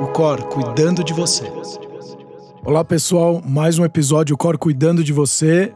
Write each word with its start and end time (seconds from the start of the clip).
o 0.00 0.06
Cor 0.06 0.42
cuidando 0.44 1.02
de 1.02 1.12
você. 1.12 1.50
Olá 2.64 2.84
pessoal, 2.84 3.42
mais 3.44 3.80
um 3.80 3.84
episódio 3.84 4.36
Cor 4.36 4.56
cuidando 4.56 5.02
de 5.02 5.12
você. 5.12 5.72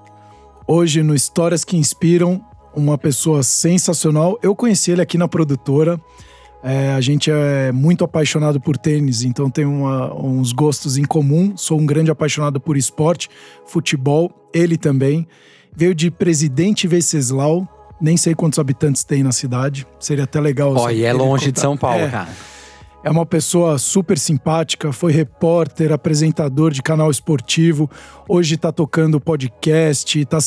Hoje 0.66 1.02
no 1.02 1.12
Histórias 1.12 1.64
que 1.64 1.76
Inspiram, 1.76 2.40
uma 2.74 2.96
pessoa 2.96 3.42
sensacional. 3.42 4.38
Eu 4.40 4.54
conheci 4.54 4.92
ele 4.92 5.02
aqui 5.02 5.18
na 5.18 5.26
produtora. 5.26 6.00
É, 6.62 6.92
a 6.92 7.00
gente 7.00 7.32
é 7.32 7.72
muito 7.72 8.04
apaixonado 8.04 8.60
por 8.60 8.78
tênis, 8.78 9.24
então 9.24 9.50
tem 9.50 9.64
uma, 9.64 10.14
uns 10.14 10.52
gostos 10.52 10.96
em 10.96 11.04
comum. 11.04 11.56
Sou 11.56 11.80
um 11.80 11.84
grande 11.84 12.10
apaixonado 12.10 12.60
por 12.60 12.76
esporte, 12.76 13.28
futebol, 13.66 14.30
ele 14.54 14.76
também. 14.76 15.26
Veio 15.74 15.96
de 15.96 16.12
Presidente 16.12 16.86
Venceslau, 16.86 17.66
nem 18.00 18.16
sei 18.16 18.36
quantos 18.36 18.60
habitantes 18.60 19.02
tem 19.02 19.24
na 19.24 19.32
cidade. 19.32 19.84
Seria 19.98 20.24
até 20.24 20.40
legal. 20.40 20.76
Ó, 20.76 20.90
e 20.90 21.02
é 21.02 21.12
longe 21.12 21.46
contar. 21.46 21.52
de 21.52 21.60
São 21.60 21.76
Paulo, 21.76 22.04
é, 22.04 22.08
cara. 22.08 22.28
É 23.04 23.10
uma 23.10 23.26
pessoa 23.26 23.78
super 23.78 24.16
simpática, 24.16 24.92
foi 24.92 25.10
repórter, 25.12 25.92
apresentador 25.92 26.70
de 26.70 26.80
canal 26.80 27.10
esportivo, 27.10 27.90
hoje 28.28 28.56
tá 28.56 28.70
tocando 28.70 29.20
podcast, 29.20 30.24
tá 30.24 30.38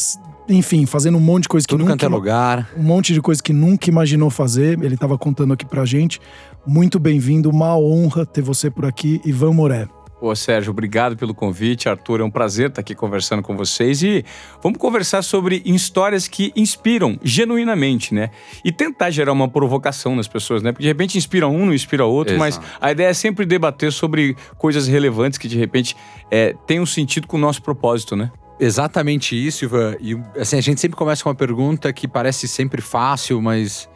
enfim, 0.48 0.86
fazendo 0.86 1.18
um 1.18 1.22
monte 1.22 1.44
de 1.44 1.50
coisa 1.50 1.68
Tudo 1.68 1.84
que 1.84 1.90
nunca. 1.90 2.06
é 2.06 2.10
lugar. 2.10 2.70
Um 2.78 2.84
monte 2.84 3.14
de 3.14 3.22
coisa 3.22 3.42
que 3.42 3.52
nunca 3.52 3.90
imaginou 3.90 4.30
fazer. 4.30 4.82
Ele 4.82 4.94
estava 4.94 5.18
contando 5.18 5.54
aqui 5.54 5.66
pra 5.66 5.84
gente. 5.86 6.20
Muito 6.66 7.00
bem-vindo, 7.00 7.50
uma 7.50 7.76
honra 7.78 8.26
ter 8.26 8.42
você 8.42 8.70
por 8.70 8.86
aqui, 8.86 9.20
Ivan 9.26 9.54
Moré. 9.54 9.88
Pô, 10.26 10.36
Sérgio, 10.36 10.72
obrigado 10.72 11.16
pelo 11.16 11.36
convite. 11.36 11.88
Arthur, 11.88 12.20
é 12.20 12.24
um 12.24 12.32
prazer 12.32 12.70
estar 12.70 12.82
aqui 12.82 12.96
conversando 12.96 13.44
com 13.44 13.56
vocês 13.56 14.02
e 14.02 14.26
vamos 14.60 14.80
conversar 14.80 15.22
sobre 15.22 15.62
histórias 15.64 16.28
que 16.28 16.52
inspiram 16.56 17.20
genuinamente, 17.22 18.12
né? 18.12 18.32
E 18.64 18.72
tentar 18.72 19.12
gerar 19.12 19.32
uma 19.34 19.48
provocação 19.48 20.16
nas 20.16 20.28
pessoas, 20.28 20.64
né? 20.64 20.72
Porque 20.72 20.82
de 20.82 20.88
repente 20.88 21.16
inspira 21.16 21.48
um, 21.48 21.68
não 21.68 21.74
inspira 21.76 22.08
outro, 22.08 22.34
Exato. 22.34 22.60
mas 22.60 22.78
a 22.82 22.92
ideia 22.92 23.10
é 23.10 23.14
sempre 23.14 23.46
debater 23.46 23.92
sobre 23.92 24.36
coisas 24.58 24.88
relevantes 24.88 25.38
que 25.38 25.48
de 25.48 25.60
repente 25.60 25.96
é, 26.32 26.56
tem 26.66 26.80
um 26.80 26.88
sentido 26.88 27.28
com 27.28 27.38
o 27.38 27.40
nosso 27.40 27.62
propósito, 27.62 28.16
né? 28.16 28.32
Exatamente 28.60 29.36
isso, 29.36 29.66
Ivan. 29.66 29.96
E 30.02 30.20
assim, 30.40 30.58
a 30.58 30.62
gente 30.62 30.82
sempre 30.82 30.98
começa 30.98 31.22
com 31.22 31.30
uma 31.30 31.36
pergunta 31.36 31.94
que 31.94 32.08
parece 32.08 32.48
sempre 32.48 32.82
fácil, 32.82 33.40
mas 33.44 33.88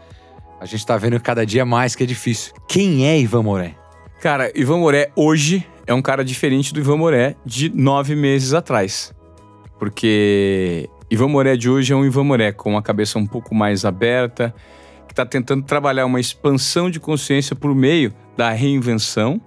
a 0.61 0.67
gente 0.67 0.85
tá 0.85 0.95
vendo 0.95 1.19
cada 1.19 1.43
dia 1.43 1.65
mais 1.65 1.95
que 1.95 2.03
é 2.03 2.05
difícil. 2.05 2.53
Quem 2.67 3.07
é 3.07 3.19
Ivan 3.19 3.41
Moré? 3.41 3.73
Cara, 4.21 4.51
Ivan 4.53 4.77
Moré 4.77 5.09
hoje 5.15 5.65
é 5.89 5.93
um 5.93 6.03
cara 6.03 6.23
diferente 6.23 6.71
do 6.71 6.79
Ivan 6.79 6.97
Moré 6.97 7.35
de 7.43 7.67
nove 7.67 8.15
meses 8.15 8.53
atrás. 8.53 9.11
Porque 9.79 10.87
Ivan 11.09 11.29
Moré 11.29 11.57
de 11.57 11.67
hoje 11.67 11.91
é 11.91 11.95
um 11.95 12.05
Ivan 12.05 12.25
Moré 12.25 12.51
com 12.51 12.69
uma 12.69 12.81
cabeça 12.83 13.17
um 13.17 13.25
pouco 13.25 13.55
mais 13.55 13.83
aberta, 13.83 14.53
que 15.07 15.13
está 15.13 15.25
tentando 15.25 15.63
trabalhar 15.63 16.05
uma 16.05 16.19
expansão 16.19 16.91
de 16.91 16.99
consciência 16.99 17.55
por 17.55 17.73
meio 17.73 18.13
da 18.37 18.51
reinvenção. 18.51 19.41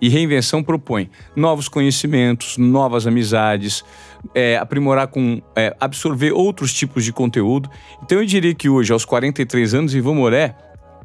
E 0.00 0.08
reinvenção 0.08 0.62
propõe 0.62 1.10
novos 1.34 1.68
conhecimentos, 1.68 2.56
novas 2.56 3.04
amizades, 3.04 3.84
é, 4.32 4.56
aprimorar 4.56 5.08
com 5.08 5.42
é, 5.56 5.74
absorver 5.80 6.30
outros 6.30 6.72
tipos 6.72 7.04
de 7.04 7.12
conteúdo. 7.12 7.68
Então 8.04 8.20
eu 8.20 8.24
diria 8.24 8.54
que 8.54 8.68
hoje, 8.68 8.92
aos 8.92 9.04
43 9.04 9.74
anos, 9.74 9.94
Ivan 9.96 10.14
Moré 10.14 10.54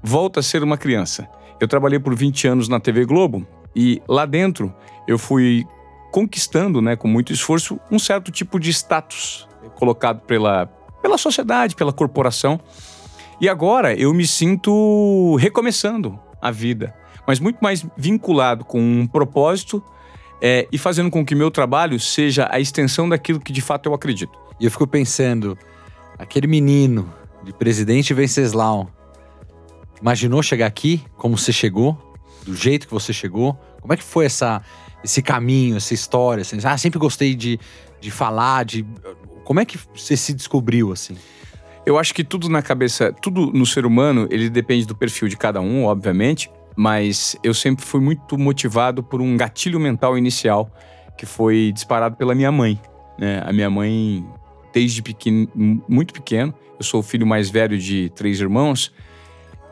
volta 0.04 0.42
a 0.42 0.44
ser 0.44 0.62
uma 0.62 0.78
criança. 0.78 1.28
Eu 1.60 1.68
trabalhei 1.68 1.98
por 1.98 2.14
20 2.14 2.48
anos 2.48 2.68
na 2.68 2.80
TV 2.80 3.06
Globo 3.06 3.48
e 3.76 4.02
lá 4.08 4.26
dentro 4.26 4.74
eu 5.08 5.18
fui 5.18 5.66
conquistando, 6.12 6.82
né, 6.82 6.96
com 6.96 7.08
muito 7.08 7.34
esforço, 7.34 7.80
um 7.92 7.98
certo 7.98 8.32
tipo 8.32 8.60
de 8.60 8.70
status 8.70 9.48
colocado 9.76 10.22
pela, 10.22 10.68
pela 11.02 11.18
sociedade, 11.18 11.76
pela 11.76 11.92
corporação. 11.92 12.60
E 13.42 13.50
agora 13.50 13.96
eu 13.96 14.14
me 14.14 14.28
sinto 14.28 15.36
recomeçando 15.38 16.20
a 16.42 16.52
vida, 16.52 16.96
mas 17.28 17.40
muito 17.40 17.58
mais 17.62 17.86
vinculado 17.98 18.64
com 18.64 18.80
um 18.80 19.08
propósito 19.08 19.84
é, 20.42 20.68
e 20.72 20.78
fazendo 20.78 21.10
com 21.10 21.26
que 21.26 21.34
meu 21.34 21.50
trabalho 21.50 22.00
seja 22.00 22.48
a 22.52 22.60
extensão 22.60 23.10
daquilo 23.10 23.40
que 23.40 23.52
de 23.52 23.62
fato 23.62 23.90
eu 23.90 23.94
acredito. 23.94 24.38
E 24.60 24.66
eu 24.66 24.72
fico 24.72 24.86
pensando, 24.86 25.58
aquele 26.18 26.48
menino 26.48 27.12
de 27.44 27.52
presidente 27.54 28.14
Venceslau, 28.14 28.90
imaginou 30.00 30.44
chegar 30.44 30.68
aqui 30.68 31.04
como 31.18 31.38
você 31.38 31.52
chegou, 31.52 32.13
do 32.44 32.56
jeito 32.56 32.88
que 32.88 32.94
você 32.94 33.14
chegou? 33.14 33.54
Como 33.82 33.94
é 33.94 33.98
que 33.98 34.04
foi 34.04 34.26
essa, 34.26 34.62
esse 35.04 35.22
caminho, 35.22 35.78
essa 35.78 35.94
história? 35.94 36.42
Assim? 36.42 36.58
Ah, 36.64 36.78
sempre 36.78 37.00
gostei 37.00 37.36
de, 37.36 37.60
de 38.00 38.12
falar, 38.12 38.66
de. 38.66 38.86
Como 39.44 39.60
é 39.60 39.66
que 39.66 39.78
você 39.94 40.16
se 40.16 40.34
descobriu 40.34 40.92
assim? 40.92 41.18
Eu 41.86 41.98
acho 41.98 42.14
que 42.14 42.24
tudo 42.24 42.48
na 42.48 42.62
cabeça, 42.62 43.12
tudo 43.12 43.52
no 43.52 43.66
ser 43.66 43.86
humano, 43.86 44.28
ele 44.32 44.50
depende 44.50 44.86
do 44.86 44.96
perfil 44.96 45.28
de 45.28 45.36
cada 45.36 45.60
um, 45.60 45.84
obviamente 45.84 46.50
mas 46.76 47.36
eu 47.44 47.54
sempre 47.54 47.86
fui 47.86 48.02
muito 48.02 48.38
motivado 48.38 49.04
por 49.04 49.22
um 49.22 49.38
gatilho 49.38 49.80
mental 49.80 50.18
inicial 50.18 50.70
que 51.18 51.26
foi 51.26 51.72
disparado 51.74 52.16
pela 52.16 52.34
minha 52.34 52.52
mãe. 52.52 52.80
Né? 53.18 53.42
A 53.46 53.54
minha 53.54 53.70
mãe, 53.70 54.26
desde 54.74 55.02
pequeno, 55.02 55.48
muito 55.88 56.14
pequeno, 56.14 56.54
eu 56.80 56.84
sou 56.84 57.02
o 57.02 57.04
filho 57.04 57.26
mais 57.26 57.50
velho 57.50 57.78
de 57.78 58.12
três 58.16 58.40
irmãos, 58.40 58.92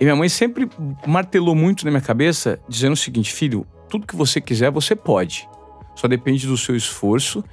e 0.01 0.03
minha 0.03 0.15
mãe 0.15 0.27
sempre 0.27 0.67
martelou 1.05 1.53
muito 1.53 1.85
na 1.85 1.91
minha 1.91 2.01
cabeça, 2.01 2.59
dizendo 2.67 2.93
o 2.93 2.97
seguinte: 2.97 3.31
filho, 3.31 3.67
tudo 3.87 4.07
que 4.07 4.15
você 4.15 4.41
quiser, 4.41 4.71
você 4.71 4.95
pode. 4.95 5.47
Só 5.95 6.07
depende 6.07 6.47
do 6.47 6.57
seu 6.57 6.75
esforço, 6.75 7.43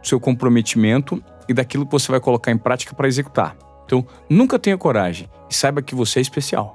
do 0.00 0.08
seu 0.08 0.18
comprometimento 0.18 1.22
e 1.46 1.52
daquilo 1.52 1.84
que 1.84 1.92
você 1.92 2.10
vai 2.10 2.18
colocar 2.18 2.50
em 2.50 2.56
prática 2.56 2.94
para 2.94 3.06
executar. 3.06 3.54
Então, 3.84 4.06
nunca 4.28 4.58
tenha 4.58 4.78
coragem 4.78 5.28
e 5.50 5.54
saiba 5.54 5.82
que 5.82 5.94
você 5.94 6.18
é 6.18 6.22
especial. 6.22 6.74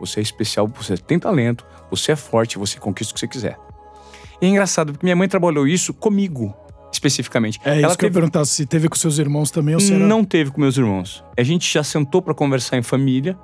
Você 0.00 0.20
é 0.20 0.22
especial, 0.22 0.66
você 0.66 0.96
tem 0.96 1.18
talento, 1.18 1.66
você 1.90 2.12
é 2.12 2.16
forte, 2.16 2.56
você 2.56 2.78
conquista 2.78 3.12
o 3.12 3.14
que 3.14 3.20
você 3.20 3.28
quiser. 3.28 3.58
E 4.40 4.46
é 4.46 4.48
engraçado, 4.48 4.92
porque 4.92 5.04
minha 5.04 5.16
mãe 5.16 5.28
trabalhou 5.28 5.68
isso 5.68 5.92
comigo, 5.92 6.54
especificamente. 6.90 7.60
É 7.66 7.76
isso 7.76 7.84
Ela 7.84 7.92
que 7.92 7.98
teve... 7.98 8.06
eu 8.06 8.08
ia 8.08 8.14
perguntar, 8.14 8.46
se 8.46 8.64
teve 8.64 8.88
com 8.88 8.96
seus 8.96 9.18
irmãos 9.18 9.50
também 9.50 9.74
ou 9.74 9.80
se 9.80 9.92
era... 9.92 10.06
Não 10.06 10.24
teve 10.24 10.50
com 10.50 10.58
meus 10.58 10.78
irmãos. 10.78 11.22
A 11.36 11.42
gente 11.42 11.70
já 11.70 11.84
sentou 11.84 12.22
para 12.22 12.32
conversar 12.32 12.78
em 12.78 12.82
família, 12.82 13.38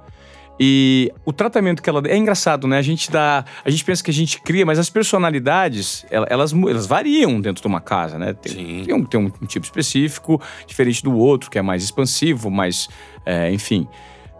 e 0.58 1.12
o 1.24 1.32
tratamento 1.32 1.82
que 1.82 1.90
ela 1.90 2.02
é 2.06 2.16
engraçado, 2.16 2.66
né? 2.66 2.78
A 2.78 2.82
gente 2.82 3.10
dá, 3.10 3.44
a 3.62 3.70
gente 3.70 3.84
pensa 3.84 4.02
que 4.02 4.10
a 4.10 4.14
gente 4.14 4.40
cria, 4.40 4.64
mas 4.64 4.78
as 4.78 4.88
personalidades 4.88 6.06
elas, 6.10 6.52
elas 6.52 6.86
variam 6.86 7.40
dentro 7.40 7.60
de 7.60 7.68
uma 7.68 7.80
casa, 7.80 8.18
né? 8.18 8.32
Tem, 8.32 8.84
tem, 8.84 8.94
um, 8.94 9.04
tem 9.04 9.20
um, 9.20 9.46
tipo 9.46 9.66
específico 9.66 10.40
diferente 10.66 11.02
do 11.02 11.14
outro 11.14 11.50
que 11.50 11.58
é 11.58 11.62
mais 11.62 11.82
expansivo, 11.82 12.50
mais, 12.50 12.88
é, 13.24 13.52
enfim. 13.52 13.86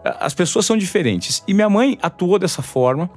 As 0.03 0.33
pessoas 0.33 0.65
são 0.65 0.75
diferentes. 0.75 1.43
E 1.47 1.53
minha 1.53 1.69
mãe 1.69 1.97
atuou 2.01 2.39
dessa 2.39 2.61
forma. 2.61 3.09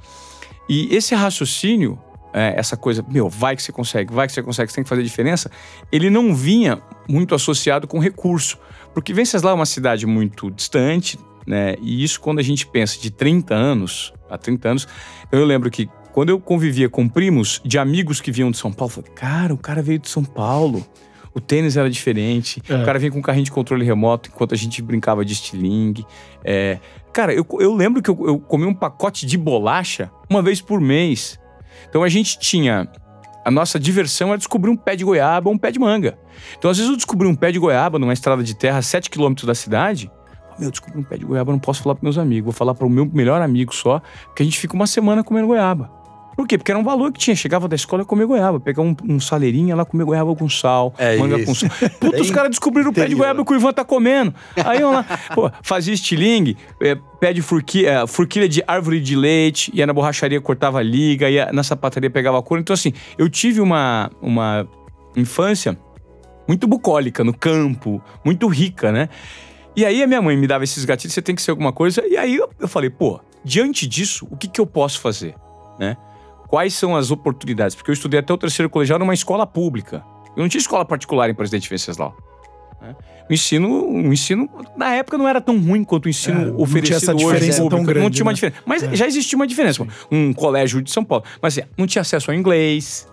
E 0.69 0.95
esse 0.95 1.15
raciocínio, 1.15 1.99
é, 2.35 2.55
essa 2.57 2.77
coisa, 2.77 3.05
meu, 3.09 3.29
vai 3.29 3.57
que 3.57 3.63
você 3.63 3.73
consegue, 3.73 4.13
vai 4.13 4.27
que 4.27 4.33
você 4.33 4.43
consegue, 4.43 4.71
você 4.71 4.75
tem 4.77 4.85
que 4.85 4.91
fazer 4.91 5.03
diferença, 5.03 5.51
ele 5.91 6.11
não 6.11 6.35
vinha 6.35 6.83
muito 7.09 7.35
associado 7.35 7.87
com 7.87 7.99
recurso. 7.99 8.59
Porque 8.93 9.13
Venceslau 9.13 9.53
é 9.53 9.55
uma 9.55 9.67
cidade 9.67 10.05
muito 10.05 10.51
distante, 10.51 11.19
né? 11.47 11.77
E 11.81 12.03
isso 12.03 12.21
quando 12.21 12.39
a 12.39 12.43
gente 12.43 12.67
pensa 12.67 12.99
de 13.01 13.11
30 13.11 13.55
anos, 13.55 14.13
há 14.29 14.39
30 14.39 14.69
anos, 14.69 14.89
eu 15.31 15.45
lembro 15.45 15.71
que 15.71 15.89
quando 16.13 16.31
eu 16.31 16.41
convivia 16.41 16.89
com 16.89 17.09
primos 17.09 17.61
de 17.65 17.79
amigos 17.79 18.21
que 18.21 18.33
vinham 18.33 18.51
de 18.51 18.57
São 18.57 18.73
Paulo, 18.73 18.93
eu 18.93 19.03
falei, 19.03 19.11
cara, 19.13 19.55
o 19.55 19.59
cara 19.59 19.83
veio 19.83 19.99
de 19.99 20.09
São 20.09 20.25
Paulo. 20.25 20.85
O 21.33 21.41
tênis 21.41 21.77
era 21.77 21.89
diferente. 21.89 22.61
É. 22.69 22.75
O 22.75 22.85
cara 22.85 22.99
vinha 22.99 23.13
com 23.13 23.19
um 23.19 23.23
carrinho 23.23 23.45
de 23.45 23.53
controle 23.53 23.85
remoto 23.85 24.29
enquanto 24.29 24.53
a 24.53 24.59
gente 24.59 24.83
brincava 24.83 25.25
de 25.25 25.33
estilingue. 25.33 26.05
É, 26.45 26.81
cara, 27.13 27.33
eu, 27.33 27.47
eu 27.61 27.73
lembro 27.73 28.03
que 28.03 28.11
eu, 28.11 28.19
eu 28.27 28.39
comi 28.41 28.67
um 28.67 28.75
pacote 28.75 29.25
de 29.25 29.39
bolacha 29.39 30.11
uma 30.29 30.43
vez 30.43 30.61
por 30.61 30.81
mês. 30.81 31.39
Então 31.89 32.03
a 32.03 32.09
gente 32.09 32.37
tinha 32.41 32.89
a 33.45 33.51
nossa 33.51 33.79
diversão 33.79 34.29
era 34.29 34.39
descobrir 34.39 34.71
um 34.71 34.77
pé 34.77 34.95
de 34.95 35.05
goiaba 35.05 35.49
ou 35.49 35.55
um 35.55 35.59
pé 35.59 35.71
de 35.71 35.79
manga. 35.79 36.19
Então, 36.59 36.71
às 36.71 36.77
vezes, 36.77 36.91
eu 36.91 36.97
descobri 36.97 37.27
um 37.27 37.35
pé 37.35 37.51
de 37.51 37.59
goiaba 37.59 37.99
numa 37.99 38.13
estrada 38.13 38.43
de 38.43 38.55
terra 38.55 38.79
a 38.79 38.83
7 38.83 39.09
quilômetros 39.09 39.47
da 39.47 39.55
cidade. 39.55 40.11
Meu, 40.61 40.71
descobri 40.71 40.99
um 40.99 41.03
pé 41.03 41.17
de 41.17 41.25
goiaba, 41.25 41.53
não 41.53 41.59
posso 41.59 41.83
falar 41.83 41.95
para 41.95 42.05
meus 42.05 42.19
amigos. 42.19 42.45
Vou 42.45 42.53
falar 42.53 42.75
para 42.75 42.87
o 42.87 42.91
meu 42.91 43.07
melhor 43.07 43.41
amigo 43.41 43.75
só, 43.75 44.01
que 44.35 44.43
a 44.43 44.45
gente 44.45 44.59
fica 44.59 44.75
uma 44.75 44.87
semana 44.87 45.25
comendo 45.25 45.47
goiaba. 45.47 46.01
Por 46.41 46.47
quê? 46.47 46.57
Porque 46.57 46.71
era 46.71 46.79
um 46.79 46.83
valor 46.85 47.13
que 47.13 47.19
tinha. 47.19 47.37
Chegava 47.37 47.69
da 47.69 47.77
escola 47.77 48.03
e 48.03 48.07
comia 48.07 48.25
goiaba. 48.25 48.59
Pegar 48.59 48.83
um, 48.83 48.97
um 49.07 49.21
saleirinho 49.21 49.77
lá, 49.77 49.85
comer 49.85 50.05
goiaba 50.05 50.35
com 50.35 50.49
sal, 50.49 50.95
é 50.97 51.19
manga 51.19 51.37
isso. 51.37 51.47
com 51.47 51.55
sal. 51.55 51.71
Puta, 52.01 52.21
os 52.21 52.31
caras 52.31 52.51
descobriram 52.51 52.91
o 52.91 52.95
pé 52.95 53.07
de 53.07 53.15
goiaba 53.15 53.45
que 53.45 53.53
o 53.53 53.57
Ivan 53.57 53.73
tá 53.73 53.85
comendo. 53.85 54.35
Aí 54.65 54.81
eu 54.81 54.91
lá, 54.91 55.05
pô, 55.35 55.51
fazia 55.63 55.93
estilingue, 55.93 56.57
é, 56.81 56.97
pé 57.21 57.35
de 57.35 57.43
furquilha, 57.43 57.91
é, 57.91 58.07
furquilha 58.07 58.49
de 58.49 58.63
árvore 58.67 59.01
de 59.01 59.15
leite, 59.15 59.71
ia 59.75 59.87
na 59.87 59.93
borracharia, 59.93 60.41
cortava 60.41 60.83
liga, 60.83 61.29
ia 61.29 61.51
na 61.53 61.63
sapataria, 61.63 62.09
pegava 62.09 62.41
couro. 62.43 62.61
Então, 62.63 62.73
assim, 62.73 62.93
eu 63.19 63.29
tive 63.29 63.61
uma, 63.61 64.11
uma 64.23 64.67
infância 65.15 65.79
muito 66.49 66.67
bucólica 66.67 67.23
no 67.23 67.35
campo, 67.35 68.03
muito 68.25 68.49
rica, 68.49 68.91
né? 68.91 69.11
E 69.81 69.85
aí 69.87 70.03
a 70.03 70.07
minha 70.07 70.21
mãe 70.21 70.37
me 70.37 70.47
dava 70.47 70.63
esses 70.63 70.85
gatilhos, 70.85 71.15
você 71.15 71.23
tem 71.23 71.35
que 71.35 71.41
ser 71.41 71.53
alguma 71.53 71.73
coisa. 71.73 72.07
E 72.07 72.15
aí 72.15 72.37
eu, 72.37 72.51
eu 72.61 72.69
falei, 72.69 72.91
pô, 72.91 73.19
diante 73.43 73.87
disso, 73.87 74.29
o 74.31 74.37
que, 74.37 74.47
que 74.47 74.61
eu 74.61 74.67
posso 74.67 75.01
fazer, 75.01 75.35
né? 75.79 75.97
quais 76.49 76.75
são 76.75 76.95
as 76.95 77.11
oportunidades? 77.11 77.75
Porque 77.75 77.91
eu 77.91 77.95
estudei 77.95 78.21
até 78.21 78.31
o 78.31 78.37
terceiro 78.37 78.69
colegial 78.69 78.99
numa 78.99 79.15
escola 79.15 79.47
pública. 79.47 80.05
Eu 80.37 80.43
não 80.43 80.49
tinha 80.51 80.61
escola 80.61 80.85
particular 80.85 81.31
em 81.31 81.35
Presidente 81.35 81.71
Venceslau. 81.71 82.15
né? 82.83 82.95
O 83.31 83.33
ensino, 83.33 83.87
o 83.89 84.13
ensino, 84.13 84.51
na 84.77 84.93
época, 84.95 85.17
não 85.17 85.27
era 85.27 85.41
tão 85.41 85.59
ruim 85.59 85.83
quanto 85.83 86.05
o 86.05 86.09
ensino 86.11 86.35
É, 86.41 86.45
não 86.45 86.53
tinha 86.57 86.63
oferecido 86.63 86.97
essa 86.97 87.15
hoje. 87.15 87.25
diferença 87.25 87.63
público. 87.63 87.77
tão 87.77 87.85
grande, 87.87 88.01
não 88.05 88.11
tinha 88.11 88.25
uma 88.25 88.33
né? 88.33 88.35
diferença. 88.35 88.63
Mas 88.67 88.83
É. 88.83 88.95
já 88.95 89.07
existia 89.07 89.37
uma 89.37 89.47
diferença. 89.47 89.87
Um 90.13 90.35
colégio 90.35 90.83
de 90.83 90.91
São 90.91 91.03
Paulo. 91.05 91.25
Mas 91.41 91.57
assim, 91.57 91.67
não 91.79 91.87
tinha 91.87 92.03
acesso 92.03 92.31
ao 92.31 92.37
inglês, 92.37 93.09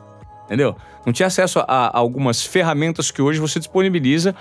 entendeu? 0.45 0.75
Não 1.05 1.13
tinha 1.13 1.27
acesso 1.27 1.59
a, 1.59 1.63
a 1.67 1.97
algumas 1.97 2.43
ferramentas 2.43 3.09
que 3.11 3.21
hoje 3.21 3.39
você 3.39 3.59
disponibiliza 3.59 4.35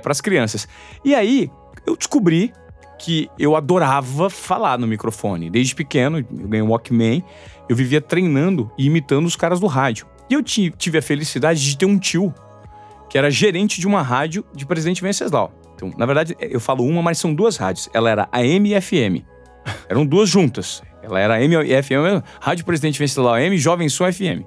para 0.00 0.12
as 0.12 0.20
crianças. 0.20 0.66
E 1.04 1.14
aí, 1.14 1.50
eu 1.86 1.96
descobri 1.96 2.52
que 2.98 3.28
eu 3.38 3.54
adorava 3.56 4.30
falar 4.30 4.78
no 4.78 4.86
microfone. 4.86 5.50
Desde 5.50 5.74
pequeno, 5.74 6.18
eu 6.18 6.48
ganhei 6.48 6.62
um 6.62 6.68
Walkman, 6.70 7.22
eu 7.68 7.76
vivia 7.76 8.00
treinando 8.00 8.70
e 8.78 8.86
imitando 8.86 9.26
os 9.26 9.36
caras 9.36 9.60
do 9.60 9.66
rádio. 9.66 10.06
E 10.30 10.34
eu 10.34 10.42
ti- 10.42 10.72
tive 10.76 10.98
a 10.98 11.02
felicidade 11.02 11.62
de 11.62 11.76
ter 11.76 11.86
um 11.86 11.98
tio 11.98 12.32
que 13.10 13.18
era 13.18 13.30
gerente 13.30 13.80
de 13.80 13.86
uma 13.86 14.00
rádio 14.02 14.44
de 14.54 14.64
Presidente 14.64 15.02
Venceslau. 15.02 15.52
Então, 15.74 15.92
na 15.98 16.06
verdade, 16.06 16.36
eu 16.40 16.60
falo 16.60 16.84
uma, 16.84 17.02
mas 17.02 17.18
são 17.18 17.34
duas 17.34 17.56
rádios. 17.56 17.88
Ela 17.92 18.10
era 18.10 18.28
AM 18.32 18.70
e 18.74 18.80
FM. 18.80 19.22
Eram 19.88 20.06
duas 20.06 20.28
juntas. 20.28 20.82
Ela 21.02 21.20
era 21.20 21.34
AM 21.34 21.54
e 21.68 21.82
FM, 21.82 22.24
Rádio 22.40 22.64
Presidente 22.64 22.98
Venceslau 22.98 23.34
AM, 23.34 23.58
Jovem 23.58 23.88
Som 23.90 24.10
FM. 24.10 24.44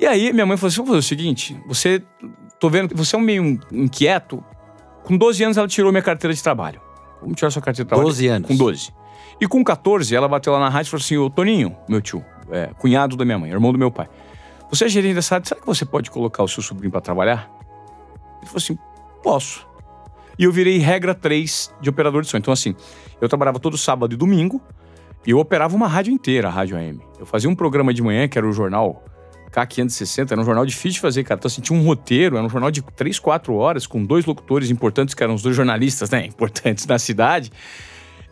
E 0.00 0.06
aí, 0.06 0.32
minha 0.32 0.44
mãe 0.44 0.56
falou 0.56 0.68
assim: 0.68 0.76
vamos 0.78 0.88
fazer 0.90 0.98
o 0.98 1.02
seguinte, 1.02 1.56
você, 1.66 2.02
tô 2.58 2.68
vendo 2.68 2.88
que 2.88 2.96
você 2.96 3.16
é 3.16 3.18
um 3.18 3.22
meio 3.22 3.58
inquieto. 3.72 4.42
Com 5.04 5.16
12 5.16 5.44
anos, 5.44 5.56
ela 5.56 5.68
tirou 5.68 5.92
minha 5.92 6.02
carteira 6.02 6.34
de 6.34 6.42
trabalho. 6.42 6.80
Vamos 7.20 7.36
tirar 7.36 7.50
sua 7.50 7.62
carteira 7.62 7.84
de 7.84 7.88
trabalho. 7.88 8.08
12 8.08 8.26
anos. 8.26 8.48
Com 8.48 8.56
12. 8.56 8.92
E 9.40 9.46
com 9.46 9.62
14, 9.62 10.14
ela 10.14 10.28
bateu 10.28 10.52
lá 10.52 10.58
na 10.58 10.68
rádio 10.68 10.88
e 10.88 10.90
falou 10.90 11.02
assim: 11.02 11.16
Ô 11.16 11.30
Toninho, 11.30 11.76
meu 11.88 12.00
tio, 12.00 12.24
é, 12.50 12.70
cunhado 12.78 13.16
da 13.16 13.24
minha 13.24 13.38
mãe, 13.38 13.50
irmão 13.50 13.72
do 13.72 13.78
meu 13.78 13.90
pai. 13.90 14.08
Você 14.70 14.86
é 14.86 14.88
gerente 14.88 15.14
dessa 15.14 15.36
rádio, 15.36 15.48
será 15.48 15.60
que 15.60 15.66
você 15.66 15.84
pode 15.84 16.10
colocar 16.10 16.42
o 16.42 16.48
seu 16.48 16.62
sobrinho 16.62 16.90
pra 16.90 17.00
trabalhar? 17.00 17.50
Ele 18.38 18.46
falou 18.46 18.56
assim: 18.56 18.78
posso. 19.22 19.66
E 20.38 20.44
eu 20.44 20.52
virei 20.52 20.78
regra 20.78 21.14
3 21.14 21.72
de 21.80 21.88
operador 21.88 22.22
de 22.22 22.28
som. 22.28 22.36
Então, 22.36 22.52
assim, 22.52 22.74
eu 23.20 23.28
trabalhava 23.28 23.58
todo 23.58 23.78
sábado 23.78 24.12
e 24.12 24.16
domingo 24.16 24.60
e 25.26 25.30
eu 25.30 25.38
operava 25.38 25.74
uma 25.74 25.88
rádio 25.88 26.12
inteira, 26.12 26.48
a 26.48 26.50
Rádio 26.50 26.76
AM. 26.76 27.00
Eu 27.18 27.26
fazia 27.26 27.48
um 27.48 27.54
programa 27.54 27.92
de 27.92 28.02
manhã, 28.02 28.28
que 28.28 28.36
era 28.38 28.46
o 28.46 28.52
jornal 28.52 29.02
K560, 29.56 30.32
era 30.32 30.40
um 30.40 30.44
jornal 30.44 30.66
difícil 30.66 30.92
de 30.92 31.00
fazer, 31.00 31.24
cara. 31.24 31.38
Então, 31.38 31.46
assim, 31.48 31.62
tinha 31.62 31.78
um 31.78 31.82
roteiro, 31.82 32.36
era 32.36 32.44
um 32.44 32.50
jornal 32.50 32.70
de 32.70 32.82
3, 32.82 33.18
4 33.18 33.54
horas, 33.54 33.86
com 33.86 34.04
dois 34.04 34.26
locutores 34.26 34.70
importantes, 34.70 35.14
que 35.14 35.22
eram 35.22 35.34
os 35.34 35.42
dois 35.42 35.56
jornalistas, 35.56 36.10
né, 36.10 36.24
importantes 36.26 36.84
da 36.84 36.98
cidade. 36.98 37.50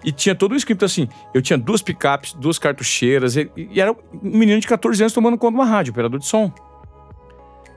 E 0.04 0.12
tinha 0.12 0.34
todo 0.34 0.52
o 0.52 0.56
script 0.56 0.84
assim. 0.84 1.08
Eu 1.32 1.40
tinha 1.40 1.58
duas 1.58 1.80
picapes, 1.80 2.34
duas 2.34 2.58
cartucheiras, 2.58 3.36
e, 3.36 3.50
e 3.56 3.80
era 3.80 3.92
um 3.92 3.96
menino 4.22 4.60
de 4.60 4.66
14 4.66 5.02
anos 5.02 5.12
tomando 5.14 5.38
conta 5.38 5.52
de 5.52 5.62
uma 5.62 5.64
rádio, 5.64 5.92
operador 5.92 6.18
de 6.20 6.26
som. 6.26 6.52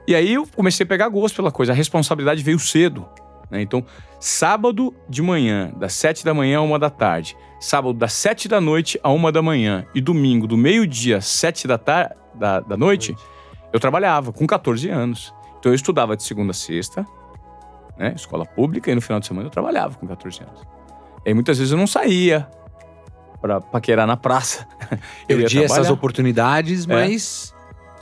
E 0.06 0.14
aí 0.14 0.34
eu 0.34 0.46
comecei 0.54 0.84
a 0.84 0.86
pegar 0.86 1.08
gosto 1.08 1.36
pela 1.36 1.50
coisa. 1.50 1.72
A 1.72 1.74
responsabilidade 1.74 2.42
veio 2.42 2.58
cedo. 2.58 3.06
né? 3.50 3.62
Então, 3.62 3.84
sábado 4.20 4.94
de 5.08 5.22
manhã, 5.22 5.70
das 5.76 5.94
7 5.94 6.24
da 6.24 6.32
manhã 6.34 6.58
a 6.58 6.62
uma 6.62 6.78
da 6.78 6.90
tarde. 6.90 7.36
Sábado, 7.60 7.92
das 7.92 8.12
7 8.12 8.48
da 8.48 8.60
noite 8.60 8.98
a 9.02 9.10
uma 9.10 9.32
da 9.32 9.42
manhã. 9.42 9.86
E 9.94 10.00
domingo, 10.00 10.46
do 10.46 10.56
meio-dia 10.56 11.20
7 11.20 11.66
da, 11.66 11.78
da, 12.34 12.60
da 12.60 12.76
noite, 12.76 13.14
eu 13.72 13.80
trabalhava 13.80 14.32
com 14.32 14.46
14 14.46 14.88
anos. 14.88 15.34
Então 15.58 15.72
eu 15.72 15.76
estudava 15.76 16.16
de 16.16 16.22
segunda 16.22 16.52
a 16.52 16.54
sexta, 16.54 17.06
né? 17.96 18.12
Escola 18.14 18.46
pública, 18.46 18.90
e 18.90 18.94
no 18.94 19.00
final 19.00 19.20
de 19.20 19.26
semana 19.26 19.46
eu 19.46 19.50
trabalhava 19.50 19.96
com 19.96 20.06
14 20.06 20.42
anos. 20.42 20.62
E 21.24 21.30
aí 21.30 21.34
muitas 21.34 21.58
vezes 21.58 21.72
eu 21.72 21.78
não 21.78 21.86
saía 21.86 22.48
pra 23.40 23.60
paquerar 23.60 24.06
na 24.06 24.16
praça. 24.16 24.66
Eu 25.28 25.38
Perdi 25.38 25.62
essas 25.62 25.90
oportunidades, 25.90 26.86
mas. 26.86 27.54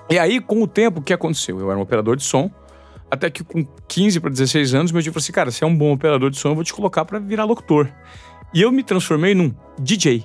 E 0.09 0.19
aí, 0.19 0.41
com 0.41 0.63
o 0.63 0.67
tempo, 0.67 1.01
o 1.01 1.03
que 1.03 1.13
aconteceu? 1.13 1.59
Eu 1.59 1.71
era 1.71 1.79
um 1.79 1.83
operador 1.83 2.17
de 2.17 2.23
som, 2.23 2.51
até 3.11 3.29
que 3.29 3.43
com 3.43 3.67
15 3.89 4.21
para 4.21 4.31
16 4.31 4.75
anos, 4.75 4.93
meu 4.93 5.03
tio 5.03 5.13
falou 5.13 5.23
assim: 5.23 5.33
cara, 5.33 5.51
você 5.51 5.65
é 5.65 5.67
um 5.67 5.77
bom 5.77 5.93
operador 5.93 6.31
de 6.31 6.39
som, 6.39 6.51
eu 6.51 6.55
vou 6.55 6.65
te 6.65 6.73
colocar 6.73 7.05
para 7.05 7.19
virar 7.19 7.45
locutor. 7.45 7.89
E 8.55 8.63
eu 8.63 8.71
me 8.71 8.83
transformei 8.83 9.35
num 9.35 9.53
DJ, 9.79 10.25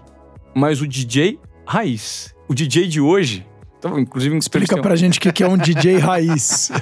mas 0.54 0.82
o 0.82 0.88
DJ 0.88 1.40
raiz. 1.66 2.36
O 2.48 2.54
DJ 2.54 2.88
de 2.88 3.02
hoje. 3.02 3.48
Então, 3.82 3.98
inclusive, 3.98 4.38
Explica 4.38 4.80
pra 4.80 4.96
gente 4.96 5.18
o 5.18 5.22
que 5.22 5.34
que 5.34 5.44
é 5.44 5.48
um 5.48 5.58
DJ 5.58 5.98
raiz. 5.98 6.72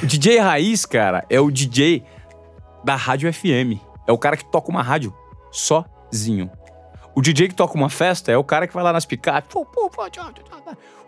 O 0.00 0.06
DJ 0.06 0.38
raiz, 0.38 0.86
cara, 0.86 1.26
é 1.28 1.40
o 1.40 1.50
DJ 1.50 2.04
da 2.84 2.94
rádio 2.94 3.32
FM. 3.32 3.82
É 4.06 4.12
o 4.12 4.18
cara 4.18 4.36
que 4.36 4.44
toca 4.44 4.70
uma 4.70 4.80
rádio 4.80 5.12
sozinho. 5.50 6.48
O 7.16 7.20
DJ 7.20 7.48
que 7.48 7.54
toca 7.54 7.74
uma 7.74 7.90
festa 7.90 8.30
é 8.30 8.36
o 8.36 8.44
cara 8.44 8.68
que 8.68 8.74
vai 8.74 8.84
lá 8.84 8.92
nas 8.92 9.04
picapes. 9.04 9.50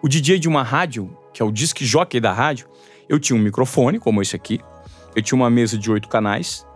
O 0.03 0.09
DJ 0.09 0.41
de 0.41 0.49
uma 0.49 0.65
rádio, 0.65 1.17
que 1.33 1.41
é 1.41 1.45
o 1.45 1.53
disc 1.53 1.81
jockey 1.85 2.19
da 2.19 2.33
rádio, 2.33 2.67
eu 3.09 3.21
tinha 3.21 3.39
um 3.39 3.43
microfone, 3.43 4.01
como 4.01 4.21
esse 4.21 4.35
aqui. 4.35 4.61
Eu 5.15 5.23
tinha 5.23 5.37
uma 5.37 5.51
mesa 5.51 5.79
de 5.79 5.89
oito 5.89 6.09
canais. 6.09 6.67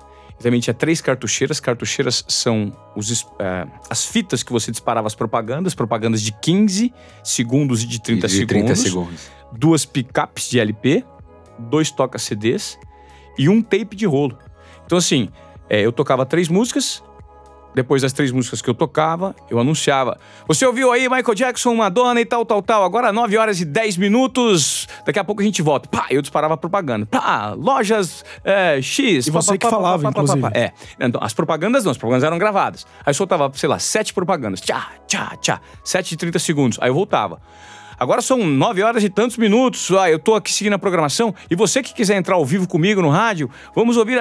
E 0.44 0.46
também 0.46 0.60
tinha 0.60 0.74
três 0.74 1.00
cartucheiras. 1.00 1.58
Cartucheiras 1.58 2.22
são 2.28 2.70
os 2.94 3.26
eh, 3.38 3.66
as 3.88 4.04
fitas 4.04 4.42
que 4.42 4.52
você 4.52 4.70
disparava 4.70 5.06
as 5.06 5.14
propagandas. 5.14 5.74
Propagandas 5.74 6.20
de 6.20 6.32
15 6.32 6.92
segundos 7.22 7.82
e 7.82 7.86
de 7.86 7.98
30 7.98 8.26
de 8.26 8.32
segundos 8.34 8.66
30 8.66 8.76
segundos. 8.76 9.30
duas 9.52 9.86
picapes 9.86 10.50
de 10.50 10.60
LP, 10.60 11.02
dois 11.58 11.90
toca-CDs 11.90 12.78
e 13.38 13.48
um 13.48 13.62
tape 13.62 13.96
de 13.96 14.04
rolo. 14.04 14.38
Então, 14.84 14.98
assim, 14.98 15.30
é, 15.68 15.80
eu 15.80 15.90
tocava 15.90 16.26
três 16.26 16.48
músicas. 16.48 17.02
Depois 17.74 18.02
das 18.02 18.12
três 18.12 18.30
músicas 18.30 18.62
que 18.62 18.70
eu 18.70 18.74
tocava, 18.74 19.34
eu 19.50 19.58
anunciava. 19.58 20.18
Você 20.46 20.64
ouviu 20.64 20.92
aí 20.92 21.08
Michael 21.08 21.34
Jackson, 21.34 21.74
Madonna 21.74 22.20
e 22.20 22.24
tal, 22.24 22.44
tal, 22.44 22.62
tal. 22.62 22.84
Agora 22.84 23.12
9 23.12 23.36
horas 23.36 23.60
e 23.60 23.64
10 23.64 23.96
minutos. 23.96 24.86
Daqui 25.04 25.18
a 25.18 25.24
pouco 25.24 25.42
a 25.42 25.44
gente 25.44 25.60
volta. 25.60 25.88
Pá, 25.88 26.06
eu 26.10 26.22
disparava 26.22 26.56
propaganda. 26.56 27.06
Pá, 27.06 27.54
lojas 27.56 28.24
é, 28.44 28.80
X. 28.80 29.26
E 29.26 29.32
pá, 29.32 29.42
você 29.42 29.52
pá, 29.52 29.58
que 29.58 29.66
pá, 29.66 29.70
falava, 29.70 30.08
inclusive. 30.08 30.46
É. 30.54 30.72
Então, 31.00 31.20
as 31.22 31.34
propagandas 31.34 31.84
não, 31.84 31.90
as 31.90 31.98
propagandas 31.98 32.24
eram 32.24 32.38
gravadas. 32.38 32.86
Aí 33.00 33.10
eu 33.10 33.14
soltava, 33.14 33.50
sei 33.54 33.68
lá, 33.68 33.78
sete 33.78 34.14
propagandas. 34.14 34.60
Tchá, 34.60 34.92
tchá, 35.06 35.36
tchá. 35.40 35.60
7 35.82 36.10
de 36.10 36.16
30 36.16 36.38
segundos. 36.38 36.78
Aí 36.80 36.88
eu 36.88 36.94
voltava. 36.94 37.40
Agora 37.98 38.20
são 38.22 38.38
9 38.44 38.82
horas 38.82 39.04
e 39.04 39.08
tantos 39.08 39.36
minutos. 39.36 39.90
Ah, 39.92 40.10
eu 40.10 40.18
tô 40.18 40.34
aqui 40.34 40.52
seguindo 40.52 40.72
a 40.74 40.78
programação. 40.78 41.34
E 41.50 41.54
você 41.56 41.82
que 41.82 41.94
quiser 41.94 42.16
entrar 42.16 42.34
ao 42.36 42.44
vivo 42.44 42.66
comigo 42.68 43.00
no 43.00 43.08
rádio, 43.10 43.48
vamos 43.74 43.96
ouvir. 43.96 44.18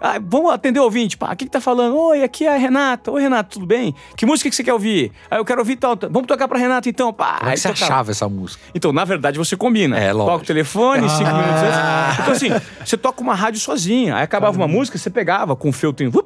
ah, 0.00 0.18
vamos 0.22 0.52
atender 0.52 0.80
o 0.80 0.84
ouvinte. 0.84 1.16
Pá, 1.16 1.34
quem 1.34 1.46
que 1.46 1.52
tá 1.52 1.60
falando? 1.60 1.96
Oi, 1.96 2.22
aqui 2.22 2.46
é 2.46 2.54
a 2.54 2.58
Renata. 2.58 3.10
Oi, 3.10 3.22
Renata, 3.22 3.50
tudo 3.50 3.66
bem? 3.66 3.94
Que 4.16 4.24
música 4.26 4.48
que 4.50 4.56
você 4.56 4.62
quer 4.64 4.72
ouvir? 4.72 5.12
Ah, 5.30 5.36
eu 5.36 5.44
quero 5.44 5.60
ouvir 5.60 5.76
tal. 5.76 5.96
tal. 5.96 6.10
Vamos 6.10 6.26
tocar 6.28 6.46
pra 6.48 6.58
Renata 6.58 6.88
então. 6.88 7.12
Pá, 7.12 7.38
Como 7.38 7.50
é 7.50 7.56
você 7.56 7.68
tocava. 7.68 7.84
achava 7.84 8.10
essa 8.10 8.28
música? 8.28 8.62
Então, 8.74 8.92
na 8.92 9.04
verdade, 9.04 9.38
você 9.38 9.56
combina. 9.56 9.98
É, 9.98 10.12
lógico. 10.12 10.32
Toca 10.32 10.44
o 10.44 10.46
telefone, 10.46 11.08
cinco 11.10 11.28
Ah. 11.30 11.32
minutos 11.32 11.62
antes. 11.62 12.20
Então, 12.20 12.32
assim, 12.32 12.66
você 12.84 12.96
toca 12.96 13.20
uma 13.22 13.34
rádio 13.34 13.60
sozinha. 13.60 14.16
Aí 14.16 14.22
acabava 14.22 14.56
uma 14.56 14.68
música, 14.68 14.96
você 14.98 15.10
pegava 15.10 15.54
com 15.56 15.68
o 15.68 15.72
vup, 15.72 16.24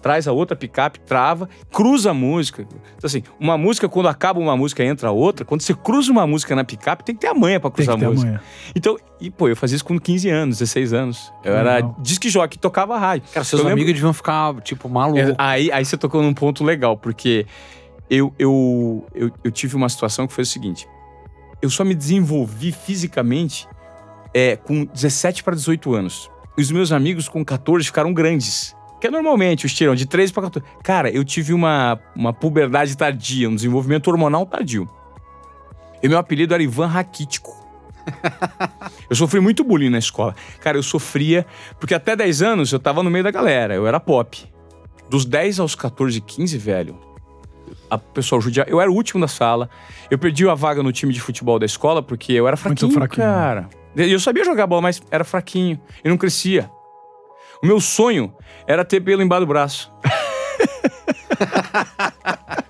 traz 0.00 0.26
a 0.28 0.32
outra 0.32 0.56
picape, 0.56 1.00
trava, 1.00 1.48
cruza 1.72 2.10
a 2.10 2.14
música. 2.14 2.62
Então, 2.62 2.78
assim, 3.04 3.22
uma 3.38 3.58
música, 3.58 3.88
quando 3.88 4.08
acaba 4.08 4.38
uma 4.40 4.56
música 4.56 4.84
entra 4.84 5.10
outra, 5.10 5.44
quando 5.44 5.60
você 5.60 5.74
cruza 5.74 6.10
uma 6.12 6.26
música 6.26 6.54
na 6.56 6.64
picape, 6.64 7.04
tem 7.04 7.14
que 7.14 7.20
ter 7.20 7.26
a 7.28 7.34
manha 7.34 7.58
pra 7.60 7.70
Tem 7.70 7.84
cruzar 7.86 7.94
que 7.96 8.00
ter 8.00 8.06
a 8.06 8.10
música. 8.10 8.28
amanhã. 8.28 8.42
Então, 8.74 8.96
e, 9.20 9.30
pô, 9.30 9.48
eu 9.48 9.56
fazia 9.56 9.76
isso 9.76 9.84
com 9.84 9.98
15 9.98 10.28
anos, 10.30 10.58
16 10.58 10.92
anos. 10.92 11.32
Eu 11.44 11.54
era 11.56 11.74
Legal. 11.76 11.96
disque 12.00 12.28
jockey, 12.28 12.58
tocava 12.58 12.96
rádio. 12.98 13.28
Cara, 13.32 13.44
seus 13.44 13.60
Eu 13.60 13.66
lembro- 13.66 13.80
amigos 13.82 13.94
deviam 13.94 14.12
ficar, 14.12 14.54
tipo, 14.62 14.88
malucos. 14.88 15.30
é, 15.30 15.34
Aí, 15.38 15.70
aí 15.72 15.84
você 15.84 15.96
tocou 15.96 16.22
num 16.22 16.32
ponto 16.34 16.62
legal, 16.64 16.96
porque 16.96 17.46
eu, 18.10 18.32
eu, 18.38 19.06
eu, 19.14 19.30
eu 19.44 19.50
tive 19.50 19.76
uma 19.76 19.88
situação 19.88 20.26
que 20.26 20.32
foi 20.32 20.42
o 20.42 20.46
seguinte: 20.46 20.88
eu 21.60 21.68
só 21.70 21.84
me 21.84 21.94
desenvolvi 21.94 22.72
fisicamente 22.72 23.66
é, 24.34 24.56
com 24.56 24.84
17 24.84 25.42
para 25.42 25.54
18 25.54 25.94
anos. 25.94 26.30
E 26.56 26.60
os 26.60 26.70
meus 26.72 26.90
amigos 26.92 27.28
com 27.28 27.44
14 27.44 27.84
ficaram 27.86 28.12
grandes. 28.12 28.74
Que 29.00 29.06
é 29.06 29.10
normalmente 29.10 29.66
os 29.66 29.74
tiram 29.74 29.94
de 29.94 30.06
13 30.06 30.32
para 30.32 30.44
14. 30.44 30.66
Cara, 30.82 31.10
eu 31.10 31.24
tive 31.24 31.52
uma, 31.52 32.00
uma 32.16 32.32
puberdade 32.32 32.96
tardia, 32.96 33.48
um 33.48 33.54
desenvolvimento 33.54 34.08
hormonal 34.08 34.44
tardio. 34.44 34.88
E 36.02 36.08
meu 36.08 36.18
apelido 36.18 36.54
era 36.54 36.62
Ivan 36.62 36.86
Raquítico. 36.86 37.56
eu 39.08 39.14
sofri 39.14 39.40
muito 39.40 39.62
bullying 39.62 39.90
na 39.90 39.98
escola. 39.98 40.34
Cara, 40.60 40.76
eu 40.76 40.82
sofria 40.82 41.46
porque 41.78 41.94
até 41.94 42.16
10 42.16 42.42
anos 42.42 42.72
eu 42.72 42.78
tava 42.78 43.02
no 43.02 43.10
meio 43.10 43.24
da 43.24 43.30
galera, 43.30 43.74
eu 43.74 43.86
era 43.86 44.00
pop. 44.00 44.46
Dos 45.08 45.24
10 45.24 45.60
aos 45.60 45.74
14, 45.74 46.20
15, 46.20 46.58
velho, 46.58 46.98
a 47.90 47.98
pessoal 47.98 48.40
judia. 48.40 48.64
Eu 48.68 48.80
era 48.80 48.90
o 48.90 48.94
último 48.94 49.20
da 49.20 49.28
sala. 49.28 49.68
Eu 50.10 50.18
perdi 50.18 50.48
a 50.48 50.54
vaga 50.54 50.82
no 50.82 50.92
time 50.92 51.12
de 51.12 51.20
futebol 51.20 51.58
da 51.58 51.66
escola 51.66 52.02
porque 52.02 52.32
eu 52.32 52.46
era 52.46 52.56
fraquinho, 52.56 52.92
fraquinho. 52.92 53.26
cara. 53.26 53.68
Eu 53.96 54.20
sabia 54.20 54.44
jogar 54.44 54.66
bola, 54.66 54.82
mas 54.82 55.02
era 55.10 55.24
fraquinho. 55.24 55.80
E 56.04 56.08
não 56.08 56.16
crescia. 56.16 56.70
O 57.62 57.66
meu 57.66 57.80
sonho 57.80 58.32
era 58.66 58.84
ter 58.84 59.00
pelo 59.00 59.22
embaixo 59.22 59.44
do 59.44 59.48
braço. 59.48 59.92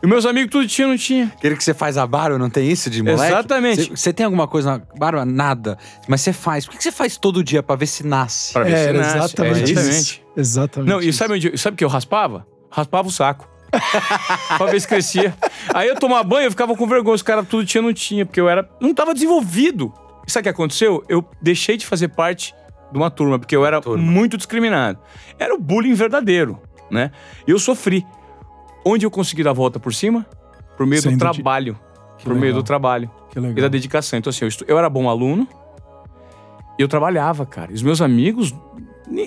e 0.03 0.07
meus 0.07 0.25
amigos 0.27 0.51
tudo 0.51 0.67
tinha, 0.67 0.89
não 0.89 0.97
tinha. 0.97 1.33
Aquele 1.37 1.57
que 1.57 1.65
você 1.65 1.75
faz 1.75 1.97
a 1.99 2.07
barba, 2.07 2.39
não 2.39 2.51
tem 2.51 2.71
isso 2.71 2.89
de 2.91 3.03
moleque? 3.03 3.33
Exatamente. 3.33 3.83
Você, 3.85 3.97
você 3.97 4.13
tem 4.13 4.25
alguma 4.25 4.47
coisa 4.49 4.79
na 4.79 4.83
barba? 4.99 5.25
Nada. 5.25 5.79
Mas 6.07 6.21
você 6.21 6.33
faz. 6.33 6.65
Por 6.65 6.73
que 6.73 6.79
que 6.79 6.85
você 6.85 6.93
faz 6.93 7.17
todo 7.17 7.43
dia 7.43 7.63
pra 7.63 7.77
ver 7.77 7.87
se 7.87 8.07
nasce? 8.07 8.53
Pra 8.53 8.65
ver 8.65 8.73
É, 8.73 8.77
se 8.77 8.89
era 8.89 8.99
nasce. 8.99 9.17
exatamente 9.19 9.61
É, 9.61 9.63
isso. 9.63 9.73
exatamente. 9.73 10.23
Exatamente. 10.37 10.91
Não, 10.91 11.01
e 11.01 11.13
sabe 11.13 11.35
onde, 11.35 11.59
sabe 11.59 11.75
o 11.75 11.77
que 11.77 11.85
eu 11.85 11.89
raspava? 11.89 12.47
Raspava 12.71 13.09
o 13.09 13.13
saco. 13.13 13.49
pra 14.57 14.67
ver 14.67 14.81
se 14.81 14.89
crescia. 14.89 15.35
Aí 15.75 15.89
eu 15.89 15.95
tomava 15.97 16.25
banho, 16.25 16.47
eu 16.47 16.51
ficava 16.51 16.75
com 16.75 16.87
vergonha. 16.87 17.15
Os 17.15 17.23
caras 17.23 17.47
tudo 17.47 17.67
tinha, 17.67 17.83
não 17.83 17.93
tinha, 17.93 18.25
porque 18.25 18.41
eu 18.41 18.49
era. 18.49 18.69
Não 18.81 18.95
tava 18.95 19.13
desenvolvido. 19.13 19.93
E 20.27 20.31
sabe 20.31 20.41
o 20.41 20.45
que 20.45 20.49
aconteceu? 20.49 21.05
Eu 21.09 21.25
deixei 21.43 21.77
de 21.77 21.87
fazer 21.87 22.09
parte 22.09 22.55
de 22.91 22.99
uma 22.99 23.11
turma, 23.11 23.39
porque 23.39 23.55
eu 23.57 23.65
era 23.67 23.81
Turma. 23.81 24.03
muito 24.03 24.37
discriminado. 24.37 24.99
Era 25.39 25.55
o 25.55 25.59
bullying 25.59 25.95
verdadeiro, 25.95 26.59
né? 26.91 27.11
Eu 27.47 27.59
sofri. 27.59 28.07
Onde 28.85 29.05
eu 29.05 29.11
consegui 29.11 29.43
dar 29.43 29.51
a 29.51 29.53
volta 29.55 29.79
por 29.79 29.93
cima? 29.93 30.25
Por 30.77 30.87
meio 30.87 31.03
Sendo 31.03 31.17
do 31.17 31.19
trabalho. 31.19 31.79
Que 32.17 32.25
Por 32.25 32.33
meio 32.35 32.47
legal, 32.47 32.63
do 32.63 32.67
trabalho 32.67 33.11
Que 33.31 33.39
e 33.39 33.61
da 33.61 33.69
dedicação. 33.69 34.19
Então, 34.19 34.31
assim, 34.31 34.45
eu, 34.45 34.49
estu- 34.49 34.65
eu 34.67 34.79
era 34.79 34.89
bom 34.89 35.09
aluno 35.09 35.47
e 36.79 36.83
eu 36.83 36.89
trabalhava, 36.89 37.45
cara. 37.47 37.71
E 37.71 37.75
os 37.75 37.83
meus 37.83 38.01
amigos, 38.01 38.55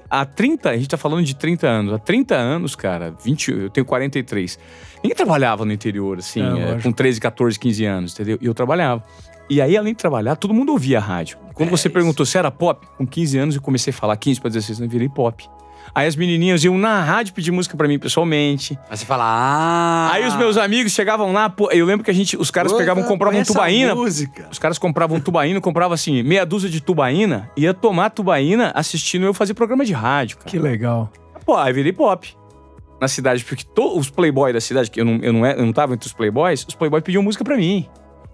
há 0.10 0.26
30, 0.26 0.70
a 0.70 0.76
gente 0.78 0.90
tá 0.90 0.98
falando 0.98 1.24
de 1.24 1.36
30 1.36 1.68
anos. 1.68 1.94
Há 1.94 2.00
30 2.00 2.36
anos, 2.36 2.76
cara, 2.76 3.14
20, 3.24 3.52
eu 3.52 3.70
tenho 3.70 3.86
43. 3.86 4.58
Ninguém 5.04 5.16
trabalhava 5.16 5.64
no 5.66 5.72
interior, 5.72 6.18
assim, 6.20 6.42
É, 6.42 6.72
é, 6.78 6.82
com 6.82 6.92
13, 6.92 7.20
14, 7.22 7.60
15 7.60 7.86
anos, 7.86 8.14
entendeu? 8.14 8.38
E 8.42 8.46
eu 8.46 8.54
trabalhava. 8.54 9.04
E 9.52 9.62
aí, 9.62 9.76
além 9.76 9.92
de 9.94 9.98
trabalhar, 10.00 10.38
todo 10.38 10.54
mundo 10.54 10.72
ouvia 10.72 10.98
a 10.98 11.02
rádio. 11.02 11.38
Quando 11.54 11.68
É 11.68 11.72
você 11.72 11.90
perguntou 11.90 12.26
se 12.26 12.38
era 12.38 12.50
pop, 12.50 12.88
com 12.98 13.06
15 13.06 13.38
anos 13.38 13.56
eu 13.56 13.62
comecei 13.62 13.92
a 13.92 13.94
falar 13.94 14.16
15 14.16 14.40
para 14.40 14.50
16 14.50 14.80
anos, 14.80 14.88
eu 14.88 14.92
virei 14.92 15.10
pop. 15.10 15.46
Aí 15.94 16.08
as 16.08 16.16
menininhas 16.16 16.64
iam 16.64 16.78
na 16.78 17.04
rádio 17.04 17.34
pedir 17.34 17.52
música 17.52 17.76
pra 17.76 17.86
mim 17.86 18.00
pessoalmente. 18.00 18.80
Aí 18.90 18.96
você 18.96 19.06
fala, 19.06 19.26
ah. 19.28 20.10
Aí 20.14 20.26
os 20.26 20.38
meus 20.38 20.56
amigos 20.56 20.94
chegavam 20.94 21.34
lá, 21.34 21.50
pô, 21.50 21.70
eu 21.70 21.86
lembro 21.86 22.06
que 22.06 22.10
a 22.10 22.14
gente, 22.14 22.38
os 22.38 22.50
caras 22.50 22.72
pegavam, 22.72 23.04
compravam 23.04 23.42
um 23.42 23.44
tubaína, 23.44 23.94
música. 23.94 24.48
os 24.50 24.58
caras 24.58 24.78
compravam 24.78 25.20
tubaína, 25.20 25.60
compravam 25.60 25.94
assim, 25.94 26.24
meia 26.24 26.46
dúzia 26.46 26.70
de 26.70 26.80
tubaína, 26.80 27.52
ia 27.58 27.74
tomar 27.74 28.10
tubaína 28.12 28.72
assistindo 28.74 29.26
eu 29.26 29.34
fazer 29.34 29.54
programa 29.54 29.84
de 29.84 29.92
rádio, 29.92 30.38
cara. 30.38 30.50
Que 30.50 30.58
legal. 30.58 31.12
Pô, 31.46 31.58
aí 31.58 31.74
virei 31.74 31.92
pop. 31.92 32.34
Na 33.02 33.10
cidade, 33.10 33.44
porque 33.44 33.66
to, 33.66 33.98
os 33.98 34.10
playboys 34.10 34.54
da 34.54 34.62
cidade, 34.62 34.90
que 34.90 35.02
eu 35.02 35.04
não, 35.04 35.16
eu, 35.22 35.34
não, 35.34 35.46
é- 35.46 35.56
eu 35.60 35.66
não 35.66 35.74
tava 35.74 35.94
entre 35.94 36.08
os 36.08 36.14
playboys, 36.14 36.64
os 36.66 36.76
playboys 36.76 37.04
pediam 37.04 37.22
música 37.22 37.44
pra 37.44 37.58
mim. 37.58 37.86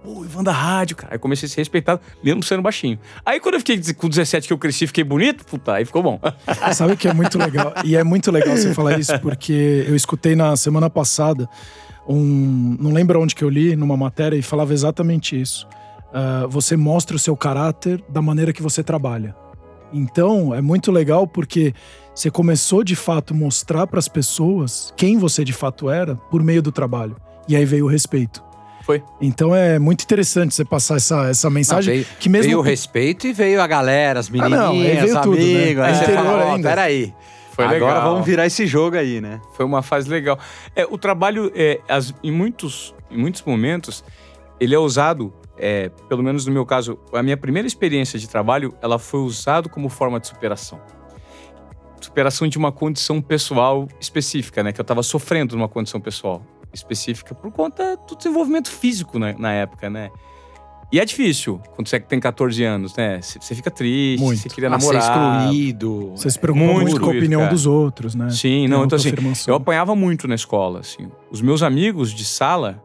Pô, 0.07 0.23
Ivan 0.23 0.41
da 0.41 0.53
rádio, 0.53 0.95
cara. 0.95 1.15
Aí 1.15 1.19
comecei 1.19 1.47
a 1.47 1.49
ser 1.49 1.59
respeitado, 1.59 1.99
mesmo 2.23 2.41
sendo 2.41 2.61
baixinho. 2.61 2.97
Aí 3.25 3.41
quando 3.41 3.55
eu 3.55 3.59
fiquei 3.59 3.93
com 3.93 4.07
17 4.07 4.47
que 4.47 4.53
eu 4.53 4.57
cresci, 4.57 4.87
fiquei 4.87 5.03
bonito, 5.03 5.43
puta, 5.43 5.73
aí 5.73 5.83
ficou 5.83 6.01
bom. 6.01 6.17
Sabe 6.73 6.95
que 6.95 7.09
é 7.09 7.13
muito 7.13 7.37
legal? 7.37 7.73
E 7.83 7.93
é 7.93 8.05
muito 8.05 8.31
legal 8.31 8.55
você 8.55 8.73
falar 8.73 8.97
isso, 8.97 9.19
porque 9.19 9.83
eu 9.85 9.97
escutei 9.97 10.33
na 10.33 10.55
semana 10.55 10.89
passada 10.89 11.49
um. 12.07 12.77
Não 12.79 12.93
lembro 12.93 13.21
onde 13.21 13.35
que 13.35 13.43
eu 13.43 13.49
li, 13.49 13.75
numa 13.75 13.97
matéria, 13.97 14.37
e 14.37 14.41
falava 14.41 14.73
exatamente 14.73 15.39
isso. 15.39 15.67
Ah, 16.13 16.45
você 16.49 16.77
mostra 16.77 17.17
o 17.17 17.19
seu 17.19 17.35
caráter 17.35 18.01
da 18.07 18.21
maneira 18.21 18.53
que 18.53 18.63
você 18.63 18.81
trabalha. 18.81 19.35
Então, 19.91 20.55
é 20.55 20.61
muito 20.61 20.89
legal 20.89 21.27
porque 21.27 21.73
você 22.15 22.31
começou 22.31 22.81
de 22.81 22.95
fato 22.95 23.35
mostrar 23.35 23.85
para 23.87 23.99
as 23.99 24.07
pessoas 24.07 24.93
quem 24.95 25.17
você 25.17 25.43
de 25.43 25.51
fato 25.51 25.89
era 25.89 26.15
por 26.15 26.41
meio 26.41 26.61
do 26.61 26.71
trabalho. 26.71 27.17
E 27.45 27.57
aí 27.57 27.65
veio 27.65 27.85
o 27.85 27.89
respeito. 27.89 28.46
Foi. 28.87 29.03
Então 29.19 29.53
é 29.53 29.77
muito 29.77 30.03
interessante 30.03 30.55
você 30.55 30.63
passar 30.63 30.95
essa, 30.95 31.27
essa 31.29 31.49
mensagem 31.49 31.93
veio, 31.95 32.05
que 32.21 32.29
mesmo 32.29 32.45
veio 32.45 32.59
o 32.59 32.61
respeito 32.61 33.27
e 33.27 33.33
veio 33.33 33.61
a 33.61 33.67
galera, 33.67 34.17
as 34.21 34.29
Ah, 34.29 34.31
menininhas, 34.31 34.59
não, 34.61 34.71
aí 34.71 34.95
veio 34.95 35.21
tudo, 35.21 35.37
né? 35.37 35.61
amigos. 35.63 35.83
Aí 35.83 35.91
É. 35.91 35.93
você 35.95 36.11
fala, 36.13 36.45
ó, 36.45 36.61
peraí. 36.61 37.13
Foi 37.51 37.65
Agora 37.65 37.95
legal. 37.95 38.11
vamos 38.13 38.25
virar 38.25 38.45
esse 38.45 38.65
jogo 38.65 38.95
aí, 38.95 39.19
né? 39.19 39.41
Foi 39.55 39.65
uma 39.65 39.81
fase 39.81 40.07
legal. 40.09 40.39
É, 40.73 40.85
o 40.85 40.97
trabalho, 40.97 41.51
é, 41.53 41.81
as- 41.89 42.13
em, 42.23 42.31
muitos, 42.31 42.95
em 43.11 43.17
muitos 43.17 43.43
momentos, 43.43 44.05
ele 44.59 44.73
é 44.73 44.79
usado, 44.79 45.33
é, 45.57 45.89
pelo 46.07 46.23
menos 46.23 46.45
no 46.45 46.53
meu 46.53 46.65
caso, 46.65 46.97
a 47.13 47.21
minha 47.21 47.35
primeira 47.35 47.67
experiência 47.67 48.17
de 48.17 48.29
trabalho, 48.29 48.73
ela 48.81 48.97
foi 48.97 49.19
usado 49.19 49.67
como 49.67 49.89
forma 49.89 50.17
de 50.19 50.27
superação. 50.27 50.79
Superação 51.99 52.47
de 52.47 52.57
uma 52.57 52.71
condição 52.71 53.19
pessoal 53.21 53.87
específica, 53.99 54.63
né? 54.63 54.71
Que 54.71 54.79
eu 54.79 54.83
estava 54.83 55.01
sofrendo 55.03 55.57
numa 55.57 55.67
condição 55.67 55.99
pessoal 55.99 56.41
específica 56.77 57.35
por 57.35 57.51
conta 57.51 57.97
do 58.07 58.15
desenvolvimento 58.15 58.69
físico 58.69 59.17
na, 59.19 59.33
na 59.33 59.51
época, 59.53 59.89
né? 59.89 60.09
E 60.89 61.01
é 61.01 61.03
difícil 61.05 61.59
quando 61.75 61.89
você 61.89 61.99
tem 61.99 62.17
14 62.17 62.63
anos, 62.63 62.95
né? 62.95 63.21
Você 63.21 63.37
você 63.41 63.53
fica 63.53 63.69
triste, 63.69 64.23
Muito. 64.23 64.39
você 64.41 64.47
queria 64.47 64.69
Ah, 64.69 64.79
ser 64.79 64.93
namorar. 64.93 65.43
excluído. 65.43 66.11
você 66.15 66.29
se 66.29 66.39
preocupa 66.39 66.65
Muito 66.65 66.81
muito, 66.91 66.99
com 67.01 67.07
a 67.07 67.09
opinião 67.09 67.41
cara. 67.41 67.53
dos 67.53 67.65
outros, 67.65 68.15
né? 68.15 68.29
Sim, 68.29 68.67
não, 68.69 68.87
Tem 68.87 68.97
então 68.97 69.31
assim, 69.31 69.43
eu 69.47 69.55
apanhava 69.55 69.93
muito 69.95 70.27
na 70.29 70.35
escola, 70.35 70.79
assim. 70.79 71.09
Os 71.29 71.41
meus 71.41 71.61
amigos 71.61 72.13
de 72.13 72.23
sala, 72.23 72.81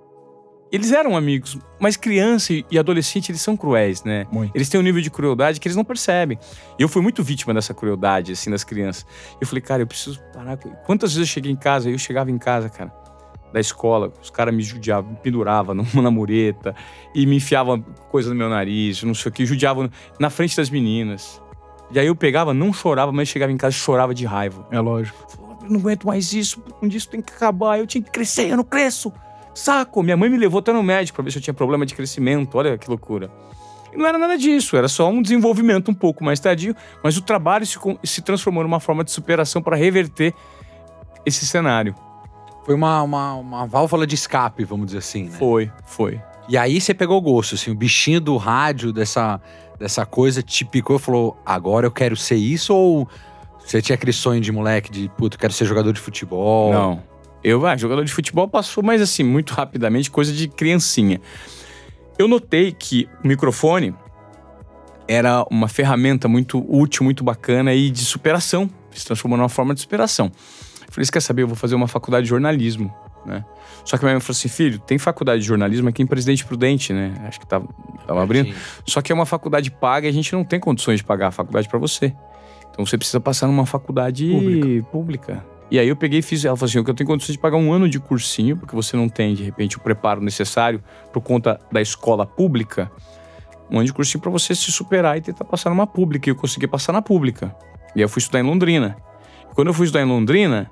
eles 0.73 0.91
eram 0.91 1.17
amigos, 1.17 1.57
mas 1.79 1.97
criança 1.97 2.53
e 2.53 2.77
adolescente, 2.77 3.31
eles 3.31 3.41
são 3.41 3.57
cruéis, 3.57 4.03
né? 4.03 4.27
Muito. 4.33 4.51
Eles 4.53 4.69
têm 4.69 4.81
um 4.81 4.83
nível 4.83 5.01
de 5.01 5.09
crueldade 5.11 5.61
que 5.61 5.69
eles 5.69 5.77
não 5.77 5.85
percebem. 5.85 6.37
E 6.77 6.83
eu 6.83 6.89
fui 6.89 7.03
muito 7.03 7.23
vítima 7.23 7.55
dessa 7.55 7.73
crueldade, 7.73 8.33
assim, 8.33 8.51
das 8.51 8.65
crianças. 8.65 9.07
Eu 9.41 9.47
falei, 9.47 9.61
cara, 9.63 9.83
eu 9.83 9.87
preciso 9.87 10.19
parar 10.35 10.57
com... 10.57 10.71
Quantas 10.87 11.13
vezes 11.15 11.29
eu 11.29 11.33
cheguei 11.33 11.53
em 11.53 11.57
casa, 11.57 11.89
eu 11.89 11.99
chegava 11.99 12.33
em 12.33 12.39
casa, 12.39 12.69
cara, 12.69 12.91
da 13.52 13.61
escola, 13.61 14.12
os 14.21 14.30
caras 14.30 14.54
me 14.54 14.62
judiavam, 14.62 15.11
me 15.11 15.16
penduravam 15.16 15.75
numa 15.94 16.11
mureta 16.11 16.75
e 17.14 17.26
me 17.26 17.37
enfiavam 17.37 17.82
coisa 18.11 18.30
no 18.30 18.35
meu 18.35 18.49
nariz, 18.49 19.02
não 19.02 19.14
sei 19.14 19.30
o 19.30 19.32
que, 19.32 19.44
judiavam 19.44 19.90
na 20.18 20.30
frente 20.30 20.56
das 20.56 20.71
meninas. 20.71 21.40
E 21.90 21.99
aí 21.99 22.06
eu 22.06 22.16
pegava, 22.16 22.54
não 22.54 22.73
chorava, 22.73 23.12
mas 23.12 23.28
chegava 23.28 23.52
em 23.52 23.56
casa 23.56 23.76
e 23.76 23.78
chorava 23.78 24.14
de 24.14 24.25
raiva. 24.25 24.66
É 24.71 24.80
lógico. 24.80 25.26
Eu 25.62 25.71
não 25.71 25.80
aguento 25.80 26.06
mais 26.06 26.32
isso, 26.32 26.62
um 26.82 26.88
dia 26.88 26.99
isso 26.99 27.09
tem 27.09 27.21
que 27.21 27.32
acabar, 27.32 27.78
eu 27.78 27.87
tinha 27.87 28.02
que 28.02 28.11
crescer, 28.11 28.50
eu 28.50 28.56
não 28.56 28.64
cresço. 28.64 29.12
Saco! 29.54 30.02
Minha 30.02 30.16
mãe 30.16 30.30
me 30.30 30.38
levou 30.38 30.61
até 30.61 30.73
no 30.73 30.82
médico 30.82 31.16
pra 31.16 31.25
ver 31.25 31.30
se 31.30 31.38
eu 31.38 31.42
tinha 31.42 31.54
problema 31.54 31.85
de 31.85 31.94
crescimento, 31.94 32.56
olha 32.56 32.78
que 32.78 32.88
loucura. 32.88 33.30
E 33.92 33.97
não 33.97 34.06
era 34.06 34.18
nada 34.18 34.38
disso, 34.38 34.75
era 34.75 34.88
só 34.88 35.11
um 35.11 35.21
desenvolvimento 35.21 35.90
um 35.90 35.94
pouco 35.94 36.25
mais 36.25 36.40
tardio, 36.40 36.75
mas 37.04 37.18
o 37.18 37.23
trabalho 37.23 37.66
se, 37.66 37.78
se 38.02 38.23
transformou 38.23 38.62
numa 38.62 38.80
forma 38.80 39.04
de 39.04 39.11
superação 39.11 39.61
para 39.61 39.76
reverter 39.76 40.35
esse 41.26 41.47
cenário. 41.47 41.94
Foi 42.64 42.75
uma, 42.75 43.02
uma, 43.02 43.35
uma 43.35 43.66
válvula 43.66 44.07
de 44.07 44.14
escape, 44.14 44.64
vamos 44.64 44.87
dizer 44.87 44.99
assim, 44.99 45.25
né? 45.25 45.37
Foi, 45.38 45.71
foi. 45.85 46.21
E 46.49 46.57
aí 46.57 46.81
você 46.81 46.95
pegou 46.95 47.19
o 47.19 47.21
gosto, 47.21 47.54
assim, 47.54 47.71
o 47.71 47.75
bichinho 47.75 48.21
do 48.21 48.37
rádio, 48.37 48.92
dessa, 48.92 49.40
dessa 49.78 50.04
coisa, 50.07 50.42
te 50.42 50.64
picou 50.64 50.97
e 50.97 50.99
falou, 50.99 51.37
agora 51.45 51.87
eu 51.87 51.90
quero 51.90 52.16
ser 52.16 52.37
isso? 52.37 52.75
Ou 52.75 53.09
você 53.59 53.81
tinha 53.81 53.95
aquele 53.95 54.12
sonho 54.12 54.40
de 54.40 54.50
moleque 54.52 54.90
de, 54.90 55.09
puto, 55.16 55.38
quero 55.38 55.52
ser 55.52 55.64
jogador 55.64 55.92
de 55.92 56.00
futebol? 56.00 56.73
Não. 56.73 57.02
Eu, 57.42 57.66
ah, 57.66 57.76
jogador 57.76 58.04
de 58.04 58.12
futebol 58.12 58.47
passou, 58.47 58.83
mas 58.83 59.02
assim, 59.02 59.25
muito 59.25 59.52
rapidamente, 59.52 60.11
coisa 60.11 60.33
de 60.33 60.47
criancinha. 60.47 61.21
Eu 62.19 62.28
notei 62.28 62.73
que 62.73 63.09
o 63.25 63.26
microfone 63.26 63.95
era 65.09 65.45
uma 65.50 65.69
ferramenta 65.69 66.28
muito 66.28 66.64
útil, 66.69 67.04
muito 67.04 67.25
bacana 67.25 67.75
e 67.75 67.90
de 67.90 68.04
superação. 68.04 68.71
Se 68.92 69.04
transformou 69.04 69.38
numa 69.38 69.49
forma 69.49 69.75
de 69.75 69.81
superação. 69.81 70.31
Eu 70.93 70.95
falei, 70.95 71.07
você 71.07 71.13
quer 71.13 71.21
saber? 71.21 71.43
Eu 71.43 71.49
vou 71.49 71.57
fazer 71.57 71.75
uma 71.75 71.89
faculdade 71.89 72.25
de 72.25 72.29
jornalismo, 72.29 72.95
né? 73.25 73.43
Só 73.83 73.97
que 73.97 74.05
minha 74.05 74.15
mãe 74.15 74.21
falou 74.21 74.37
assim, 74.37 74.49
filho, 74.49 74.79
tem 74.79 74.99
faculdade 74.99 75.41
de 75.41 75.49
jornalismo 75.49 75.89
aqui 75.89 76.03
em 76.03 76.07
Presidente 76.07 76.45
Prudente, 76.45 76.93
né? 76.93 77.15
Acho 77.27 77.41
que 77.41 77.47
tava, 77.47 77.67
tava 78.07 78.23
abrindo. 78.23 78.55
Só 78.87 79.01
que 79.01 79.11
é 79.11 79.15
uma 79.15 79.25
faculdade 79.25 79.71
paga 79.71 80.07
e 80.07 80.11
a 80.11 80.13
gente 80.13 80.31
não 80.35 80.45
tem 80.45 80.61
condições 80.61 80.99
de 80.99 81.05
pagar 81.05 81.29
a 81.29 81.31
faculdade 81.31 81.67
pra 81.67 81.79
você. 81.79 82.15
Então 82.71 82.85
você 82.85 82.99
precisa 82.99 83.21
passar 83.21 83.47
numa 83.47 83.65
faculdade 83.65 84.29
Pública. 84.29 84.91
pública. 84.91 85.47
E 85.71 85.79
aí 85.79 85.89
eu 85.89 85.97
peguei 85.97 86.19
e 86.19 86.23
fiz. 86.23 86.45
Ela 86.45 86.55
falou 86.55 86.69
assim: 86.69 86.77
eu 86.77 86.95
tenho 86.95 87.09
condições 87.09 87.33
de 87.33 87.39
pagar 87.39 87.57
um 87.57 87.73
ano 87.73 87.89
de 87.89 87.99
cursinho, 87.99 88.59
porque 88.59 88.77
você 88.77 88.95
não 88.95 89.09
tem, 89.09 89.35
de 89.35 89.43
repente, 89.43 89.79
o 89.79 89.81
preparo 89.81 90.21
necessário 90.21 90.85
por 91.11 91.23
conta 91.23 91.59
da 91.73 91.81
escola 91.81 92.27
pública. 92.27 92.93
Um 93.71 93.79
ano 93.79 93.87
de 93.87 93.93
cursinho 93.95 94.21
pra 94.21 94.31
você 94.31 94.55
se 94.55 94.71
superar 94.71 95.17
e 95.17 95.23
tentar 95.23 95.47
passar 95.47 95.71
numa 95.71 95.87
pública. 95.87 96.29
E 96.29 96.33
eu 96.33 96.37
consegui 96.37 96.67
passar 96.67 96.93
na 96.93 97.01
pública. 97.01 97.57
E 97.97 98.01
aí 98.01 98.05
eu 98.05 98.09
fui 98.11 98.21
estudar 98.21 98.41
em 98.41 98.43
Londrina. 98.43 98.97
E 99.51 99.55
quando 99.55 99.69
eu 99.69 99.75
fui 99.75 99.87
estudar 99.87 100.03
em 100.03 100.09
Londrina, 100.09 100.71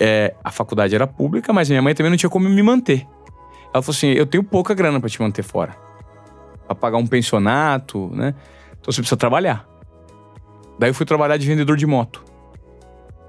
é, 0.00 0.34
a 0.42 0.50
faculdade 0.50 0.94
era 0.94 1.06
pública, 1.06 1.52
mas 1.52 1.68
minha 1.68 1.82
mãe 1.82 1.94
também 1.94 2.10
não 2.10 2.16
tinha 2.16 2.30
como 2.30 2.48
me 2.48 2.62
manter. 2.62 3.06
Ela 3.72 3.82
falou 3.82 3.96
assim: 3.96 4.08
eu 4.08 4.26
tenho 4.26 4.42
pouca 4.44 4.74
grana 4.74 5.00
pra 5.00 5.08
te 5.08 5.20
manter 5.20 5.42
fora. 5.42 5.76
Pra 6.66 6.74
pagar 6.74 6.98
um 6.98 7.06
pensionato, 7.06 8.10
né? 8.14 8.34
Então 8.80 8.92
você 8.92 9.00
precisa 9.00 9.16
trabalhar. 9.16 9.66
Daí 10.78 10.90
eu 10.90 10.94
fui 10.94 11.06
trabalhar 11.06 11.36
de 11.36 11.46
vendedor 11.46 11.76
de 11.76 11.86
moto. 11.86 12.24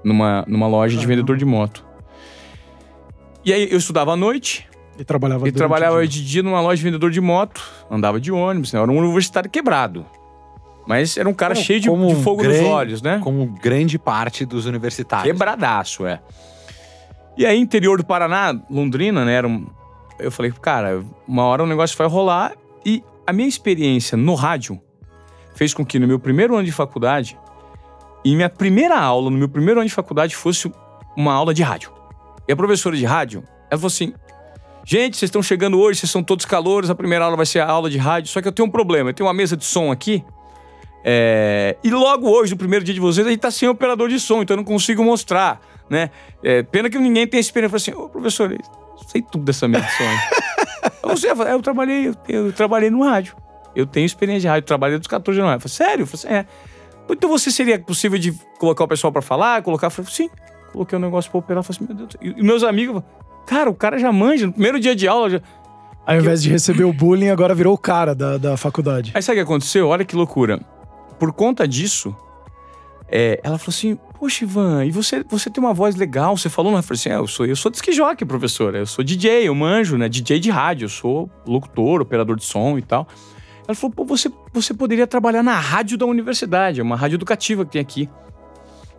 Numa, 0.02 0.44
numa 0.46 0.66
loja 0.66 0.98
de 0.98 1.06
vendedor 1.06 1.36
de 1.36 1.44
moto. 1.44 1.84
E 3.44 3.52
aí 3.52 3.68
eu 3.70 3.78
estudava 3.78 4.12
à 4.12 4.16
noite 4.16 4.66
E 4.98 5.04
trabalhava 5.04 5.48
e 5.48 5.52
trabalhava 5.52 5.98
dia. 6.06 6.08
de 6.22 6.24
dia 6.28 6.42
numa 6.42 6.60
loja 6.60 6.76
de 6.78 6.82
vendedor 6.84 7.10
de 7.10 7.20
moto. 7.20 7.62
Andava 7.90 8.20
de 8.20 8.30
ônibus, 8.32 8.72
né? 8.72 8.80
Era 8.80 8.90
um 8.90 8.98
universitário 8.98 9.48
quebrado. 9.50 10.04
Mas 10.86 11.16
era 11.16 11.26
um 11.28 11.32
cara 11.34 11.54
Como- 11.54 11.64
cheio 11.64 11.80
de, 11.80 11.88
de 11.88 12.14
fogo 12.22 12.42
grande- 12.42 12.60
nos 12.60 12.68
olhos, 12.68 13.02
né? 13.02 13.18
Como 13.22 13.46
grande 13.62 13.98
parte 13.98 14.44
dos 14.44 14.66
universitários. 14.66 15.32
Quebradaço, 15.32 16.04
é. 16.06 16.20
E 17.36 17.44
aí, 17.44 17.58
interior 17.58 17.98
do 17.98 18.04
Paraná, 18.04 18.54
Londrina, 18.70 19.24
né? 19.24 19.34
Era 19.34 19.48
um... 19.48 19.66
Eu 20.18 20.30
falei, 20.30 20.52
cara, 20.52 21.04
uma 21.26 21.44
hora 21.44 21.64
o 21.64 21.66
negócio 21.66 21.96
vai 21.96 22.06
rolar. 22.06 22.52
E 22.84 23.02
a 23.26 23.32
minha 23.32 23.48
experiência 23.48 24.16
no 24.16 24.34
rádio 24.34 24.80
fez 25.54 25.72
com 25.74 25.84
que 25.84 25.98
no 25.98 26.06
meu 26.06 26.18
primeiro 26.18 26.54
ano 26.54 26.64
de 26.64 26.72
faculdade, 26.72 27.38
e 28.24 28.34
minha 28.34 28.50
primeira 28.50 28.98
aula, 28.98 29.30
no 29.30 29.36
meu 29.36 29.48
primeiro 29.48 29.80
ano 29.80 29.88
de 29.88 29.94
faculdade, 29.94 30.34
fosse 30.34 30.72
uma 31.16 31.32
aula 31.32 31.52
de 31.52 31.62
rádio. 31.62 31.92
E 32.48 32.52
a 32.52 32.56
professora 32.56 32.96
de 32.96 33.04
rádio, 33.04 33.42
ela 33.70 33.78
falou 33.78 33.86
assim: 33.86 34.12
gente, 34.84 35.16
vocês 35.16 35.28
estão 35.28 35.42
chegando 35.42 35.78
hoje, 35.78 36.00
vocês 36.00 36.10
são 36.10 36.22
todos 36.22 36.44
calouros, 36.44 36.90
a 36.90 36.94
primeira 36.94 37.24
aula 37.24 37.36
vai 37.36 37.46
ser 37.46 37.60
a 37.60 37.66
aula 37.66 37.90
de 37.90 37.98
rádio, 37.98 38.30
só 38.30 38.40
que 38.40 38.48
eu 38.48 38.52
tenho 38.52 38.68
um 38.68 38.70
problema, 38.70 39.10
eu 39.10 39.14
tenho 39.14 39.26
uma 39.26 39.34
mesa 39.34 39.56
de 39.56 39.64
som 39.64 39.90
aqui. 39.92 40.24
é, 41.04 41.76
e 41.84 41.90
logo 41.90 42.28
hoje, 42.28 42.52
no 42.52 42.58
primeiro 42.58 42.84
dia 42.84 42.94
de 42.94 43.00
vocês, 43.00 43.26
a 43.26 43.30
gente 43.30 43.40
tá 43.40 43.50
sem 43.50 43.68
operador 43.68 44.08
de 44.08 44.18
som, 44.18 44.42
então 44.42 44.54
eu 44.54 44.58
não 44.58 44.64
consigo 44.64 45.04
mostrar, 45.04 45.60
né? 45.88 46.10
É, 46.42 46.62
pena 46.62 46.88
que 46.88 46.98
ninguém 46.98 47.26
tem 47.26 47.40
experiência. 47.40 47.74
Eu 47.74 47.80
falei 47.80 48.00
assim, 48.00 48.06
ô 48.06 48.08
professor, 48.08 48.52
eu 48.52 48.58
sei 49.08 49.22
tudo 49.22 49.44
dessa 49.44 49.68
mesa 49.68 49.84
de 49.84 49.92
som. 49.92 50.04
aí." 50.04 51.14
Você, 51.14 51.30
eu, 51.30 51.42
"É, 51.42 51.52
eu 51.52 51.62
trabalhei, 51.62 52.08
eu, 52.08 52.14
eu 52.28 52.52
trabalhei 52.52 52.90
no 52.90 53.02
rádio. 53.02 53.36
Eu 53.74 53.86
tenho 53.86 54.06
experiência 54.06 54.42
de 54.42 54.48
rádio, 54.48 54.66
trabalhei 54.66 54.98
dos 54.98 55.08
14 55.08 55.40
anos. 55.40 55.54
Eu 55.54 55.60
falei, 55.60 55.74
sério? 55.74 56.02
Eu 56.02 56.06
falei 56.06 56.38
assim, 56.38 56.46
é. 56.46 56.46
Então 57.10 57.28
você 57.28 57.50
seria 57.50 57.78
possível 57.78 58.18
de 58.18 58.32
colocar 58.58 58.84
o 58.84 58.88
pessoal 58.88 59.12
pra 59.12 59.20
falar, 59.20 59.62
colocar. 59.62 59.88
Eu 59.88 59.90
falei, 59.90 60.10
sim, 60.10 60.30
coloquei 60.72 60.96
o 60.96 61.00
um 61.00 61.04
negócio 61.04 61.30
pra 61.30 61.38
operar. 61.38 61.62
Falei 61.62 61.76
assim, 61.76 61.86
meu 61.86 62.06
Deus. 62.06 62.16
E, 62.20 62.40
e 62.40 62.42
meus 62.42 62.62
amigos, 62.62 63.02
cara, 63.46 63.68
o 63.68 63.74
cara 63.74 63.98
já 63.98 64.12
manja, 64.12 64.46
no 64.46 64.52
primeiro 64.52 64.78
dia 64.78 64.94
de 64.94 65.08
aula. 65.08 65.28
Já... 65.30 65.40
Ao 66.06 66.16
invés 66.16 66.42
de 66.42 66.50
receber 66.50 66.84
o 66.84 66.92
bullying, 66.92 67.30
agora 67.30 67.54
virou 67.54 67.74
o 67.74 67.78
cara 67.78 68.14
da, 68.14 68.36
da 68.36 68.56
faculdade. 68.56 69.12
Aí 69.14 69.22
sabe 69.22 69.38
o 69.40 69.42
que 69.44 69.50
aconteceu? 69.50 69.88
Olha 69.88 70.04
que 70.04 70.14
loucura. 70.14 70.60
Por 71.18 71.32
conta 71.32 71.66
disso, 71.66 72.14
é, 73.08 73.40
ela 73.42 73.58
falou 73.58 73.74
assim: 73.74 73.98
Poxa, 74.18 74.44
Ivan, 74.44 74.84
e 74.84 74.90
você, 74.90 75.22
você 75.28 75.50
tem 75.50 75.62
uma 75.62 75.74
voz 75.74 75.96
legal? 75.96 76.36
Você 76.36 76.48
falou, 76.48 76.72
né? 76.72 76.78
Eu 76.78 76.82
falei 76.82 76.98
assim: 76.98 77.10
é, 77.10 77.16
eu 77.16 77.26
sou, 77.26 77.46
eu 77.46 77.56
sou 77.56 77.70
jockey, 77.92 78.24
professora. 78.24 78.78
Eu 78.78 78.86
sou 78.86 79.04
DJ, 79.04 79.48
eu 79.48 79.54
manjo, 79.54 79.96
né? 79.96 80.08
DJ 80.08 80.40
de 80.40 80.50
rádio, 80.50 80.86
eu 80.86 80.88
sou 80.88 81.30
locutor, 81.46 82.00
operador 82.00 82.36
de 82.36 82.44
som 82.44 82.78
e 82.78 82.82
tal. 82.82 83.06
Ela 83.66 83.74
falou: 83.74 83.94
Pô, 83.94 84.04
você, 84.04 84.30
você 84.52 84.72
poderia 84.72 85.06
trabalhar 85.06 85.42
na 85.42 85.58
rádio 85.58 85.98
da 85.98 86.06
universidade, 86.06 86.80
é 86.80 86.82
uma 86.82 86.96
rádio 86.96 87.16
educativa 87.16 87.64
que 87.64 87.72
tem 87.72 87.80
aqui. 87.80 88.08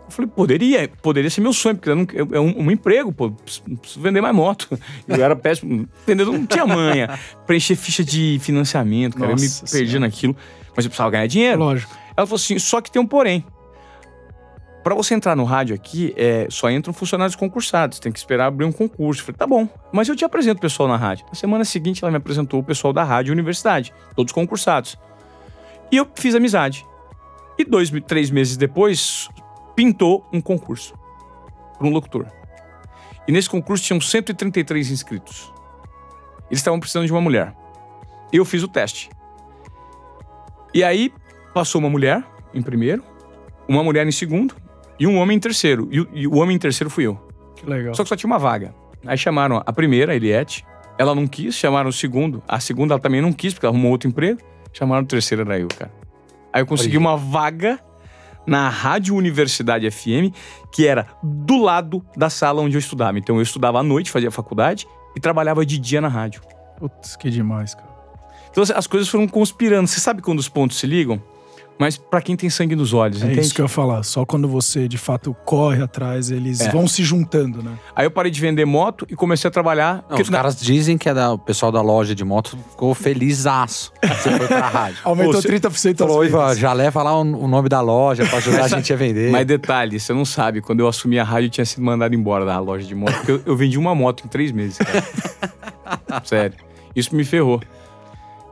Eu 0.05 0.11
falei, 0.11 0.29
poderia, 0.29 0.87
poderia 1.01 1.29
ser 1.31 1.41
meu 1.41 1.51
sonho, 1.51 1.75
porque 1.77 1.89
é 1.89 2.39
um, 2.39 2.61
um, 2.61 2.69
emprego, 2.69 3.11
pô, 3.11 3.31
preciso 3.31 3.99
vender 3.99 4.21
mais 4.21 4.35
moto. 4.35 4.69
Eu 5.07 5.15
era 5.15 5.35
péssimo, 5.35 5.89
vendedor 6.05 6.31
não 6.31 6.45
tinha 6.45 6.63
manha. 6.63 7.19
Preencher 7.47 7.75
ficha 7.75 8.03
de 8.03 8.37
financiamento, 8.39 9.17
cara, 9.17 9.31
Nossa 9.31 9.43
eu 9.43 9.49
me 9.49 9.71
perdi 9.71 9.91
senhora. 9.93 9.99
naquilo. 10.01 10.35
Mas 10.75 10.85
eu 10.85 10.91
precisava 10.91 11.09
ganhar 11.09 11.25
dinheiro. 11.25 11.57
Lógico. 11.57 11.91
Ela 12.15 12.27
falou 12.27 12.35
assim, 12.35 12.59
só 12.59 12.81
que 12.81 12.91
tem 12.91 13.01
um 13.01 13.07
porém. 13.07 13.43
Para 14.85 14.93
você 14.93 15.15
entrar 15.15 15.35
no 15.35 15.45
rádio 15.45 15.73
aqui, 15.73 16.13
é, 16.15 16.45
só 16.47 16.69
entram 16.69 16.93
funcionários 16.93 17.35
concursados, 17.35 17.97
tem 17.97 18.11
que 18.11 18.19
esperar 18.19 18.45
abrir 18.45 18.65
um 18.65 18.71
concurso. 18.71 19.19
Eu 19.19 19.25
falei, 19.25 19.37
tá 19.39 19.47
bom, 19.47 19.67
mas 19.91 20.07
eu 20.07 20.15
te 20.15 20.23
apresento 20.23 20.59
o 20.59 20.61
pessoal 20.61 20.87
na 20.87 20.95
rádio. 20.95 21.25
Na 21.25 21.33
semana 21.33 21.65
seguinte, 21.65 22.03
ela 22.03 22.11
me 22.11 22.17
apresentou 22.17 22.59
o 22.59 22.63
pessoal 22.63 22.93
da 22.93 23.03
rádio 23.03 23.31
universidade, 23.31 23.91
todos 24.15 24.31
concursados. 24.31 24.95
E 25.91 25.97
eu 25.97 26.07
fiz 26.13 26.35
amizade. 26.35 26.85
E 27.57 27.65
dois, 27.65 27.89
três 28.05 28.29
meses 28.29 28.57
depois, 28.57 29.27
pintou 29.75 30.23
um 30.31 30.39
concurso 30.39 30.93
para 31.79 31.87
um 31.87 31.89
locutor. 31.89 32.27
E 33.27 33.31
nesse 33.31 33.49
concurso 33.49 33.83
tinham 33.83 33.99
133 33.99 34.91
inscritos. 34.91 35.51
Eles 36.47 36.59
estavam 36.59 36.79
precisando 36.79 37.07
de 37.07 37.11
uma 37.11 37.21
mulher. 37.21 37.55
Eu 38.31 38.45
fiz 38.45 38.61
o 38.61 38.67
teste. 38.67 39.09
E 40.75 40.83
aí 40.83 41.11
passou 41.55 41.79
uma 41.79 41.89
mulher 41.89 42.23
em 42.53 42.61
primeiro, 42.61 43.03
uma 43.67 43.83
mulher 43.83 44.05
em 44.05 44.11
segundo 44.11 44.63
e 44.99 45.07
um 45.07 45.17
homem 45.17 45.37
em 45.37 45.39
terceiro. 45.39 45.87
E 45.91 46.01
o, 46.01 46.09
e 46.13 46.27
o 46.27 46.35
homem 46.35 46.55
em 46.55 46.59
terceiro 46.59 46.89
fui 46.89 47.05
eu. 47.05 47.19
Que 47.55 47.65
legal. 47.65 47.93
Só 47.95 48.03
que 48.03 48.09
só 48.09 48.15
tinha 48.15 48.27
uma 48.27 48.39
vaga. 48.39 48.73
Aí 49.05 49.17
chamaram 49.17 49.61
a 49.65 49.73
primeira, 49.73 50.13
a 50.13 50.15
Eliette. 50.15 50.65
Ela 50.97 51.13
não 51.13 51.27
quis, 51.27 51.55
chamaram 51.55 51.89
o 51.89 51.93
segundo. 51.93 52.41
A 52.47 52.59
segunda 52.59 52.93
ela 52.93 53.01
também 53.01 53.21
não 53.21 53.33
quis, 53.33 53.53
porque 53.53 53.65
ela 53.65 53.73
arrumou 53.73 53.91
outro 53.91 54.09
emprego. 54.09 54.39
Chamaram 54.73 55.03
o 55.03 55.07
terceiro, 55.07 55.43
era 55.43 55.59
eu, 55.59 55.67
cara. 55.67 55.91
Aí 56.51 56.61
eu 56.61 56.65
consegui 56.65 56.97
uma 56.97 57.17
vaga 57.17 57.79
na 58.47 58.69
Rádio 58.69 59.15
Universidade 59.15 59.89
FM, 59.89 60.33
que 60.71 60.87
era 60.87 61.07
do 61.21 61.61
lado 61.61 62.05
da 62.15 62.29
sala 62.29 62.61
onde 62.61 62.75
eu 62.75 62.79
estudava. 62.79 63.17
Então 63.17 63.35
eu 63.35 63.41
estudava 63.41 63.79
à 63.79 63.83
noite, 63.83 64.11
fazia 64.11 64.31
faculdade 64.31 64.87
e 65.15 65.19
trabalhava 65.19 65.65
de 65.65 65.77
dia 65.77 65.99
na 65.99 66.07
rádio. 66.07 66.41
Putz, 66.77 67.15
que 67.15 67.29
demais, 67.29 67.73
cara. 67.73 67.89
Então 68.51 68.63
as 68.75 68.87
coisas 68.87 69.09
foram 69.09 69.27
conspirando. 69.27 69.87
Você 69.87 69.99
sabe 69.99 70.21
quando 70.21 70.39
os 70.39 70.47
pontos 70.47 70.77
se 70.77 70.87
ligam? 70.87 71.21
Mas 71.77 71.97
para 71.97 72.21
quem 72.21 72.35
tem 72.35 72.49
sangue 72.49 72.75
nos 72.75 72.93
olhos, 72.93 73.21
é 73.21 73.25
entende? 73.25 73.41
isso 73.41 73.53
que 73.53 73.61
eu 73.61 73.65
ia 73.65 73.69
falar. 73.69 74.03
Só 74.03 74.25
quando 74.25 74.47
você 74.47 74.87
de 74.87 74.97
fato 74.97 75.35
corre 75.45 75.81
atrás, 75.81 76.31
eles 76.31 76.61
é. 76.61 76.69
vão 76.69 76.87
se 76.87 77.03
juntando, 77.03 77.61
né? 77.61 77.77
Aí 77.95 78.05
eu 78.05 78.11
parei 78.11 78.31
de 78.31 78.39
vender 78.39 78.65
moto 78.65 79.05
e 79.09 79.15
comecei 79.15 79.47
a 79.47 79.51
trabalhar. 79.51 80.05
Não, 80.09 80.19
os 80.19 80.29
na... 80.29 80.37
caras 80.37 80.59
dizem 80.59 80.97
que 80.97 81.09
é 81.09 81.13
da, 81.13 81.33
o 81.33 81.37
pessoal 81.37 81.71
da 81.71 81.81
loja 81.81 82.15
de 82.15 82.23
moto 82.23 82.57
ficou 82.71 82.93
felizaço. 82.93 83.91
você 84.01 84.31
foi 84.31 84.47
pra 84.47 84.67
rádio. 84.67 84.99
Aumentou 85.03 85.41
Pô, 85.41 85.47
30% 85.47 85.97
falou, 85.97 86.55
já 86.55 86.71
leva 86.73 87.03
lá 87.03 87.17
o, 87.17 87.21
o, 87.21 87.47
nome 87.47 87.67
da 87.67 87.81
loja 87.81 88.25
pra 88.25 88.37
ajudar 88.37 88.65
a 88.65 88.67
gente 88.67 88.93
a 88.93 88.95
vender. 88.95 89.31
Mas 89.31 89.45
detalhe, 89.45 89.99
você 89.99 90.13
não 90.13 90.25
sabe, 90.25 90.61
quando 90.61 90.79
eu 90.79 90.87
assumi 90.87 91.19
a 91.19 91.23
rádio, 91.23 91.47
eu 91.47 91.51
tinha 91.51 91.65
sido 91.65 91.83
mandado 91.83 92.15
embora 92.15 92.45
da 92.45 92.59
loja 92.59 92.85
de 92.85 92.95
moto, 92.95 93.13
porque 93.15 93.31
eu, 93.31 93.41
eu 93.45 93.55
vendi 93.55 93.77
uma 93.77 93.93
moto 93.93 94.23
em 94.25 94.27
três 94.27 94.51
meses, 94.51 94.77
cara. 94.77 96.23
Sério. 96.23 96.55
Isso 96.95 97.13
me 97.13 97.25
ferrou. 97.25 97.61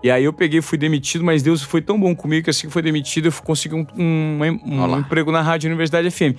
E 0.03 0.11
aí 0.11 0.25
eu 0.25 0.33
peguei, 0.33 0.61
fui 0.61 0.77
demitido, 0.77 1.23
mas 1.23 1.41
Deus 1.41 1.63
foi 1.63 1.81
tão 1.81 1.97
bom 1.97 2.13
comigo 2.13 2.43
que 2.43 2.49
assim 2.49 2.67
que 2.67 2.73
foi 2.73 2.81
demitido, 2.81 3.29
eu 3.29 3.33
consegui 3.41 3.73
um, 3.73 3.87
um, 3.97 4.39
um 4.65 4.99
emprego 4.99 5.31
na 5.31 5.41
Rádio 5.41 5.69
Universidade 5.69 6.11
FM. 6.11 6.37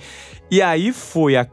E 0.51 0.61
aí 0.61 0.93
foi 0.93 1.35
a 1.35 1.47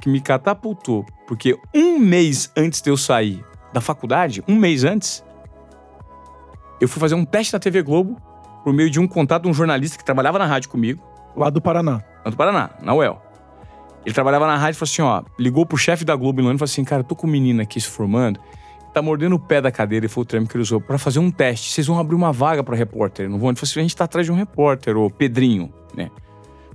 que 0.00 0.08
me 0.08 0.18
catapultou, 0.20 1.04
porque 1.26 1.58
um 1.74 1.98
mês 1.98 2.50
antes 2.56 2.80
de 2.80 2.88
eu 2.88 2.96
sair 2.96 3.44
da 3.70 3.82
faculdade, 3.82 4.42
um 4.48 4.56
mês 4.56 4.82
antes, 4.82 5.22
eu 6.80 6.88
fui 6.88 7.00
fazer 7.00 7.14
um 7.14 7.24
teste 7.24 7.52
na 7.52 7.58
TV 7.58 7.82
Globo 7.82 8.16
por 8.64 8.72
meio 8.72 8.88
de 8.88 8.98
um 8.98 9.06
contato 9.06 9.42
de 9.42 9.48
um 9.48 9.52
jornalista 9.52 9.98
que 9.98 10.04
trabalhava 10.04 10.38
na 10.38 10.46
rádio 10.46 10.70
comigo. 10.70 11.02
Lá 11.36 11.50
do 11.50 11.60
Paraná. 11.60 12.02
Lá 12.24 12.30
do 12.30 12.36
Paraná, 12.36 12.70
na 12.80 12.94
UEL. 12.94 13.20
Ele 14.06 14.14
trabalhava 14.14 14.46
na 14.46 14.56
rádio 14.56 14.76
e 14.76 14.78
falou 14.78 14.90
assim: 14.90 15.02
ó, 15.02 15.22
ligou 15.38 15.66
pro 15.66 15.76
chefe 15.76 16.02
da 16.02 16.16
Globo 16.16 16.40
em 16.40 16.44
Londres 16.44 16.56
e 16.56 16.60
falou 16.60 16.72
assim: 16.72 16.84
cara, 16.84 17.00
eu 17.00 17.04
tô 17.04 17.14
com 17.14 17.26
um 17.26 17.30
menino 17.30 17.60
aqui 17.60 17.78
se 17.78 17.88
formando 17.88 18.40
tá 18.92 19.02
mordendo 19.02 19.34
o 19.34 19.38
pé 19.38 19.60
da 19.60 19.70
cadeira, 19.70 20.06
e 20.06 20.08
foi 20.08 20.22
o 20.22 20.24
termo 20.24 20.46
que 20.46 20.56
ele 20.56 20.62
usou, 20.62 20.80
para 20.80 20.98
fazer 20.98 21.18
um 21.18 21.30
teste. 21.30 21.72
Vocês 21.72 21.86
vão 21.86 21.98
abrir 21.98 22.14
uma 22.14 22.32
vaga 22.32 22.62
para 22.62 22.76
repórter. 22.76 23.28
Não 23.28 23.38
vão? 23.38 23.50
Ele 23.50 23.56
falou 23.56 23.70
assim: 23.70 23.80
a 23.80 23.82
gente 23.82 23.96
tá 23.96 24.04
atrás 24.04 24.26
de 24.26 24.32
um 24.32 24.34
repórter, 24.34 24.96
o 24.96 25.10
Pedrinho, 25.10 25.72
né? 25.94 26.10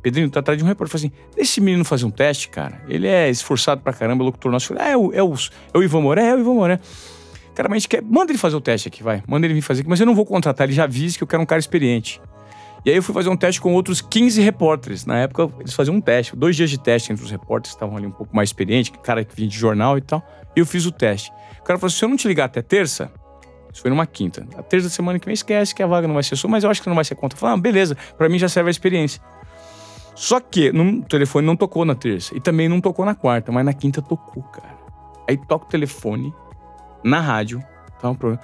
Pedrinho 0.01 0.29
tá 0.29 0.41
atrás 0.41 0.57
de 0.57 0.63
um 0.63 0.67
repórter. 0.67 0.91
Falou 0.91 1.07
assim: 1.07 1.27
deixa 1.35 1.51
esse 1.51 1.61
menino 1.61 1.83
fazer 1.85 2.05
um 2.05 2.11
teste, 2.11 2.49
cara. 2.49 2.81
Ele 2.87 3.07
é 3.07 3.29
esforçado 3.29 3.81
pra 3.81 3.93
caramba, 3.93 4.23
locutor 4.23 4.51
nosso. 4.51 4.67
Falei, 4.67 4.83
ah, 4.83 4.89
é 4.89 4.97
o, 4.97 5.13
é, 5.13 5.23
o, 5.23 5.33
é 5.73 5.77
o 5.77 5.83
Ivan 5.83 6.01
Moré? 6.01 6.27
É 6.27 6.35
o 6.35 6.39
Ivan 6.39 6.53
Moré. 6.53 6.79
Cara, 7.55 7.69
mas 7.69 7.77
a 7.77 7.79
gente 7.79 7.89
quer. 7.89 8.01
Manda 8.01 8.31
ele 8.31 8.39
fazer 8.39 8.55
o 8.55 8.61
teste 8.61 8.87
aqui, 8.87 9.03
vai. 9.03 9.23
Manda 9.27 9.45
ele 9.45 9.53
vir 9.53 9.61
fazer 9.61 9.81
aqui. 9.81 9.89
Mas 9.89 9.99
eu 9.99 10.05
não 10.05 10.15
vou 10.15 10.25
contratar, 10.25 10.67
ele 10.67 10.75
já 10.75 10.83
avisa 10.83 11.17
que 11.17 11.23
eu 11.23 11.27
quero 11.27 11.41
um 11.41 11.45
cara 11.45 11.59
experiente. 11.59 12.19
E 12.85 12.89
aí 12.89 12.97
eu 12.97 13.03
fui 13.03 13.13
fazer 13.13 13.29
um 13.29 13.37
teste 13.37 13.61
com 13.61 13.73
outros 13.73 14.01
15 14.01 14.41
repórteres. 14.41 15.05
Na 15.05 15.17
época, 15.19 15.49
eles 15.59 15.73
faziam 15.73 15.95
um 15.95 16.01
teste, 16.01 16.35
dois 16.35 16.53
dias 16.53 16.69
de 16.69 16.77
teste 16.77 17.13
entre 17.13 17.23
os 17.23 17.31
repórteres 17.31 17.71
que 17.71 17.77
estavam 17.77 17.95
ali 17.95 18.05
um 18.05 18.11
pouco 18.11 18.35
mais 18.35 18.49
experientes, 18.49 18.91
cara 19.01 19.23
que 19.23 19.33
vinha 19.33 19.47
de 19.47 19.57
jornal 19.57 19.97
e 19.97 20.01
tal. 20.01 20.21
E 20.53 20.59
eu 20.59 20.65
fiz 20.65 20.85
o 20.85 20.91
teste. 20.91 21.31
O 21.63 21.65
cara 21.65 21.79
falou 21.79 21.87
assim: 21.87 21.97
se 21.97 22.05
eu 22.05 22.09
não 22.09 22.17
te 22.17 22.27
ligar 22.27 22.45
até 22.45 22.61
terça, 22.61 23.09
isso 23.71 23.81
foi 23.81 23.89
numa 23.89 24.05
quinta. 24.05 24.45
A 24.57 24.61
terça 24.61 24.89
da 24.89 24.93
semana 24.93 25.17
que 25.17 25.25
vem 25.25 25.33
esquece 25.33 25.73
que 25.73 25.81
a 25.81 25.87
vaga 25.87 26.05
não 26.07 26.13
vai 26.13 26.23
ser 26.23 26.35
sua, 26.35 26.49
mas 26.49 26.65
eu 26.65 26.69
acho 26.69 26.81
que 26.81 26.89
não 26.89 26.95
vai 26.95 27.05
ser 27.05 27.15
conta. 27.15 27.35
Eu 27.35 27.39
falei, 27.39 27.55
ah, 27.55 27.57
beleza, 27.57 27.97
pra 28.17 28.27
mim 28.27 28.37
já 28.37 28.49
serve 28.49 28.69
a 28.69 28.71
experiência. 28.71 29.21
Só 30.13 30.41
que 30.41 30.73
no 30.73 31.01
telefone 31.05 31.47
não 31.47 31.55
tocou 31.55 31.85
na 31.85 31.95
terça. 31.95 32.35
E 32.35 32.41
também 32.41 32.67
não 32.67 32.81
tocou 32.81 33.05
na 33.05 33.15
quarta, 33.15 33.49
mas 33.49 33.65
na 33.65 33.73
quinta 33.73 34.01
tocou, 34.01 34.43
cara. 34.43 34.77
Aí 35.27 35.37
toca 35.37 35.65
o 35.65 35.69
telefone 35.69 36.33
na 37.01 37.21
rádio. 37.21 37.63
Tá 38.01 38.09
um 38.09 38.15
problema. 38.15 38.43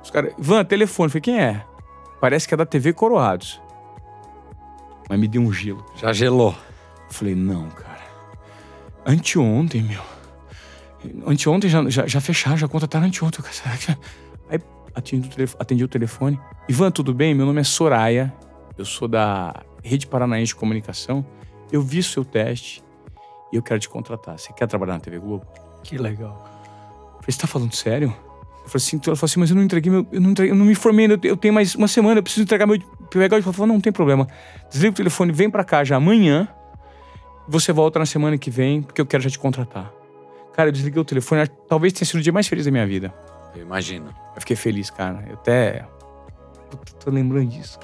Os 0.00 0.10
caras, 0.10 0.32
Van, 0.38 0.64
telefone. 0.64 1.08
Eu 1.08 1.10
falei, 1.10 1.22
quem 1.22 1.40
é? 1.40 1.64
Parece 2.20 2.46
que 2.46 2.54
é 2.54 2.56
da 2.56 2.64
TV 2.64 2.92
Coroados. 2.92 3.60
Mas 5.10 5.18
me 5.18 5.26
deu 5.26 5.42
um 5.42 5.52
gelo. 5.52 5.84
Já 5.96 6.12
gelou. 6.12 6.54
Eu 7.08 7.12
falei, 7.12 7.34
não, 7.34 7.68
cara. 7.68 8.04
Anteontem, 9.04 9.82
meu. 9.82 10.13
Anteontem 11.26 11.68
já, 11.70 11.88
já, 11.88 12.06
já 12.06 12.20
fecharam, 12.20 12.56
já 12.56 12.68
contrataram 12.68 13.06
anteontem. 13.06 13.44
Aí 14.48 14.58
atendi 14.94 15.28
o, 15.28 15.30
telefone, 15.30 15.62
atendi 15.62 15.84
o 15.84 15.88
telefone. 15.88 16.40
Ivan, 16.68 16.90
tudo 16.90 17.12
bem? 17.12 17.34
Meu 17.34 17.46
nome 17.46 17.60
é 17.60 17.64
Soraya. 17.64 18.32
Eu 18.76 18.84
sou 18.84 19.06
da 19.06 19.62
Rede 19.82 20.06
Paranaense 20.06 20.48
de 20.48 20.56
Comunicação. 20.56 21.24
Eu 21.70 21.82
vi 21.82 22.02
seu 22.02 22.24
teste 22.24 22.82
e 23.52 23.56
eu 23.56 23.62
quero 23.62 23.80
te 23.80 23.88
contratar. 23.88 24.38
Você 24.38 24.52
quer 24.52 24.66
trabalhar 24.66 24.94
na 24.94 25.00
TV 25.00 25.18
Globo? 25.18 25.46
Que 25.82 25.98
legal. 25.98 26.42
Eu 26.44 27.20
falei, 27.20 27.24
você 27.28 27.38
tá 27.38 27.46
falando 27.46 27.74
sério? 27.74 28.14
Eu 28.64 28.70
falei 28.70 28.76
assim, 28.76 29.00
ela 29.06 29.16
falou 29.16 29.26
assim, 29.26 29.40
mas 29.40 29.50
eu 29.50 29.56
não 29.56 29.62
entreguei 29.62 29.92
meu. 29.92 30.06
Eu 30.10 30.20
não, 30.20 30.30
entreguei, 30.30 30.52
eu 30.52 30.56
não 30.56 30.64
me 30.64 30.74
formei, 30.74 31.06
eu, 31.06 31.18
eu 31.22 31.36
tenho 31.36 31.52
mais 31.52 31.74
uma 31.74 31.86
semana, 31.86 32.18
eu 32.18 32.22
preciso 32.22 32.42
entregar 32.42 32.66
meu. 32.66 32.78
Pegar 33.10 33.38
e 33.38 33.42
falou, 33.42 33.66
não, 33.66 33.74
não 33.74 33.80
tem 33.80 33.92
problema. 33.92 34.26
Desliga 34.70 34.92
o 34.92 34.96
telefone, 34.96 35.32
vem 35.32 35.50
para 35.50 35.62
cá 35.62 35.84
já 35.84 35.96
amanhã. 35.96 36.48
Você 37.46 37.72
volta 37.72 37.98
na 37.98 38.06
semana 38.06 38.38
que 38.38 38.50
vem, 38.50 38.82
porque 38.82 39.00
eu 39.00 39.06
quero 39.06 39.22
já 39.22 39.28
te 39.28 39.38
contratar. 39.38 39.92
Cara, 40.54 40.68
eu 40.68 40.72
desliguei 40.72 41.00
o 41.00 41.04
telefone, 41.04 41.48
talvez 41.68 41.92
tenha 41.92 42.06
sido 42.06 42.20
o 42.20 42.22
dia 42.22 42.32
mais 42.32 42.46
feliz 42.46 42.64
da 42.64 42.70
minha 42.70 42.86
vida. 42.86 43.12
Eu 43.56 43.62
imagino. 43.62 44.14
Eu 44.34 44.40
fiquei 44.40 44.56
feliz, 44.56 44.88
cara. 44.88 45.24
Eu 45.28 45.34
até. 45.34 45.84
Puta, 46.70 46.92
tô 46.94 47.10
lembrando 47.10 47.48
disso. 47.48 47.78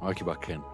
Olha 0.00 0.14
que 0.14 0.24
bacana. 0.24 0.64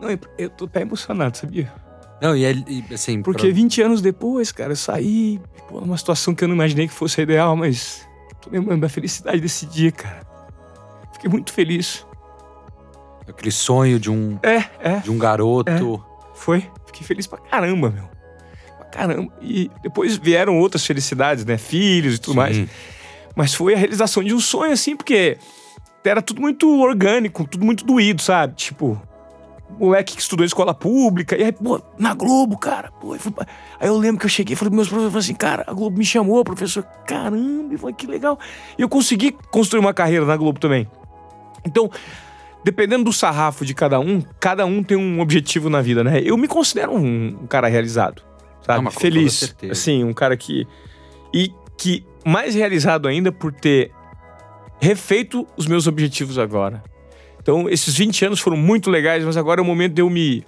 Não, 0.00 0.08
eu 0.36 0.50
tô 0.50 0.64
até 0.64 0.82
emocionado, 0.82 1.36
sabia? 1.36 1.72
Não, 2.20 2.36
e, 2.36 2.44
é, 2.44 2.52
assim. 2.92 3.22
Porque 3.22 3.46
pra... 3.46 3.54
20 3.54 3.82
anos 3.82 4.02
depois, 4.02 4.50
cara, 4.50 4.72
eu 4.72 4.76
saí, 4.76 5.40
pô, 5.68 5.80
numa 5.80 5.96
situação 5.96 6.34
que 6.34 6.42
eu 6.42 6.48
não 6.48 6.54
imaginei 6.54 6.88
que 6.88 6.94
fosse 6.94 7.20
ideal, 7.20 7.56
mas 7.56 8.06
tô 8.40 8.50
lembrando 8.50 8.80
da 8.80 8.88
felicidade 8.88 9.40
desse 9.40 9.66
dia, 9.66 9.92
cara. 9.92 10.26
Fiquei 11.12 11.30
muito 11.30 11.52
feliz. 11.52 12.04
Aquele 13.28 13.52
sonho 13.52 14.00
de 14.00 14.10
um. 14.10 14.36
É, 14.42 14.64
é. 14.80 14.96
De 14.98 15.10
um 15.10 15.18
garoto. 15.18 15.70
É, 15.70 16.36
foi. 16.36 16.68
Fiquei 16.86 17.06
feliz 17.06 17.28
pra 17.28 17.38
caramba, 17.38 17.88
meu 17.90 18.21
caramba. 18.92 19.32
E 19.40 19.70
depois 19.82 20.16
vieram 20.16 20.58
outras 20.58 20.86
felicidades, 20.86 21.44
né? 21.44 21.58
Filhos 21.58 22.16
e 22.16 22.18
tudo 22.18 22.34
Sim. 22.34 22.38
mais. 22.38 22.68
Mas 23.34 23.54
foi 23.54 23.74
a 23.74 23.76
realização 23.76 24.22
de 24.22 24.34
um 24.34 24.40
sonho, 24.40 24.72
assim, 24.72 24.94
porque 24.94 25.38
era 26.04 26.20
tudo 26.20 26.40
muito 26.40 26.68
orgânico, 26.80 27.46
tudo 27.46 27.64
muito 27.64 27.84
doído, 27.84 28.20
sabe? 28.20 28.54
Tipo, 28.54 29.00
moleque 29.78 30.14
que 30.14 30.20
estudou 30.20 30.44
em 30.44 30.46
escola 30.46 30.74
pública, 30.74 31.36
e 31.36 31.44
aí, 31.44 31.52
pô, 31.52 31.80
na 31.98 32.14
Globo, 32.14 32.58
cara, 32.58 32.90
pô. 33.00 33.16
Pra... 33.34 33.46
Aí 33.80 33.88
eu 33.88 33.96
lembro 33.96 34.20
que 34.20 34.26
eu 34.26 34.30
cheguei 34.30 34.54
e 34.54 34.56
falei 34.56 34.70
pros 34.70 34.76
meus 34.76 34.88
professores 34.88 35.26
assim, 35.26 35.34
cara, 35.34 35.64
a 35.66 35.72
Globo 35.72 35.96
me 35.96 36.04
chamou, 36.04 36.44
professor, 36.44 36.82
caramba, 37.06 37.92
que 37.92 38.06
legal. 38.06 38.38
E 38.78 38.82
eu 38.82 38.88
consegui 38.88 39.32
construir 39.50 39.80
uma 39.80 39.94
carreira 39.94 40.26
na 40.26 40.36
Globo 40.36 40.60
também. 40.60 40.86
Então, 41.64 41.90
dependendo 42.64 43.04
do 43.04 43.12
sarrafo 43.12 43.64
de 43.64 43.74
cada 43.74 43.98
um, 43.98 44.22
cada 44.38 44.66
um 44.66 44.82
tem 44.82 44.96
um 44.96 45.20
objetivo 45.20 45.70
na 45.70 45.80
vida, 45.80 46.04
né? 46.04 46.20
Eu 46.24 46.36
me 46.36 46.48
considero 46.48 46.92
um 46.94 47.46
cara 47.48 47.68
realizado, 47.68 48.22
sabe? 48.62 48.84
Com 48.84 48.90
Feliz. 48.90 49.54
Assim, 49.70 50.04
um 50.04 50.12
cara 50.12 50.36
que. 50.36 50.66
E 51.32 51.52
que 51.76 52.04
mais 52.24 52.54
realizado 52.54 53.08
ainda 53.08 53.32
por 53.32 53.52
ter 53.52 53.90
refeito 54.80 55.46
os 55.56 55.66
meus 55.66 55.86
objetivos 55.86 56.38
agora. 56.38 56.82
Então, 57.40 57.68
esses 57.68 57.96
20 57.96 58.26
anos 58.26 58.40
foram 58.40 58.56
muito 58.56 58.88
legais, 58.88 59.24
mas 59.24 59.36
agora 59.36 59.60
é 59.60 59.62
o 59.62 59.66
momento 59.66 59.94
de 59.94 60.02
eu 60.02 60.08
me 60.08 60.44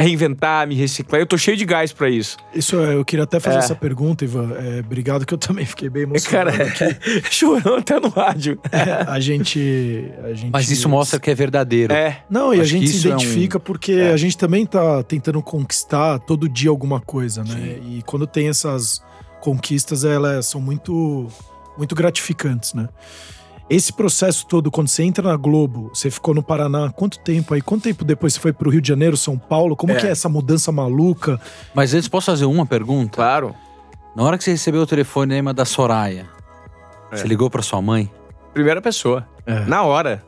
reinventar, 0.00 0.66
me 0.66 0.74
reciclar. 0.74 1.20
Eu 1.20 1.26
tô 1.26 1.36
cheio 1.36 1.56
de 1.56 1.64
gás 1.64 1.92
pra 1.92 2.08
isso. 2.08 2.36
Isso 2.54 2.80
é, 2.80 2.94
eu 2.94 3.04
queria 3.04 3.24
até 3.24 3.38
fazer 3.38 3.56
É. 3.56 3.58
essa 3.60 3.74
pergunta, 3.74 4.24
Ivan. 4.24 4.52
É, 4.54 4.80
obrigado 4.80 5.24
que 5.26 5.34
eu 5.34 5.38
também 5.38 5.64
fiquei 5.66 5.88
bem 5.90 6.02
emocionado. 6.04 6.56
Cara, 6.56 6.64
aqui. 6.68 6.96
chorando 7.30 7.74
até 7.76 8.00
no 8.00 8.08
rádio. 8.08 8.58
É, 8.70 9.04
a 9.10 9.20
gente, 9.20 10.10
a 10.24 10.32
gente. 10.34 10.50
Mas 10.50 10.70
isso 10.70 10.88
mostra 10.88 11.20
que 11.20 11.30
é 11.30 11.34
verdadeiro. 11.34 11.92
É. 11.92 12.22
Não, 12.28 12.52
e 12.54 12.58
a 12.58 12.62
Acho 12.62 12.72
que 12.72 12.78
gente 12.86 12.92
se 12.92 13.06
é 13.08 13.10
um- 13.10 13.18
identifica 13.18 13.60
porque 13.60 13.92
É. 13.92 14.12
a 14.12 14.16
gente 14.16 14.36
também 14.36 14.64
tá 14.66 15.02
tentando 15.02 15.42
conquistar 15.42 16.18
todo 16.20 16.48
dia 16.48 16.70
alguma 16.70 17.00
coisa, 17.00 17.44
né? 17.44 17.78
E 17.84 18.02
quando 18.06 18.26
tem 18.26 18.48
essas 18.48 19.00
conquistas, 19.40 20.04
elas 20.04 20.46
são 20.46 20.60
muito, 20.60 21.28
muito 21.76 21.94
gratificantes, 21.94 22.74
né? 22.74 22.88
Esse 23.70 23.92
processo 23.92 24.44
todo, 24.46 24.70
quando 24.70 24.88
você 24.88 25.02
entra 25.02 25.26
na 25.28 25.36
Globo, 25.36 25.90
você 25.94 26.10
ficou 26.10 26.34
no 26.34 26.42
Paraná, 26.42 26.90
quanto 26.90 27.18
tempo 27.20 27.54
aí? 27.54 27.62
Quanto 27.62 27.84
tempo 27.84 28.04
depois 28.04 28.34
você 28.34 28.40
foi 28.40 28.52
pro 28.52 28.68
Rio 28.70 28.82
de 28.82 28.88
Janeiro, 28.88 29.16
São 29.16 29.38
Paulo? 29.38 29.74
Como 29.76 29.92
É. 29.92 29.96
que 29.96 30.06
é 30.06 30.10
essa 30.10 30.28
mudança 30.28 30.70
maluca? 30.70 31.40
Mas 31.74 31.94
antes, 31.94 32.08
posso 32.08 32.26
fazer 32.26 32.44
uma 32.44 32.66
pergunta? 32.66 33.16
Claro. 33.16 33.54
Na 34.14 34.22
hora 34.24 34.36
que 34.36 34.44
você 34.44 34.50
recebeu 34.50 34.82
o 34.82 34.86
telefonema 34.86 35.54
da 35.54 35.64
Soraya, 35.64 36.26
É. 37.10 37.16
você 37.16 37.26
ligou 37.26 37.48
pra 37.48 37.62
sua 37.62 37.80
mãe? 37.80 38.10
Primeira 38.52 38.82
pessoa. 38.82 39.26
É. 39.46 39.60
Na 39.60 39.82
hora. 39.82 40.22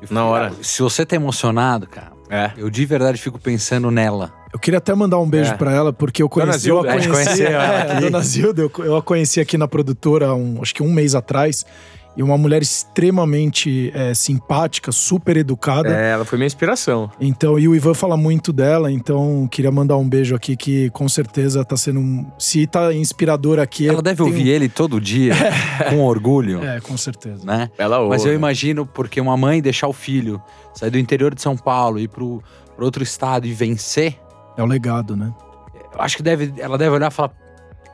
Eu 0.00 0.08
Na 0.10 0.24
hora. 0.24 0.52
"Ah, 0.58 0.62
Se 0.62 0.80
você 0.80 1.04
tá 1.04 1.14
emocionado, 1.14 1.86
cara, 1.86 2.12
É. 2.30 2.52
eu 2.56 2.70
de 2.70 2.86
verdade 2.86 3.20
fico 3.20 3.38
pensando 3.38 3.90
nela. 3.90 4.32
Eu 4.50 4.58
queria 4.58 4.78
até 4.78 4.94
mandar 4.94 5.18
um 5.18 5.28
beijo 5.28 5.52
É. 5.52 5.54
pra 5.56 5.70
ela, 5.72 5.92
porque 5.92 6.22
eu 6.22 6.28
Dona 6.28 6.46
conheci, 6.46 6.68
eu 6.70 6.76
Zilda, 6.76 6.88
a 6.88 6.90
a 6.90 6.94
conheci, 6.96 7.10
conheceu 7.10 7.46
ela 7.52 7.64
é, 7.64 7.76
a 7.76 7.92
aqui. 7.92 8.00
Dona 8.00 8.20
Zilda, 8.22 8.62
eu, 8.62 8.72
eu 8.78 8.96
a 8.96 9.02
conheci 9.02 9.38
aqui 9.40 9.58
na 9.58 9.68
produtora, 9.68 10.34
um, 10.34 10.58
acho 10.62 10.74
que 10.74 10.82
um 10.82 10.90
mês 10.90 11.14
atrás, 11.14 11.66
e 12.20 12.22
uma 12.22 12.36
mulher 12.36 12.60
extremamente 12.60 13.90
é, 13.94 14.12
simpática, 14.12 14.92
super 14.92 15.38
educada. 15.38 15.88
É, 15.88 16.10
ela 16.10 16.24
foi 16.26 16.36
minha 16.36 16.46
inspiração. 16.46 17.10
Então, 17.18 17.58
e 17.58 17.66
o 17.66 17.74
Ivan 17.74 17.94
fala 17.94 18.14
muito 18.14 18.52
dela, 18.52 18.92
então 18.92 19.48
queria 19.50 19.72
mandar 19.72 19.96
um 19.96 20.06
beijo 20.06 20.34
aqui 20.36 20.54
que 20.54 20.90
com 20.90 21.08
certeza 21.08 21.64
tá 21.64 21.78
sendo 21.78 21.98
um. 22.00 22.30
Se 22.38 22.66
tá 22.66 22.92
inspirador 22.92 23.58
aqui. 23.58 23.88
Ela 23.88 24.02
deve 24.02 24.18
tem 24.22 24.26
um- 24.26 24.28
ouvir 24.28 24.48
ele 24.50 24.68
todo 24.68 25.00
dia, 25.00 25.32
com 25.88 26.00
orgulho, 26.04 26.62
É, 26.62 26.78
com 26.78 26.94
certeza. 26.94 27.42
né? 27.46 27.70
Ela 27.78 27.98
ouve. 28.00 28.10
Mas 28.10 28.24
eu 28.26 28.34
imagino 28.34 28.84
porque 28.84 29.18
uma 29.18 29.34
mãe 29.36 29.62
deixar 29.62 29.88
o 29.88 29.92
filho 29.94 30.42
sair 30.74 30.90
do 30.90 30.98
interior 30.98 31.34
de 31.34 31.40
São 31.40 31.56
Paulo 31.56 31.98
e 31.98 32.02
ir 32.02 32.08
pro, 32.08 32.42
pro 32.76 32.84
outro 32.84 33.02
estado 33.02 33.46
e 33.46 33.52
vencer, 33.54 34.18
É 34.58 34.62
o 34.62 34.66
legado, 34.66 35.16
né? 35.16 35.32
eu 35.94 36.00
acho 36.02 36.18
que 36.18 36.22
deve, 36.22 36.52
ela 36.58 36.76
deve 36.76 36.94
olhar 36.94 37.10
e 37.10 37.14
falar: 37.14 37.32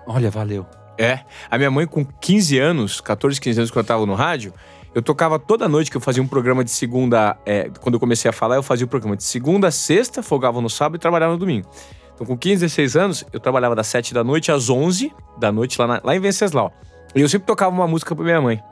Olha, 0.07 0.31
valeu. 0.31 0.67
É. 0.99 1.21
A 1.51 1.57
minha 1.59 1.71
mãe, 1.71 1.87
com 1.87 2.05
15 2.05 2.59
anos, 2.59 3.01
14, 3.01 3.41
15 3.41 3.59
anos, 3.61 3.71
quando 3.71 3.85
eu 3.85 3.89
tava 3.89 4.07
no 4.07 4.15
rádio, 4.15 4.53
eu 4.95 5.03
tocava 5.03 5.39
toda 5.39 5.69
noite 5.69 5.91
que 5.91 5.97
eu 5.97 6.01
fazia 6.01 6.23
um 6.23 6.27
programa 6.27 6.65
de 6.65 6.71
segunda. 6.71 7.37
é, 7.45 7.71
quando 7.81 7.95
eu 7.95 8.01
comecei 8.01 8.29
a 8.29 8.33
falar, 8.33 8.57
eu 8.57 8.63
fazia 8.63 8.87
o 8.87 8.89
programa 8.89 9.17
de 9.17 9.25
segunda 9.25 9.69
a 9.69 9.71
sexta, 9.71 10.23
folgava 10.23 10.61
no 10.61 10.71
sábado 10.71 10.97
e 10.97 10.99
trabalhava 10.99 11.33
no 11.35 11.39
domingo. 11.39 11.69
Então, 12.15 12.27
com 12.27 12.37
15, 12.37 12.63
16 12.65 12.97
anos, 12.97 13.25
eu 13.31 13.39
trabalhava 13.39 13.75
das 13.75 13.87
7 13.89 14.15
da 14.15 14.25
noite 14.25 14.51
às 14.51 14.71
11 14.71 15.13
da 15.39 15.53
noite 15.53 15.79
lá, 15.79 15.87
na- 15.87 16.01
lá 16.03 16.17
em 16.17 16.21
Venceslau. 16.21 16.73
E 17.15 17.21
eu 17.21 17.29
sempre 17.29 17.47
tocava 17.47 17.75
uma 17.75 17.87
música 17.87 18.15
pra 18.17 18.25
minha 18.25 18.41
mãe. 18.41 18.63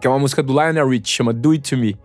Que 0.00 0.06
é 0.06 0.10
uma 0.10 0.18
música 0.18 0.42
do 0.42 0.52
Lionel 0.52 0.88
Rich, 0.88 1.12
chama 1.12 1.32
Do 1.32 1.52
It 1.52 1.70
To 1.70 1.76
Me. 1.80 1.96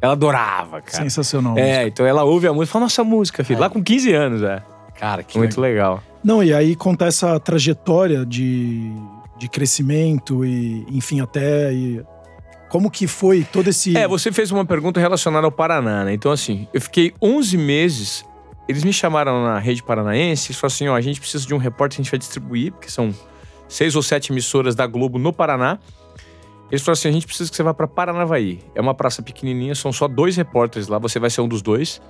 Ela 0.00 0.14
adorava, 0.14 0.80
cara. 0.82 1.04
Sensacional. 1.04 1.56
É, 1.56 1.86
então 1.86 2.04
ela 2.04 2.24
ouve 2.24 2.46
a 2.48 2.52
música 2.52 2.70
e 2.70 2.72
fala, 2.72 2.84
nossa 2.86 3.04
música, 3.04 3.44
filho. 3.44 3.58
É. 3.58 3.60
Lá 3.60 3.70
com 3.70 3.82
15 3.82 4.12
anos, 4.12 4.42
é. 4.42 4.62
Cara, 4.98 5.22
que 5.22 5.38
Muito 5.38 5.60
legal. 5.60 6.02
Não, 6.26 6.42
e 6.42 6.52
aí 6.52 6.74
conta 6.74 7.04
essa 7.04 7.38
trajetória 7.38 8.26
de, 8.26 8.90
de 9.38 9.48
crescimento 9.48 10.44
e, 10.44 10.84
enfim, 10.90 11.20
até. 11.20 11.72
e 11.72 12.04
como 12.68 12.90
que 12.90 13.06
foi 13.06 13.44
todo 13.44 13.68
esse. 13.68 13.96
É, 13.96 14.08
você 14.08 14.32
fez 14.32 14.50
uma 14.50 14.64
pergunta 14.64 14.98
relacionada 14.98 15.46
ao 15.46 15.52
Paraná, 15.52 16.04
né? 16.04 16.12
Então, 16.12 16.32
assim, 16.32 16.66
eu 16.74 16.80
fiquei 16.80 17.14
11 17.22 17.56
meses. 17.56 18.24
Eles 18.68 18.82
me 18.82 18.92
chamaram 18.92 19.44
na 19.44 19.60
rede 19.60 19.84
paranaense 19.84 20.50
e 20.50 20.54
falaram 20.56 20.74
assim: 20.74 20.88
ó, 20.88 20.96
a 20.96 21.00
gente 21.00 21.20
precisa 21.20 21.46
de 21.46 21.54
um 21.54 21.58
repórter 21.58 21.94
que 21.94 22.00
a 22.00 22.02
gente 22.02 22.10
vai 22.10 22.18
distribuir, 22.18 22.72
porque 22.72 22.90
são 22.90 23.14
seis 23.68 23.94
ou 23.94 24.02
sete 24.02 24.32
emissoras 24.32 24.74
da 24.74 24.84
Globo 24.84 25.20
no 25.20 25.32
Paraná. 25.32 25.78
Eles 26.72 26.82
falaram 26.82 26.98
assim: 26.98 27.08
a 27.08 27.12
gente 27.12 27.26
precisa 27.28 27.48
que 27.48 27.54
você 27.54 27.62
vá 27.62 27.72
para 27.72 27.86
Paranavaí. 27.86 28.58
É 28.74 28.80
uma 28.80 28.94
praça 28.94 29.22
pequenininha, 29.22 29.76
são 29.76 29.92
só 29.92 30.08
dois 30.08 30.36
repórteres 30.36 30.88
lá, 30.88 30.98
você 30.98 31.20
vai 31.20 31.30
ser 31.30 31.40
um 31.40 31.46
dos 31.46 31.62
dois. 31.62 32.02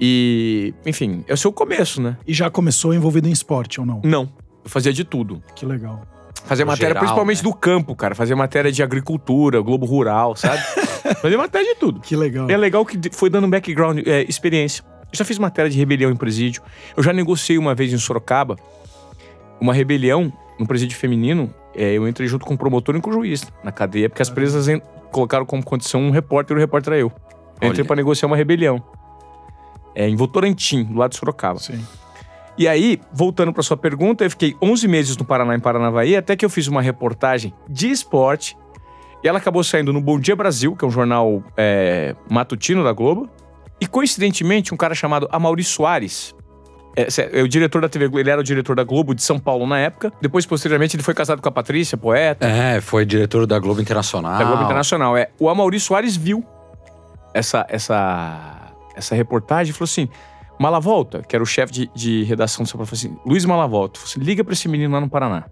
E, 0.00 0.74
enfim, 0.84 1.24
é 1.28 1.34
o 1.34 1.36
seu 1.36 1.52
começo, 1.52 2.00
né? 2.02 2.16
E 2.26 2.34
já 2.34 2.50
começou 2.50 2.92
envolvido 2.92 3.28
em 3.28 3.32
esporte 3.32 3.80
ou 3.80 3.86
não? 3.86 4.00
Não, 4.04 4.28
eu 4.64 4.70
fazia 4.70 4.92
de 4.92 5.04
tudo. 5.04 5.42
Que 5.54 5.64
legal. 5.64 6.02
Fazia 6.44 6.64
No 6.64 6.70
matéria 6.72 6.88
geral, 6.88 7.02
principalmente 7.02 7.38
né? 7.38 7.42
do 7.44 7.54
campo, 7.54 7.94
cara. 7.96 8.14
Fazia 8.14 8.36
matéria 8.36 8.70
de 8.70 8.82
agricultura, 8.82 9.60
Globo 9.60 9.86
Rural, 9.86 10.36
sabe? 10.36 10.60
fazia 11.22 11.38
matéria 11.38 11.72
de 11.72 11.80
tudo. 11.80 12.00
Que 12.00 12.14
legal. 12.14 12.50
É 12.50 12.56
legal 12.56 12.84
que 12.84 12.98
foi 13.12 13.30
dando 13.30 13.48
background, 13.48 14.00
é, 14.06 14.24
experiência. 14.28 14.84
Eu 15.12 15.18
já 15.18 15.24
fiz 15.24 15.38
matéria 15.38 15.70
de 15.70 15.78
rebelião 15.78 16.10
em 16.10 16.16
presídio. 16.16 16.62
Eu 16.96 17.02
já 17.02 17.12
negociei 17.12 17.56
uma 17.56 17.74
vez 17.74 17.92
em 17.92 17.98
Sorocaba 17.98 18.56
uma 19.60 19.72
rebelião 19.72 20.32
no 20.58 20.66
presídio 20.66 20.98
feminino. 20.98 21.54
É, 21.74 21.92
eu 21.92 22.06
entrei 22.06 22.28
junto 22.28 22.44
com 22.44 22.54
o 22.54 22.58
promotor 22.58 22.94
e 22.96 23.00
com 23.00 23.10
o 23.10 23.12
juiz 23.12 23.44
na 23.62 23.72
cadeia, 23.72 24.08
porque 24.08 24.22
as 24.22 24.30
presas 24.30 24.66
colocaram 25.10 25.46
como 25.46 25.64
condição 25.64 26.02
um 26.02 26.10
repórter 26.10 26.56
e 26.56 26.58
o 26.58 26.60
repórter 26.60 26.92
era 26.92 27.00
eu. 27.00 27.12
Eu 27.60 27.68
entrei 27.68 27.82
Olha. 27.82 27.84
pra 27.84 27.96
negociar 27.96 28.26
uma 28.26 28.36
rebelião. 28.36 28.82
É, 29.94 30.08
em 30.08 30.16
Votorantim, 30.16 30.84
do 30.84 30.98
lado 30.98 31.10
de 31.12 31.16
Sorocaba. 31.16 31.58
Sim. 31.58 31.84
E 32.56 32.68
aí, 32.68 33.00
voltando 33.12 33.52
para 33.52 33.62
sua 33.62 33.76
pergunta, 33.76 34.24
eu 34.24 34.30
fiquei 34.30 34.54
11 34.62 34.86
meses 34.86 35.16
no 35.16 35.24
Paraná, 35.24 35.54
em 35.56 35.60
Paranavaí, 35.60 36.16
até 36.16 36.36
que 36.36 36.44
eu 36.44 36.50
fiz 36.50 36.68
uma 36.68 36.80
reportagem 36.80 37.52
de 37.68 37.90
esporte. 37.90 38.56
E 39.22 39.28
ela 39.28 39.38
acabou 39.38 39.64
saindo 39.64 39.92
no 39.92 40.00
Bom 40.00 40.20
Dia 40.20 40.36
Brasil, 40.36 40.76
que 40.76 40.84
é 40.84 40.88
um 40.88 40.90
jornal 40.90 41.42
é, 41.56 42.14
matutino 42.30 42.84
da 42.84 42.92
Globo. 42.92 43.28
E 43.80 43.86
coincidentemente, 43.86 44.72
um 44.72 44.76
cara 44.76 44.94
chamado 44.94 45.28
Amaury 45.32 45.64
Soares, 45.64 46.34
é, 46.96 47.08
é 47.40 47.42
o 47.42 47.48
diretor 47.48 47.82
da 47.82 47.88
TV 47.88 48.06
Globo, 48.06 48.20
ele 48.20 48.30
era 48.30 48.40
o 48.40 48.44
diretor 48.44 48.76
da 48.76 48.84
Globo 48.84 49.14
de 49.14 49.22
São 49.22 49.38
Paulo 49.38 49.66
na 49.66 49.80
época. 49.80 50.12
Depois, 50.20 50.46
posteriormente, 50.46 50.94
ele 50.94 51.02
foi 51.02 51.14
casado 51.14 51.42
com 51.42 51.48
a 51.48 51.52
Patrícia, 51.52 51.98
poeta, 51.98 52.46
É, 52.46 52.80
foi 52.80 53.04
diretor 53.04 53.46
da 53.46 53.58
Globo 53.58 53.80
Internacional. 53.80 54.38
da 54.38 54.44
Globo 54.44 54.62
Internacional. 54.62 55.16
É, 55.16 55.30
o 55.40 55.48
Amaury 55.48 55.80
Soares 55.80 56.16
viu 56.16 56.44
essa, 57.32 57.66
essa, 57.68 58.63
essa 58.94 59.14
reportagem 59.14 59.70
e 59.70 59.72
falou 59.74 59.84
assim: 59.86 60.08
Malavolta, 60.58 61.22
que 61.22 61.34
era 61.34 61.42
o 61.42 61.46
chefe 61.46 61.72
de, 61.72 61.90
de 61.94 62.22
redação 62.24 62.62
do 62.64 62.68
São 62.68 62.78
Paulo, 62.78 62.86
falou 62.86 62.98
assim: 62.98 63.18
Luiz 63.28 63.44
Malavolta, 63.44 63.98
falou 63.98 64.10
assim, 64.10 64.20
liga 64.20 64.44
pra 64.44 64.52
esse 64.52 64.68
menino 64.68 64.92
lá 64.94 65.00
no 65.00 65.08
Paraná. 65.08 65.44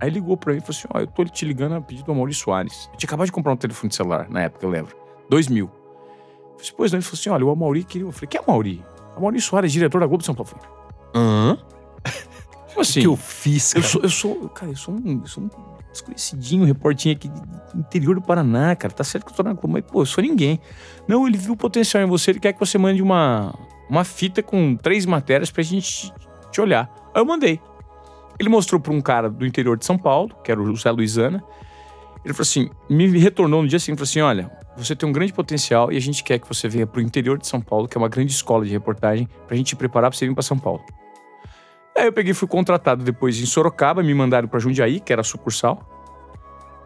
Aí 0.00 0.10
ligou 0.10 0.36
pra 0.36 0.52
mim 0.52 0.58
e 0.58 0.60
falou 0.60 0.76
assim: 0.78 0.88
Ó, 0.94 0.98
eu 1.00 1.06
tô 1.06 1.24
te 1.24 1.44
ligando 1.44 1.74
a 1.74 1.80
pedido 1.80 2.06
do 2.06 2.12
Amaury 2.12 2.32
Soares. 2.34 2.88
Eu 2.92 2.98
tinha 2.98 3.08
acabado 3.08 3.26
de 3.26 3.32
comprar 3.32 3.52
um 3.52 3.56
telefone 3.56 3.88
de 3.88 3.96
celular 3.96 4.28
na 4.30 4.42
época, 4.42 4.64
eu 4.64 4.70
lembro. 4.70 4.96
2000. 5.28 5.64
Eu 5.66 5.70
falei 5.70 6.60
assim, 6.60 6.72
pois 6.76 6.92
não, 6.92 6.98
ele 6.98 7.04
falou 7.04 7.18
assim: 7.18 7.30
olha, 7.30 7.44
o 7.46 7.50
Amaury 7.50 7.84
queria. 7.84 8.06
Eu 8.06 8.12
falei: 8.12 8.28
que 8.28 8.36
é 8.36 8.40
Amaury? 8.40 8.84
Amaury 9.16 9.40
Soares, 9.40 9.72
diretor 9.72 10.00
da 10.00 10.06
Globo 10.06 10.20
de 10.22 10.26
São 10.26 10.34
Paulo. 10.34 10.50
Eu 11.12 11.20
hã? 11.20 11.58
O 12.76 12.80
assim. 12.82 13.00
que 13.00 13.06
eu 13.08 13.16
fiz, 13.16 13.74
Eu 13.74 13.80
cara? 13.80 13.92
sou, 13.92 14.02
eu 14.02 14.08
sou, 14.08 14.48
cara, 14.50 14.70
eu 14.70 14.76
sou 14.76 14.94
um, 14.94 15.20
eu 15.20 15.26
sou 15.26 15.42
um 15.42 15.48
desconhecidinho, 15.90 16.64
reportinho 16.64 17.14
aqui 17.14 17.28
do 17.28 17.80
interior 17.80 18.14
do 18.14 18.22
Paraná, 18.22 18.74
cara. 18.76 18.92
Tá 18.92 19.04
certo 19.04 19.24
que 19.24 19.32
eu 19.32 19.36
tô 19.36 19.42
na 19.42 19.52
Globo, 19.52 19.68
mas, 19.68 19.84
pô, 19.84 20.02
eu 20.02 20.06
sou 20.06 20.22
ninguém. 20.22 20.60
Não, 21.06 21.26
ele 21.26 21.36
viu 21.36 21.54
o 21.54 21.56
potencial 21.56 22.02
em 22.02 22.06
você, 22.06 22.30
ele 22.30 22.40
quer 22.40 22.52
que 22.52 22.60
você 22.60 22.78
mande 22.78 23.02
uma, 23.02 23.54
uma 23.88 24.04
fita 24.04 24.42
com 24.42 24.76
três 24.76 25.06
matérias 25.06 25.50
pra 25.50 25.62
gente 25.62 26.12
te 26.50 26.60
olhar. 26.60 26.90
Aí 27.14 27.20
eu 27.20 27.26
mandei. 27.26 27.60
Ele 28.38 28.48
mostrou 28.48 28.80
pra 28.80 28.92
um 28.92 29.00
cara 29.00 29.28
do 29.28 29.44
interior 29.44 29.76
de 29.76 29.84
São 29.84 29.98
Paulo, 29.98 30.34
que 30.44 30.50
era 30.50 30.60
o 30.60 30.66
José 30.66 30.90
Luizana. 30.90 31.42
Ele 32.24 32.34
falou 32.34 32.42
assim, 32.42 32.70
me 32.88 33.06
retornou 33.18 33.62
no 33.62 33.68
dia 33.68 33.78
seguinte, 33.78 33.98
falou 33.98 34.08
assim, 34.08 34.20
olha, 34.20 34.50
você 34.76 34.94
tem 34.94 35.08
um 35.08 35.12
grande 35.12 35.32
potencial 35.32 35.90
e 35.90 35.96
a 35.96 36.00
gente 36.00 36.22
quer 36.22 36.38
que 36.38 36.46
você 36.46 36.68
venha 36.68 36.86
pro 36.86 37.00
interior 37.00 37.38
de 37.38 37.46
São 37.46 37.60
Paulo, 37.60 37.88
que 37.88 37.96
é 37.96 38.00
uma 38.00 38.08
grande 38.08 38.32
escola 38.32 38.64
de 38.64 38.70
reportagem, 38.70 39.28
pra 39.46 39.56
gente 39.56 39.68
te 39.68 39.76
preparar 39.76 40.10
pra 40.10 40.18
você 40.18 40.26
vir 40.26 40.34
pra 40.34 40.42
São 40.42 40.58
Paulo. 40.58 40.84
Aí 41.98 42.06
eu 42.06 42.12
peguei 42.12 42.32
fui 42.32 42.46
contratado 42.46 43.02
depois 43.02 43.40
em 43.40 43.44
Sorocaba, 43.44 44.04
me 44.04 44.14
mandaram 44.14 44.46
pra 44.46 44.60
Jundiaí, 44.60 45.00
que 45.00 45.12
era 45.12 45.20
a 45.20 45.24
sucursal. 45.24 45.82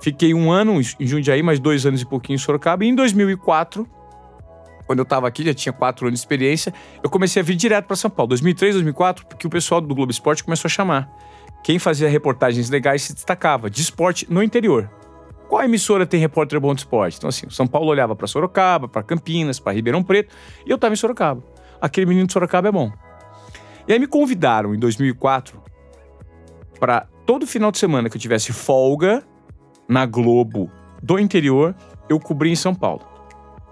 Fiquei 0.01 0.33
um 0.33 0.51
ano 0.51 0.81
em 0.81 1.07
Jundiaí, 1.07 1.43
mais 1.43 1.61
dois 1.61 1.85
anos 1.85 2.01
e 2.01 2.07
pouquinho 2.07 2.37
em 2.37 2.39
Sorocaba. 2.39 2.83
E 2.83 2.89
em 2.89 2.95
2004, 2.95 3.87
quando 4.87 5.01
eu 5.01 5.05
tava 5.05 5.29
aqui, 5.29 5.45
já 5.45 5.53
tinha 5.53 5.73
quatro 5.73 6.07
anos 6.07 6.19
de 6.19 6.25
experiência, 6.25 6.73
eu 7.05 7.11
comecei 7.11 7.43
a 7.43 7.45
vir 7.45 7.57
direto 7.57 7.85
pra 7.85 7.95
São 7.95 8.11
Paulo. 8.11 8.31
2003, 8.31 8.77
2004, 8.77 9.27
porque 9.27 9.47
o 9.47 9.51
pessoal 9.51 9.83
do 9.83 9.95
Globo 9.95 10.11
Esporte 10.11 10.43
começou 10.43 10.67
a 10.67 10.71
chamar. 10.71 11.11
Quem 11.63 11.79
fazia 11.79 12.09
reportagens 12.09 12.71
legais 12.71 13.03
se 13.03 13.13
destacava, 13.13 13.69
de 13.69 13.83
esporte 13.83 14.27
no 14.33 14.43
interior. 14.43 14.91
Qual 15.47 15.63
emissora 15.63 16.07
tem 16.07 16.21
repórter 16.21 16.59
bom 16.59 16.75
de 16.75 16.81
esporte? 16.81 17.19
Então, 17.19 17.29
assim, 17.29 17.51
São 17.51 17.67
Paulo 17.67 17.89
olhava 17.89 18.17
pra 18.17 18.27
Sorocaba, 18.27 18.89
pra 18.89 19.03
Campinas, 19.03 19.61
pra 19.61 19.75
Ribeirão 19.75 20.03
Preto, 20.03 20.35
e 20.67 20.71
eu 20.71 20.79
tava 20.79 20.95
em 20.95 20.97
Sorocaba. 20.97 21.45
Aquele 21.83 22.07
menino 22.07 22.27
de 22.27 22.33
Sorocaba 22.33 22.69
é 22.69 22.73
bom. 22.73 22.91
E 23.87 23.93
aí 23.93 23.99
me 23.99 24.07
convidaram 24.07 24.75
em 24.75 24.79
2004 24.79 25.61
para 26.79 27.07
todo 27.27 27.47
final 27.47 27.71
de 27.71 27.79
semana 27.79 28.09
que 28.11 28.17
eu 28.17 28.21
tivesse 28.21 28.53
folga 28.53 29.23
na 29.89 30.07
Globo 30.07 30.71
do 31.03 31.19
interior, 31.19 31.75
eu 32.09 32.19
cobri 32.19 32.51
em 32.51 32.57
São 32.57 32.75
Paulo. 32.75 33.03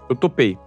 Eu 0.09 0.15
topei. 0.15 0.57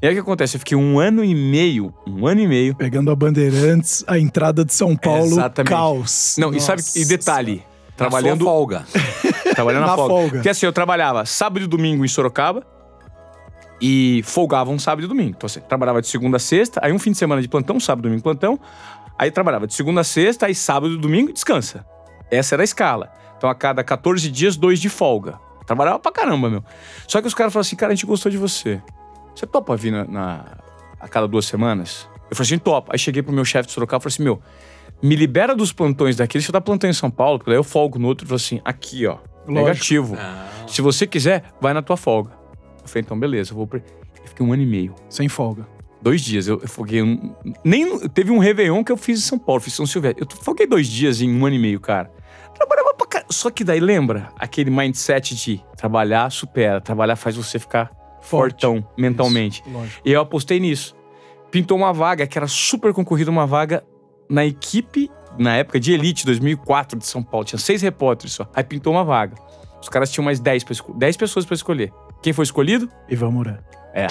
E 0.00 0.06
aí 0.06 0.12
o 0.12 0.16
que 0.16 0.20
acontece? 0.20 0.56
Eu 0.56 0.60
fiquei 0.60 0.76
um 0.76 0.98
ano 0.98 1.24
e 1.24 1.34
meio, 1.34 1.92
um 2.06 2.26
ano 2.26 2.40
e 2.40 2.46
meio. 2.46 2.74
Pegando 2.76 3.10
a 3.10 3.16
Bandeirantes, 3.16 4.04
a 4.06 4.18
entrada 4.18 4.64
de 4.64 4.72
São 4.72 4.94
Paulo, 4.96 5.26
Exatamente. 5.26 5.70
caos. 5.70 6.36
Não, 6.38 6.52
e 6.54 6.60
sabe, 6.60 6.82
e 6.82 6.98
Nossa 7.00 7.08
detalhe, 7.08 7.56
Na 7.90 7.96
trabalhando, 7.96 8.42
sua 8.42 8.52
folga. 8.52 8.86
trabalhando 9.54 9.82
na, 9.82 9.86
Na 9.88 9.96
folga. 9.96 10.14
folga. 10.14 10.30
Porque 10.34 10.48
assim, 10.48 10.66
eu 10.66 10.72
trabalhava 10.72 11.24
sábado 11.24 11.64
e 11.64 11.66
domingo 11.66 12.04
em 12.04 12.08
Sorocaba 12.08 12.66
e 13.80 14.22
folgava 14.24 14.70
um 14.70 14.78
sábado 14.78 15.04
e 15.04 15.08
domingo. 15.08 15.34
Então 15.36 15.46
assim, 15.46 15.60
trabalhava 15.60 16.00
de 16.00 16.08
segunda 16.08 16.36
a 16.36 16.40
sexta, 16.40 16.80
aí 16.82 16.92
um 16.92 16.98
fim 16.98 17.12
de 17.12 17.18
semana 17.18 17.42
de 17.42 17.48
plantão, 17.48 17.78
sábado 17.80 18.04
e 18.06 18.08
domingo 18.08 18.22
plantão, 18.22 18.58
aí 19.18 19.30
trabalhava 19.30 19.66
de 19.66 19.74
segunda 19.74 20.00
a 20.00 20.04
sexta, 20.04 20.46
aí 20.46 20.54
sábado 20.54 20.94
e 20.94 20.98
domingo 20.98 21.32
descansa. 21.32 21.84
Essa 22.30 22.54
era 22.54 22.62
a 22.62 22.64
escala. 22.64 23.12
Então 23.36 23.48
a 23.50 23.54
cada 23.54 23.84
14 23.84 24.30
dias, 24.30 24.56
dois 24.56 24.80
de 24.80 24.88
folga. 24.88 25.38
Trabalhava 25.66 25.98
pra 25.98 26.12
caramba, 26.12 26.48
meu. 26.48 26.64
Só 27.08 27.20
que 27.20 27.26
os 27.26 27.34
caras 27.34 27.52
falaram 27.52 27.66
assim, 27.66 27.76
cara, 27.76 27.92
a 27.92 27.94
gente 27.94 28.06
gostou 28.06 28.30
de 28.30 28.38
você. 28.38 28.80
Você 29.34 29.46
topa 29.46 29.76
vir 29.76 29.90
na, 29.92 30.04
na- 30.04 30.44
a 31.00 31.08
cada 31.08 31.26
duas 31.28 31.44
semanas? 31.44 32.08
Eu 32.30 32.36
falei 32.36 32.48
assim, 32.48 32.58
topa. 32.58 32.92
Aí 32.92 32.98
cheguei 32.98 33.22
pro 33.22 33.32
meu 33.32 33.44
chefe 33.44 33.66
de 33.66 33.72
Sorocaba 33.72 34.00
e 34.00 34.02
falei 34.04 34.14
assim, 34.14 34.22
meu, 34.22 34.40
me 35.02 35.14
libera 35.14 35.54
dos 35.54 35.72
plantões 35.72 36.16
daqui, 36.16 36.34
deixa 36.34 36.48
eu 36.48 36.52
dar 36.52 36.60
plantão 36.60 36.88
em 36.88 36.92
São 36.92 37.10
Paulo, 37.10 37.38
porque 37.38 37.50
daí 37.50 37.58
eu 37.58 37.64
folgo 37.64 37.98
no 37.98 38.08
outro 38.08 38.24
e 38.24 38.28
falei 38.28 38.36
assim, 38.42 38.60
aqui, 38.64 39.06
ó, 39.06 39.18
negativo. 39.46 40.16
Se 40.66 40.80
você 40.80 41.06
quiser, 41.06 41.44
vai 41.60 41.74
na 41.74 41.82
tua 41.82 41.96
folga. 41.96 42.30
Eu 42.86 42.88
falei, 42.88 43.02
então 43.04 43.18
beleza, 43.18 43.52
eu 43.52 43.56
vou. 43.56 43.68
Eu 43.72 43.82
fiquei 44.24 44.46
um 44.46 44.52
ano 44.52 44.62
e 44.62 44.66
meio. 44.66 44.94
Sem 45.08 45.28
folga. 45.28 45.66
Dois 46.00 46.20
dias. 46.20 46.46
Eu, 46.46 46.60
eu 46.62 46.68
foguei. 46.68 47.02
Um... 47.02 47.34
Nem, 47.64 47.98
teve 48.10 48.30
um 48.30 48.38
Réveillon 48.38 48.84
que 48.84 48.92
eu 48.92 48.96
fiz 48.96 49.18
em 49.18 49.22
São 49.22 49.38
Paulo, 49.38 49.60
fiz 49.60 49.74
São 49.74 49.86
Silvestre. 49.86 50.22
Eu 50.24 50.36
foguei 50.42 50.66
dois 50.66 50.86
dias 50.86 51.20
em 51.20 51.34
um 51.34 51.44
ano 51.44 51.56
e 51.56 51.58
meio, 51.58 51.80
cara. 51.80 52.10
Trabalhava 52.54 52.94
pra 52.94 53.06
caralho. 53.06 53.32
Só 53.32 53.50
que 53.50 53.64
daí 53.64 53.80
lembra 53.80 54.28
aquele 54.38 54.70
mindset 54.70 55.34
de 55.34 55.60
trabalhar 55.76 56.30
supera, 56.30 56.80
trabalhar 56.80 57.16
faz 57.16 57.34
você 57.36 57.58
ficar 57.58 57.90
Forte. 58.22 58.62
fortão 58.62 58.86
mentalmente. 58.96 59.62
Lógico. 59.66 60.00
E 60.04 60.12
eu 60.12 60.20
apostei 60.20 60.60
nisso. 60.60 60.94
Pintou 61.50 61.76
uma 61.76 61.92
vaga 61.92 62.26
que 62.26 62.38
era 62.38 62.46
super 62.46 62.92
concorrida, 62.92 63.30
uma 63.30 63.46
vaga 63.46 63.82
na 64.28 64.44
equipe, 64.44 65.10
na 65.38 65.56
época 65.56 65.78
de 65.80 65.92
Elite 65.92 66.24
2004 66.26 66.98
de 66.98 67.06
São 67.06 67.22
Paulo. 67.22 67.44
Tinha 67.44 67.58
seis 67.58 67.82
repórteres 67.82 68.32
só. 68.34 68.48
Aí 68.54 68.62
pintou 68.64 68.92
uma 68.92 69.04
vaga. 69.04 69.34
Os 69.80 69.88
caras 69.88 70.10
tinham 70.10 70.24
mais 70.24 70.40
10, 70.40 70.64
pra 70.64 70.72
esco- 70.72 70.94
10 70.94 71.16
pessoas 71.16 71.44
pra 71.44 71.54
escolher. 71.54 71.92
Quem 72.26 72.32
foi 72.32 72.42
escolhido? 72.42 72.88
Ivan 73.08 73.30
Moran. 73.30 73.58
É. 73.94 74.08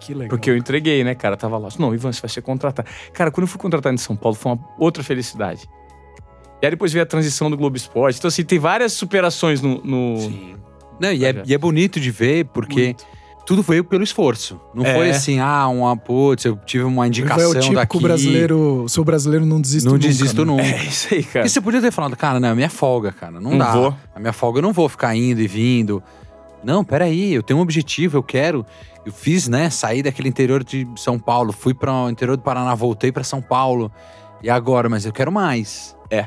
Que 0.00 0.12
legal. 0.14 0.30
Porque 0.30 0.50
eu 0.50 0.56
entreguei, 0.56 1.04
né, 1.04 1.14
cara? 1.14 1.36
Tava 1.36 1.56
lá. 1.58 1.68
Não, 1.78 1.94
Ivan, 1.94 2.10
você 2.10 2.20
vai 2.20 2.28
ser 2.28 2.42
contratado. 2.42 2.88
Cara, 3.12 3.30
quando 3.30 3.42
eu 3.44 3.46
fui 3.46 3.60
contratado 3.60 3.94
em 3.94 3.98
São 3.98 4.16
Paulo, 4.16 4.34
foi 4.36 4.50
uma 4.50 4.58
outra 4.80 5.04
felicidade. 5.04 5.68
E 6.60 6.66
aí 6.66 6.70
depois 6.72 6.92
veio 6.92 7.04
a 7.04 7.06
transição 7.06 7.48
do 7.48 7.56
Globo 7.56 7.76
Esporte. 7.76 8.18
Então, 8.18 8.26
assim, 8.26 8.42
tem 8.42 8.58
várias 8.58 8.94
superações 8.94 9.60
no. 9.62 9.80
no- 9.84 10.18
Sim. 10.18 10.56
Não, 11.00 11.12
e, 11.12 11.24
é, 11.24 11.40
e 11.46 11.54
é 11.54 11.58
bonito 11.58 12.00
de 12.00 12.10
ver, 12.10 12.46
porque 12.46 12.82
Muito. 12.86 13.04
tudo 13.46 13.62
veio 13.62 13.84
pelo 13.84 14.02
esforço. 14.02 14.60
Não 14.74 14.84
É. 14.84 14.92
foi 14.92 15.10
assim, 15.10 15.38
ah, 15.38 15.68
uma 15.68 15.96
putz, 15.96 16.44
eu 16.44 16.56
tive 16.66 16.82
uma 16.82 17.04
é 17.04 17.06
indicação 17.06 17.50
o 17.50 17.54
típico 17.54 17.74
daqui. 17.76 18.00
brasileiro, 18.00 18.86
sou 18.88 19.04
brasileiro, 19.04 19.46
não 19.46 19.60
desisto 19.60 19.86
Não 19.86 19.92
nunca. 19.94 20.08
desisto 20.08 20.44
né? 20.44 20.50
nunca. 20.50 20.62
É 20.64 20.84
isso 20.84 21.14
aí, 21.14 21.22
cara. 21.22 21.46
E 21.46 21.48
você 21.48 21.60
podia 21.60 21.80
ter 21.80 21.92
falado, 21.92 22.16
cara, 22.16 22.40
não, 22.40 22.48
é 22.48 22.54
minha 22.56 22.68
folga, 22.70 23.12
cara. 23.12 23.40
Não, 23.40 23.52
Não 23.52 23.58
dá. 23.58 23.70
vou. 23.72 23.94
A 24.12 24.18
minha 24.18 24.32
folga 24.32 24.58
eu 24.58 24.62
não 24.62 24.72
vou 24.72 24.88
ficar 24.88 25.14
indo 25.14 25.40
e 25.40 25.46
vindo. 25.46 26.02
Não, 26.64 26.84
peraí, 26.84 27.34
eu 27.34 27.42
tenho 27.42 27.58
um 27.58 27.62
objetivo, 27.62 28.16
eu 28.16 28.22
quero. 28.22 28.64
Eu 29.04 29.12
fiz, 29.12 29.48
né? 29.48 29.68
Saí 29.68 30.02
daquele 30.02 30.28
interior 30.28 30.62
de 30.62 30.86
São 30.96 31.18
Paulo, 31.18 31.52
fui 31.52 31.74
para 31.74 31.92
o 31.92 32.10
interior 32.10 32.36
do 32.36 32.42
Paraná, 32.42 32.74
voltei 32.74 33.10
para 33.10 33.24
São 33.24 33.42
Paulo. 33.42 33.90
E 34.42 34.50
agora, 34.50 34.88
mas 34.88 35.04
eu 35.04 35.12
quero 35.12 35.32
mais. 35.32 35.96
É. 36.10 36.26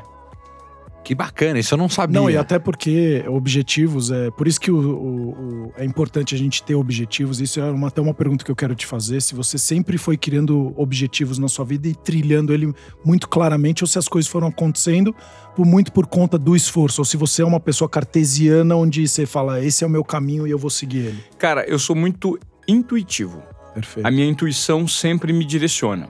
Que 1.06 1.14
bacana, 1.14 1.56
isso 1.60 1.72
eu 1.72 1.78
não 1.78 1.88
sabia. 1.88 2.20
Não, 2.20 2.28
e 2.28 2.36
até 2.36 2.58
porque 2.58 3.24
objetivos, 3.28 4.10
é 4.10 4.28
por 4.32 4.48
isso 4.48 4.60
que 4.60 4.72
o, 4.72 4.76
o- 4.76 5.30
o- 5.68 5.72
é 5.76 5.84
importante 5.84 6.34
a 6.34 6.38
gente 6.38 6.64
ter 6.64 6.74
objetivos. 6.74 7.40
Isso 7.40 7.60
é 7.60 7.70
uma, 7.70 7.86
até 7.86 8.00
uma 8.00 8.12
pergunta 8.12 8.44
que 8.44 8.50
eu 8.50 8.56
quero 8.56 8.74
te 8.74 8.84
fazer. 8.84 9.22
Se 9.22 9.32
você 9.32 9.56
sempre 9.56 9.98
foi 9.98 10.16
criando 10.16 10.74
objetivos 10.76 11.38
na 11.38 11.46
sua 11.46 11.64
vida 11.64 11.86
e 11.86 11.94
trilhando 11.94 12.52
ele 12.52 12.74
muito 13.04 13.28
claramente, 13.28 13.84
ou 13.84 13.86
se 13.86 14.00
as 14.00 14.08
coisas 14.08 14.28
foram 14.28 14.48
acontecendo 14.48 15.14
por, 15.54 15.64
muito 15.64 15.92
por 15.92 16.08
conta 16.08 16.36
do 16.36 16.56
esforço, 16.56 17.00
ou 17.00 17.04
se 17.04 17.16
você 17.16 17.40
é 17.40 17.44
uma 17.46 17.60
pessoa 17.60 17.88
cartesiana 17.88 18.74
onde 18.74 19.06
você 19.06 19.24
fala, 19.26 19.64
esse 19.64 19.84
é 19.84 19.86
o 19.86 19.90
meu 19.90 20.02
caminho 20.02 20.44
e 20.44 20.50
eu 20.50 20.58
vou 20.58 20.70
seguir 20.70 20.98
ele. 21.06 21.24
Cara, 21.38 21.64
eu 21.68 21.78
sou 21.78 21.94
muito 21.94 22.36
intuitivo. 22.66 23.44
Perfeito. 23.72 24.04
A 24.04 24.10
minha 24.10 24.26
intuição 24.26 24.88
sempre 24.88 25.32
me 25.32 25.44
direciona. 25.44 26.08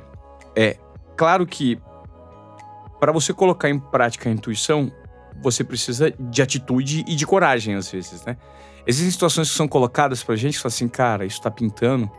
É 0.57 0.79
claro 1.17 1.47
que 1.47 1.79
para 3.01 3.13
você 3.13 3.33
colocar 3.33 3.69
em 3.69 3.79
prática 3.79 4.29
a 4.29 4.33
intuição, 4.33 4.91
você 5.43 5.63
precisa 5.63 6.11
de 6.19 6.43
atitude 6.43 7.05
e 7.07 7.15
de 7.15 7.27
coragem 7.27 7.75
às 7.75 7.91
vezes, 7.91 8.25
né? 8.25 8.37
Existem 8.87 9.11
situações 9.11 9.51
que 9.51 9.57
são 9.57 9.67
colocadas 9.69 10.23
pra 10.23 10.37
gente 10.37 10.55
que 10.55 10.61
fala 10.61 10.73
assim, 10.73 10.89
cara, 10.89 11.25
isso 11.27 11.41
tá 11.43 11.51
pintando, 11.51 12.11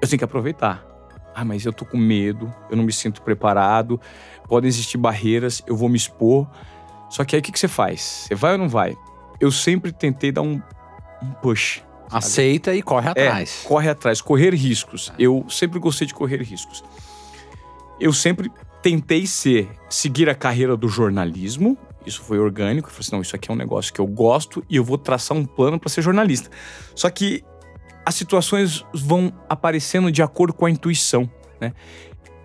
eu 0.00 0.08
tenho 0.08 0.18
que 0.18 0.24
aproveitar. 0.24 0.86
Ah, 1.34 1.44
mas 1.44 1.64
eu 1.64 1.72
tô 1.72 1.84
com 1.84 1.96
medo, 1.98 2.52
eu 2.70 2.76
não 2.76 2.84
me 2.84 2.92
sinto 2.92 3.22
preparado, 3.22 4.00
podem 4.48 4.68
existir 4.68 4.96
barreiras, 4.98 5.62
eu 5.66 5.76
vou 5.76 5.88
me 5.88 5.96
expor. 5.96 6.48
Só 7.10 7.24
que 7.24 7.36
aí 7.36 7.40
o 7.40 7.42
que, 7.42 7.52
que 7.52 7.58
você 7.58 7.68
faz? 7.68 8.00
Você 8.26 8.34
vai 8.34 8.52
ou 8.52 8.58
não 8.58 8.68
vai? 8.68 8.96
Eu 9.40 9.50
sempre 9.52 9.92
tentei 9.92 10.32
dar 10.32 10.42
um, 10.42 10.60
um 11.22 11.30
push. 11.42 11.82
Aceita 12.10 12.74
e 12.74 12.82
corre 12.82 13.08
É, 13.08 13.10
atrás. 13.10 13.62
corre 13.64 13.88
atrás, 13.88 14.20
correr 14.20 14.54
riscos. 14.54 15.12
Eu 15.18 15.44
sempre 15.48 15.78
gostei 15.78 16.06
de 16.06 16.14
correr 16.14 16.42
riscos. 16.42 16.82
Eu 18.00 18.12
sempre 18.12 18.50
tentei 18.82 19.26
ser, 19.26 19.68
seguir 19.88 20.28
a 20.28 20.34
carreira 20.34 20.76
do 20.76 20.88
jornalismo. 20.88 21.76
Isso 22.06 22.22
foi 22.22 22.38
orgânico. 22.38 22.88
Eu 22.88 22.92
falei 22.92 23.00
assim, 23.06 23.12
não, 23.12 23.22
isso 23.22 23.36
aqui 23.36 23.50
é 23.50 23.54
um 23.54 23.56
negócio 23.56 23.92
que 23.92 24.00
eu 24.00 24.06
gosto 24.06 24.64
e 24.68 24.76
eu 24.76 24.84
vou 24.84 24.96
traçar 24.96 25.36
um 25.36 25.44
plano 25.44 25.78
para 25.78 25.88
ser 25.88 26.02
jornalista. 26.02 26.48
Só 26.94 27.10
que 27.10 27.44
as 28.06 28.14
situações 28.14 28.84
vão 28.94 29.32
aparecendo 29.48 30.10
de 30.10 30.22
acordo 30.22 30.54
com 30.54 30.64
a 30.64 30.70
intuição, 30.70 31.30
né? 31.60 31.72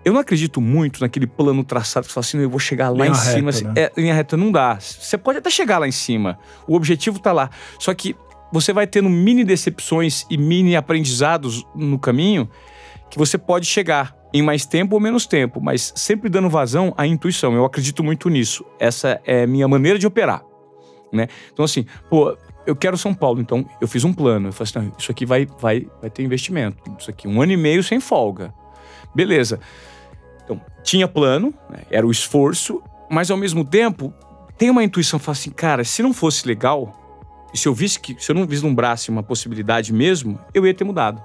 Eu 0.04 0.12
não 0.12 0.20
acredito 0.20 0.60
muito 0.60 1.00
naquele 1.00 1.26
plano 1.26 1.64
traçado 1.64 2.04
que 2.06 2.12
você 2.12 2.14
fala 2.14 2.24
assim, 2.26 2.36
"Não, 2.36 2.44
eu 2.44 2.50
vou 2.50 2.58
chegar 2.58 2.90
lá 2.90 3.06
Linha 3.06 3.10
em 3.10 3.14
cima. 3.14 3.34
reta, 3.34 3.48
assim." 3.50 3.64
né? 3.64 3.72
É, 3.76 3.92
linha 3.98 4.12
reta 4.12 4.36
não 4.36 4.52
dá. 4.52 4.78
Você 4.78 5.16
pode 5.16 5.38
até 5.38 5.48
chegar 5.48 5.78
lá 5.78 5.88
em 5.88 5.92
cima. 5.92 6.38
O 6.68 6.76
objetivo 6.76 7.18
tá 7.18 7.32
lá. 7.32 7.48
Só 7.78 7.94
que 7.94 8.14
você 8.52 8.70
vai 8.70 8.86
tendo 8.86 9.08
mini 9.08 9.44
decepções 9.44 10.26
e 10.28 10.36
mini 10.36 10.76
aprendizados 10.76 11.64
no 11.74 11.98
caminho 11.98 12.50
que 13.10 13.16
você 13.16 13.38
pode 13.38 13.64
chegar 13.64 14.14
em 14.34 14.42
mais 14.42 14.66
tempo 14.66 14.96
ou 14.96 15.00
menos 15.00 15.26
tempo, 15.26 15.60
mas 15.60 15.92
sempre 15.94 16.28
dando 16.28 16.50
vazão 16.50 16.92
à 16.96 17.06
intuição. 17.06 17.54
Eu 17.54 17.64
acredito 17.64 18.02
muito 18.02 18.28
nisso. 18.28 18.66
Essa 18.80 19.20
é 19.24 19.46
minha 19.46 19.68
maneira 19.68 19.96
de 19.96 20.08
operar, 20.08 20.44
né? 21.12 21.28
Então 21.52 21.64
assim, 21.64 21.86
pô, 22.10 22.36
eu 22.66 22.74
quero 22.74 22.98
São 22.98 23.14
Paulo, 23.14 23.40
então 23.40 23.64
eu 23.80 23.86
fiz 23.86 24.02
um 24.02 24.12
plano. 24.12 24.48
Eu 24.48 24.52
falei 24.52 24.72
assim, 24.74 24.92
isso 24.98 25.12
aqui 25.12 25.24
vai, 25.24 25.46
vai, 25.60 25.86
vai 26.00 26.10
ter 26.10 26.24
investimento. 26.24 26.82
Isso 26.98 27.08
aqui, 27.08 27.28
um 27.28 27.40
ano 27.40 27.52
e 27.52 27.56
meio 27.56 27.84
sem 27.84 28.00
folga. 28.00 28.52
Beleza. 29.14 29.60
Então, 30.42 30.60
tinha 30.82 31.06
plano, 31.06 31.54
né? 31.70 31.84
era 31.88 32.04
o 32.04 32.10
esforço, 32.10 32.82
mas 33.08 33.30
ao 33.30 33.36
mesmo 33.36 33.64
tempo, 33.64 34.12
tem 34.58 34.68
uma 34.68 34.82
intuição, 34.82 35.20
fala 35.20 35.36
assim, 35.36 35.50
cara, 35.50 35.84
se 35.84 36.02
não 36.02 36.12
fosse 36.12 36.46
legal, 36.46 36.92
e 37.54 37.58
se 37.58 37.68
eu 37.68 37.72
visse 37.72 38.00
que, 38.00 38.16
se 38.18 38.32
eu 38.32 38.34
não 38.34 38.46
vislumbrasse 38.46 39.10
uma 39.10 39.22
possibilidade 39.22 39.92
mesmo, 39.92 40.40
eu 40.52 40.66
ia 40.66 40.74
ter 40.74 40.82
mudado. 40.82 41.22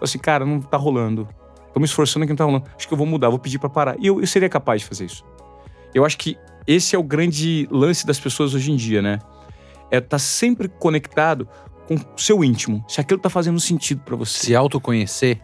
Assim, 0.00 0.18
cara, 0.18 0.44
não 0.44 0.60
tá 0.60 0.76
rolando. 0.76 1.28
Tô 1.72 1.80
me 1.80 1.86
esforçando 1.86 2.24
aqui, 2.24 2.32
não 2.32 2.36
tá 2.36 2.44
rolando. 2.44 2.64
Acho 2.76 2.86
que 2.86 2.92
eu 2.94 2.98
vou 2.98 3.06
mudar, 3.06 3.28
vou 3.30 3.38
pedir 3.38 3.58
pra 3.58 3.68
parar. 3.68 3.96
E 3.98 4.06
eu, 4.06 4.20
eu 4.20 4.26
seria 4.26 4.48
capaz 4.48 4.82
de 4.82 4.88
fazer 4.88 5.06
isso. 5.06 5.24
Eu 5.94 6.04
acho 6.04 6.18
que 6.18 6.36
esse 6.66 6.94
é 6.94 6.98
o 6.98 7.02
grande 7.02 7.66
lance 7.70 8.06
das 8.06 8.18
pessoas 8.20 8.54
hoje 8.54 8.70
em 8.72 8.76
dia, 8.76 9.00
né? 9.02 9.18
É 9.90 9.98
estar 9.98 10.18
sempre 10.18 10.68
conectado 10.68 11.48
com 11.86 11.94
o 11.96 12.00
seu 12.16 12.42
íntimo. 12.44 12.84
Se 12.88 13.00
aquilo 13.00 13.20
tá 13.20 13.28
fazendo 13.28 13.58
sentido 13.60 14.00
pra 14.02 14.16
você 14.16 14.46
Se 14.46 14.54
autoconhecer, 14.54 15.40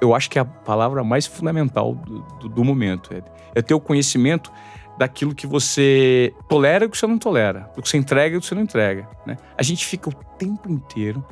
eu 0.00 0.14
acho 0.14 0.28
que 0.30 0.38
é 0.38 0.42
a 0.42 0.44
palavra 0.44 1.02
mais 1.02 1.26
fundamental 1.26 1.94
do, 1.94 2.20
do- 2.40 2.48
do 2.48 2.64
momento. 2.64 3.10
É, 3.14 3.22
é 3.54 3.62
ter 3.62 3.74
o 3.74 3.80
conhecimento 3.80 4.52
daquilo 4.98 5.34
que 5.34 5.46
você 5.46 6.32
tolera 6.48 6.84
e 6.84 6.86
o 6.88 6.90
que 6.90 6.96
você 6.98 7.06
não 7.06 7.18
tolera. 7.18 7.70
Do 7.74 7.82
que 7.82 7.88
você 7.88 7.96
entrega 7.96 8.36
e 8.36 8.38
do 8.38 8.42
que 8.42 8.46
você 8.46 8.54
não 8.54 8.62
entrega. 8.62 9.08
Né? 9.26 9.36
A 9.56 9.62
gente 9.62 9.84
fica 9.86 10.08
o 10.08 10.12
tempo 10.38 10.70
inteiro 10.70 11.24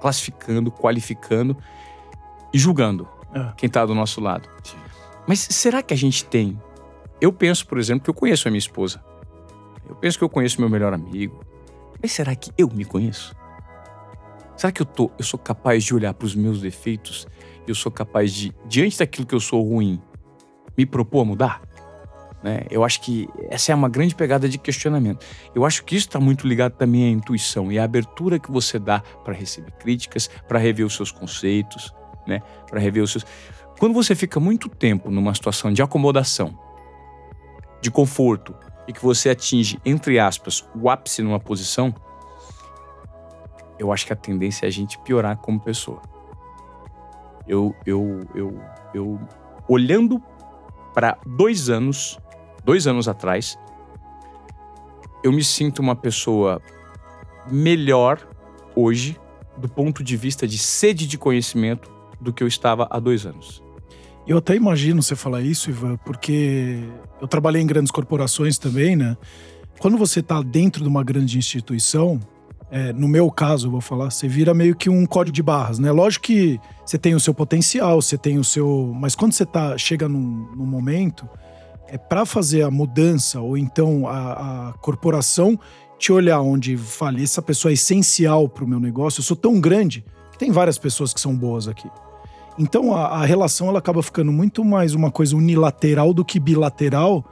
classificando, 0.00 0.70
qualificando 0.70 1.56
e 2.52 2.58
julgando 2.58 3.08
É. 3.34 3.52
quem 3.56 3.66
está 3.66 3.84
do 3.86 3.94
nosso 3.94 4.20
lado. 4.20 4.48
Mas 5.26 5.40
será 5.40 5.82
que 5.82 5.94
a 5.94 5.96
gente 5.96 6.24
tem? 6.24 6.60
Eu 7.20 7.32
penso, 7.32 7.66
por 7.66 7.78
exemplo, 7.78 8.02
que 8.04 8.10
eu 8.10 8.14
conheço 8.14 8.48
a 8.48 8.50
minha 8.50 8.58
esposa. 8.58 9.02
Eu 9.88 9.94
penso 9.96 10.18
que 10.18 10.24
eu 10.24 10.28
conheço 10.28 10.60
meu 10.60 10.68
melhor 10.70 10.92
amigo. 10.92 11.44
Mas 12.02 12.12
será 12.12 12.34
que 12.34 12.50
eu 12.56 12.68
me 12.68 12.84
conheço? 12.84 13.34
Será 14.56 14.72
que 14.72 14.82
eu, 14.82 14.86
tô, 14.86 15.10
eu 15.18 15.24
sou 15.24 15.38
capaz 15.38 15.84
de 15.84 15.94
olhar 15.94 16.12
para 16.14 16.26
os 16.26 16.34
meus 16.34 16.60
defeitos 16.60 17.26
e 17.66 17.70
eu 17.70 17.74
sou 17.74 17.90
capaz 17.92 18.32
de, 18.32 18.52
diante 18.66 18.98
daquilo 18.98 19.26
que 19.26 19.34
eu 19.34 19.40
sou 19.40 19.62
ruim, 19.62 20.00
me 20.76 20.84
propor 20.84 21.22
a 21.22 21.24
mudar? 21.24 21.62
Né? 22.42 22.62
Eu 22.70 22.82
acho 22.84 23.00
que 23.02 23.28
essa 23.50 23.70
é 23.72 23.74
uma 23.74 23.88
grande 23.88 24.14
pegada 24.14 24.48
de 24.48 24.58
questionamento. 24.58 25.24
Eu 25.54 25.64
acho 25.64 25.84
que 25.84 25.94
isso 25.94 26.08
está 26.08 26.18
muito 26.18 26.46
ligado 26.46 26.72
também 26.72 27.04
à 27.04 27.08
intuição 27.08 27.70
e 27.70 27.78
à 27.78 27.84
abertura 27.84 28.38
que 28.38 28.50
você 28.50 28.78
dá 28.78 29.00
para 29.24 29.34
receber 29.34 29.72
críticas, 29.72 30.28
para 30.48 30.58
rever 30.58 30.84
os 30.86 30.94
seus 30.94 31.10
conceitos, 31.12 31.92
né? 32.30 32.42
Para 32.68 32.80
rever 32.80 33.02
os 33.02 33.10
seus. 33.10 33.26
Quando 33.78 33.92
você 33.92 34.14
fica 34.14 34.38
muito 34.38 34.68
tempo 34.68 35.10
numa 35.10 35.34
situação 35.34 35.72
de 35.72 35.82
acomodação, 35.82 36.56
de 37.80 37.90
conforto 37.90 38.54
e 38.86 38.92
que 38.92 39.02
você 39.02 39.30
atinge, 39.30 39.78
entre 39.84 40.18
aspas, 40.18 40.66
o 40.74 40.88
ápice 40.88 41.22
numa 41.22 41.40
posição, 41.40 41.94
eu 43.78 43.92
acho 43.92 44.06
que 44.06 44.12
a 44.12 44.16
tendência 44.16 44.66
é 44.66 44.68
a 44.68 44.70
gente 44.70 44.98
piorar 45.00 45.36
como 45.38 45.58
pessoa. 45.58 46.00
Eu, 47.48 47.74
eu, 47.84 48.20
eu, 48.34 48.60
eu 48.94 49.20
olhando 49.66 50.22
para 50.94 51.18
dois 51.26 51.68
anos, 51.68 52.18
dois 52.64 52.86
anos 52.86 53.08
atrás, 53.08 53.58
eu 55.24 55.32
me 55.32 55.42
sinto 55.42 55.80
uma 55.80 55.96
pessoa 55.96 56.62
melhor 57.50 58.26
hoje 58.76 59.18
do 59.56 59.68
ponto 59.68 60.04
de 60.04 60.16
vista 60.16 60.46
de 60.46 60.58
sede 60.58 61.06
de 61.06 61.18
conhecimento 61.18 61.99
do 62.20 62.32
que 62.32 62.42
eu 62.42 62.48
estava 62.48 62.86
há 62.90 62.98
dois 62.98 63.24
anos. 63.26 63.62
Eu 64.26 64.38
até 64.38 64.54
imagino 64.54 65.02
você 65.02 65.16
falar 65.16 65.40
isso, 65.40 65.70
Ivan, 65.70 65.96
porque 66.04 66.78
eu 67.20 67.26
trabalhei 67.26 67.62
em 67.62 67.66
grandes 67.66 67.90
corporações 67.90 68.58
também, 68.58 68.94
né? 68.94 69.16
Quando 69.78 69.96
você 69.96 70.20
está 70.20 70.42
dentro 70.42 70.82
de 70.82 70.88
uma 70.88 71.02
grande 71.02 71.38
instituição, 71.38 72.20
é, 72.70 72.92
no 72.92 73.08
meu 73.08 73.30
caso, 73.30 73.66
eu 73.66 73.70
vou 73.72 73.80
falar, 73.80 74.10
você 74.10 74.28
vira 74.28 74.54
meio 74.54 74.76
que 74.76 74.88
um 74.88 75.04
código 75.04 75.34
de 75.34 75.42
barras, 75.42 75.78
né? 75.78 75.90
Lógico 75.90 76.26
que 76.26 76.60
você 76.84 76.96
tem 76.96 77.14
o 77.14 77.20
seu 77.20 77.34
potencial, 77.34 78.00
você 78.00 78.16
tem 78.16 78.38
o 78.38 78.44
seu. 78.44 78.92
Mas 78.94 79.14
quando 79.14 79.32
você 79.32 79.44
tá, 79.44 79.76
chega 79.76 80.08
num, 80.08 80.48
num 80.54 80.66
momento, 80.66 81.28
é 81.88 81.98
para 81.98 82.24
fazer 82.24 82.62
a 82.62 82.70
mudança, 82.70 83.40
ou 83.40 83.58
então 83.58 84.06
a, 84.06 84.68
a 84.68 84.72
corporação 84.74 85.58
te 85.98 86.12
olhar 86.12 86.40
onde 86.40 86.76
fale, 86.76 87.22
essa 87.22 87.42
pessoa 87.42 87.72
é 87.72 87.74
essencial 87.74 88.48
para 88.48 88.64
o 88.64 88.68
meu 88.68 88.80
negócio, 88.80 89.20
eu 89.20 89.24
sou 89.24 89.36
tão 89.36 89.60
grande 89.60 90.04
que 90.32 90.38
tem 90.38 90.50
várias 90.50 90.78
pessoas 90.78 91.12
que 91.12 91.20
são 91.20 91.36
boas 91.36 91.66
aqui. 91.68 91.90
Então 92.58 92.94
a, 92.94 93.06
a 93.06 93.24
relação 93.24 93.68
ela 93.68 93.78
acaba 93.78 94.02
ficando 94.02 94.32
muito 94.32 94.64
mais 94.64 94.94
uma 94.94 95.10
coisa 95.10 95.36
unilateral 95.36 96.12
do 96.12 96.24
que 96.24 96.38
bilateral 96.38 97.24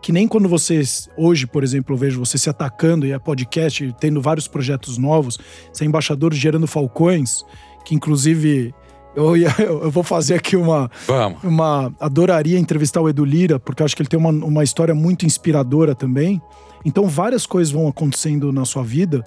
que 0.00 0.12
nem 0.12 0.26
quando 0.26 0.48
vocês, 0.48 1.08
hoje, 1.16 1.46
por 1.46 1.62
exemplo, 1.62 1.94
eu 1.94 1.98
vejo 1.98 2.18
você 2.18 2.38
se 2.38 2.48
atacando 2.48 3.06
e 3.06 3.12
é 3.12 3.18
podcast, 3.18 3.94
tendo 4.00 4.20
vários 4.20 4.48
projetos 4.48 4.96
novos, 4.96 5.38
você 5.72 5.84
é 5.84 5.86
embaixador 5.86 6.32
gerando 6.32 6.66
falcões, 6.66 7.44
que 7.84 7.94
inclusive 7.94 8.74
eu, 9.14 9.36
eu 9.36 9.90
vou 9.90 10.02
fazer 10.02 10.34
aqui 10.34 10.56
uma. 10.56 10.90
Vamos. 11.06 11.42
uma 11.42 11.92
adoraria 12.00 12.58
entrevistar 12.58 13.00
o 13.00 13.08
Edu 13.08 13.24
Lira, 13.24 13.58
porque 13.58 13.82
eu 13.82 13.84
acho 13.84 13.94
que 13.94 14.02
ele 14.02 14.08
tem 14.08 14.18
uma, 14.18 14.30
uma 14.30 14.64
história 14.64 14.94
muito 14.94 15.26
inspiradora 15.26 15.94
também. 15.94 16.40
Então, 16.84 17.06
várias 17.06 17.44
coisas 17.44 17.70
vão 17.70 17.86
acontecendo 17.86 18.50
na 18.52 18.64
sua 18.64 18.82
vida. 18.82 19.22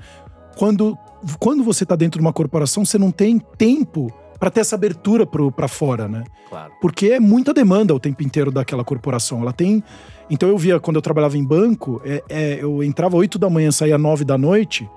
Quando, 0.57 0.97
quando 1.37 1.63
você 1.63 1.83
está 1.83 1.95
dentro 1.95 2.19
de 2.19 2.25
uma 2.25 2.33
corporação, 2.33 2.83
você 2.83 2.97
não 2.97 3.11
tem 3.11 3.37
tempo 3.57 4.11
para 4.43 4.51
ter 4.51 4.59
essa 4.59 4.75
abertura 4.75 5.25
para 5.25 5.69
fora, 5.69 6.05
né? 6.05 6.25
Claro. 6.49 6.73
Porque 6.81 7.13
é 7.13 7.19
muita 7.19 7.53
demanda 7.53 7.95
o 7.95 7.99
tempo 7.99 8.21
inteiro 8.23 8.51
daquela 8.51 8.83
corporação. 8.83 9.41
Ela 9.41 9.53
tem 9.53 9.81
então 10.29 10.49
eu 10.49 10.57
via, 10.57 10.81
quando 10.81 10.97
eu 10.97 11.01
trabalhava 11.01 11.37
em 11.37 11.45
banco, 11.45 12.01
é, 12.03 12.21
é, 12.27 12.59
eu 12.61 12.83
entrava 12.83 13.15
8 13.15 13.39
da 13.39 13.49
manhã, 13.49 13.71
saía 13.71 13.97
9 13.97 14.25
da 14.25 14.37
noite. 14.37 14.89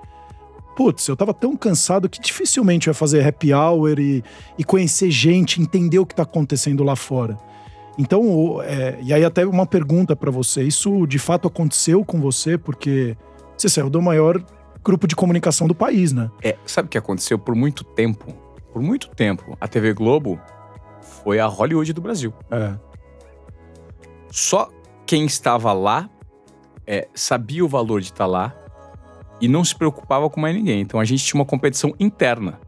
Putz, 0.75 1.07
eu 1.07 1.15
tava 1.15 1.33
tão 1.33 1.55
cansado 1.55 2.09
que 2.09 2.19
dificilmente 2.19 2.87
eu 2.87 2.91
ia 2.91 2.93
fazer 2.93 3.25
happy 3.25 3.53
hour 3.53 3.97
e, 3.99 4.21
e 4.57 4.65
conhecer 4.65 5.09
gente, 5.09 5.61
entender 5.61 5.99
o 5.99 6.05
que 6.05 6.13
tá 6.13 6.23
acontecendo 6.23 6.83
lá 6.83 6.97
fora. 6.97 7.37
Então, 7.97 8.61
é, 8.63 8.99
e 9.01 9.13
aí 9.13 9.23
até 9.23 9.45
uma 9.45 9.65
pergunta 9.65 10.13
para 10.13 10.29
você: 10.29 10.61
isso 10.63 11.07
de 11.07 11.19
fato 11.19 11.47
aconteceu 11.47 12.03
com 12.03 12.19
você? 12.19 12.57
Porque 12.57 13.15
você 13.57 13.69
saiu 13.69 13.89
do 13.89 14.01
maior 14.01 14.43
grupo 14.83 15.07
de 15.07 15.15
comunicação 15.15 15.69
do 15.69 15.73
país, 15.73 16.11
né? 16.11 16.29
É, 16.43 16.57
sabe 16.65 16.87
o 16.87 16.89
que 16.89 16.97
aconteceu 16.97 17.39
por 17.39 17.55
muito 17.55 17.85
tempo? 17.85 18.45
Por 18.77 18.83
muito 18.83 19.07
tempo, 19.09 19.57
a 19.59 19.67
TV 19.67 19.91
Globo 19.91 20.39
foi 21.23 21.39
a 21.39 21.47
Hollywood 21.47 21.91
do 21.93 21.99
Brasil. 21.99 22.31
É. 22.51 22.75
Só 24.29 24.69
quem 25.03 25.25
estava 25.25 25.73
lá 25.73 26.07
é, 26.85 27.07
sabia 27.15 27.65
o 27.65 27.67
valor 27.67 28.01
de 28.01 28.11
estar 28.11 28.27
lá 28.27 28.55
e 29.41 29.47
não 29.47 29.65
se 29.65 29.75
preocupava 29.75 30.29
com 30.29 30.39
mais 30.39 30.55
ninguém. 30.55 30.79
Então 30.79 30.99
a 30.99 31.05
gente 31.05 31.25
tinha 31.25 31.41
uma 31.41 31.45
competição 31.45 31.91
interna. 31.99 32.59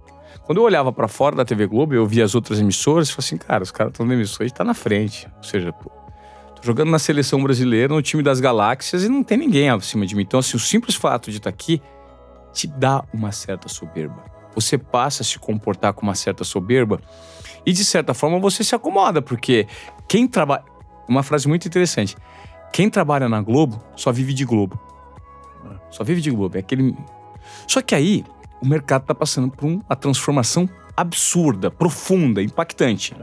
Quando 0.47 0.57
eu 0.57 0.63
olhava 0.63 0.91
para 0.91 1.07
fora 1.07 1.35
da 1.35 1.45
TV 1.45 1.67
Globo, 1.67 1.93
eu 1.93 2.07
via 2.07 2.25
as 2.25 2.33
outras 2.33 2.59
emissoras 2.59 3.07
e 3.07 3.11
falava 3.11 3.27
assim, 3.27 3.37
cara, 3.37 3.63
os 3.63 3.69
caras 3.69 3.93
estão 3.93 4.03
na 4.03 4.15
emissora 4.15 4.47
e 4.47 4.51
tá 4.51 4.63
na 4.63 4.73
frente. 4.73 5.29
Ou 5.37 5.43
seja, 5.43 5.71
pô, 5.71 5.91
tô 6.55 6.63
jogando 6.63 6.89
na 6.89 6.97
seleção 6.97 7.43
brasileira, 7.43 7.93
no 7.93 8.01
time 8.01 8.23
das 8.23 8.39
galáxias 8.39 9.03
e 9.03 9.09
não 9.09 9.23
tem 9.23 9.37
ninguém 9.37 9.69
acima 9.69 10.07
de 10.07 10.15
mim. 10.15 10.23
Então, 10.23 10.39
assim, 10.39 10.57
o 10.57 10.59
simples 10.59 10.95
fato 10.95 11.29
de 11.29 11.37
estar 11.37 11.51
aqui 11.51 11.79
te 12.51 12.65
dá 12.65 13.03
uma 13.13 13.31
certa 13.31 13.69
soberba. 13.69 14.38
Você 14.55 14.77
passa 14.77 15.21
a 15.21 15.25
se 15.25 15.37
comportar 15.37 15.93
com 15.93 16.03
uma 16.03 16.15
certa 16.15 16.43
soberba 16.43 16.99
e, 17.65 17.71
de 17.71 17.85
certa 17.85 18.13
forma, 18.13 18.39
você 18.39 18.63
se 18.63 18.75
acomoda, 18.75 19.21
porque 19.21 19.67
quem 20.07 20.27
trabalha. 20.27 20.63
Uma 21.07 21.23
frase 21.23 21.47
muito 21.47 21.67
interessante. 21.67 22.15
Quem 22.71 22.87
trabalha 22.87 23.27
na 23.27 23.41
Globo 23.41 23.81
só 23.95 24.11
vive 24.11 24.31
de 24.31 24.45
Globo. 24.45 24.79
Só 25.89 26.03
vive 26.03 26.21
de 26.21 26.29
Globo. 26.29 26.55
É 26.55 26.59
aquele. 26.59 26.95
Só 27.67 27.81
que 27.81 27.95
aí 27.95 28.23
o 28.61 28.67
mercado 28.67 29.01
está 29.01 29.15
passando 29.15 29.49
por 29.49 29.65
uma 29.65 29.95
transformação 29.95 30.69
absurda, 30.95 31.71
profunda, 31.71 32.43
impactante. 32.43 33.15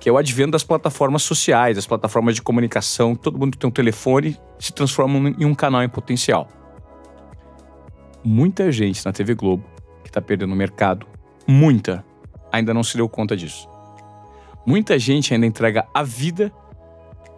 Que 0.00 0.08
é 0.08 0.12
o 0.12 0.16
advento 0.16 0.52
das 0.52 0.62
plataformas 0.62 1.22
sociais, 1.22 1.76
das 1.76 1.86
plataformas 1.86 2.34
de 2.34 2.42
comunicação. 2.42 3.14
Todo 3.14 3.38
mundo 3.38 3.52
que 3.52 3.58
tem 3.58 3.68
um 3.68 3.72
telefone 3.72 4.38
se 4.58 4.72
transforma 4.72 5.34
em 5.38 5.44
um 5.44 5.54
canal 5.54 5.82
em 5.82 5.88
potencial. 5.88 6.48
Muita 8.24 8.70
gente 8.72 9.04
na 9.04 9.12
TV 9.12 9.34
Globo 9.34 9.64
que 10.08 10.10
está 10.10 10.22
perdendo 10.22 10.54
o 10.54 10.56
mercado, 10.56 11.06
muita, 11.46 12.02
ainda 12.50 12.72
não 12.72 12.82
se 12.82 12.96
deu 12.96 13.06
conta 13.08 13.36
disso. 13.36 13.68
Muita 14.66 14.98
gente 14.98 15.34
ainda 15.34 15.44
entrega 15.44 15.86
a 15.92 16.02
vida 16.02 16.50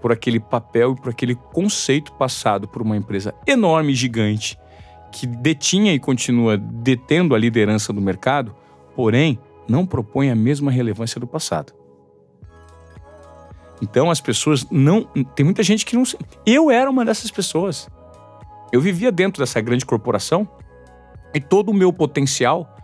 por 0.00 0.12
aquele 0.12 0.38
papel 0.38 0.92
e 0.92 1.00
por 1.00 1.10
aquele 1.10 1.34
conceito 1.34 2.12
passado 2.12 2.68
por 2.68 2.80
uma 2.80 2.96
empresa 2.96 3.34
enorme 3.46 3.92
e 3.92 3.96
gigante 3.96 4.56
que 5.10 5.26
detinha 5.26 5.92
e 5.92 5.98
continua 5.98 6.56
detendo 6.56 7.34
a 7.34 7.38
liderança 7.38 7.92
do 7.92 8.00
mercado, 8.00 8.54
porém 8.94 9.36
não 9.68 9.84
propõe 9.84 10.30
a 10.30 10.36
mesma 10.36 10.70
relevância 10.70 11.20
do 11.20 11.26
passado. 11.26 11.72
Então 13.82 14.10
as 14.10 14.20
pessoas 14.20 14.64
não. 14.70 15.04
Tem 15.34 15.44
muita 15.44 15.64
gente 15.64 15.84
que 15.84 15.96
não. 15.96 16.04
Eu 16.46 16.70
era 16.70 16.88
uma 16.88 17.04
dessas 17.04 17.32
pessoas. 17.32 17.88
Eu 18.70 18.80
vivia 18.80 19.10
dentro 19.10 19.42
dessa 19.42 19.60
grande 19.60 19.84
corporação 19.84 20.48
e 21.34 21.40
todo 21.40 21.70
o 21.70 21.74
meu 21.74 21.92
potencial 21.92 22.76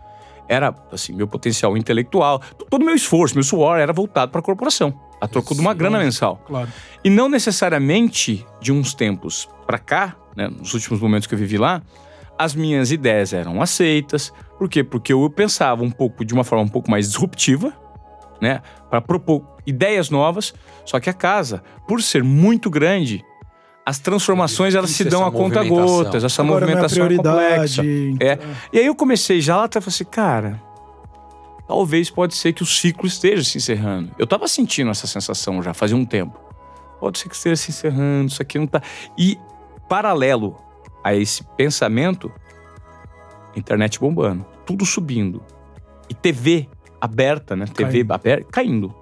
era, 0.47 0.73
assim, 0.91 1.13
meu 1.13 1.27
potencial 1.27 1.75
intelectual, 1.75 2.41
todo 2.69 2.81
o 2.81 2.85
meu 2.85 2.95
esforço, 2.95 3.35
meu 3.35 3.43
suor 3.43 3.79
era 3.79 3.91
voltado 3.91 4.31
para 4.31 4.39
a 4.39 4.43
corporação 4.43 5.07
a 5.19 5.27
troco 5.27 5.55
de 5.55 5.61
uma 5.61 5.73
grana 5.73 5.99
mensal. 5.99 6.41
Claro. 6.45 6.69
E 7.03 7.09
não 7.09 7.27
necessariamente 7.27 8.45
de 8.61 8.71
uns 8.71 8.93
tempos 8.93 9.49
para 9.65 9.79
cá, 9.79 10.15
né, 10.35 10.47
nos 10.47 10.73
últimos 10.73 10.99
momentos 10.99 11.27
que 11.27 11.33
eu 11.33 11.39
vivi 11.39 11.57
lá, 11.57 11.81
as 12.37 12.53
minhas 12.53 12.91
ideias 12.91 13.33
eram 13.33 13.61
aceitas. 13.61 14.31
Por 14.57 14.69
quê? 14.69 14.83
Porque 14.83 15.11
eu 15.11 15.29
pensava 15.29 15.83
um 15.83 15.89
pouco 15.89 16.23
de 16.23 16.33
uma 16.33 16.43
forma 16.43 16.63
um 16.63 16.69
pouco 16.69 16.89
mais 16.89 17.07
disruptiva, 17.07 17.73
né, 18.39 18.61
para 18.89 19.01
propor 19.01 19.43
ideias 19.65 20.09
novas. 20.09 20.53
Só 20.85 20.99
que 20.99 21.09
a 21.09 21.13
casa, 21.13 21.63
por 21.87 22.01
ser 22.01 22.23
muito 22.23 22.69
grande, 22.69 23.23
as 23.87 23.99
transformações 23.99 24.75
elas 24.75 24.89
se 24.89 25.05
dão 25.05 25.25
a 25.25 25.31
conta 25.31 25.63
gotas, 25.63 26.21
essa 26.21 26.41
Agora 26.41 26.65
movimentação 26.65 27.05
é, 27.05 27.15
complexa. 27.15 27.81
É. 28.19 28.37
E 28.73 28.79
aí 28.79 28.85
eu 28.85 28.93
comecei 28.93 29.39
já 29.39 29.55
lá 29.55 29.63
até 29.63 29.79
falei 29.79 29.93
assim, 29.95 30.03
cara, 30.03 30.61
talvez 31.65 32.09
pode 32.09 32.35
ser 32.35 32.51
que 32.51 32.61
o 32.61 32.65
ciclo 32.65 33.07
esteja 33.07 33.45
se 33.45 33.57
encerrando. 33.57 34.11
Eu 34.19 34.25
estava 34.25 34.45
sentindo 34.49 34.91
essa 34.91 35.07
sensação 35.07 35.63
já 35.63 35.73
fazia 35.73 35.95
um 35.95 36.03
tempo. 36.03 36.37
Pode 36.99 37.17
ser 37.17 37.29
que 37.29 37.35
esteja 37.35 37.55
se 37.55 37.71
encerrando, 37.71 38.29
isso 38.29 38.41
aqui 38.41 38.59
não 38.59 38.67
tá. 38.67 38.81
E 39.17 39.39
paralelo 39.87 40.57
a 41.01 41.15
esse 41.15 41.45
pensamento, 41.55 42.29
internet 43.55 44.01
bombando, 44.01 44.45
tudo 44.65 44.85
subindo. 44.85 45.41
E 46.09 46.13
TV 46.13 46.67
aberta, 46.99 47.55
né? 47.55 47.65
TV 47.67 47.99
Caindo. 47.99 48.11
aberta, 48.11 48.47
caindo. 48.51 48.95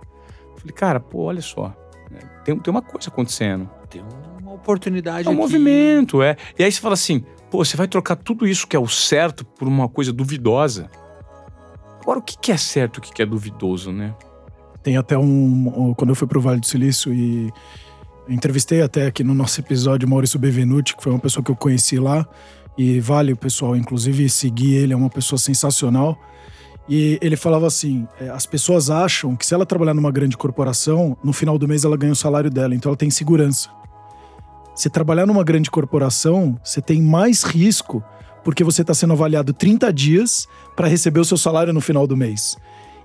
Falei, 0.57 0.73
cara, 0.75 0.99
pô, 0.99 1.23
olha 1.23 1.41
só. 1.41 1.75
né, 2.11 2.19
Tem, 2.43 2.55
tem 2.55 2.71
uma 2.71 2.83
coisa 2.83 3.09
acontecendo. 3.09 3.67
Tem 3.89 4.03
uma 4.03 4.24
oportunidade 4.65 5.27
É 5.27 5.29
um 5.29 5.33
aqui. 5.33 5.41
movimento, 5.41 6.21
é. 6.23 6.35
E 6.57 6.63
aí 6.63 6.71
você 6.71 6.81
fala 6.81 6.95
assim, 6.95 7.23
pô, 7.51 7.63
você 7.63 7.77
vai 7.77 7.87
trocar 7.87 8.15
tudo 8.15 8.47
isso 8.47 8.67
que 8.67 8.75
é 8.75 8.79
o 8.79 8.87
certo 8.87 9.45
por 9.45 9.67
uma 9.67 9.87
coisa 9.87 10.11
duvidosa. 10.11 10.89
Agora, 12.01 12.19
o 12.19 12.21
que 12.21 12.37
que 12.37 12.51
é 12.51 12.57
certo 12.57 12.97
e 12.97 12.99
o 12.99 13.01
que 13.01 13.13
que 13.13 13.21
é 13.21 13.25
duvidoso, 13.25 13.91
né? 13.91 14.13
Tem 14.83 14.97
até 14.97 15.17
um. 15.17 15.93
Quando 15.97 16.09
eu 16.11 16.15
fui 16.15 16.27
pro 16.27 16.39
Vale 16.41 16.59
do 16.59 16.65
Silício 16.65 17.11
e 17.13 17.51
entrevistei 18.29 18.81
até 18.81 19.07
aqui 19.07 19.23
no 19.23 19.33
nosso 19.33 19.59
episódio 19.59 20.07
o 20.07 20.09
Maurício 20.09 20.37
Bevenuti, 20.39 20.95
que 20.95 21.01
foi 21.03 21.11
uma 21.11 21.19
pessoa 21.19 21.43
que 21.43 21.49
eu 21.51 21.55
conheci 21.55 21.97
lá. 21.97 22.27
E 22.77 22.99
vale 22.99 23.31
o 23.33 23.37
pessoal, 23.37 23.75
inclusive, 23.75 24.27
seguir 24.29 24.75
ele, 24.75 24.93
é 24.93 24.95
uma 24.95 25.09
pessoa 25.09 25.39
sensacional. 25.39 26.19
E 26.87 27.17
ele 27.21 27.35
falava 27.35 27.65
assim: 27.65 28.07
é, 28.19 28.29
as 28.29 28.45
pessoas 28.45 28.91
acham 28.91 29.35
que 29.35 29.43
se 29.45 29.53
ela 29.55 29.65
trabalhar 29.65 29.93
numa 29.95 30.11
grande 30.11 30.37
corporação, 30.37 31.17
no 31.23 31.33
final 31.33 31.57
do 31.57 31.67
mês 31.67 31.83
ela 31.83 31.97
ganha 31.97 32.13
o 32.13 32.15
salário 32.15 32.51
dela, 32.51 32.75
então 32.75 32.89
ela 32.89 32.97
tem 32.97 33.09
segurança. 33.09 33.69
Se 34.75 34.89
trabalhar 34.89 35.25
numa 35.25 35.43
grande 35.43 35.71
corporação, 35.71 36.59
você 36.61 36.81
tem 36.81 37.01
mais 37.01 37.43
risco 37.43 38.03
porque 38.43 38.63
você 38.63 38.81
está 38.81 38.93
sendo 38.93 39.13
avaliado 39.13 39.53
30 39.53 39.91
dias 39.91 40.47
para 40.75 40.87
receber 40.87 41.19
o 41.19 41.25
seu 41.25 41.37
salário 41.37 41.73
no 41.73 41.81
final 41.81 42.05
do 42.05 42.15
mês. 42.15 42.57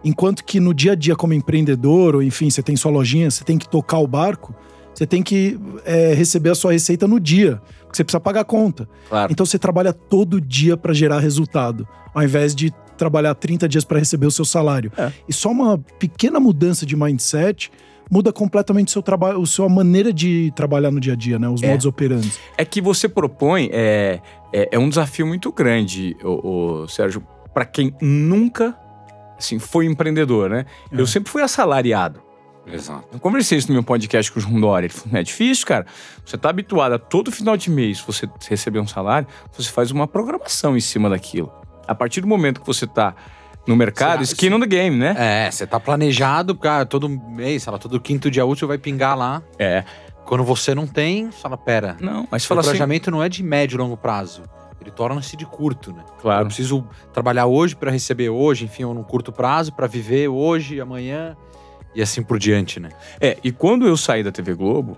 Enquanto 0.05 0.45
que 0.45 0.59
no 0.59 0.75
dia 0.75 0.93
a 0.93 0.95
dia, 0.95 1.15
como 1.15 1.33
empreendedor, 1.33 2.17
ou 2.17 2.23
enfim, 2.23 2.51
você 2.51 2.63
tem 2.63 2.75
sua 2.77 2.91
lojinha, 2.91 3.31
você 3.31 3.45
tem 3.45 3.57
que 3.57 3.69
tocar 3.69 3.99
o 3.99 4.07
barco, 4.07 4.55
Você 4.93 5.07
tem 5.07 5.23
que 5.23 5.59
é, 5.85 6.13
receber 6.13 6.51
a 6.51 6.55
sua 6.55 6.73
receita 6.73 7.07
no 7.07 7.21
dia, 7.21 7.63
porque 7.85 7.97
você 7.97 8.05
precisa 8.05 8.21
pagar 8.21 8.41
a 8.41 8.45
conta. 8.45 8.89
Claro. 9.09 9.33
Então 9.33 9.47
você 9.47 9.59
trabalha 9.59 9.93
todo 9.93 10.41
dia 10.41 10.77
para 10.77 10.93
gerar 10.93 11.21
resultado, 11.21 11.89
ao 12.13 12.23
invés 12.23 12.55
de 12.55 12.73
trabalhar 12.99 13.35
30 13.35 13.69
dias 13.69 13.85
para 13.85 13.99
receber 13.99 14.27
o 14.27 14.31
seu 14.31 14.45
salário. 14.45 14.93
É. 14.99 15.11
E 15.29 15.33
só 15.33 15.51
uma 15.51 15.79
pequena 15.79 16.39
mudança 16.39 16.85
de 16.85 16.97
mindset 16.97 17.71
muda 18.11 18.33
completamente 18.33 18.89
o 18.89 18.91
seu 18.91 19.03
trabalho, 19.03 19.41
a 19.41 19.47
sua 19.47 19.69
maneira 19.69 20.13
de 20.13 20.53
trabalhar 20.57 20.91
no 20.91 20.99
dia 20.99 21.13
a 21.13 21.17
dia, 21.17 21.39
né? 21.39 21.49
Os 21.49 21.63
É. 21.63 21.69
modos 21.69 21.87
operantes. 21.87 22.39
É 22.59 22.65
que 22.65 22.81
você 22.81 23.09
propõe 23.09 23.71
é, 23.73 24.21
é, 24.53 24.69
é 24.73 24.79
um 24.79 24.89
desafio 24.89 25.27
muito 25.27 25.53
grande, 25.53 26.17
o, 26.25 26.87
Sérgio, 26.89 27.25
para 27.55 27.65
quem 27.65 27.95
nunca 28.01 28.77
assim, 29.39 29.59
foi 29.59 29.87
empreendedor, 29.87 30.51
né? 30.51 30.67
É. 30.93 31.01
Eu 31.01 31.07
sempre 31.07 31.31
fui 31.31 31.41
assalariado. 31.43 32.21
Exato. 32.67 33.09
Eu 33.13 33.19
conversei 33.19 33.57
isso 33.59 33.69
no 33.69 33.75
meu 33.75 33.83
podcast 33.83 34.31
com 34.31 34.39
o 34.39 34.43
João 34.43 34.61
Dória. 34.61 34.87
Ele 34.87 34.93
falou, 34.93 35.19
é 35.19 35.23
difícil, 35.23 35.67
cara. 35.67 35.87
Você 36.25 36.37
tá 36.37 36.51
habituado 36.51 36.93
a 36.93 36.99
todo 36.99 37.33
final 37.33 37.57
de 37.57 37.71
mês 37.71 38.01
você 38.01 38.29
receber 38.49 38.79
um 38.81 38.87
salário, 38.87 39.27
você 39.51 39.71
faz 39.71 39.91
uma 39.91 40.07
programação 40.07 40.77
em 40.77 40.81
cima 40.81 41.09
daquilo. 41.09 41.51
A 41.89 41.95
partir 41.95 42.21
do 42.21 42.27
momento 42.27 42.61
que 42.61 42.67
você 42.67 42.87
tá 42.87 43.15
no 43.71 43.77
mercado, 43.77 44.11
Será- 44.11 44.23
skin 44.23 44.53
on 44.53 44.59
the 44.61 44.67
game, 44.67 44.97
né? 44.97 45.15
É, 45.17 45.51
você 45.51 45.65
tá 45.65 45.79
planejado, 45.79 46.57
cara, 46.57 46.85
todo 46.85 47.09
mês, 47.09 47.63
sei 47.63 47.73
lá, 47.73 47.79
todo 47.79 48.01
quinto 48.01 48.29
dia 48.29 48.45
útil 48.45 48.67
vai 48.67 48.79
pingar 48.79 49.17
lá. 49.17 49.41
É. 49.59 49.85
Quando 50.25 50.43
você 50.43 50.75
não 50.75 50.89
tem, 50.89 51.31
fala, 51.31 51.57
pera, 51.57 51.97
Não, 52.01 52.27
mas 52.31 52.45
o 52.45 52.49
fala 52.49 52.61
assim, 52.61 52.71
planejamento 52.71 53.11
não 53.13 53.23
é 53.23 53.29
de 53.29 53.43
médio 53.45 53.77
e 53.77 53.79
longo 53.79 53.97
prazo. 53.97 54.43
Ele 54.81 54.91
torna-se 54.91 55.37
de 55.37 55.47
curto, 55.47 55.93
né? 55.93 56.03
Eu 56.05 56.23
claro. 56.23 56.47
preciso 56.47 56.85
trabalhar 57.13 57.47
hoje 57.47 57.77
para 57.77 57.91
receber 57.93 58.29
hoje, 58.29 58.65
enfim, 58.65 58.85
ou 58.85 58.93
num 58.95 59.05
curto 59.05 59.31
prazo, 59.31 59.73
para 59.73 59.87
viver 59.87 60.27
hoje, 60.29 60.81
amanhã 60.81 61.37
e 61.95 62.03
assim 62.03 62.23
por 62.23 62.39
diante, 62.39 62.81
né? 62.81 62.89
É, 63.21 63.37
e 63.45 63.53
quando 63.53 63.87
eu 63.87 63.97
saí 63.97 64.25
da 64.25 64.33
TV 64.33 64.55
Globo, 64.55 64.97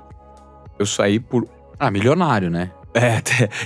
eu 0.79 0.87
saí 0.87 1.21
por. 1.21 1.47
Ah, 1.79 1.91
milionário, 1.91 2.49
né? 2.49 2.71
É, 2.95 3.23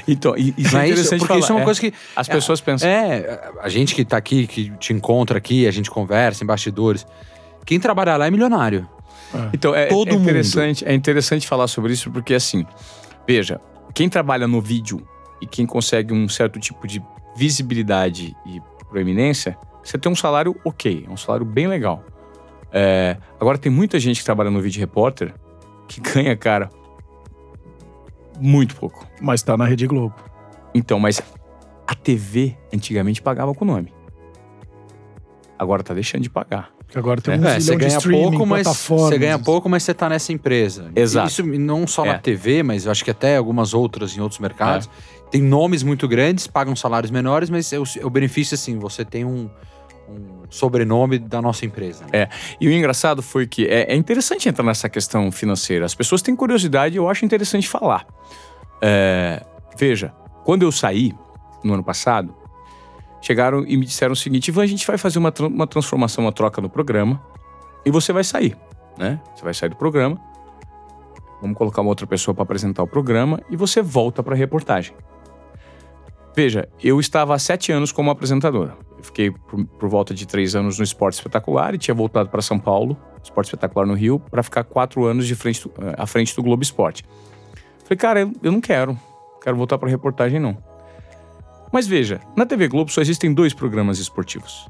então, 0.07 0.37
isso 0.37 0.77
é 0.77 0.83
é 0.83 0.89
isso? 0.89 0.93
interessante 0.93 1.19
Porque 1.19 1.27
falar. 1.27 1.41
isso 1.41 1.53
é 1.53 1.55
uma 1.55 1.63
é. 1.63 1.65
coisa 1.65 1.81
que 1.81 1.93
As 2.15 2.29
pessoas 2.29 2.61
pensam. 2.61 2.89
É, 2.89 3.51
a 3.61 3.69
gente 3.69 3.95
que 3.95 4.05
tá 4.05 4.17
aqui, 4.17 4.47
que 4.47 4.71
te 4.79 4.93
encontra 4.93 5.39
aqui, 5.39 5.67
a 5.67 5.71
gente 5.71 5.91
conversa 5.91 6.45
em 6.45 6.47
bastidores. 6.47 7.07
Quem 7.65 7.81
trabalhar 7.81 8.17
lá 8.17 8.27
é 8.27 8.31
milionário. 8.31 8.89
Então, 9.53 9.75
é, 9.75 9.87
Todo 9.87 10.11
é 10.11 10.15
interessante, 10.15 10.85
é 10.87 10.95
interessante 10.95 11.47
falar 11.47 11.67
sobre 11.67 11.93
isso 11.93 12.11
porque 12.11 12.35
assim, 12.35 12.65
veja, 13.27 13.61
quem 13.93 14.09
trabalha 14.09 14.47
no 14.47 14.61
vídeo 14.61 15.07
e 15.41 15.47
quem 15.47 15.67
consegue 15.67 16.15
um 16.15 16.29
certo 16.29 16.59
tipo 16.61 16.87
de 16.87 17.03
visibilidade 17.37 18.37
e 18.47 18.63
proeminência, 18.89 19.59
você 19.83 19.99
tem 19.99 20.11
um 20.11 20.17
salário 20.17 20.57
ok, 20.65 21.05
é 21.07 21.11
um 21.11 21.17
salário 21.17 21.45
bem 21.45 21.67
legal. 21.67 22.05
É, 22.73 23.17
agora 23.41 23.59
tem 23.59 23.71
muita 23.71 23.99
gente 23.99 24.21
que 24.21 24.25
trabalha 24.25 24.51
no 24.51 24.61
vídeo 24.61 24.81
repórter 24.81 25.35
que 25.89 26.01
ganha, 26.13 26.37
cara, 26.37 26.71
muito 28.39 28.77
pouco. 28.77 29.07
Mas 29.21 29.43
tá 29.43 29.57
na 29.57 29.65
Rede 29.65 29.87
Globo. 29.87 30.15
Então, 30.75 30.99
mas 30.99 31.23
a 31.87 31.95
TV 31.95 32.57
antigamente 32.73 33.23
pagava 33.23 33.55
com 33.55 33.65
o 33.65 33.69
nome. 33.69 33.93
Agora 35.59 35.83
tá 35.83 35.95
deixando 35.95 36.23
de 36.23 36.31
pagar. 36.31 36.71
Porque 36.87 36.99
agora 36.99 37.21
tem 37.21 37.39
um 37.41 37.45
É, 37.45 37.59
você 37.59 37.75
ganha 37.77 38.01
pouco, 38.01 38.47
mas 38.47 38.67
você 38.67 39.19
ganha 39.19 39.39
pouco, 39.39 39.69
mas 39.69 39.83
você 39.83 39.93
tá 39.95 40.09
nessa 40.09 40.33
empresa. 40.33 40.91
Exato. 40.95 41.29
Isso 41.29 41.43
não 41.45 41.87
só 41.87 42.05
É. 42.05 42.09
na 42.13 42.19
TV, 42.19 42.63
mas 42.63 42.85
eu 42.85 42.93
acho 42.93 43.05
que 43.05 43.11
até 43.11 43.37
algumas 43.37 43.75
outras 43.75 44.17
em 44.17 44.21
outros 44.21 44.39
mercados. 44.39 44.89
Tem 45.31 45.43
nomes 45.43 45.83
muito 45.83 46.07
grandes, 46.07 46.47
pagam 46.47 46.77
salários 46.77 47.11
menores, 47.11 47.51
mas 47.51 47.73
é 47.73 47.79
o, 47.79 47.85
é 47.99 48.07
o 48.07 48.11
benefício 48.11 48.55
assim, 48.55 48.79
você 48.79 49.05
tem 49.05 49.25
um, 49.25 49.51
um 50.09 50.36
sobrenome 50.51 51.19
da 51.19 51.41
nossa 51.43 51.65
empresa. 51.67 52.05
né? 52.13 52.29
E 52.61 52.69
o 52.69 52.73
engraçado 52.73 53.23
foi 53.23 53.47
que 53.47 53.67
é, 53.67 53.93
é 53.93 53.97
interessante 53.97 54.49
entrar 54.49 54.65
nessa 54.65 54.89
questão 54.89 55.31
financeira. 55.33 55.85
As 55.85 55.95
pessoas 55.95 56.23
têm 56.23 56.35
curiosidade 56.37 56.95
e 56.95 56.99
eu 56.99 57.09
acho 57.09 57.25
interessante 57.25 57.69
falar. 57.69 58.07
É, 58.81 59.45
veja, 59.79 60.13
quando 60.45 60.63
eu 60.63 60.73
saí 60.73 61.15
no 61.65 61.75
ano 61.75 61.83
passado, 61.85 62.35
chegaram 63.21 63.65
e 63.67 63.77
me 63.77 63.85
disseram 63.87 64.13
o 64.13 64.17
seguinte: 64.17 64.49
Ivan, 64.49 64.63
a 64.63 64.67
gente 64.67 64.87
vai 64.87 64.99
fazer 64.99 65.19
uma, 65.19 65.33
tran- 65.33 65.49
uma 65.49 65.67
transformação, 65.67 66.25
uma 66.25 66.33
troca 66.33 66.61
no 66.61 66.69
programa 66.69 67.21
e 67.85 67.91
você 67.91 68.13
vai 68.13 68.23
sair, 68.25 68.57
né? 68.99 69.21
Você 69.35 69.45
vai 69.45 69.55
sair 69.55 69.69
do 69.71 69.77
programa. 69.77 70.21
Vamos 71.41 71.57
colocar 71.59 71.83
uma 71.83 71.91
outra 71.91 72.07
pessoa 72.07 72.35
para 72.35 72.43
apresentar 72.45 72.83
o 72.83 72.87
programa 72.87 73.41
e 73.51 73.57
você 73.57 73.83
volta 73.83 74.23
para 74.23 74.35
a 74.35 74.37
reportagem. 74.37 74.95
Veja, 76.37 76.69
eu 76.83 77.01
estava 77.01 77.35
há 77.35 77.39
sete 77.39 77.73
anos 77.73 77.91
como 77.91 78.11
apresentador. 78.11 78.73
Eu 78.99 79.03
fiquei 79.03 79.31
por, 79.31 79.65
por 79.65 79.89
volta 79.89 80.13
de 80.13 80.27
três 80.27 80.55
anos 80.55 80.77
no 80.79 80.85
Esporte 80.85 81.15
Espetacular 81.15 81.75
e 81.75 81.79
tinha 81.79 81.95
voltado 81.95 82.29
para 82.29 82.43
São 82.43 82.59
Paulo, 82.59 82.95
Esporte 83.25 83.47
Espetacular 83.49 83.87
no 83.87 83.95
Rio, 83.95 84.21
para 84.31 84.43
ficar 84.43 84.63
quatro 84.65 85.05
anos 85.07 85.27
de 85.27 85.35
frente 85.35 85.63
do- 85.67 85.73
eh, 85.83 85.95
à 85.97 86.07
frente 86.07 86.37
do 86.37 86.43
Globo 86.43 86.63
Esporte. 86.63 87.05
Falei, 87.85 87.97
cara, 87.97 88.21
eu, 88.21 88.33
eu 88.43 88.53
não 88.53 88.61
quero. 88.61 88.99
Quero 89.43 89.57
voltar 89.57 89.79
para 89.79 89.89
reportagem, 89.89 90.39
não. 90.39 90.59
Mas 91.73 91.87
veja, 91.87 92.21
na 92.37 92.45
TV 92.45 92.69
Globo 92.69 92.91
só 92.93 93.01
existem 93.01 93.33
dois 93.33 93.55
programas 93.55 93.99
esportivos. 93.99 94.69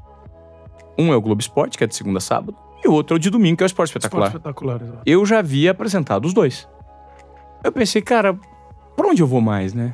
Um 0.97 1.11
é 1.11 1.15
o 1.15 1.21
Globo 1.21 1.41
Esporte, 1.41 1.77
que 1.77 1.83
é 1.83 1.87
de 1.87 1.95
segunda 1.95 2.17
a 2.19 2.21
sábado, 2.21 2.55
e 2.83 2.87
o 2.87 2.93
outro 2.93 3.15
é 3.15 3.17
o 3.17 3.19
de 3.19 3.29
domingo, 3.29 3.57
que 3.57 3.63
é 3.63 3.65
o 3.65 3.67
Esporte 3.67 3.89
Espetacular. 3.89 4.27
Esporte 4.27 4.41
espetacular, 4.41 4.81
exato. 4.81 5.01
Eu 5.05 5.25
já 5.25 5.39
havia 5.39 5.71
apresentado 5.71 6.25
os 6.25 6.33
dois. 6.33 6.67
Eu 7.63 7.71
pensei, 7.71 8.01
cara, 8.01 8.33
pra 8.95 9.07
onde 9.07 9.21
eu 9.21 9.27
vou 9.27 9.41
mais, 9.41 9.73
né? 9.73 9.93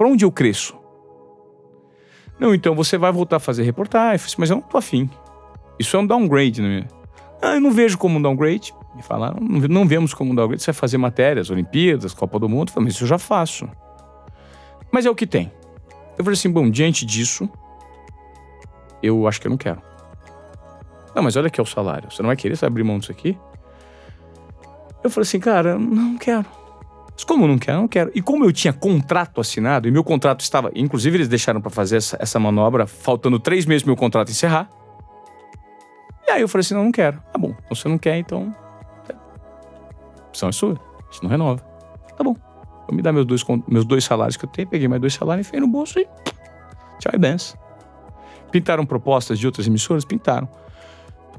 Pra 0.00 0.08
onde 0.08 0.24
eu 0.24 0.32
cresço? 0.32 0.74
Não, 2.38 2.54
então 2.54 2.74
você 2.74 2.96
vai 2.96 3.12
voltar 3.12 3.36
a 3.36 3.38
fazer 3.38 3.64
reportagem. 3.64 4.26
Mas 4.38 4.48
eu 4.48 4.56
não 4.56 4.62
tô 4.62 4.78
afim. 4.78 5.10
Isso 5.78 5.94
é 5.94 6.00
um 6.00 6.06
downgrade, 6.06 6.62
né? 6.62 6.86
Ah, 7.42 7.56
eu 7.56 7.60
não 7.60 7.70
vejo 7.70 7.98
como 7.98 8.18
um 8.18 8.22
downgrade. 8.22 8.74
Me 8.96 9.02
falaram, 9.02 9.36
não, 9.40 9.86
vemos 9.86 10.14
como 10.14 10.32
um 10.32 10.34
downgrade. 10.34 10.62
Você 10.62 10.72
vai 10.72 10.80
fazer 10.80 10.96
matérias, 10.96 11.50
Olimpíadas, 11.50 12.14
Copa 12.14 12.38
do 12.38 12.48
Mundo. 12.48 12.68
Eu 12.68 12.72
falei, 12.72 12.86
mas 12.86 12.94
isso 12.94 13.04
eu 13.04 13.08
já 13.08 13.18
faço. 13.18 13.68
Mas 14.90 15.04
é 15.04 15.10
o 15.10 15.14
que 15.14 15.26
tem. 15.26 15.52
Eu 16.16 16.24
falei 16.24 16.32
assim, 16.32 16.50
bom, 16.50 16.70
diante 16.70 17.04
disso, 17.04 17.46
eu 19.02 19.28
acho 19.28 19.38
que 19.38 19.48
eu 19.48 19.50
não 19.50 19.58
quero. 19.58 19.82
Não, 21.14 21.22
mas 21.22 21.36
olha 21.36 21.48
aqui 21.48 21.60
é 21.60 21.62
o 21.62 21.66
salário. 21.66 22.10
Você 22.10 22.22
não 22.22 22.28
vai 22.28 22.36
querer 22.36 22.58
abrir 22.64 22.84
mão 22.84 22.98
disso 22.98 23.12
aqui? 23.12 23.36
Eu 25.04 25.10
falei 25.10 25.26
assim, 25.26 25.40
cara, 25.40 25.78
não 25.78 26.16
quero. 26.16 26.46
Mas 27.20 27.24
como 27.24 27.46
não 27.46 27.58
quero? 27.58 27.80
Não 27.80 27.86
quero. 27.86 28.10
E 28.14 28.22
como 28.22 28.46
eu 28.46 28.52
tinha 28.52 28.72
contrato 28.72 29.42
assinado, 29.42 29.86
e 29.86 29.90
meu 29.90 30.02
contrato 30.02 30.40
estava. 30.40 30.70
Inclusive, 30.74 31.18
eles 31.18 31.28
deixaram 31.28 31.60
pra 31.60 31.70
fazer 31.70 31.98
essa, 31.98 32.16
essa 32.18 32.40
manobra, 32.40 32.86
faltando 32.86 33.38
três 33.38 33.66
meses 33.66 33.84
meu 33.84 33.94
contrato 33.94 34.30
encerrar. 34.30 34.70
E 36.26 36.30
aí 36.30 36.40
eu 36.40 36.48
falei 36.48 36.62
assim: 36.62 36.72
não, 36.72 36.84
não 36.84 36.92
quero. 36.92 37.22
Tá 37.30 37.38
bom. 37.38 37.50
Então 37.50 37.76
você 37.76 37.88
não 37.90 37.98
quer, 37.98 38.16
então. 38.16 38.56
A 39.10 40.28
opção 40.28 40.48
é 40.48 40.52
sua. 40.52 40.72
A 40.72 41.12
gente 41.12 41.22
não 41.22 41.28
renova. 41.28 41.60
Tá 42.16 42.24
bom. 42.24 42.34
Vou 42.88 42.96
me 42.96 43.02
dar 43.02 43.12
meus 43.12 43.26
dois, 43.26 43.44
meus 43.68 43.84
dois 43.84 44.02
salários 44.02 44.38
que 44.38 44.46
eu 44.46 44.48
tenho, 44.48 44.66
peguei 44.66 44.88
mais 44.88 45.02
dois 45.02 45.12
salários, 45.12 45.46
enfiei 45.46 45.60
no 45.60 45.68
bolso 45.68 45.98
e. 45.98 46.08
Tchau 47.00 47.12
e 47.12 47.18
benção. 47.18 47.60
Pintaram 48.50 48.86
propostas 48.86 49.38
de 49.38 49.44
outras 49.44 49.66
emissoras? 49.66 50.06
Pintaram. 50.06 50.48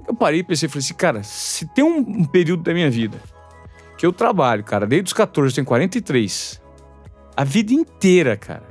Eu 0.08 0.14
parei 0.14 0.42
e 0.42 0.44
pensei, 0.44 0.70
falei 0.70 0.84
assim, 0.84 0.94
cara, 0.94 1.24
se 1.24 1.66
tem 1.66 1.84
um, 1.84 1.98
um 1.98 2.26
período 2.26 2.62
da 2.62 2.72
minha 2.72 2.90
vida 2.90 3.20
que 4.02 4.06
eu 4.08 4.12
trabalho, 4.12 4.64
cara, 4.64 4.88
desde 4.88 5.10
os 5.10 5.14
14, 5.14 5.52
eu 5.52 5.56
tenho 5.58 5.68
43, 5.68 6.60
a 7.38 7.44
vida 7.44 7.72
inteira, 7.72 8.36
cara, 8.36 8.64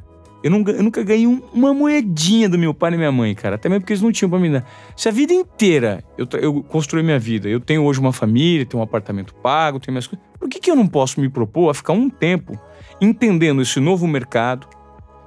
eu, 0.42 0.50
não, 0.50 0.64
eu 0.66 0.82
nunca 0.82 1.04
ganhei 1.04 1.24
um- 1.24 1.40
uma 1.54 1.72
moedinha 1.72 2.48
do 2.48 2.58
meu 2.58 2.74
pai 2.74 2.92
e 2.92 2.96
minha 2.96 3.12
mãe, 3.12 3.32
cara, 3.32 3.54
até 3.54 3.68
mesmo 3.68 3.82
porque 3.82 3.92
eles 3.92 4.02
não 4.02 4.10
tinham 4.10 4.28
pra 4.28 4.40
me 4.40 4.50
dar. 4.50 4.66
Se 4.96 5.08
a 5.08 5.12
vida 5.12 5.32
inteira 5.32 6.02
eu, 6.18 6.26
eu 6.40 6.64
construí 6.64 7.04
minha 7.04 7.18
vida, 7.20 7.48
eu 7.48 7.60
tenho 7.60 7.84
hoje 7.84 8.00
uma 8.00 8.12
família, 8.12 8.66
tenho 8.66 8.80
um 8.80 8.82
apartamento 8.84 9.32
pago, 9.36 9.78
tenho 9.78 9.92
minhas 9.92 10.08
coisas, 10.08 10.26
por 10.36 10.48
que, 10.48 10.58
que 10.58 10.68
eu 10.68 10.74
não 10.74 10.88
posso 10.88 11.20
me 11.20 11.28
propor 11.28 11.70
a 11.70 11.74
ficar 11.74 11.92
um 11.92 12.10
tempo 12.10 12.58
entendendo 13.00 13.62
esse 13.62 13.78
novo 13.78 14.08
mercado, 14.08 14.66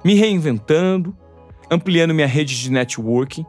me 0.04 0.12
reinventando, 0.12 1.16
ampliando 1.70 2.12
minha 2.12 2.26
rede 2.26 2.60
de 2.60 2.70
networking, 2.70 3.46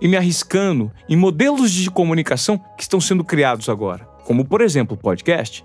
e 0.00 0.06
me 0.06 0.16
arriscando 0.16 0.92
em 1.08 1.16
modelos 1.16 1.72
de 1.72 1.90
comunicação 1.90 2.56
que 2.76 2.82
estão 2.84 3.00
sendo 3.00 3.24
criados 3.24 3.68
agora, 3.68 4.08
como 4.30 4.44
por 4.44 4.60
exemplo 4.60 4.96
o 4.96 4.96
podcast, 4.96 5.64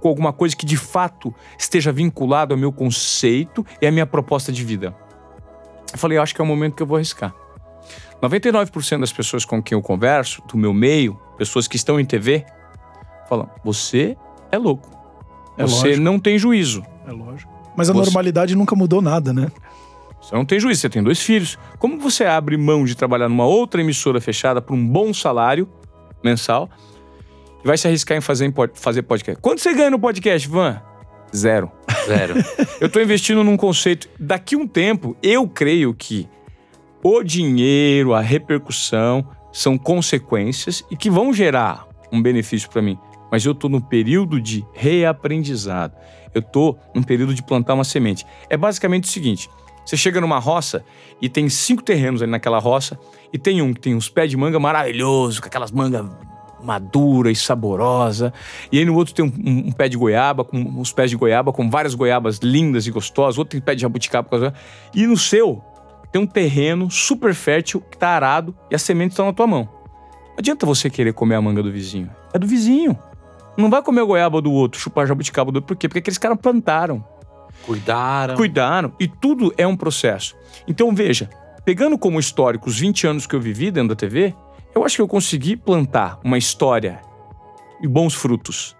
com 0.00 0.08
alguma 0.08 0.32
coisa 0.32 0.56
que 0.56 0.66
de 0.66 0.76
fato 0.76 1.32
esteja 1.56 1.92
vinculado 1.92 2.52
ao 2.52 2.58
meu 2.58 2.72
conceito 2.72 3.64
e 3.80 3.86
à 3.86 3.92
minha 3.92 4.04
proposta 4.04 4.50
de 4.50 4.64
vida. 4.64 4.92
Eu 5.92 5.96
falei, 5.96 6.18
eu 6.18 6.22
acho 6.22 6.34
que 6.34 6.40
é 6.40 6.44
o 6.44 6.46
momento 6.48 6.74
que 6.74 6.82
eu 6.82 6.86
vou 6.86 6.96
arriscar. 6.96 7.32
99% 8.20 8.98
das 8.98 9.12
pessoas 9.12 9.44
com 9.44 9.62
quem 9.62 9.78
eu 9.78 9.82
converso, 9.82 10.42
do 10.48 10.58
meu 10.58 10.74
meio, 10.74 11.16
pessoas 11.38 11.68
que 11.68 11.76
estão 11.76 12.00
em 12.00 12.04
TV, 12.04 12.44
falam: 13.28 13.48
você 13.64 14.16
é 14.50 14.58
louco. 14.58 14.90
É 15.56 15.62
você 15.62 15.86
lógico. 15.90 16.02
não 16.02 16.18
tem 16.18 16.36
juízo. 16.40 16.82
É 17.06 17.12
lógico. 17.12 17.52
Mas 17.76 17.88
a 17.88 17.92
Você- 17.92 18.00
normalidade 18.06 18.56
nunca 18.56 18.74
mudou 18.74 19.00
nada, 19.00 19.32
né? 19.32 19.46
Você 20.20 20.34
não 20.34 20.44
tem 20.44 20.58
juízo, 20.58 20.80
você 20.80 20.88
tem 20.90 21.04
dois 21.04 21.20
filhos. 21.22 21.56
Como 21.78 22.00
você 22.00 22.24
abre 22.24 22.56
mão 22.56 22.84
de 22.84 22.96
trabalhar 22.96 23.28
numa 23.28 23.46
outra 23.46 23.80
emissora 23.80 24.20
fechada 24.20 24.60
por 24.60 24.74
um 24.74 24.88
bom 24.88 25.14
salário 25.14 25.68
mensal 26.20 26.68
e 27.66 27.68
vai 27.68 27.76
se 27.76 27.88
arriscar 27.88 28.16
em 28.16 28.20
fazer, 28.20 28.46
em 28.46 28.52
pod- 28.52 28.78
fazer 28.78 29.02
podcast? 29.02 29.42
Quanto 29.42 29.60
você 29.60 29.74
ganha 29.74 29.90
no 29.90 29.98
podcast, 29.98 30.48
Van? 30.48 30.80
Zero. 31.34 31.68
Zero. 32.06 32.34
Eu 32.80 32.88
tô 32.88 33.00
investindo 33.00 33.42
num 33.42 33.56
conceito. 33.56 34.08
Daqui 34.20 34.54
um 34.54 34.68
tempo, 34.68 35.16
eu 35.20 35.48
creio 35.48 35.92
que 35.92 36.28
o 37.02 37.24
dinheiro, 37.24 38.14
a 38.14 38.20
repercussão 38.20 39.26
são 39.52 39.76
consequências 39.76 40.84
e 40.92 40.96
que 40.96 41.10
vão 41.10 41.32
gerar 41.32 41.88
um 42.12 42.22
benefício 42.22 42.70
para 42.70 42.80
mim. 42.80 42.96
mas 43.32 43.44
eu 43.44 43.50
estou 43.50 43.68
no 43.68 43.80
período 43.80 44.40
de 44.40 44.64
reaprendizado. 44.72 45.94
Eu 46.32 46.38
estou 46.40 46.78
num 46.94 47.02
período 47.02 47.34
de 47.34 47.42
plantar 47.42 47.74
uma 47.74 47.82
semente. 47.82 48.24
É 48.48 48.56
basicamente 48.56 49.04
o 49.04 49.08
seguinte: 49.08 49.50
você 49.84 49.96
chega 49.96 50.20
numa 50.20 50.38
roça 50.38 50.84
e 51.20 51.28
tem 51.28 51.48
cinco 51.48 51.82
terrenos 51.82 52.22
ali 52.22 52.30
naquela 52.30 52.60
roça, 52.60 52.96
e 53.32 53.38
tem 53.38 53.60
um 53.60 53.74
que 53.74 53.80
tem 53.80 53.96
uns 53.96 54.08
pés 54.08 54.30
de 54.30 54.36
manga 54.36 54.60
maravilhoso, 54.60 55.40
com 55.40 55.48
aquelas 55.48 55.72
mangas 55.72 56.06
madura 56.62 57.30
e 57.30 57.36
saborosa. 57.36 58.32
E 58.70 58.78
aí 58.78 58.84
no 58.84 58.94
outro 58.94 59.14
tem 59.14 59.24
um, 59.24 59.28
um, 59.28 59.68
um, 59.68 59.72
pé 59.72 59.88
de 59.88 59.96
goiaba, 59.96 60.44
com 60.44 60.58
uns 60.58 60.92
pés 60.92 61.10
de 61.10 61.16
goiaba, 61.16 61.52
com 61.52 61.68
várias 61.70 61.94
goiabas 61.94 62.38
lindas 62.38 62.86
e 62.86 62.90
gostosas. 62.90 63.38
Outro 63.38 63.52
tem 63.52 63.60
pé 63.60 63.74
de 63.74 63.82
jabuticaba. 63.82 64.54
E 64.94 65.06
no 65.06 65.16
seu 65.16 65.62
tem 66.10 66.20
um 66.20 66.26
terreno 66.26 66.90
super 66.90 67.34
fértil 67.34 67.80
que 67.80 67.98
tá 67.98 68.08
arado 68.08 68.54
e 68.70 68.74
as 68.74 68.82
sementes 68.82 69.14
estão 69.14 69.26
na 69.26 69.32
tua 69.32 69.46
mão. 69.46 69.68
Não 70.28 70.36
adianta 70.38 70.66
você 70.66 70.90
querer 70.90 71.12
comer 71.12 71.34
a 71.34 71.42
manga 71.42 71.62
do 71.62 71.70
vizinho. 71.70 72.10
É 72.32 72.38
do 72.38 72.46
vizinho. 72.46 72.98
Não 73.56 73.70
vai 73.70 73.82
comer 73.82 74.02
a 74.02 74.04
goiaba 74.04 74.40
do 74.40 74.52
outro, 74.52 74.80
chupar 74.80 75.06
jabuticaba 75.06 75.50
do 75.50 75.56
outro. 75.56 75.68
Por 75.68 75.76
quê? 75.76 75.88
Porque 75.88 76.00
aqueles 76.00 76.18
caras 76.18 76.38
plantaram. 76.40 77.04
Cuidaram. 77.64 78.36
Cuidaram. 78.36 78.92
E 79.00 79.08
tudo 79.08 79.52
é 79.56 79.66
um 79.66 79.76
processo. 79.76 80.36
Então 80.68 80.94
veja, 80.94 81.30
pegando 81.64 81.98
como 81.98 82.20
histórico 82.20 82.68
os 82.68 82.78
20 82.78 83.06
anos 83.06 83.26
que 83.26 83.34
eu 83.34 83.40
vivi 83.40 83.70
dentro 83.70 83.90
da 83.90 83.96
TV, 83.96 84.34
eu 84.76 84.84
acho 84.84 84.96
que 84.96 85.02
eu 85.02 85.08
consegui 85.08 85.56
plantar 85.56 86.20
uma 86.22 86.36
história 86.36 87.00
e 87.80 87.88
bons 87.88 88.14
frutos. 88.14 88.76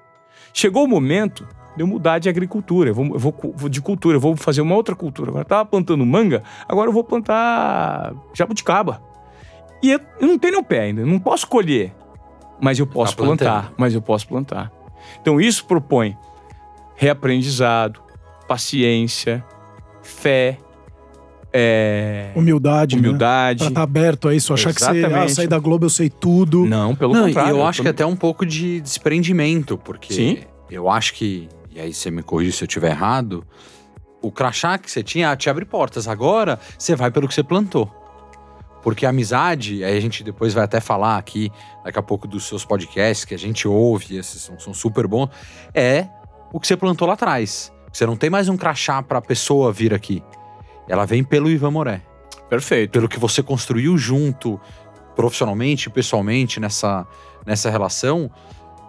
Chegou 0.53 0.85
o 0.85 0.89
momento 0.89 1.49
de 1.75 1.83
eu 1.83 1.87
mudar 1.87 2.19
de 2.19 2.29
agricultura, 2.29 2.91
eu 2.91 2.95
vou, 2.95 3.07
eu 3.07 3.19
vou, 3.19 3.69
de 3.69 3.81
cultura, 3.81 4.17
eu 4.17 4.21
vou 4.21 4.37
fazer 4.37 4.61
uma 4.61 4.75
outra 4.75 4.95
cultura. 4.95 5.31
Agora 5.31 5.43
eu 5.45 5.49
tava 5.49 5.65
plantando 5.65 6.05
manga, 6.05 6.43
agora 6.69 6.89
eu 6.89 6.93
vou 6.93 7.03
plantar 7.03 8.15
jabuticaba. 8.35 9.03
E 9.83 9.91
eu, 9.91 10.01
eu 10.21 10.29
não 10.29 10.39
tenho 10.39 10.63
pé 10.63 10.81
ainda, 10.81 11.05
não 11.05 11.19
posso 11.19 11.47
colher, 11.47 11.95
mas 12.61 12.79
eu 12.79 12.87
posso 12.87 13.17
tá 13.17 13.23
plantar, 13.23 13.73
mas 13.79 13.95
eu 13.95 14.03
posso 14.03 14.29
plantar. 14.29 14.71
Então 15.21 15.41
isso 15.41 15.65
propõe 15.65 16.17
reaprendizado, 16.95 18.03
paciência, 18.47 19.45
fé, 20.03 20.59
é... 21.57 22.33
Humildade. 22.35 22.97
Humildade. 22.97 23.65
Né? 23.65 23.67
Pra 23.67 23.69
estar 23.69 23.81
tá 23.81 23.83
aberto 23.83 24.29
a 24.29 24.35
isso, 24.35 24.53
achar 24.53 24.71
Exatamente. 24.71 25.05
que 25.05 25.11
você 25.11 25.17
ah, 25.17 25.29
sair 25.29 25.47
da 25.47 25.59
Globo 25.59 25.87
eu 25.87 25.91
sei 25.91 26.11
tudo. 26.11 26.67
Não, 26.67 26.95
pelo 26.95 27.15
Não, 27.15 27.27
contrário. 27.27 27.57
E 27.57 27.59
eu 27.59 27.67
acho 27.67 27.83
que 27.83 27.89
até 27.89 28.05
um 28.05 28.17
pouco 28.17 28.45
de 28.45 28.81
desprendimento, 28.81 29.79
porque 29.79 30.13
Sim. 30.13 30.39
eu 30.71 30.91
acho 30.91 31.15
que, 31.15 31.49
e 31.75 31.81
aí 31.81 31.95
você 31.95 32.11
me 32.11 32.23
corrija 32.23 32.53
se 32.53 32.65
eu 32.65 32.67
estiver 32.67 32.91
errado, 32.91 33.45
o 34.21 34.31
crachá 34.31 34.77
que 34.77 34.91
você 34.91 35.03
tinha 35.03 35.35
te 35.37 35.49
abre 35.49 35.65
portas. 35.65 36.07
Agora 36.07 36.59
você 36.79 36.95
vai 36.95 37.11
pelo 37.11 37.27
que 37.27 37.35
você 37.35 37.43
plantou. 37.43 37.91
Porque 38.83 39.05
a 39.05 39.09
amizade, 39.09 39.83
aí 39.83 39.97
a 39.97 40.01
gente 40.01 40.23
depois 40.23 40.55
vai 40.55 40.63
até 40.63 40.79
falar 40.79 41.17
aqui, 41.17 41.51
daqui 41.85 41.99
a 41.99 42.03
pouco, 42.03 42.29
dos 42.29 42.45
seus 42.45 42.65
podcasts 42.65 43.25
que 43.25 43.35
a 43.35 43.39
gente 43.39 43.67
ouve, 43.67 44.17
esses 44.17 44.43
são, 44.43 44.59
são 44.61 44.73
super 44.73 45.09
bons, 45.09 45.29
é 45.75 46.07
o 46.53 46.61
que 46.61 46.67
você 46.67 46.77
plantou 46.77 47.09
lá 47.09 47.15
atrás. 47.15 47.73
Você 47.93 48.07
não 48.07 48.15
tem 48.15 48.31
mais 48.31 48.49
um 48.49 48.57
crachá 48.57 49.03
pra 49.03 49.21
pessoa 49.21 49.73
vir 49.73 49.93
aqui. 49.93 50.23
Ela 50.89 51.05
vem 51.05 51.23
pelo 51.25 51.51
Ivan 51.51 51.71
Moré. 51.71 52.03
Perfeito. 52.49 52.91
Pelo 52.91 53.09
que 53.09 53.19
você 53.19 53.43
construiu 53.43 53.99
junto, 53.99 54.61
profissionalmente, 55.15 55.91
pessoalmente, 55.91 56.61
nessa, 56.61 57.07
nessa 57.45 57.71
relação, 57.71 58.31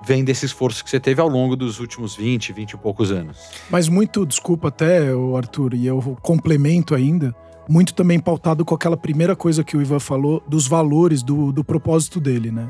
vem 0.05 0.23
desse 0.23 0.45
esforço 0.45 0.83
que 0.83 0.89
você 0.89 0.99
teve 0.99 1.19
ao 1.21 1.27
longo 1.27 1.55
dos 1.55 1.79
últimos 1.79 2.15
20, 2.15 2.53
20 2.53 2.71
e 2.71 2.77
poucos 2.77 3.11
anos. 3.11 3.37
Mas 3.69 3.89
muito, 3.89 4.25
desculpa 4.25 4.67
até, 4.67 5.09
Arthur, 5.35 5.73
e 5.73 5.87
eu 5.87 6.17
complemento 6.21 6.93
ainda, 6.93 7.35
muito 7.67 7.93
também 7.93 8.19
pautado 8.19 8.63
com 8.63 8.75
aquela 8.75 8.97
primeira 8.97 9.35
coisa 9.35 9.63
que 9.63 9.75
o 9.75 9.81
Ivan 9.81 9.99
falou, 9.99 10.43
dos 10.47 10.67
valores, 10.67 11.23
do, 11.23 11.51
do 11.51 11.63
propósito 11.63 12.19
dele, 12.19 12.51
né? 12.51 12.69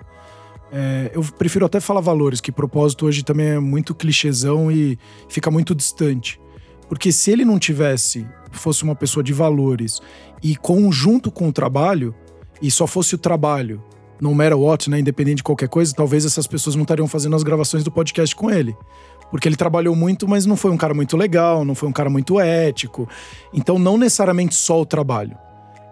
É, 0.71 1.11
eu 1.13 1.23
prefiro 1.38 1.65
até 1.65 1.80
falar 1.80 2.01
valores, 2.01 2.41
que 2.41 2.51
propósito 2.51 3.05
hoje 3.05 3.23
também 3.23 3.47
é 3.47 3.59
muito 3.59 3.95
clichêzão 3.95 4.69
e 4.69 4.99
fica 5.30 5.49
muito 5.49 5.73
distante. 5.73 6.39
Porque 6.88 7.11
se 7.11 7.31
ele 7.31 7.43
não 7.43 7.59
tivesse, 7.59 8.27
fosse 8.51 8.83
uma 8.83 8.95
pessoa 8.95 9.23
de 9.23 9.33
valores 9.33 9.99
e 10.41 10.55
conjunto 10.55 11.31
com 11.31 11.47
o 11.47 11.53
trabalho, 11.53 12.15
e 12.61 12.71
só 12.71 12.88
fosse 12.88 13.15
o 13.15 13.17
trabalho, 13.17 13.83
no 14.19 14.33
matter 14.33 14.57
what, 14.57 14.89
né, 14.89 14.99
independente 14.99 15.38
de 15.38 15.43
qualquer 15.43 15.69
coisa, 15.69 15.93
talvez 15.93 16.25
essas 16.25 16.47
pessoas 16.47 16.75
não 16.75 16.83
estariam 16.83 17.07
fazendo 17.07 17.35
as 17.35 17.43
gravações 17.43 17.83
do 17.83 17.91
podcast 17.91 18.35
com 18.35 18.49
ele. 18.49 18.75
Porque 19.29 19.47
ele 19.47 19.55
trabalhou 19.55 19.95
muito, 19.95 20.27
mas 20.27 20.45
não 20.45 20.55
foi 20.55 20.71
um 20.71 20.77
cara 20.77 20.93
muito 20.93 21.17
legal, 21.17 21.65
não 21.65 21.75
foi 21.75 21.89
um 21.89 21.91
cara 21.91 22.09
muito 22.09 22.39
ético. 22.39 23.07
Então, 23.53 23.77
não 23.77 23.97
necessariamente 23.97 24.55
só 24.55 24.81
o 24.81 24.85
trabalho 24.85 25.38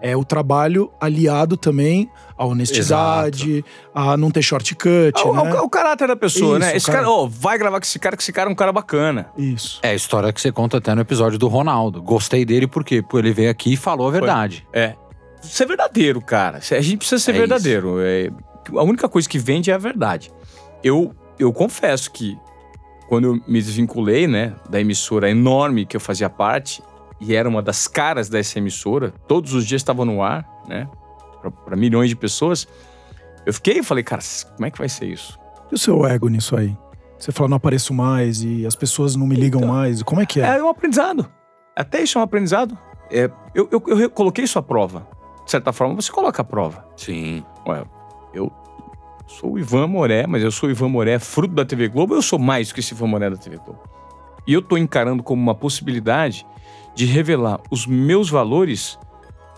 é 0.01 0.15
o 0.15 0.23
trabalho 0.23 0.91
aliado 0.99 1.57
também 1.57 2.09
à 2.37 2.45
honestidade, 2.45 3.57
Exato. 3.57 4.09
a 4.11 4.17
não 4.17 4.29
ter 4.29 4.41
shortcut. 4.41 5.13
É, 5.17 5.31
né? 5.31 5.49
é 5.51 5.61
o 5.61 5.69
caráter 5.69 6.07
da 6.07 6.15
pessoa, 6.15 6.59
né? 6.59 6.65
Isso, 6.65 6.71
né? 6.71 6.77
Esse 6.77 6.85
cara, 6.87 6.99
cara 6.99 7.09
oh, 7.09 7.27
vai 7.27 7.57
gravar 7.57 7.79
com 7.79 7.85
esse 7.85 7.97
cara, 7.97 8.15
que 8.15 8.21
esse 8.21 8.33
cara 8.33 8.49
é 8.49 8.51
um 8.51 8.55
cara 8.55 8.71
bacana. 8.71 9.29
Isso. 9.37 9.79
É 9.81 9.89
a 9.89 9.95
história 9.95 10.31
que 10.31 10.41
você 10.41 10.51
conta 10.51 10.77
até 10.77 10.93
no 10.93 11.01
episódio 11.01 11.39
do 11.39 11.47
Ronaldo. 11.47 12.01
Gostei 12.01 12.45
dele 12.45 12.67
porque 12.67 13.01
pô, 13.01 13.19
ele 13.19 13.33
veio 13.33 13.49
aqui 13.49 13.73
e 13.73 13.77
falou 13.77 14.07
a 14.07 14.11
verdade. 14.11 14.67
Foi. 14.71 14.81
É. 14.81 14.95
Ser 15.41 15.67
verdadeiro, 15.67 16.21
cara. 16.21 16.57
A 16.57 16.81
gente 16.81 16.97
precisa 16.97 17.19
ser 17.19 17.35
é 17.35 17.37
verdadeiro. 17.39 17.97
É, 17.99 18.29
a 18.75 18.83
única 18.83 19.07
coisa 19.07 19.29
que 19.29 19.37
vende 19.37 19.69
é 19.69 19.73
a 19.73 19.77
verdade. 19.77 20.31
Eu, 20.83 21.13
eu 21.37 21.53
confesso 21.53 22.11
que 22.11 22.37
quando 23.07 23.25
eu 23.25 23.33
me 23.47 23.61
desvinculei, 23.61 24.27
né, 24.27 24.55
da 24.69 24.79
emissora 24.79 25.29
enorme 25.29 25.85
que 25.85 25.95
eu 25.95 26.01
fazia 26.01 26.29
parte, 26.29 26.81
e 27.19 27.35
era 27.35 27.47
uma 27.47 27.61
das 27.61 27.87
caras 27.87 28.29
dessa 28.29 28.57
emissora, 28.59 29.13
todos 29.27 29.53
os 29.53 29.65
dias 29.65 29.81
estava 29.81 30.03
no 30.03 30.21
ar, 30.21 30.47
né? 30.67 30.87
Para 31.63 31.75
milhões 31.75 32.09
de 32.09 32.15
pessoas. 32.15 32.67
Eu 33.45 33.53
fiquei 33.53 33.79
e 33.79 33.83
falei, 33.83 34.03
cara, 34.03 34.21
como 34.55 34.65
é 34.65 34.71
que 34.71 34.77
vai 34.77 34.89
ser 34.89 35.05
isso? 35.05 35.39
E 35.71 35.75
o 35.75 35.77
seu 35.77 36.05
ego 36.05 36.27
nisso 36.27 36.55
aí? 36.55 36.75
Você 37.17 37.31
fala, 37.31 37.49
não 37.49 37.57
apareço 37.57 37.93
mais 37.93 38.43
e 38.43 38.65
as 38.65 38.75
pessoas 38.75 39.15
não 39.15 39.25
me 39.25 39.35
ligam 39.35 39.61
então, 39.61 39.73
mais. 39.73 40.03
Como 40.03 40.21
é 40.21 40.25
que 40.25 40.41
é? 40.41 40.57
É 40.57 40.63
um 40.63 40.69
aprendizado. 40.69 41.29
Até 41.75 42.01
isso 42.01 42.17
é 42.17 42.21
um 42.21 42.23
aprendizado. 42.23 42.77
É, 43.09 43.29
eu, 43.53 43.69
eu, 43.71 43.99
eu 43.99 44.09
coloquei 44.09 44.43
isso 44.43 44.59
à 44.59 44.63
prova. 44.63 45.07
De 45.45 45.51
certa 45.51 45.71
forma, 45.71 45.95
você 45.95 46.11
coloca 46.11 46.41
a 46.41 46.45
prova. 46.45 46.85
Sim. 46.97 47.45
Ué, 47.67 47.83
eu 48.33 48.51
sou 49.27 49.53
o 49.53 49.59
Ivan 49.59 49.87
Moré, 49.87 50.25
mas 50.27 50.43
eu 50.43 50.51
sou 50.51 50.67
o 50.67 50.71
Ivan 50.71 50.89
Moré 50.89 51.19
fruto 51.19 51.53
da 51.53 51.63
TV 51.63 51.87
Globo, 51.87 52.15
eu 52.15 52.21
sou 52.21 52.39
mais 52.39 52.67
do 52.67 52.73
que 52.73 52.79
esse 52.79 52.93
Ivan 52.93 53.07
Moré 53.07 53.29
da 53.29 53.37
TV 53.37 53.57
Globo. 53.57 53.79
E 54.47 54.53
eu 54.53 54.61
tô 54.61 54.77
encarando 54.77 55.23
como 55.23 55.41
uma 55.41 55.55
possibilidade 55.55 56.45
de 56.95 57.05
revelar 57.05 57.59
os 57.69 57.85
meus 57.85 58.29
valores 58.29 58.97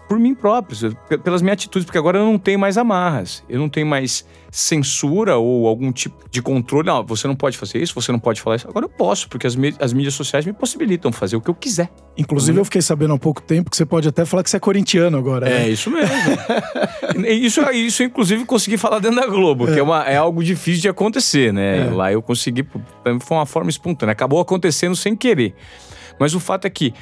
por 0.08 0.18
mim 0.18 0.34
próprio, 0.34 0.96
pelas 1.24 1.42
minhas 1.42 1.56
atitudes, 1.56 1.86
porque 1.86 1.98
agora 1.98 2.18
eu 2.18 2.26
não 2.26 2.40
tenho 2.40 2.58
mais 2.58 2.78
amarras, 2.78 3.44
eu 3.50 3.60
não 3.60 3.68
tenho 3.68 3.86
mais 3.86 4.26
censura 4.50 5.36
ou 5.36 5.68
algum 5.68 5.92
tipo 5.92 6.30
de 6.32 6.42
controle. 6.42 6.88
Não, 6.88 7.06
você 7.06 7.28
não 7.28 7.36
pode 7.36 7.58
fazer 7.58 7.80
isso, 7.82 7.94
você 7.94 8.12
não 8.12 8.20
pode 8.20 8.40
falar 8.40 8.56
isso. 8.56 8.68
Agora 8.70 8.86
eu 8.86 8.90
posso, 8.90 9.28
porque 9.28 9.46
as, 9.46 9.58
as 9.80 9.92
mídias 9.92 10.14
sociais 10.14 10.46
me 10.46 10.54
possibilitam 10.54 11.12
fazer 11.12 11.36
o 11.36 11.42
que 11.42 11.50
eu 11.50 11.54
quiser. 11.54 11.90
Inclusive, 12.18 12.54
uhum. 12.54 12.62
eu 12.62 12.66
fiquei 12.66 12.82
sabendo 12.82 13.14
há 13.14 13.20
pouco 13.20 13.42
tempo 13.42 13.70
que 13.70 13.76
você 13.76 13.86
pode 13.86 14.08
até 14.08 14.24
falar 14.24 14.44
que 14.44 14.50
você 14.50 14.58
é 14.58 14.60
corintiano 14.60 15.18
agora. 15.18 15.48
É, 15.48 15.60
né? 15.60 15.70
isso 15.70 15.92
mesmo. 15.92 16.16
isso, 17.28 17.62
isso, 17.72 18.04
inclusive, 18.04 18.46
consegui 18.46 18.78
falar 18.78 19.00
dentro 19.00 19.20
da 19.20 19.28
Globo, 19.28 19.68
é. 19.68 19.74
que 19.74 19.80
é, 19.80 19.84
uma, 19.84 20.04
é 20.04 20.16
algo 20.16 20.42
difícil 20.42 20.82
de 20.82 20.90
acontecer, 20.90 21.52
né? 21.52 21.88
É. 21.88 21.90
Lá 21.92 22.12
eu 22.12 22.22
consegui, 22.22 22.66
foi 23.04 23.38
uma 23.38 23.46
forma 23.46 23.70
espontânea. 23.70 24.14
Acabou 24.14 24.40
acontecendo 24.40 24.96
sem 24.96 25.16
querer. 25.16 25.54
Mas 26.20 26.34
o 26.34 26.40
fato 26.40 26.66
é 26.66 26.70
que 26.70 26.94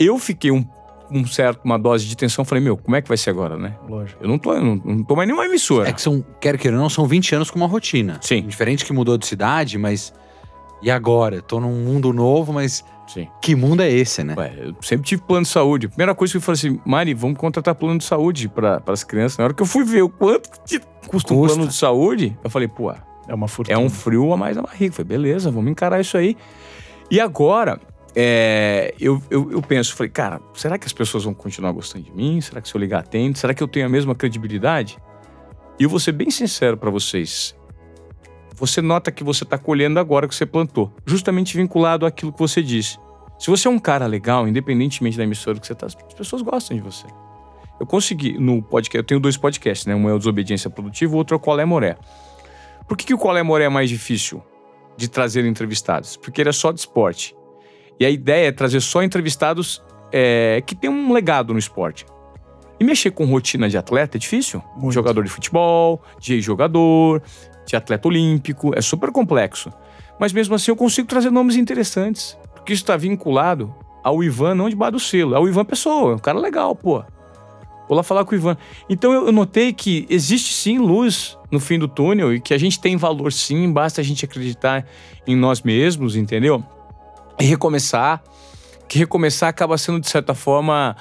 eu 0.00 0.18
fiquei 0.18 0.50
um, 0.50 0.64
um 1.10 1.26
certo, 1.26 1.60
uma 1.64 1.78
dose 1.78 2.06
de 2.06 2.16
tensão. 2.16 2.44
Falei, 2.44 2.64
meu, 2.64 2.76
como 2.76 2.96
é 2.96 3.02
que 3.02 3.08
vai 3.08 3.18
ser 3.18 3.30
agora, 3.30 3.56
né? 3.56 3.76
Lógico. 3.86 4.22
Eu 4.22 4.28
não 4.28 4.38
tô, 4.38 4.54
eu 4.54 4.62
não, 4.62 4.76
não 4.76 5.04
tô 5.04 5.14
mais 5.14 5.28
nenhuma 5.28 5.44
emissora. 5.44 5.88
É 5.88 5.92
que 5.92 6.00
são, 6.00 6.24
quer 6.40 6.56
queira 6.56 6.76
ou 6.76 6.82
não, 6.82 6.88
são 6.88 7.06
20 7.06 7.34
anos 7.34 7.50
com 7.50 7.58
uma 7.58 7.66
rotina. 7.66 8.18
Sim. 8.22 8.46
Diferente 8.46 8.84
que 8.84 8.92
mudou 8.92 9.18
de 9.18 9.26
cidade, 9.26 9.76
mas. 9.76 10.12
E 10.82 10.90
agora? 10.90 11.42
Tô 11.42 11.60
num 11.60 11.84
mundo 11.84 12.12
novo, 12.12 12.52
mas. 12.52 12.84
Sim. 13.06 13.28
Que 13.42 13.54
mundo 13.56 13.82
é 13.82 13.90
esse, 13.90 14.22
né? 14.22 14.34
Ué, 14.38 14.54
eu 14.56 14.74
sempre 14.80 15.04
tive 15.04 15.20
plano 15.22 15.42
de 15.42 15.50
saúde. 15.50 15.88
Primeira 15.88 16.14
coisa 16.14 16.32
que 16.32 16.36
eu 16.36 16.40
falei 16.40 16.58
assim, 16.58 16.80
Mari, 16.86 17.12
vamos 17.12 17.38
contratar 17.38 17.74
plano 17.74 17.98
de 17.98 18.04
saúde 18.04 18.48
para 18.48 18.80
as 18.86 19.02
crianças. 19.02 19.36
Na 19.36 19.44
hora 19.44 19.54
que 19.54 19.62
eu 19.62 19.66
fui 19.66 19.84
ver 19.84 20.02
o 20.02 20.08
quanto 20.08 20.48
que 20.64 20.78
custa, 20.78 21.08
custa. 21.08 21.34
um 21.34 21.44
plano 21.44 21.66
de 21.66 21.74
saúde, 21.74 22.38
eu 22.42 22.48
falei, 22.48 22.68
pô, 22.68 22.92
é 23.26 23.34
uma 23.34 23.48
fortuna. 23.48 23.76
É 23.76 23.78
um 23.78 23.90
frio 23.90 24.32
a 24.32 24.36
mais 24.36 24.56
a 24.56 24.62
barriga. 24.62 24.86
Eu 24.86 24.92
falei, 24.92 25.08
beleza, 25.08 25.50
vamos 25.50 25.72
encarar 25.72 26.00
isso 26.00 26.16
aí. 26.16 26.36
E 27.10 27.18
agora, 27.18 27.80
é, 28.14 28.94
eu, 28.98 29.22
eu, 29.30 29.52
eu, 29.52 29.62
penso, 29.62 29.94
falei, 29.94 30.10
cara, 30.10 30.40
será 30.54 30.78
que 30.78 30.86
as 30.86 30.92
pessoas 30.92 31.24
vão 31.24 31.34
continuar 31.34 31.72
gostando 31.72 32.04
de 32.04 32.12
mim? 32.12 32.40
Será 32.40 32.60
que 32.60 32.68
se 32.68 32.74
eu 32.74 32.80
ligar 32.80 33.00
atende? 33.00 33.38
Será 33.38 33.54
que 33.54 33.62
eu 33.62 33.68
tenho 33.68 33.86
a 33.86 33.88
mesma 33.88 34.14
credibilidade? 34.14 34.98
E 35.78 35.84
eu 35.84 35.88
vou 35.88 36.00
ser 36.00 36.12
bem 36.12 36.30
sincero 36.30 36.76
para 36.76 36.90
vocês. 36.90 37.54
Você 38.56 38.82
nota 38.82 39.10
que 39.10 39.24
você 39.24 39.44
está 39.44 39.56
colhendo 39.56 39.98
agora 39.98 40.28
que 40.28 40.34
você 40.34 40.44
plantou, 40.44 40.92
justamente 41.06 41.56
vinculado 41.56 42.04
àquilo 42.04 42.32
que 42.32 42.38
você 42.38 42.62
disse. 42.62 42.98
Se 43.38 43.48
você 43.48 43.66
é 43.66 43.70
um 43.70 43.78
cara 43.78 44.06
legal, 44.06 44.46
independentemente 44.46 45.16
da 45.16 45.24
emissora 45.24 45.58
que 45.58 45.66
você 45.66 45.72
está, 45.72 45.86
as 45.86 45.94
pessoas 45.94 46.42
gostam 46.42 46.76
de 46.76 46.82
você. 46.82 47.06
Eu 47.78 47.86
consegui, 47.86 48.38
no 48.38 48.62
podcast, 48.62 48.98
eu 48.98 49.04
tenho 49.04 49.20
dois 49.20 49.38
podcasts, 49.38 49.86
né? 49.86 49.94
Um 49.94 50.10
é 50.10 50.12
o 50.12 50.18
Desobediência 50.18 50.68
Produtiva, 50.68 51.14
o 51.14 51.16
outro 51.16 51.34
é 51.34 51.38
o 51.38 51.40
Qual 51.40 51.58
é 51.58 51.64
Moré. 51.64 51.96
Por 52.86 52.98
que, 52.98 53.06
que 53.06 53.14
o 53.14 53.18
Qual 53.18 53.34
é 53.34 53.42
Moré 53.42 53.64
é 53.64 53.68
mais 53.70 53.88
difícil 53.88 54.42
de 54.98 55.08
trazer 55.08 55.46
entrevistados? 55.46 56.18
Porque 56.18 56.42
ele 56.42 56.50
é 56.50 56.52
só 56.52 56.70
de 56.70 56.80
esporte. 56.80 57.34
E 58.00 58.06
a 58.06 58.10
ideia 58.10 58.48
é 58.48 58.52
trazer 58.52 58.80
só 58.80 59.02
entrevistados 59.02 59.82
é, 60.10 60.62
que 60.66 60.74
têm 60.74 60.88
um 60.88 61.12
legado 61.12 61.52
no 61.52 61.58
esporte. 61.58 62.06
E 62.80 62.84
mexer 62.84 63.10
com 63.10 63.26
rotina 63.26 63.68
de 63.68 63.76
atleta 63.76 64.16
é 64.16 64.18
difícil. 64.18 64.62
Muito. 64.74 64.92
Jogador 64.92 65.22
de 65.22 65.28
futebol, 65.28 66.02
de 66.18 66.40
jogador, 66.40 67.22
de 67.66 67.76
atleta 67.76 68.08
olímpico, 68.08 68.72
é 68.74 68.80
super 68.80 69.12
complexo. 69.12 69.70
Mas 70.18 70.32
mesmo 70.32 70.54
assim 70.54 70.70
eu 70.70 70.76
consigo 70.76 71.06
trazer 71.06 71.30
nomes 71.30 71.56
interessantes, 71.56 72.38
porque 72.54 72.72
isso 72.72 72.82
está 72.82 72.96
vinculado 72.96 73.74
ao 74.02 74.24
Ivan, 74.24 74.54
não 74.54 74.70
de 74.70 74.76
bar 74.76 74.90
do 74.90 74.98
selo, 74.98 75.34
é 75.34 75.38
o 75.38 75.46
Ivan 75.46 75.66
Pessoa, 75.66 76.12
é 76.12 76.14
um 76.14 76.18
cara 76.18 76.38
legal, 76.38 76.74
pô. 76.74 77.04
Vou 77.86 77.96
lá 77.96 78.02
falar 78.02 78.24
com 78.24 78.32
o 78.32 78.34
Ivan. 78.34 78.56
Então 78.88 79.12
eu 79.12 79.32
notei 79.32 79.74
que 79.74 80.06
existe 80.08 80.54
sim 80.54 80.78
luz 80.78 81.36
no 81.50 81.60
fim 81.60 81.78
do 81.78 81.88
túnel 81.88 82.32
e 82.32 82.40
que 82.40 82.54
a 82.54 82.58
gente 82.58 82.80
tem 82.80 82.96
valor 82.96 83.30
sim, 83.30 83.70
basta 83.70 84.00
a 84.00 84.04
gente 84.04 84.24
acreditar 84.24 84.86
em 85.26 85.36
nós 85.36 85.60
mesmos, 85.60 86.16
entendeu? 86.16 86.64
E 87.40 87.44
recomeçar. 87.46 88.22
Que 88.88 88.98
recomeçar 88.98 89.48
acaba 89.48 89.78
sendo, 89.78 90.00
de 90.00 90.08
certa 90.10 90.34
forma, 90.34 90.96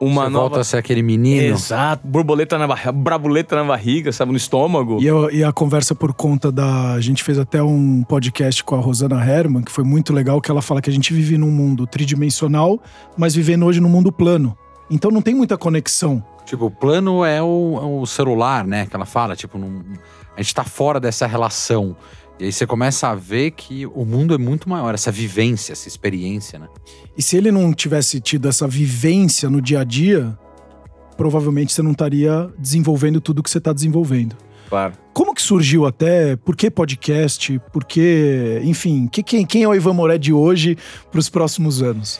uma 0.00 0.24
Você 0.24 0.30
nova. 0.30 0.38
volta 0.48 0.60
a 0.60 0.64
ser 0.64 0.76
aquele 0.76 1.02
menino. 1.02 1.54
Exato, 1.54 2.06
borboleta 2.06 2.56
na 2.58 2.66
barriga, 2.66 2.92
brabuleta 2.92 3.56
na 3.56 3.64
barriga, 3.64 4.12
sabe, 4.12 4.30
no 4.30 4.36
estômago. 4.36 4.98
E, 5.00 5.06
eu- 5.06 5.30
e 5.30 5.42
a 5.42 5.52
conversa 5.52 5.94
por 5.94 6.12
conta 6.12 6.52
da. 6.52 6.92
A 6.92 7.00
gente 7.00 7.22
fez 7.24 7.38
até 7.38 7.62
um 7.62 8.02
podcast 8.02 8.62
com 8.62 8.74
a 8.76 8.78
Rosana 8.78 9.24
Herman, 9.24 9.62
que 9.62 9.72
foi 9.72 9.84
muito 9.84 10.12
legal, 10.12 10.40
que 10.40 10.50
ela 10.50 10.60
fala 10.62 10.82
que 10.82 10.90
a 10.90 10.92
gente 10.92 11.12
vive 11.14 11.38
num 11.38 11.50
mundo 11.50 11.86
tridimensional, 11.86 12.78
mas 13.16 13.34
vivendo 13.34 13.64
hoje 13.66 13.80
num 13.80 13.88
mundo 13.88 14.12
plano. 14.12 14.56
Então 14.90 15.10
não 15.10 15.22
tem 15.22 15.34
muita 15.34 15.56
conexão. 15.56 16.22
Tipo, 16.44 16.66
o 16.66 16.70
plano 16.70 17.24
é 17.24 17.40
o, 17.42 17.78
é 17.80 17.84
o 18.02 18.04
celular, 18.06 18.66
né? 18.66 18.84
Que 18.86 18.96
ela 18.96 19.06
fala, 19.06 19.34
tipo, 19.36 19.56
não- 19.56 19.82
a 20.36 20.42
gente 20.42 20.54
tá 20.54 20.64
fora 20.64 20.98
dessa 21.00 21.26
relação. 21.26 21.96
E 22.40 22.44
aí 22.44 22.52
você 22.52 22.66
começa 22.66 23.08
a 23.08 23.14
ver 23.14 23.50
que 23.50 23.84
o 23.86 24.02
mundo 24.02 24.34
é 24.34 24.38
muito 24.38 24.66
maior, 24.66 24.94
essa 24.94 25.12
vivência, 25.12 25.72
essa 25.72 25.86
experiência, 25.86 26.58
né? 26.58 26.68
E 27.16 27.22
se 27.22 27.36
ele 27.36 27.52
não 27.52 27.70
tivesse 27.74 28.18
tido 28.18 28.48
essa 28.48 28.66
vivência 28.66 29.50
no 29.50 29.60
dia 29.60 29.80
a 29.80 29.84
dia, 29.84 30.38
provavelmente 31.18 31.70
você 31.70 31.82
não 31.82 31.92
estaria 31.92 32.50
desenvolvendo 32.58 33.20
tudo 33.20 33.42
que 33.42 33.50
você 33.50 33.58
está 33.58 33.74
desenvolvendo. 33.74 34.34
Claro. 34.70 34.94
Como 35.12 35.34
que 35.34 35.42
surgiu 35.42 35.84
até? 35.84 36.34
Por 36.36 36.56
que 36.56 36.70
podcast? 36.70 37.60
Por 37.70 37.84
que, 37.84 38.58
enfim, 38.64 39.06
que, 39.06 39.22
quem, 39.22 39.44
quem 39.44 39.64
é 39.64 39.68
o 39.68 39.74
Ivan 39.74 39.92
Moré 39.92 40.16
de 40.16 40.32
hoje 40.32 40.78
para 41.10 41.20
os 41.20 41.28
próximos 41.28 41.82
anos? 41.82 42.18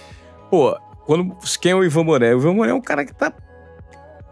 Pô, 0.50 0.76
quando, 1.06 1.34
quem 1.62 1.72
é 1.72 1.74
o 1.74 1.82
Ivan 1.82 2.04
Moré? 2.04 2.34
O 2.34 2.40
Ivan 2.40 2.52
Moré 2.52 2.72
é 2.72 2.74
um 2.74 2.80
cara 2.80 3.06
que 3.06 3.14
tá 3.14 3.32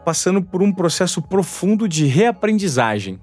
passando 0.04 0.42
por 0.42 0.62
um 0.62 0.70
processo 0.70 1.22
profundo 1.22 1.88
de 1.88 2.04
reaprendizagem. 2.04 3.18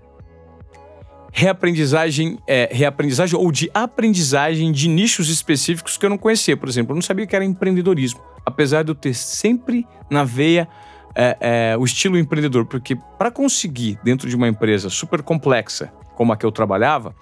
Reaprendizagem, 1.37 2.39
é, 2.47 2.69
reaprendizagem 2.71 3.37
ou 3.37 3.51
de 3.51 3.69
aprendizagem 3.73 4.71
de 4.71 4.87
nichos 4.87 5.29
específicos 5.29 5.97
que 5.97 6.05
eu 6.05 6.09
não 6.09 6.17
conhecia. 6.17 6.55
Por 6.55 6.69
exemplo, 6.69 6.93
eu 6.93 6.95
não 6.95 7.01
sabia 7.01 7.27
que 7.27 7.35
era 7.35 7.43
empreendedorismo. 7.43 8.21
Apesar 8.45 8.83
de 8.83 8.91
eu 8.91 8.95
ter 8.95 9.13
sempre 9.13 9.85
na 10.09 10.23
veia 10.23 10.65
é, 11.13 11.37
é, 11.73 11.77
o 11.77 11.83
estilo 11.83 12.17
empreendedor. 12.17 12.65
Porque 12.65 12.95
para 13.17 13.29
conseguir, 13.29 13.99
dentro 14.01 14.29
de 14.29 14.35
uma 14.35 14.47
empresa 14.47 14.89
super 14.89 15.21
complexa, 15.21 15.91
como 16.15 16.31
a 16.31 16.37
que 16.37 16.45
eu 16.45 16.53
trabalhava, 16.53 17.13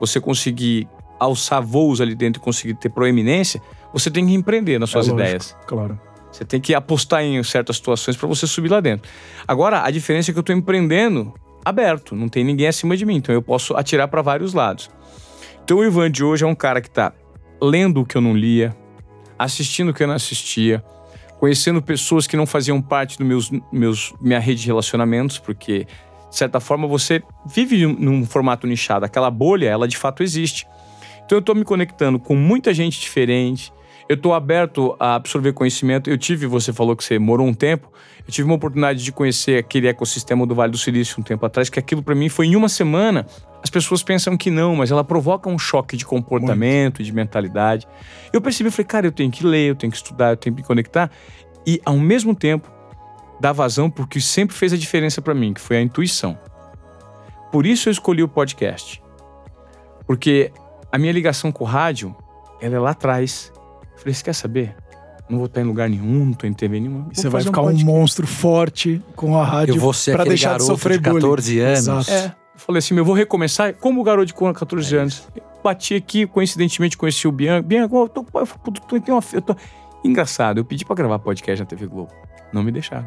você 0.00 0.18
conseguir 0.18 0.88
alçar 1.18 1.62
voos 1.62 2.00
ali 2.00 2.14
dentro 2.14 2.40
e 2.40 2.42
conseguir 2.42 2.72
ter 2.72 2.88
proeminência, 2.88 3.60
você 3.92 4.10
tem 4.10 4.26
que 4.26 4.32
empreender 4.32 4.78
nas 4.78 4.88
suas 4.88 5.06
É 5.06 5.10
lógico, 5.10 5.28
ideias. 5.28 5.56
Claro. 5.66 6.00
Você 6.32 6.46
tem 6.46 6.62
que 6.62 6.74
apostar 6.74 7.22
em 7.22 7.42
certas 7.42 7.76
situações 7.76 8.16
para 8.16 8.26
você 8.26 8.46
subir 8.46 8.70
lá 8.70 8.80
dentro. 8.80 9.06
Agora, 9.46 9.84
a 9.84 9.90
diferença 9.90 10.30
é 10.30 10.32
que 10.32 10.38
eu 10.38 10.40
estou 10.40 10.56
empreendendo 10.56 11.34
aberto, 11.64 12.14
não 12.14 12.28
tem 12.28 12.44
ninguém 12.44 12.66
acima 12.66 12.96
de 12.96 13.04
mim, 13.04 13.16
então 13.16 13.34
eu 13.34 13.42
posso 13.42 13.76
atirar 13.76 14.08
para 14.08 14.22
vários 14.22 14.54
lados. 14.54 14.90
Então 15.64 15.78
o 15.78 15.84
Ivan 15.84 16.10
de 16.10 16.24
hoje 16.24 16.44
é 16.44 16.46
um 16.46 16.54
cara 16.54 16.80
que 16.80 16.88
está 16.88 17.12
lendo 17.62 18.00
o 18.00 18.06
que 18.06 18.16
eu 18.16 18.20
não 18.20 18.36
lia, 18.36 18.74
assistindo 19.38 19.90
o 19.90 19.94
que 19.94 20.02
eu 20.02 20.06
não 20.06 20.14
assistia, 20.14 20.82
conhecendo 21.38 21.80
pessoas 21.80 22.26
que 22.26 22.36
não 22.36 22.46
faziam 22.46 22.82
parte 22.82 23.16
do 23.16 23.24
meus, 23.24 23.50
meus 23.72 24.12
minha 24.20 24.38
rede 24.38 24.62
de 24.62 24.66
relacionamentos, 24.66 25.38
porque 25.38 25.86
de 26.28 26.36
certa 26.36 26.60
forma 26.60 26.86
você 26.86 27.22
vive 27.46 27.86
num, 27.86 28.24
formato 28.24 28.66
nichado, 28.66 29.04
aquela 29.04 29.30
bolha, 29.30 29.68
ela 29.68 29.88
de 29.88 29.96
fato 29.96 30.22
existe. 30.22 30.66
Então 31.24 31.36
eu 31.36 31.40
estou 31.40 31.54
me 31.54 31.64
conectando 31.64 32.18
com 32.18 32.34
muita 32.34 32.74
gente 32.74 33.00
diferente, 33.00 33.72
eu 34.10 34.14
estou 34.14 34.34
aberto 34.34 34.96
a 34.98 35.14
absorver 35.14 35.52
conhecimento. 35.52 36.10
Eu 36.10 36.18
tive, 36.18 36.44
você 36.44 36.72
falou 36.72 36.96
que 36.96 37.04
você 37.04 37.16
morou 37.16 37.46
um 37.46 37.54
tempo, 37.54 37.92
eu 38.26 38.32
tive 38.32 38.44
uma 38.44 38.56
oportunidade 38.56 39.04
de 39.04 39.12
conhecer 39.12 39.56
aquele 39.56 39.86
ecossistema 39.86 40.44
do 40.44 40.52
Vale 40.52 40.72
do 40.72 40.78
Silício 40.78 41.20
um 41.20 41.22
tempo 41.22 41.46
atrás, 41.46 41.70
que 41.70 41.78
aquilo 41.78 42.02
para 42.02 42.16
mim 42.16 42.28
foi 42.28 42.46
em 42.46 42.56
uma 42.56 42.68
semana. 42.68 43.24
As 43.62 43.70
pessoas 43.70 44.02
pensam 44.02 44.36
que 44.36 44.50
não, 44.50 44.74
mas 44.74 44.90
ela 44.90 45.04
provoca 45.04 45.48
um 45.48 45.56
choque 45.56 45.96
de 45.96 46.04
comportamento, 46.04 47.04
de 47.04 47.12
mentalidade. 47.12 47.86
Eu 48.32 48.40
percebi, 48.40 48.66
eu 48.66 48.72
falei, 48.72 48.86
cara, 48.86 49.06
eu 49.06 49.12
tenho 49.12 49.30
que 49.30 49.46
ler, 49.46 49.68
eu 49.68 49.76
tenho 49.76 49.92
que 49.92 49.96
estudar, 49.96 50.30
eu 50.30 50.36
tenho 50.36 50.56
que 50.56 50.62
me 50.62 50.66
conectar. 50.66 51.08
E 51.64 51.80
ao 51.84 51.96
mesmo 51.96 52.34
tempo, 52.34 52.68
dar 53.40 53.52
vazão 53.52 53.88
porque 53.88 54.20
sempre 54.20 54.56
fez 54.56 54.72
a 54.72 54.76
diferença 54.76 55.22
para 55.22 55.34
mim, 55.34 55.54
que 55.54 55.60
foi 55.60 55.76
a 55.76 55.80
intuição. 55.80 56.36
Por 57.52 57.64
isso 57.64 57.88
eu 57.88 57.92
escolhi 57.92 58.24
o 58.24 58.28
podcast. 58.28 59.00
Porque 60.04 60.50
a 60.90 60.98
minha 60.98 61.12
ligação 61.12 61.52
com 61.52 61.62
o 61.62 61.66
rádio, 61.66 62.12
ela 62.60 62.74
é 62.74 62.78
lá 62.80 62.90
atrás. 62.90 63.52
Falei, 64.00 64.14
você 64.14 64.24
quer 64.24 64.32
saber? 64.32 64.74
Não 65.28 65.38
vou 65.38 65.46
estar 65.46 65.60
em 65.60 65.64
lugar 65.64 65.88
nenhum, 65.88 66.24
não 66.24 66.32
tô 66.32 66.46
em 66.46 66.52
TV 66.52 66.80
nenhuma. 66.80 67.02
Vou 67.04 67.10
você 67.14 67.28
vai 67.28 67.42
ficar 67.42 67.60
um, 67.60 67.64
podcast. 67.66 67.84
monstro 67.84 68.26
forte 68.26 69.00
com 69.14 69.38
a 69.38 69.44
rádio 69.44 69.76
Eu 69.76 69.80
vou 69.80 69.92
ser 69.92 70.16
pra 70.16 70.24
deixar 70.24 70.48
de 70.48 70.52
garoto 70.54 70.66
sofrer 70.66 70.98
de 70.98 71.08
bullying. 71.08 71.20
14 71.22 71.60
anos. 71.60 71.78
Exato. 71.78 72.10
É. 72.10 72.26
Eu 72.26 72.60
falei 72.60 72.78
assim, 72.80 72.94
meu, 72.94 73.02
eu 73.02 73.06
vou 73.06 73.14
recomeçar 73.14 73.74
como 73.74 74.00
o 74.00 74.04
garoto 74.04 74.26
de 74.26 74.34
14 74.34 74.96
anos. 74.96 75.28
Eu 75.36 75.42
Bati 75.62 75.94
aqui, 75.94 76.26
coincidentemente 76.26 76.96
conheci 76.96 77.28
o 77.28 77.32
Bianca. 77.32 77.62
Bianca, 77.62 77.94
eu 77.94 78.08
tô, 78.08 78.20
eu 78.34 78.46
tô, 78.46 78.96
eu 78.96 79.02
uma, 79.14 79.22
eu 79.32 79.42
tô... 79.42 79.54
Engraçado, 80.02 80.58
eu 80.58 80.64
pedi 80.64 80.84
pra 80.84 80.96
gravar 80.96 81.18
podcast 81.18 81.60
na 81.60 81.66
TV 81.66 81.86
Globo. 81.86 82.10
Não 82.52 82.62
me 82.62 82.72
deixaram. 82.72 83.06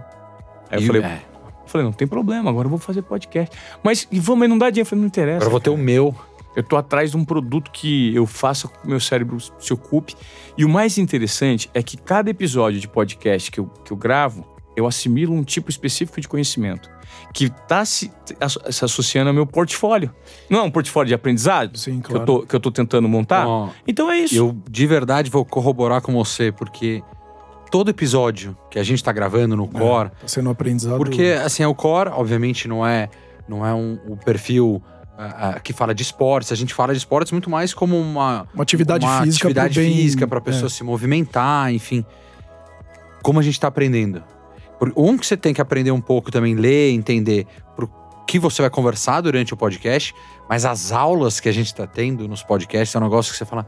Aí 0.70 0.78
eu 0.78 0.84
E- 0.84 0.86
falei, 0.88 1.02
é, 1.02 1.16
eu 1.64 1.68
falei, 1.68 1.86
não 1.86 1.92
tem 1.92 2.08
problema, 2.08 2.50
agora 2.50 2.68
eu 2.68 2.70
vou 2.70 2.78
fazer 2.80 3.02
podcast. 3.02 3.56
Mas, 3.84 4.08
vamos, 4.12 4.40
mas 4.42 4.50
não 4.50 4.58
dá 4.58 4.70
dinheiro. 4.70 4.86
Eu 4.86 4.90
falei, 4.90 5.02
não 5.02 5.08
interessa. 5.08 5.38
agora 5.38 5.48
eu 5.48 5.52
vou 5.52 5.60
ter 5.60 5.72
o 5.72 5.78
meu. 5.78 6.16
Eu 6.56 6.64
tô 6.64 6.78
atrás 6.78 7.12
de 7.12 7.18
um 7.18 7.26
produto 7.26 7.72
que 7.72 8.14
eu 8.16 8.26
faça 8.26 8.68
com 8.68 8.80
que 8.80 8.88
meu 8.88 9.00
cérebro 9.00 9.38
se 9.58 9.74
ocupe. 9.74 10.16
E 10.58 10.64
o 10.64 10.70
mais 10.70 10.98
interessante 10.98 11.70
é 11.74 11.82
que 11.82 11.98
cada 11.98 12.30
episódio 12.30 12.80
de 12.80 12.88
podcast 12.88 13.50
que 13.52 13.60
eu, 13.60 13.66
que 13.84 13.92
eu 13.92 13.98
gravo, 13.98 14.46
eu 14.76 14.86
assimilo 14.86 15.34
um 15.34 15.44
tipo 15.44 15.70
específico 15.70 16.20
de 16.20 16.28
conhecimento 16.28 16.90
que 17.34 17.50
tá 17.50 17.84
se, 17.84 18.12
se 18.70 18.86
associando 18.86 19.30
ao 19.30 19.34
meu 19.34 19.46
portfólio. 19.46 20.14
Não 20.50 20.60
é 20.60 20.62
um 20.64 20.72
portfólio 20.72 21.08
de 21.08 21.14
aprendizado 21.14 21.78
Sim, 21.78 22.00
que, 22.00 22.10
eu 22.10 22.16
claro. 22.16 22.26
tô, 22.26 22.42
que 22.46 22.56
eu 22.56 22.60
tô 22.60 22.72
tentando 22.72 23.08
montar? 23.08 23.46
Então 23.88 24.12
é 24.12 24.20
isso. 24.20 24.36
eu 24.36 24.56
de 24.70 24.88
verdade 24.88 25.30
vou 25.30 25.44
corroborar 25.44 26.02
com 26.02 26.14
você, 26.14 26.52
porque 26.52 27.04
todo 27.72 27.90
episódio 27.90 28.56
que 28.70 28.78
a 28.78 28.84
gente 28.84 29.04
tá 29.04 29.12
gravando 29.12 29.56
no 29.56 29.68
Core, 29.68 30.10
Tá 30.10 30.28
sendo 30.28 30.48
um 30.48 30.52
aprendizado. 30.52 30.98
Porque, 30.98 31.36
assim, 31.44 31.66
o 31.66 31.74
core, 31.74 32.10
obviamente, 32.10 32.68
não 32.68 32.86
é, 32.86 33.10
não 33.48 33.66
é 33.66 33.74
um, 33.74 33.98
o 34.08 34.16
perfil 34.16 34.82
que 35.64 35.74
fala 35.74 35.94
de 35.94 36.02
esportes. 36.04 36.52
A 36.52 36.56
gente 36.56 36.74
fala 36.74 36.94
de 36.94 36.98
esportes 37.00 37.32
muito 37.32 37.50
mais 37.50 37.74
como 37.74 38.00
uma, 38.00 38.48
uma 38.54 38.64
atividade 38.64 39.06
uma 39.06 39.22
física 39.24 39.48
atividade 39.48 39.80
bem- 39.80 39.94
física 39.94 40.28
para 40.28 40.40
a 40.40 40.42
é. 40.42 40.44
pessoa 40.44 40.70
se 40.70 40.84
movimentar, 40.84 41.72
enfim. 41.74 42.06
Como 43.22 43.40
a 43.40 43.44
gente 43.44 43.54
está 43.54 43.68
aprendendo. 43.68 44.24
Por- 44.80 44.92
Um 44.98 45.18
que 45.18 45.26
você 45.26 45.38
tem 45.38 45.54
que 45.54 45.62
aprender 45.62 45.92
um 45.92 46.02
pouco 46.02 46.32
também, 46.32 46.56
ler, 46.56 46.92
entender 46.92 47.46
pro 47.76 47.90
que 48.28 48.40
você 48.40 48.62
vai 48.62 48.70
conversar 48.72 49.22
durante 49.22 49.54
o 49.54 49.58
podcast, 49.58 50.14
mas 50.50 50.66
as 50.66 50.92
aulas 50.92 51.40
que 51.40 51.48
a 51.48 51.52
gente 51.52 51.68
está 51.68 51.86
tendo 51.86 52.28
nos 52.28 52.42
podcasts 52.44 52.96
é 52.96 53.00
um 53.00 53.04
negócio 53.04 53.32
que 53.32 53.38
você 53.38 53.46
fala, 53.46 53.68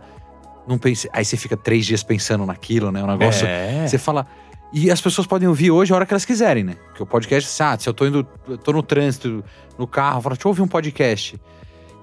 não 0.68 0.78
pense, 0.78 1.08
aí 1.14 1.24
você 1.24 1.38
fica 1.38 1.56
três 1.56 1.86
dias 1.86 2.02
pensando 2.04 2.46
naquilo, 2.46 2.92
né? 2.92 3.04
Um 3.04 3.08
negócio 3.08 3.46
É. 3.46 3.88
você 3.88 3.98
fala. 3.98 4.26
E 4.78 4.92
as 4.92 5.00
pessoas 5.00 5.26
podem 5.26 5.48
ouvir 5.48 5.72
hoje 5.72 5.94
a 5.94 5.96
hora 5.96 6.06
que 6.06 6.12
elas 6.12 6.26
quiserem, 6.26 6.62
né? 6.62 6.76
Porque 6.88 7.02
o 7.02 7.06
podcast, 7.06 7.64
ah, 7.64 7.78
se 7.80 7.88
eu 7.88 7.94
tô 7.94 8.06
indo, 8.06 8.28
eu 8.46 8.58
tô 8.58 8.74
no 8.74 8.84
trânsito, 8.84 9.42
no 9.80 9.88
carro, 9.88 10.22
fala, 10.22 10.36
deixa 10.36 10.46
eu 10.46 10.50
ouvir 10.50 10.62
um 10.62 10.68
podcast. 10.68 11.40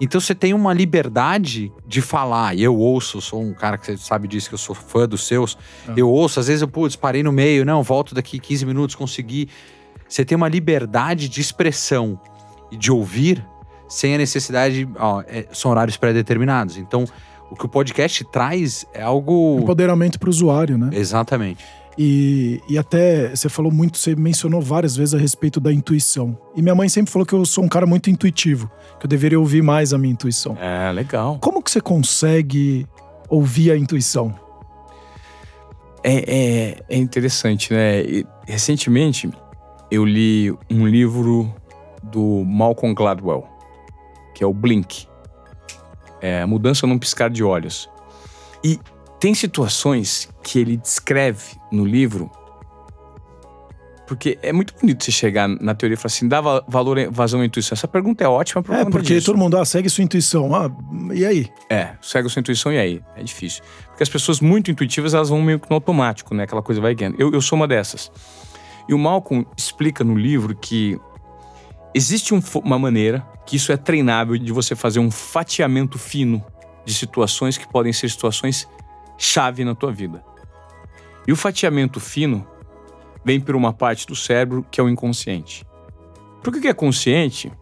Então 0.01 0.19
você 0.19 0.35
tem 0.35 0.55
uma 0.55 0.73
liberdade 0.73 1.71
de 1.87 2.01
falar. 2.01 2.57
E 2.57 2.63
eu 2.63 2.75
ouço, 2.75 3.21
sou 3.21 3.43
um 3.43 3.53
cara 3.53 3.77
que 3.77 3.85
você 3.85 3.99
sabe 3.99 4.27
disso, 4.27 4.49
que 4.49 4.55
eu 4.55 4.59
sou 4.59 4.75
fã 4.75 5.07
dos 5.07 5.27
seus. 5.27 5.59
Ah. 5.87 5.93
Eu 5.95 6.09
ouço, 6.09 6.41
às 6.41 6.47
vezes 6.47 6.63
eu, 6.63 6.69
putz, 6.69 6.97
parei 6.97 7.23
no 7.23 7.31
meio, 7.31 7.63
não, 7.63 7.83
volto 7.83 8.15
daqui 8.15 8.39
15 8.39 8.65
minutos, 8.65 8.97
consegui. 8.97 9.51
Você 10.09 10.25
tem 10.25 10.35
uma 10.35 10.49
liberdade 10.49 11.29
de 11.29 11.43
expressão 11.43 12.19
e 12.71 12.77
de 12.79 12.91
ouvir 12.91 13.47
sem 13.87 14.15
a 14.15 14.19
necessidade. 14.19 14.89
Ó, 14.99 15.23
é, 15.27 15.47
são 15.53 15.71
horários 15.71 15.99
pré-determinados. 15.99 16.79
Então, 16.79 17.05
o 17.51 17.55
que 17.55 17.67
o 17.67 17.69
podcast 17.69 18.25
traz 18.33 18.87
é 18.95 19.03
algo. 19.03 19.59
Empoderamento 19.61 20.19
pro 20.19 20.31
usuário, 20.31 20.79
né? 20.79 20.89
Exatamente. 20.91 21.63
E, 21.99 22.61
e 22.69 22.79
até 22.79 23.31
você 23.31 23.49
falou 23.49 23.71
muito, 23.71 23.99
você 23.99 24.15
mencionou 24.17 24.61
várias 24.61 24.97
vezes 24.97 25.15
a 25.15 25.19
respeito 25.19 25.61
da 25.61 25.73
intuição. 25.73 26.37
E 26.57 26.63
minha 26.63 26.75
mãe 26.75 26.89
sempre 26.89 27.13
falou 27.13 27.27
que 27.27 27.35
eu 27.35 27.45
sou 27.45 27.65
um 27.65 27.69
cara 27.69 27.87
muito 27.87 28.09
intuitivo, 28.09 28.71
que 28.99 29.07
eu 29.07 29.09
deveria 29.09 29.39
ouvir 29.39 29.63
mais 29.63 29.93
a 29.93 29.99
minha 29.99 30.13
intuição. 30.13 30.57
É, 30.59 30.91
legal. 30.93 31.39
Como 31.41 31.63
que 31.63 31.71
você 31.71 31.81
consegue 31.81 32.87
ouvir 33.29 33.71
a 33.71 33.77
intuição? 33.77 34.35
É, 36.03 36.25
é, 36.27 36.83
é 36.89 36.97
interessante, 36.97 37.73
né? 37.73 38.03
E, 38.03 38.27
recentemente, 38.47 39.31
eu 39.91 40.05
li 40.05 40.51
um 40.71 40.87
livro 40.87 41.55
do 42.03 42.43
Malcolm 42.45 42.95
Gladwell, 42.95 43.47
que 44.35 44.43
é 44.43 44.47
o 44.47 44.53
Blink. 44.53 45.07
É, 46.21 46.45
Mudança 46.47 46.87
num 46.87 46.99
Piscar 46.99 47.29
de 47.29 47.45
Olhos. 47.45 47.91
E 48.65 48.79
tem 49.23 49.35
situações 49.35 50.29
que 50.43 50.59
ele 50.59 50.77
descreve 50.77 51.55
no 51.71 51.85
livro 51.85 52.29
Porque 54.07 54.37
é 54.43 54.53
muito 54.53 54.75
bonito 54.79 55.05
você 55.05 55.13
chegar 55.13 55.49
na 55.49 55.75
teoria 55.75 55.95
e 55.95 55.97
falar 55.97 56.07
assim, 56.09 56.29
dá 56.29 56.41
va- 56.41 56.63
valor, 56.69 56.99
vazão 57.11 57.41
à 57.41 57.45
intuição. 57.47 57.75
Essa 57.75 57.89
pergunta 57.89 58.23
é 58.23 58.29
ótima 58.29 58.63
por 58.63 58.75
É, 58.75 58.85
porque 58.85 59.15
disso. 59.15 59.27
todo 59.27 59.39
mundo, 59.39 59.57
ah, 59.57 59.65
segue 59.65 59.89
sua 59.89 60.05
intuição. 60.05 60.55
Ah, 60.55 60.71
e 61.15 61.25
aí? 61.25 61.49
É, 61.71 61.95
segue 62.03 62.29
sua 62.29 62.41
intuição 62.41 62.71
e 62.73 62.79
aí? 62.79 63.01
É 63.17 63.23
difícil. 63.23 63.63
Porque 63.87 64.03
as 64.03 64.09
pessoas 64.11 64.41
muito 64.41 64.71
intuitivas, 64.71 65.15
elas 65.15 65.31
vão 65.31 65.41
meio 65.41 65.59
que 65.59 65.71
no 65.71 65.77
automático, 65.77 66.35
né? 66.35 66.43
Aquela 66.43 66.61
coisa 66.63 66.81
vai 66.81 66.95
guiando. 66.95 67.17
Eu, 67.19 67.33
eu 67.33 67.41
sou 67.41 67.57
uma 67.57 67.67
dessas. 67.67 68.11
E 68.89 68.93
o 68.93 68.99
Malcolm 68.99 69.47
explica 69.57 70.05
no 70.05 70.15
livro 70.19 70.55
que 70.57 70.99
existe 71.95 72.35
um 72.35 72.43
uma 72.65 72.79
maneira 72.79 73.27
que 73.47 73.57
isso 73.57 73.73
é 73.73 73.77
treinável 73.79 74.37
de 74.37 74.53
você 74.53 74.75
fazer 74.75 74.99
um 74.99 75.11
fatiamento 75.11 75.97
fino 75.99 76.45
de 76.85 76.93
situações 76.93 77.57
que 77.57 77.67
podem 77.67 77.93
ser 77.93 78.11
situações 78.11 78.69
chave 79.23 79.65
na 79.65 79.75
tua 79.75 79.93
vida. 79.93 80.23
E 81.27 81.33
o 81.33 81.37
fatiamento 81.37 82.01
fino 82.01 82.47
vem 83.25 83.41
por 83.41 83.55
uma 83.55 83.73
parte 83.73 84.07
do 84.07 84.17
cérebro 84.17 84.67
que 84.71 84.81
é 84.81 84.85
o 84.85 84.89
inconsciente. 84.89 85.65
Porque 86.43 86.59
o 86.59 86.63
que 86.63 86.69
é 86.69 86.75
consciente 86.75 87.53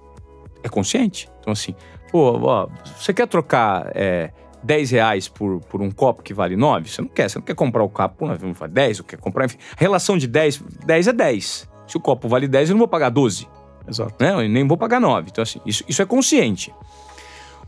é 0.62 0.68
consciente. 0.68 1.28
Então, 1.40 1.52
assim, 1.52 1.74
pô, 2.10 2.38
ó, 2.42 2.68
você 2.98 3.12
quer 3.12 3.28
trocar 3.28 3.92
é, 3.94 4.32
10 4.62 4.90
reais 4.90 5.28
por, 5.28 5.60
por 5.60 5.82
um 5.82 5.90
copo 5.90 6.22
que 6.22 6.32
vale 6.32 6.56
9? 6.56 6.88
Você 6.88 7.02
não 7.02 7.08
quer, 7.08 7.28
você 7.28 7.38
não 7.38 7.44
quer 7.44 7.54
comprar 7.54 7.82
o 7.82 7.90
copo 7.90 8.16
por 8.16 8.28
9, 8.28 8.46
não 8.46 8.54
vale 8.54 8.72
10, 8.72 9.00
ou 9.00 9.04
quer 9.04 9.18
comprar, 9.18 9.44
enfim. 9.44 9.58
Relação 9.76 10.16
de 10.16 10.26
10, 10.26 10.62
10 10.86 11.08
é 11.08 11.12
10. 11.12 11.68
Se 11.86 11.96
o 11.96 12.00
copo 12.00 12.26
vale 12.26 12.48
10, 12.48 12.70
eu 12.70 12.74
não 12.74 12.78
vou 12.78 12.88
pagar 12.88 13.10
12 13.10 13.46
Exato. 13.86 14.14
né? 14.18 14.32
Eu 14.32 14.48
nem 14.48 14.66
vou 14.66 14.78
pagar 14.78 14.98
9. 14.98 15.28
Então, 15.30 15.42
assim, 15.42 15.60
isso, 15.66 15.84
isso 15.86 16.00
é 16.00 16.06
consciente. 16.06 16.72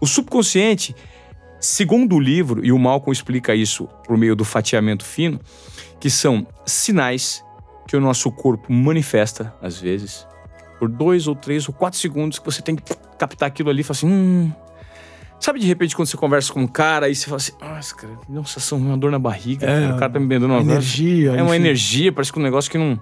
O 0.00 0.06
subconsciente, 0.06 0.96
segundo 1.62 2.16
o 2.16 2.20
livro, 2.20 2.64
e 2.64 2.72
o 2.72 2.78
Malcolm 2.78 3.12
explica 3.12 3.54
isso 3.54 3.86
por 4.06 4.18
meio 4.18 4.34
do 4.36 4.44
fatiamento 4.44 5.04
fino, 5.04 5.40
que 6.00 6.10
são 6.10 6.46
sinais 6.66 7.42
que 7.86 7.96
o 7.96 8.00
nosso 8.00 8.30
corpo 8.32 8.72
manifesta, 8.72 9.54
às 9.62 9.78
vezes, 9.78 10.26
por 10.78 10.88
dois 10.88 11.28
ou 11.28 11.34
três 11.36 11.68
ou 11.68 11.72
quatro 11.74 11.98
segundos, 11.98 12.38
que 12.38 12.44
você 12.44 12.60
tem 12.60 12.74
que 12.74 12.82
captar 13.18 13.46
aquilo 13.46 13.70
ali 13.70 13.80
e 13.80 13.84
falar 13.84 13.96
assim, 13.96 14.08
hum. 14.08 14.52
Sabe 15.38 15.58
de 15.58 15.66
repente 15.66 15.96
quando 15.96 16.06
você 16.06 16.16
conversa 16.16 16.52
com 16.52 16.60
um 16.60 16.68
cara 16.68 17.08
e 17.08 17.14
você 17.16 17.24
fala 17.24 17.36
assim, 17.38 17.52
nossa, 17.60 17.94
cara, 17.96 18.12
me 18.28 18.34
dá 18.34 18.40
uma 18.40 18.46
sensação, 18.46 18.78
uma 18.78 18.96
dor 18.96 19.10
na 19.10 19.18
barriga, 19.18 19.66
É, 19.66 19.80
cara, 19.80 19.94
o 19.94 19.98
cara 19.98 20.12
tá 20.12 20.20
me 20.20 20.26
vendendo 20.26 20.46
uma 20.52 20.60
Energia. 20.60 21.30
é 21.30 21.42
uma 21.42 21.56
enfim. 21.56 21.64
energia, 21.64 22.12
parece 22.12 22.32
que 22.32 22.38
um 22.38 22.42
negócio 22.42 22.70
que 22.70 22.78
não. 22.78 23.00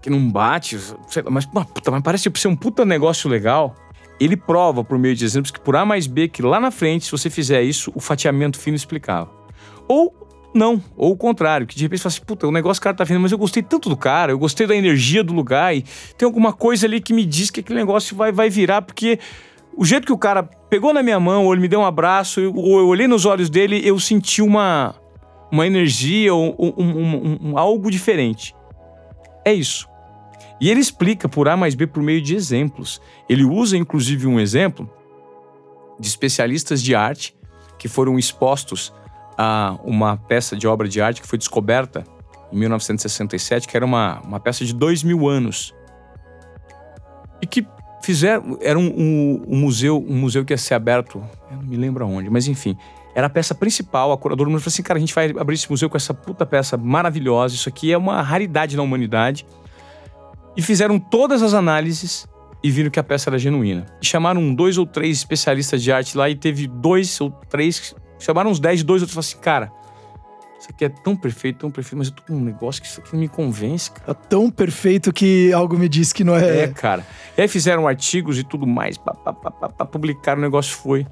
que 0.00 0.08
não 0.08 0.30
bate. 0.30 0.78
sei 1.08 1.22
lá, 1.22 1.30
mas, 1.32 1.44
puta, 1.44 1.90
mas 1.90 2.00
parece 2.00 2.30
ser 2.36 2.46
um 2.46 2.54
puta 2.54 2.84
negócio 2.84 3.28
legal. 3.28 3.74
Ele 4.22 4.36
prova, 4.36 4.84
por 4.84 4.98
meio 4.98 5.14
de 5.16 5.24
exemplos, 5.24 5.50
que 5.50 5.60
por 5.60 5.74
A 5.76 5.84
mais 5.84 6.06
B, 6.06 6.28
que 6.28 6.42
lá 6.42 6.60
na 6.60 6.70
frente, 6.70 7.04
se 7.06 7.10
você 7.10 7.28
fizer 7.30 7.62
isso, 7.62 7.90
o 7.94 8.00
fatiamento 8.00 8.58
fino 8.58 8.76
explicava. 8.76 9.30
Ou 9.88 10.14
não, 10.54 10.82
ou 10.96 11.12
o 11.12 11.16
contrário, 11.16 11.66
que 11.66 11.74
de 11.74 11.82
repente 11.82 12.00
você 12.00 12.02
fala 12.04 12.14
assim, 12.14 12.24
puta, 12.26 12.46
o 12.46 12.52
negócio 12.52 12.82
cara 12.82 12.94
tá 12.94 13.04
vendo, 13.04 13.20
mas 13.20 13.32
eu 13.32 13.38
gostei 13.38 13.62
tanto 13.62 13.88
do 13.88 13.96
cara, 13.96 14.32
eu 14.32 14.38
gostei 14.38 14.66
da 14.66 14.76
energia 14.76 15.24
do 15.24 15.32
lugar 15.32 15.74
e 15.74 15.82
tem 16.16 16.26
alguma 16.26 16.52
coisa 16.52 16.86
ali 16.86 17.00
que 17.00 17.12
me 17.14 17.24
diz 17.24 17.50
que 17.50 17.60
aquele 17.60 17.78
negócio 17.78 18.14
vai, 18.14 18.30
vai 18.30 18.50
virar, 18.50 18.82
porque 18.82 19.18
o 19.74 19.84
jeito 19.84 20.06
que 20.06 20.12
o 20.12 20.18
cara 20.18 20.42
pegou 20.42 20.92
na 20.92 21.02
minha 21.02 21.18
mão, 21.18 21.46
ou 21.46 21.52
ele 21.54 21.62
me 21.62 21.68
deu 21.68 21.80
um 21.80 21.86
abraço, 21.86 22.40
ou 22.54 22.78
eu 22.78 22.86
olhei 22.86 23.08
nos 23.08 23.24
olhos 23.24 23.48
dele, 23.48 23.80
eu 23.82 23.98
senti 23.98 24.42
uma, 24.42 24.94
uma 25.50 25.66
energia, 25.66 26.34
ou 26.34 26.54
um, 26.58 26.72
um- 26.76 26.98
um- 26.98 27.38
um- 27.52 27.58
algo 27.58 27.90
diferente. 27.90 28.54
É 29.46 29.54
isso. 29.54 29.88
E 30.62 30.70
ele 30.70 30.78
explica 30.78 31.28
por 31.28 31.48
A 31.48 31.56
mais 31.56 31.74
B 31.74 31.88
por 31.88 32.00
meio 32.04 32.22
de 32.22 32.36
exemplos. 32.36 33.02
Ele 33.28 33.42
usa, 33.44 33.76
inclusive, 33.76 34.28
um 34.28 34.38
exemplo 34.38 34.88
de 35.98 36.06
especialistas 36.06 36.80
de 36.80 36.94
arte 36.94 37.34
que 37.76 37.88
foram 37.88 38.16
expostos 38.16 38.92
a 39.36 39.76
uma 39.82 40.16
peça 40.16 40.54
de 40.54 40.68
obra 40.68 40.88
de 40.88 41.00
arte 41.02 41.20
que 41.20 41.26
foi 41.26 41.36
descoberta 41.36 42.04
em 42.52 42.56
1967, 42.60 43.66
que 43.66 43.76
era 43.76 43.84
uma, 43.84 44.20
uma 44.20 44.38
peça 44.38 44.64
de 44.64 44.72
dois 44.72 45.02
mil 45.02 45.28
anos. 45.28 45.74
E 47.40 47.46
que 47.46 47.66
fizeram. 48.00 48.56
Era 48.60 48.78
um, 48.78 48.86
um- 48.86 49.44
um 49.48 49.56
museu, 49.56 49.98
um 50.08 50.14
museu 50.16 50.44
que 50.44 50.52
ia 50.52 50.58
ser 50.58 50.74
aberto, 50.74 51.20
não 51.50 51.60
me 51.60 51.76
lembro 51.76 52.04
aonde, 52.04 52.30
mas 52.30 52.46
enfim. 52.46 52.76
Era 53.16 53.26
a 53.26 53.30
peça 53.30 53.52
principal, 53.52 54.12
a 54.12 54.16
curadora 54.16 54.48
falou 54.48 54.62
assim: 54.64 54.82
cara, 54.84 54.96
a 54.96 55.00
gente 55.00 55.12
vai 55.12 55.28
abrir 55.36 55.54
esse 55.56 55.68
museu 55.68 55.90
com 55.90 55.96
essa 55.96 56.14
puta 56.14 56.46
peça 56.46 56.76
maravilhosa. 56.76 57.56
Isso 57.56 57.68
aqui 57.68 57.92
é 57.92 57.98
uma 57.98 58.22
raridade 58.22 58.76
na 58.76 58.82
humanidade. 58.84 59.44
E 60.56 60.62
fizeram 60.62 60.98
todas 60.98 61.42
as 61.42 61.54
análises 61.54 62.26
e 62.62 62.70
viram 62.70 62.90
que 62.90 63.00
a 63.00 63.02
peça 63.02 63.30
era 63.30 63.38
genuína. 63.38 63.86
E 64.00 64.06
chamaram 64.06 64.54
dois 64.54 64.78
ou 64.78 64.86
três 64.86 65.18
especialistas 65.18 65.82
de 65.82 65.90
arte 65.90 66.16
lá 66.16 66.28
e 66.28 66.36
teve 66.36 66.66
dois 66.66 67.20
ou 67.20 67.30
três. 67.30 67.94
Chamaram 68.18 68.50
uns 68.50 68.60
dez, 68.60 68.82
dois 68.82 69.02
outros 69.02 69.14
falaram 69.14 69.28
assim: 69.28 69.38
cara, 69.38 69.72
isso 70.60 70.68
aqui 70.70 70.84
é 70.84 70.88
tão 70.88 71.16
perfeito, 71.16 71.58
tão 71.58 71.70
perfeito, 71.72 71.96
mas 71.98 72.06
eu 72.08 72.14
tô 72.14 72.22
com 72.22 72.34
um 72.34 72.40
negócio 72.40 72.80
que 72.80 72.86
isso 72.86 73.00
aqui 73.00 73.12
não 73.14 73.20
me 73.20 73.28
convence, 73.28 73.90
cara. 73.90 74.14
Tá 74.14 74.14
tão 74.14 74.48
perfeito 74.48 75.12
que 75.12 75.52
algo 75.52 75.76
me 75.76 75.88
diz 75.88 76.12
que 76.12 76.22
não 76.22 76.36
É, 76.36 76.64
é. 76.64 76.68
cara. 76.68 77.04
E 77.36 77.42
aí 77.42 77.48
fizeram 77.48 77.88
artigos 77.88 78.38
e 78.38 78.44
tudo 78.44 78.64
mais, 78.64 78.96
pá, 78.96 79.12
pá, 79.12 79.32
pá, 79.32 79.50
pá, 79.50 79.84
publicaram, 79.84 80.38
o 80.38 80.42
negócio 80.42 80.76
foi. 80.76 81.04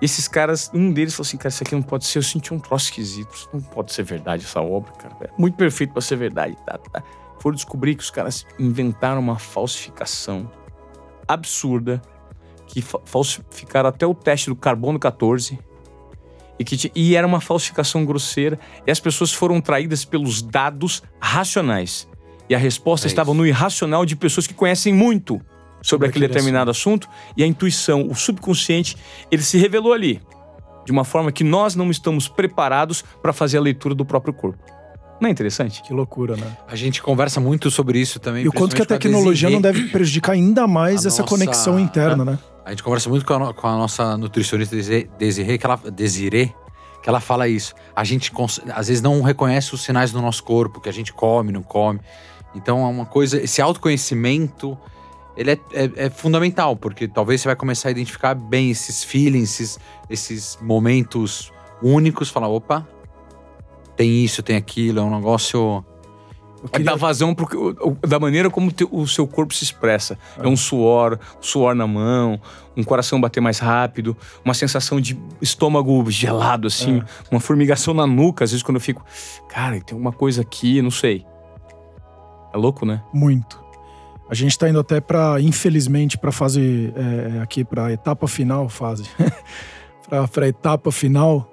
E 0.00 0.04
esses 0.04 0.28
caras, 0.28 0.70
um 0.72 0.92
deles 0.92 1.12
falou 1.12 1.26
assim, 1.26 1.36
cara, 1.36 1.48
isso 1.48 1.64
aqui 1.64 1.74
não 1.74 1.82
pode 1.82 2.06
ser, 2.06 2.18
eu 2.18 2.22
senti 2.22 2.54
um 2.54 2.58
troço 2.60 2.84
esquisito, 2.84 3.34
isso 3.34 3.48
não 3.52 3.60
pode 3.60 3.92
ser 3.92 4.04
verdade 4.04 4.44
essa 4.44 4.60
obra, 4.60 4.92
cara. 4.92 5.16
É 5.22 5.28
muito 5.36 5.56
perfeito 5.56 5.92
pra 5.92 6.00
ser 6.00 6.14
verdade, 6.14 6.56
tá, 6.64 6.78
tá. 6.78 7.02
Foram 7.40 7.54
descobrir 7.54 7.94
que 7.94 8.02
os 8.02 8.10
caras 8.10 8.46
inventaram 8.58 9.20
uma 9.20 9.38
falsificação 9.38 10.50
absurda, 11.26 12.00
que 12.66 12.82
fa- 12.82 13.00
falsificaram 13.04 13.88
até 13.88 14.06
o 14.06 14.14
teste 14.14 14.50
do 14.50 14.56
carbono 14.56 14.98
14, 14.98 15.58
e, 16.58 16.64
que, 16.64 16.90
e 16.94 17.14
era 17.14 17.26
uma 17.26 17.40
falsificação 17.40 18.04
grosseira, 18.04 18.58
e 18.86 18.90
as 18.90 18.98
pessoas 18.98 19.32
foram 19.32 19.60
traídas 19.60 20.04
pelos 20.04 20.42
dados 20.42 21.02
racionais. 21.20 22.08
E 22.48 22.54
a 22.54 22.58
resposta 22.58 23.06
É 23.06 23.08
estava 23.08 23.30
isso. 23.30 23.38
no 23.38 23.46
irracional 23.46 24.04
de 24.04 24.16
pessoas 24.16 24.46
que 24.46 24.54
conhecem 24.54 24.92
muito 24.92 25.34
sobre 25.34 25.44
Sobre 25.82 26.08
aquele 26.08 26.24
aquele 26.24 26.34
determinado 26.34 26.70
assunto. 26.70 27.08
E 27.36 27.44
a 27.44 27.46
intuição, 27.46 28.08
o 28.08 28.14
subconsciente, 28.14 28.96
ele 29.30 29.42
se 29.42 29.58
revelou 29.58 29.92
ali. 29.92 30.20
De 30.84 30.90
uma 30.90 31.04
forma 31.04 31.30
que 31.30 31.44
nós 31.44 31.76
não 31.76 31.90
estamos 31.90 32.26
preparados 32.26 33.02
para 33.22 33.32
fazer 33.32 33.58
a 33.58 33.60
leitura 33.60 33.94
do 33.94 34.04
próprio 34.04 34.32
corpo. 34.34 34.58
Não 35.20 35.28
é 35.28 35.32
interessante? 35.32 35.82
Que 35.82 35.92
loucura, 35.92 36.36
né? 36.36 36.56
A 36.68 36.76
gente 36.76 37.02
conversa 37.02 37.40
muito 37.40 37.70
sobre 37.70 37.98
isso 38.00 38.20
também. 38.20 38.44
E 38.44 38.48
o 38.48 38.52
quanto 38.52 38.76
que 38.76 38.82
a 38.82 38.86
tecnologia 38.86 39.50
não 39.50 39.60
deve 39.60 39.88
prejudicar 39.88 40.32
ainda 40.32 40.66
mais 40.66 41.04
A 41.04 41.08
essa 41.08 41.22
nossa- 41.22 41.34
conexão 41.36 41.78
interna, 41.78 42.24
né? 42.24 42.38
A 42.64 42.70
gente 42.70 42.82
conversa 42.82 43.08
muito 43.08 43.24
com 43.24 43.32
a, 43.34 43.52
com 43.54 43.66
a 43.66 43.76
nossa 43.76 44.16
nutricionista 44.16 44.76
Desi- 44.76 45.10
Desirê, 45.18 45.56
que 45.58 45.66
ela, 45.66 45.76
Desirê, 45.90 46.52
que 47.02 47.08
ela 47.08 47.18
fala 47.18 47.48
isso. 47.48 47.74
A 47.96 48.04
gente 48.04 48.30
cons- 48.30 48.60
às 48.72 48.88
vezes 48.88 49.02
não 49.02 49.22
reconhece 49.22 49.74
os 49.74 49.82
sinais 49.82 50.12
do 50.12 50.20
nosso 50.20 50.44
corpo, 50.44 50.80
que 50.80 50.88
a 50.88 50.92
gente 50.92 51.12
come, 51.12 51.50
não 51.50 51.62
come. 51.62 51.98
Então 52.54 52.84
é 52.84 52.88
uma 52.88 53.06
coisa, 53.06 53.40
esse 53.42 53.60
autoconhecimento, 53.62 54.76
ele 55.36 55.52
é, 55.52 55.58
é- 55.72 55.92
é 56.06 56.10
fundamental, 56.10 56.76
porque 56.76 57.08
talvez 57.08 57.40
você 57.40 57.48
vai 57.48 57.56
começar 57.56 57.88
a 57.88 57.90
identificar 57.90 58.34
bem 58.34 58.70
esses 58.70 59.02
feelings, 59.02 59.58
esses, 59.60 59.78
esses 60.10 60.58
momentos 60.60 61.52
únicos, 61.82 62.28
falar, 62.28 62.48
opa, 62.48 62.86
tem 63.98 64.24
isso, 64.24 64.42
tem 64.42 64.56
aquilo, 64.56 65.00
é 65.00 65.02
um 65.02 65.14
negócio... 65.16 65.84
É 66.64 66.68
queria- 66.68 66.86
dar 66.86 66.96
vazão 66.96 67.34
pro, 67.34 67.46
que- 67.46 67.56
o- 67.56 67.96
o- 68.02 68.06
da 68.06 68.18
maneira 68.18 68.48
como 68.50 68.72
te- 68.72 68.86
o 68.90 69.06
seu 69.06 69.26
corpo 69.28 69.52
se 69.54 69.62
expressa. 69.64 70.18
É 70.38 70.46
um 70.48 70.56
suor, 70.56 71.18
um 71.38 71.42
suor 71.42 71.74
na 71.74 71.86
mão, 71.86 72.40
um 72.76 72.82
coração 72.82 73.20
bater 73.20 73.40
mais 73.40 73.58
rápido, 73.60 74.16
uma 74.44 74.54
sensação 74.54 75.00
de 75.00 75.16
estômago 75.40 76.08
gelado, 76.10 76.66
assim, 76.66 77.02
uma 77.30 77.38
formigação 77.40 77.92
na 77.94 78.06
nuca, 78.06 78.44
às 78.44 78.50
vezes 78.50 78.62
quando 78.62 78.76
eu 78.76 78.80
fico, 78.80 79.04
cara, 79.48 79.80
tem 79.80 79.94
alguma 79.94 80.12
coisa 80.12 80.40
aqui, 80.42 80.80
não 80.82 80.90
sei. 80.90 81.24
É 82.52 82.56
louco, 82.56 82.84
né? 82.86 83.02
Muito. 83.12 83.62
A 84.30 84.34
gente 84.34 84.58
tá 84.58 84.68
indo 84.68 84.80
até 84.80 85.00
para, 85.00 85.40
infelizmente, 85.40 86.18
para 86.18 86.32
fase 86.32 86.92
é, 86.96 87.40
aqui 87.40 87.64
para 87.64 87.92
etapa 87.92 88.26
final, 88.26 88.68
fase, 88.68 89.04
para 90.32 90.44
a 90.44 90.48
etapa 90.48 90.90
final. 90.90 91.52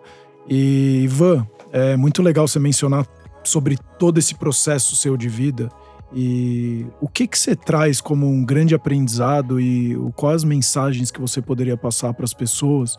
E 0.50 1.02
Ivan, 1.04 1.46
é 1.76 1.98
muito 1.98 2.24
legal 2.24 2.48
você 2.48 2.58
mencionar 2.58 3.06
sobre 3.44 3.78
todo 4.00 4.18
esse 4.18 4.34
processo 4.34 4.96
seu 4.96 5.18
de 5.18 5.28
vida 5.28 5.70
e 6.14 6.86
o 7.02 7.10
que 7.10 7.28
que 7.28 7.38
você 7.38 7.54
traz 7.54 8.00
como 8.00 8.26
um 8.28 8.46
grande 8.46 8.74
aprendizado 8.74 9.60
e 9.60 9.94
quais 10.16 10.38
as 10.38 10.44
mensagens 10.46 11.12
que 11.12 11.20
você 11.20 11.42
poderia 11.42 11.76
passar 11.76 12.14
para 12.14 12.24
as 12.24 12.34
pessoas. 12.34 12.98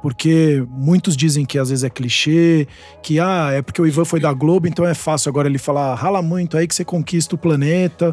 Porque 0.00 0.64
muitos 0.68 1.16
dizem 1.16 1.44
que 1.44 1.58
às 1.58 1.70
vezes 1.70 1.82
é 1.82 1.90
clichê, 1.90 2.68
que 3.02 3.18
ah, 3.18 3.50
é 3.52 3.60
porque 3.60 3.82
o 3.82 3.86
Ivan 3.86 4.04
foi 4.04 4.20
da 4.20 4.32
Globo, 4.32 4.68
então 4.68 4.86
é 4.86 4.94
fácil 4.94 5.28
agora 5.28 5.48
ele 5.48 5.58
falar, 5.58 5.92
rala 5.96 6.22
muito 6.22 6.56
aí 6.56 6.68
que 6.68 6.74
você 6.76 6.84
conquista 6.84 7.34
o 7.34 7.38
planeta. 7.38 8.12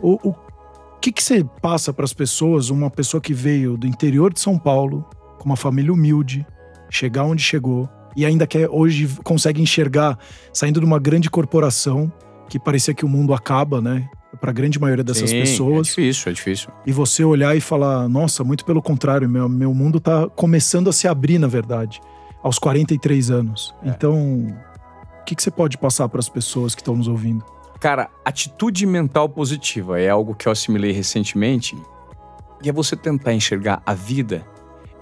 O, 0.00 0.28
o 0.28 0.34
que, 1.00 1.10
que 1.10 1.22
você 1.22 1.44
passa 1.60 1.92
para 1.92 2.04
as 2.04 2.12
pessoas, 2.12 2.70
uma 2.70 2.90
pessoa 2.90 3.20
que 3.20 3.34
veio 3.34 3.76
do 3.76 3.86
interior 3.86 4.32
de 4.32 4.40
São 4.40 4.56
Paulo, 4.56 5.04
com 5.38 5.46
uma 5.46 5.56
família 5.56 5.92
humilde, 5.92 6.46
chegar 6.88 7.24
onde 7.24 7.42
chegou, 7.42 7.88
e 8.16 8.24
ainda 8.24 8.46
que 8.46 8.66
hoje 8.68 9.08
consegue 9.22 9.60
enxergar, 9.60 10.18
saindo 10.52 10.80
de 10.80 10.86
uma 10.86 10.98
grande 10.98 11.28
corporação, 11.30 12.12
que 12.48 12.58
parecia 12.58 12.94
que 12.94 13.04
o 13.04 13.08
mundo 13.08 13.34
acaba, 13.34 13.80
né? 13.80 14.08
Para 14.40 14.50
a 14.50 14.52
grande 14.52 14.80
maioria 14.80 15.04
dessas 15.04 15.30
Sim, 15.30 15.40
pessoas 15.40 15.88
É 15.88 15.90
difícil, 15.90 16.30
é 16.30 16.34
difícil. 16.34 16.70
e 16.84 16.92
você 16.92 17.24
olhar 17.24 17.56
e 17.56 17.60
falar, 17.60 18.08
nossa, 18.08 18.42
muito 18.42 18.64
pelo 18.64 18.82
contrário, 18.82 19.28
meu, 19.28 19.48
meu 19.48 19.72
mundo 19.72 20.00
tá 20.00 20.28
começando 20.28 20.90
a 20.90 20.92
se 20.92 21.06
abrir, 21.06 21.38
na 21.38 21.46
verdade, 21.46 22.00
aos 22.42 22.58
43 22.58 23.30
anos. 23.30 23.74
É. 23.82 23.88
Então, 23.88 24.48
o 25.20 25.24
que, 25.24 25.34
que 25.34 25.42
você 25.42 25.50
pode 25.50 25.78
passar 25.78 26.08
para 26.08 26.18
as 26.18 26.28
pessoas 26.28 26.74
que 26.74 26.80
estão 26.80 26.96
nos 26.96 27.06
ouvindo? 27.08 27.44
Cara, 27.80 28.10
atitude 28.24 28.86
mental 28.86 29.28
positiva 29.28 30.00
é 30.00 30.08
algo 30.08 30.34
que 30.34 30.48
eu 30.48 30.52
assimilei 30.52 30.90
recentemente. 30.90 31.76
E 32.62 32.68
é 32.68 32.72
você 32.72 32.96
tentar 32.96 33.34
enxergar 33.34 33.82
a 33.86 33.94
vida 33.94 34.44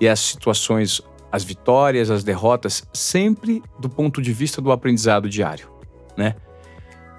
e 0.01 0.09
as 0.09 0.21
situações, 0.21 1.01
as 1.33 1.43
vitórias, 1.43 2.11
as 2.11 2.23
derrotas, 2.23 2.87
sempre 2.93 3.63
do 3.79 3.89
ponto 3.89 4.21
de 4.21 4.33
vista 4.35 4.61
do 4.61 4.71
aprendizado 4.71 5.31
diário, 5.31 5.69
né? 6.15 6.37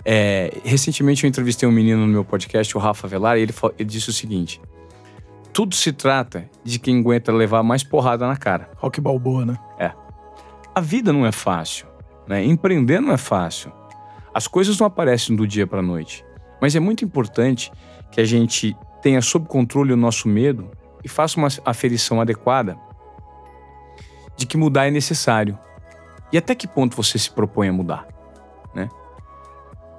É, 0.06 0.56
recentemente 0.64 1.24
eu 1.24 1.30
entrevistei 1.30 1.68
um 1.68 1.72
menino 1.72 2.02
no 2.02 2.08
meu 2.08 2.24
podcast, 2.24 2.78
o 2.78 2.80
Rafa 2.80 3.08
Velar, 3.08 3.38
e 3.38 3.42
ele, 3.42 3.54
ele 3.80 3.90
disse 3.90 4.10
o 4.10 4.14
seguinte: 4.14 4.62
tudo 5.52 5.74
se 5.74 5.92
trata 5.92 6.48
de 6.64 6.78
quem 6.78 7.00
aguenta 7.00 7.32
levar 7.32 7.64
mais 7.64 7.84
porrada 7.84 8.28
na 8.28 8.38
cara. 8.38 8.70
Rock 8.78 9.02
Balboa, 9.02 9.46
né? 9.46 9.58
É. 9.80 9.92
A 10.76 10.82
vida 10.82 11.12
não 11.12 11.26
é 11.26 11.32
fácil, 11.32 11.88
né? 12.28 12.44
Empreender 12.44 13.00
não 13.00 13.12
é 13.12 13.18
fácil. 13.18 13.72
As 14.34 14.48
coisas 14.48 14.78
não 14.80 14.88
aparecem 14.88 15.36
do 15.36 15.48
dia 15.48 15.66
para 15.66 15.80
a 15.80 15.84
noite. 15.84 16.26
Mas 16.62 16.76
é 16.76 16.80
muito 16.80 17.04
importante 17.04 17.72
que 18.12 18.22
a 18.22 18.26
gente 18.26 18.76
tenha 19.02 19.22
sob 19.22 19.48
controle 19.48 19.94
o 19.94 19.98
nosso 19.98 20.28
medo 20.28 20.70
e 21.04 21.08
faça 21.08 21.38
uma 21.38 21.50
aferição 21.66 22.22
adequada 22.22 22.78
de 24.36 24.46
que 24.46 24.58
mudar 24.58 24.88
é 24.88 24.92
necessário. 24.92 25.58
E 26.32 26.38
até 26.38 26.56
que 26.56 26.68
ponto 26.68 26.96
você 26.96 27.18
se 27.18 27.30
propõe 27.30 27.70
a 27.70 27.74
mudar, 27.74 28.08
né? 28.74 28.90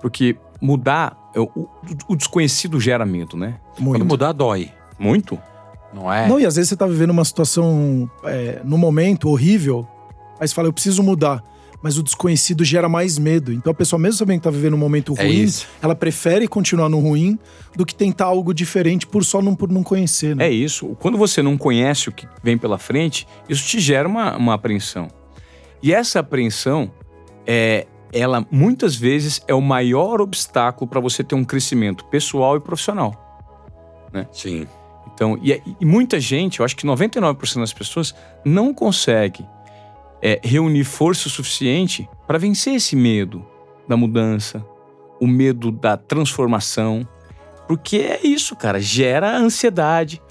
Porque 0.00 0.36
mudar, 0.60 1.30
é 1.34 1.40
o, 1.40 1.68
o 2.08 2.16
desconhecido 2.16 2.80
gera 2.80 3.06
medo, 3.06 3.36
né? 3.36 3.60
Muito. 3.78 4.00
Quando 4.00 4.08
mudar, 4.08 4.32
dói. 4.32 4.70
Muito. 4.98 5.38
Não 5.92 6.12
é? 6.12 6.26
Não, 6.28 6.40
e 6.40 6.46
às 6.46 6.56
vezes 6.56 6.70
você 6.70 6.76
tá 6.76 6.86
vivendo 6.86 7.10
uma 7.10 7.24
situação, 7.24 8.10
é, 8.24 8.60
no 8.64 8.76
momento, 8.76 9.28
horrível, 9.28 9.86
aí 10.40 10.48
você 10.48 10.54
fala, 10.54 10.66
eu 10.68 10.72
preciso 10.72 11.02
mudar. 11.02 11.42
Mas 11.84 11.98
o 11.98 12.02
desconhecido 12.02 12.64
gera 12.64 12.88
mais 12.88 13.18
medo. 13.18 13.52
Então 13.52 13.70
a 13.70 13.74
pessoa, 13.74 14.00
mesmo 14.00 14.16
sabendo 14.16 14.38
que 14.38 14.44
tá 14.44 14.50
vivendo 14.50 14.72
um 14.72 14.78
momento 14.78 15.12
É 15.18 15.24
ruim, 15.24 15.42
isso. 15.42 15.68
ela 15.82 15.94
prefere 15.94 16.48
continuar 16.48 16.88
no 16.88 16.98
ruim 16.98 17.38
do 17.76 17.84
que 17.84 17.94
tentar 17.94 18.24
algo 18.24 18.54
diferente 18.54 19.06
por 19.06 19.22
só 19.22 19.42
não, 19.42 19.54
por 19.54 19.70
não 19.70 19.82
conhecer, 19.82 20.34
né? 20.34 20.46
É 20.46 20.50
isso. 20.50 20.96
Quando 20.98 21.18
você 21.18 21.42
não 21.42 21.58
conhece 21.58 22.08
o 22.08 22.12
que 22.12 22.26
vem 22.42 22.56
pela 22.56 22.78
frente, 22.78 23.28
isso 23.50 23.68
te 23.68 23.78
gera 23.80 24.08
uma, 24.08 24.34
uma 24.34 24.54
apreensão. 24.54 25.08
E 25.82 25.92
essa 25.92 26.20
apreensão, 26.20 26.90
é, 27.46 27.86
ela 28.14 28.46
muitas 28.50 28.96
vezes 28.96 29.42
é 29.46 29.52
o 29.52 29.60
maior 29.60 30.22
obstáculo 30.22 30.88
para 30.88 31.00
você 31.00 31.22
ter 31.22 31.34
um 31.34 31.44
crescimento 31.44 32.06
pessoal 32.06 32.56
e 32.56 32.60
profissional. 32.60 33.12
Sim. 34.32 34.66
Então, 35.12 35.38
e, 35.42 35.60
e 35.78 35.84
muita 35.84 36.18
gente, 36.18 36.60
eu 36.60 36.64
acho 36.64 36.74
que 36.74 36.86
99% 36.86 37.60
das 37.60 37.74
pessoas 37.74 38.14
não 38.42 38.72
consegue 38.72 39.44
é, 40.24 40.40
reunir 40.42 40.84
força 40.84 41.28
o 41.28 41.30
suficiente 41.30 42.08
para 42.26 42.38
vencer 42.38 42.74
esse 42.74 42.96
medo 42.96 43.44
da 43.86 43.94
mudança, 43.94 44.64
o 45.20 45.26
medo 45.26 45.70
da 45.70 45.98
transformação, 45.98 47.06
porque 47.68 47.98
é 47.98 48.26
isso, 48.26 48.56
cara, 48.56 48.80
gera 48.80 49.36
ansiedade. 49.36 50.22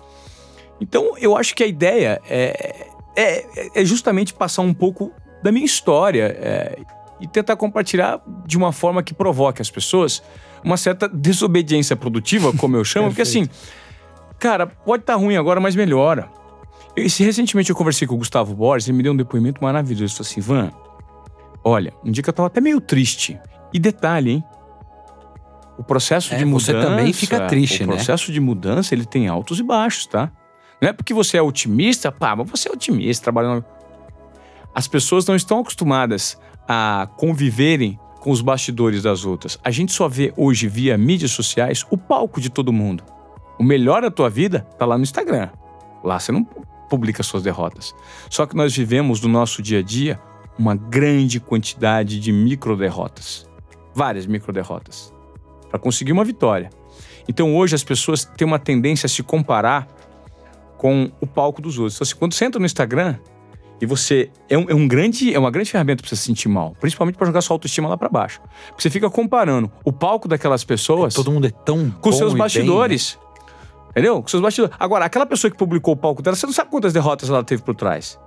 Então, 0.81 1.15
eu 1.19 1.37
acho 1.37 1.53
que 1.53 1.63
a 1.63 1.67
ideia 1.67 2.19
é, 2.27 2.87
é, 3.15 3.45
é 3.75 3.85
justamente 3.85 4.33
passar 4.33 4.63
um 4.63 4.73
pouco 4.73 5.11
da 5.43 5.51
minha 5.51 5.65
história 5.65 6.35
é, 6.39 6.79
e 7.21 7.27
tentar 7.27 7.55
compartilhar 7.55 8.19
de 8.47 8.57
uma 8.57 8.71
forma 8.71 9.03
que 9.03 9.13
provoque 9.13 9.61
as 9.61 9.69
pessoas 9.69 10.23
uma 10.63 10.77
certa 10.77 11.07
desobediência 11.07 11.95
produtiva, 11.95 12.51
como 12.53 12.75
eu 12.75 12.83
chamo, 12.83 13.09
porque 13.09 13.21
assim, 13.21 13.47
cara, 14.39 14.65
pode 14.65 15.03
estar 15.03 15.15
ruim 15.15 15.35
agora, 15.35 15.59
mas 15.59 15.75
melhora. 15.75 16.29
Esse, 16.95 17.23
recentemente 17.23 17.69
eu 17.69 17.75
conversei 17.75 18.07
com 18.07 18.15
o 18.15 18.17
Gustavo 18.17 18.53
Borges, 18.53 18.87
ele 18.87 18.97
me 18.97 19.03
deu 19.03 19.13
um 19.13 19.15
depoimento 19.17 19.63
maravilhoso. 19.63 20.03
Ele 20.03 20.09
falou 20.11 20.29
assim: 20.29 20.41
Van, 20.41 20.71
olha, 21.63 21.93
um 22.03 22.11
dia 22.11 22.21
que 22.21 22.29
eu 22.29 22.33
tava 22.33 22.47
até 22.47 22.61
meio 22.61 22.79
triste. 22.79 23.39
E 23.73 23.79
detalhe, 23.79 24.31
hein? 24.31 24.43
O 25.77 25.83
processo 25.83 26.33
É, 26.33 26.37
de 26.37 26.45
você 26.45 26.71
mudança. 26.71 26.87
também 26.89 27.11
fica 27.13 27.47
triste, 27.47 27.83
o 27.83 27.87
né? 27.87 27.93
processo 27.95 28.31
de 28.31 28.39
mudança, 28.39 28.93
ele 28.93 29.05
tem 29.05 29.27
altos 29.27 29.59
e 29.59 29.63
baixos, 29.63 30.05
tá? 30.05 30.31
Não 30.79 30.89
é 30.89 30.93
porque 30.93 31.13
você 31.13 31.37
é 31.37 31.41
otimista, 31.41 32.11
pá, 32.11 32.35
mas 32.35 32.47
você 32.49 32.69
é 32.69 32.71
otimista, 32.71 33.23
trabalhando. 33.23 33.65
As 34.75 34.87
pessoas 34.87 35.25
não 35.25 35.35
estão 35.35 35.59
acostumadas 35.59 36.37
a 36.67 37.07
conviverem 37.17 37.99
com 38.19 38.29
os 38.29 38.41
bastidores 38.41 39.01
das 39.01 39.25
outras. 39.25 39.57
A 39.63 39.71
gente 39.71 39.91
só 39.91 40.07
vê 40.07 40.31
hoje 40.37 40.67
via 40.67 40.97
mídias 40.97 41.31
sociais 41.31 41.83
o 41.89 41.97
palco 41.97 42.39
de 42.39 42.49
todo 42.49 42.71
mundo. 42.71 43.03
O 43.59 43.63
melhor 43.63 44.01
da 44.03 44.11
tua 44.11 44.29
vida 44.29 44.65
tá 44.77 44.85
lá 44.85 44.97
no 44.97 45.03
Instagram. 45.03 45.49
Lá 46.03 46.19
você 46.19 46.31
não 46.31 46.47
publica 46.93 47.23
suas 47.23 47.41
derrotas. 47.41 47.95
Só 48.29 48.45
que 48.45 48.55
nós 48.55 48.77
vivemos 48.77 49.19
no 49.19 49.27
nosso 49.27 49.63
dia 49.63 49.79
a 49.79 49.81
dia 49.81 50.19
uma 50.59 50.75
grande 50.75 51.39
quantidade 51.39 52.19
de 52.19 52.31
micro 52.31 52.77
derrotas. 52.77 53.49
Várias 53.95 54.27
micro 54.27 54.53
derrotas. 54.53 55.11
Para 55.71 55.79
conseguir 55.79 56.11
uma 56.11 56.23
vitória. 56.23 56.69
Então 57.27 57.55
hoje 57.57 57.73
as 57.73 57.83
pessoas 57.83 58.25
têm 58.25 58.45
uma 58.45 58.59
tendência 58.59 59.07
a 59.07 59.09
se 59.09 59.23
comparar 59.23 59.87
com 60.77 61.11
o 61.19 61.25
palco 61.25 61.63
dos 61.63 61.79
outros. 61.79 61.95
Então, 61.95 62.05
assim, 62.05 62.15
quando 62.15 62.33
você 62.33 62.45
entra 62.45 62.59
no 62.59 62.65
Instagram 62.67 63.15
e 63.81 63.87
você 63.87 64.29
é, 64.47 64.55
um, 64.55 64.69
é 64.69 64.75
um 64.75 64.87
grande, 64.87 65.33
é 65.33 65.39
uma 65.39 65.49
grande 65.49 65.71
ferramenta 65.71 66.03
para 66.03 66.09
você 66.09 66.15
se 66.15 66.25
sentir 66.25 66.47
mal, 66.47 66.75
principalmente 66.79 67.15
para 67.15 67.25
jogar 67.25 67.41
sua 67.41 67.55
autoestima 67.55 67.89
lá 67.89 67.97
para 67.97 68.07
baixo. 68.07 68.39
Porque 68.67 68.83
você 68.83 68.91
fica 68.91 69.09
comparando 69.09 69.71
o 69.83 69.91
palco 69.91 70.27
daquelas 70.27 70.63
pessoas 70.63 71.15
Todo 71.15 71.31
mundo 71.31 71.47
é 71.47 71.49
tão 71.49 71.89
com 71.89 72.11
seus 72.11 72.33
e 72.33 72.35
bem, 72.35 72.37
bastidores. 72.37 73.17
Entendeu? 73.93 74.21
Com 74.21 74.27
seus 74.27 74.41
bastidores. 74.41 74.75
Agora, 74.79 75.05
aquela 75.05 75.25
pessoa 75.25 75.49
que 75.49 75.57
publicou 75.57 75.93
o 75.93 75.97
palco 75.97 76.21
dela, 76.21 76.35
você 76.35 76.45
não 76.45 76.53
sabe 76.53 76.71
quantas 76.71 76.91
derrotas 76.91 77.29
ela 77.29 77.43
teve 77.43 77.61
por 77.61 77.75
trás. 77.75 78.19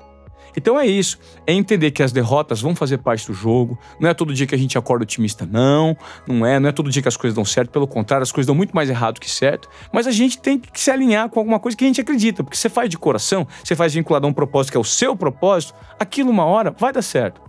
Então 0.57 0.81
é 0.81 0.87
isso. 0.87 1.19
É 1.47 1.53
entender 1.53 1.91
que 1.91 2.03
as 2.03 2.13
derrotas 2.13 2.61
vão 2.63 2.75
fazer 2.75 2.99
parte 2.99 3.27
do 3.27 3.35
jogo. 3.35 3.79
Não 4.01 4.09
é 4.09 4.15
todo 4.15 4.33
dia 4.33 4.47
que 4.47 4.55
a 4.55 4.59
gente 4.59 4.79
acorda 4.79 5.03
otimista, 5.03 5.45
não. 5.45 5.97
Não 6.27 6.47
é. 6.47 6.59
Não 6.59 6.69
é 6.69 6.73
todo 6.73 6.89
dia 6.89 7.03
que 7.03 7.09
as 7.09 7.17
coisas 7.17 7.35
dão 7.35 7.45
certo. 7.45 7.71
Pelo 7.71 7.87
contrário, 7.87 8.23
as 8.23 8.33
coisas 8.33 8.47
dão 8.47 8.55
muito 8.55 8.75
mais 8.75 8.89
errado 8.89 9.21
que 9.21 9.31
certo. 9.31 9.69
Mas 9.93 10.07
a 10.07 10.11
gente 10.11 10.39
tem 10.39 10.59
que 10.59 10.81
se 10.81 10.91
alinhar 10.91 11.29
com 11.29 11.41
alguma 11.41 11.61
coisa 11.61 11.77
que 11.77 11.85
a 11.85 11.87
gente 11.87 12.01
acredita. 12.01 12.43
Porque 12.43 12.57
você 12.57 12.71
faz 12.71 12.89
de 12.89 12.97
coração, 12.97 13.47
você 13.63 13.77
faz 13.77 13.93
vinculado 13.93 14.27
a 14.27 14.31
um 14.31 14.33
propósito 14.33 14.71
que 14.71 14.79
é 14.79 14.81
o 14.81 14.85
seu 14.85 15.15
propósito, 15.15 15.75
aquilo 15.99 16.31
uma 16.31 16.45
hora 16.45 16.75
vai 16.79 16.93
dar 16.93 17.03
certo. 17.03 17.41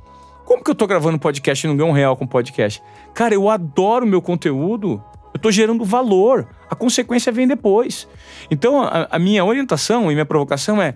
Como 0.43 0.63
que 0.63 0.71
eu 0.71 0.75
tô 0.75 0.87
gravando 0.87 1.19
podcast 1.19 1.65
e 1.65 1.69
não 1.69 1.75
ganho 1.75 1.89
um 1.89 1.93
real 1.93 2.15
com 2.15 2.25
podcast? 2.25 2.81
Cara, 3.13 3.33
eu 3.33 3.49
adoro 3.49 4.07
meu 4.07 4.21
conteúdo. 4.21 5.03
Eu 5.37 5.41
tô 5.41 5.51
gerando 5.51 5.85
valor. 5.85 6.47
A 6.67 6.73
consequência 6.73 7.31
vem 7.31 7.47
depois. 7.47 8.07
Então, 8.49 8.81
a, 8.81 9.07
a 9.11 9.19
minha 9.19 9.45
orientação 9.45 10.11
e 10.11 10.15
minha 10.15 10.25
provocação 10.25 10.81
é: 10.81 10.95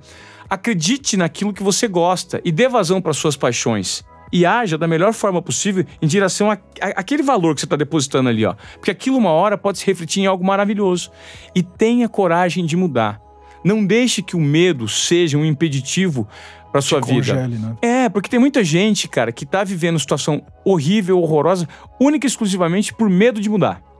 acredite 0.49 1.15
naquilo 1.15 1.53
que 1.53 1.61
você 1.61 1.87
gosta 1.87 2.41
e 2.43 2.51
dê 2.51 2.67
vazão 2.67 2.99
para 2.99 3.13
suas 3.13 3.37
paixões. 3.37 4.03
E 4.33 4.45
haja 4.45 4.77
da 4.77 4.87
melhor 4.87 5.13
forma 5.13 5.41
possível 5.41 5.85
em 6.01 6.07
direção 6.07 6.49
aquele 6.79 7.21
valor 7.21 7.53
que 7.53 7.61
você 7.61 7.65
está 7.65 7.75
depositando 7.75 8.29
ali, 8.29 8.45
ó. 8.45 8.55
Porque 8.75 8.89
aquilo 8.89 9.17
uma 9.17 9.29
hora 9.29 9.57
pode 9.57 9.77
se 9.77 9.85
refletir 9.85 10.21
em 10.21 10.25
algo 10.25 10.43
maravilhoso. 10.43 11.11
E 11.53 11.61
tenha 11.61 12.09
coragem 12.09 12.65
de 12.65 12.75
mudar. 12.75 13.21
Não 13.63 13.85
deixe 13.85 14.23
que 14.23 14.35
o 14.35 14.39
medo 14.39 14.87
seja 14.87 15.37
um 15.37 15.45
impeditivo 15.45 16.27
para 16.71 16.81
sua 16.81 16.99
vida. 16.99 17.35
Congele, 17.35 17.57
né? 17.57 17.75
É, 17.81 18.09
porque 18.09 18.29
tem 18.29 18.39
muita 18.39 18.63
gente, 18.63 19.07
cara, 19.07 19.31
que 19.31 19.45
tá 19.45 19.63
vivendo 19.63 19.99
situação 19.99 20.41
horrível, 20.65 21.19
horrorosa, 21.19 21.67
única 21.99 22.25
e 22.25 22.29
exclusivamente 22.29 22.91
por 22.91 23.07
medo 23.07 23.39
de 23.39 23.49
mudar. 23.49 23.90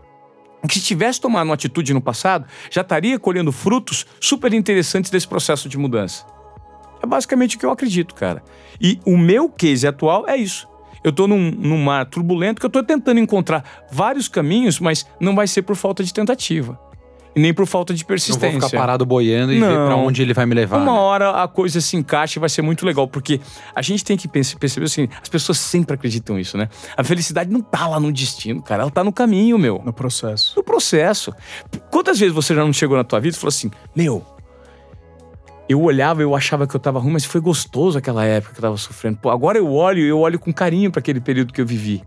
Que 0.68 0.76
se 0.76 0.82
tivesse 0.82 1.20
tomado 1.20 1.48
uma 1.48 1.56
atitude 1.56 1.94
no 1.94 2.02
passado, 2.02 2.46
já 2.70 2.82
estaria 2.82 3.18
colhendo 3.18 3.52
frutos 3.52 4.06
super 4.20 4.54
interessantes 4.54 5.10
desse 5.10 5.28
processo 5.28 5.68
de 5.68 5.78
mudança. 5.78 6.26
É 7.02 7.06
basicamente 7.06 7.56
o 7.56 7.60
que 7.60 7.66
eu 7.66 7.72
acredito, 7.72 8.14
cara. 8.14 8.44
E 8.80 9.00
o 9.06 9.18
meu 9.18 9.50
case 9.50 9.88
atual 9.88 10.28
é 10.28 10.38
isso. 10.38 10.68
Eu 11.04 11.12
tô 11.12 11.28
num, 11.28 11.50
num 11.50 11.84
mar 11.84 12.06
turbulento 12.06 12.60
que 12.60 12.66
eu 12.66 12.70
tô 12.70 12.84
tentando 12.84 13.20
encontrar 13.20 13.88
vários 13.92 14.28
caminhos, 14.28 14.80
mas 14.80 15.08
não 15.20 15.36
vai 15.36 15.48
ser 15.48 15.64
por 15.64 15.76
falta 15.76 16.04
de 16.04 16.14
tentativa. 16.14 16.80
E 17.34 17.40
nem 17.40 17.54
por 17.54 17.66
falta 17.66 17.94
de 17.94 18.04
Não 18.04 18.08
persistência. 18.08 18.60
vou 18.60 18.68
ficar 18.68 18.78
parado 18.78 19.06
boiando 19.06 19.54
e 19.54 19.60
ver 19.60 19.66
Não. 19.66 19.86
pra 19.88 19.96
onde 19.96 20.22
ele 20.22 20.34
vai 20.34 20.46
me 20.46 20.54
levar. 20.54 20.78
Uma 20.78 20.92
né? 20.92 21.00
hora 21.00 21.44
a 21.44 21.48
coisa 21.48 21.80
se 21.80 21.96
encaixa 21.96 22.38
e 22.38 22.42
vai 22.42 22.50
ser 22.50 22.62
muito 22.62 22.86
legal, 22.86 23.08
porque 23.08 23.40
a 23.74 23.82
gente 23.82 24.04
tem 24.04 24.18
que 24.18 24.28
perceber 24.28 24.86
assim, 24.86 25.08
as 25.22 25.30
pessoas 25.30 25.58
sempre 25.58 25.96
acreditam 25.96 26.36
nisso, 26.36 26.58
né? 26.58 26.68
A 26.98 27.04
felicidade 27.04 27.50
não 27.50 27.62
tá 27.62 27.88
lá 27.88 28.00
no 28.00 28.12
destino, 28.12 28.62
cara, 28.62 28.84
ela 28.84 28.92
tá 28.92 29.04
no 29.04 29.14
caminho, 29.14 29.58
meu. 29.58 29.82
No 29.86 29.94
processo. 29.94 30.54
No 30.58 30.64
processo. 30.64 31.34
Quantas 31.90 32.20
vezes 32.20 32.36
você 32.36 32.54
já 32.54 32.66
não 32.66 32.74
chegou 32.74 32.98
na 32.98 33.04
tua 33.04 33.20
vida 33.22 33.36
e 33.36 33.40
falou 33.40 33.50
assim, 33.50 33.72
meu, 33.96 34.26
eu 35.70 35.82
olhava, 35.82 36.22
eu 36.22 36.36
achava 36.36 36.68
que 36.68 36.76
eu 36.76 36.80
tava 36.82 37.00
ruim, 37.00 37.14
mas 37.14 37.24
foi 37.24 37.40
gostoso 37.40 37.98
aquela 37.98 38.26
época 38.26 38.54
que 38.54 38.60
eu 38.60 38.64
tava 38.64 38.76
sofrendo. 38.76 39.18
Pô, 39.22 39.30
agora 39.30 39.58
eu 39.58 39.72
olho, 39.72 40.04
eu 40.04 40.20
olho 40.20 40.38
com 40.38 40.52
carinho 40.52 40.92
para 40.92 41.00
aquele 41.00 41.22
período 41.22 41.54
que 41.54 41.62
eu 41.62 41.66
vivi. 41.66 42.04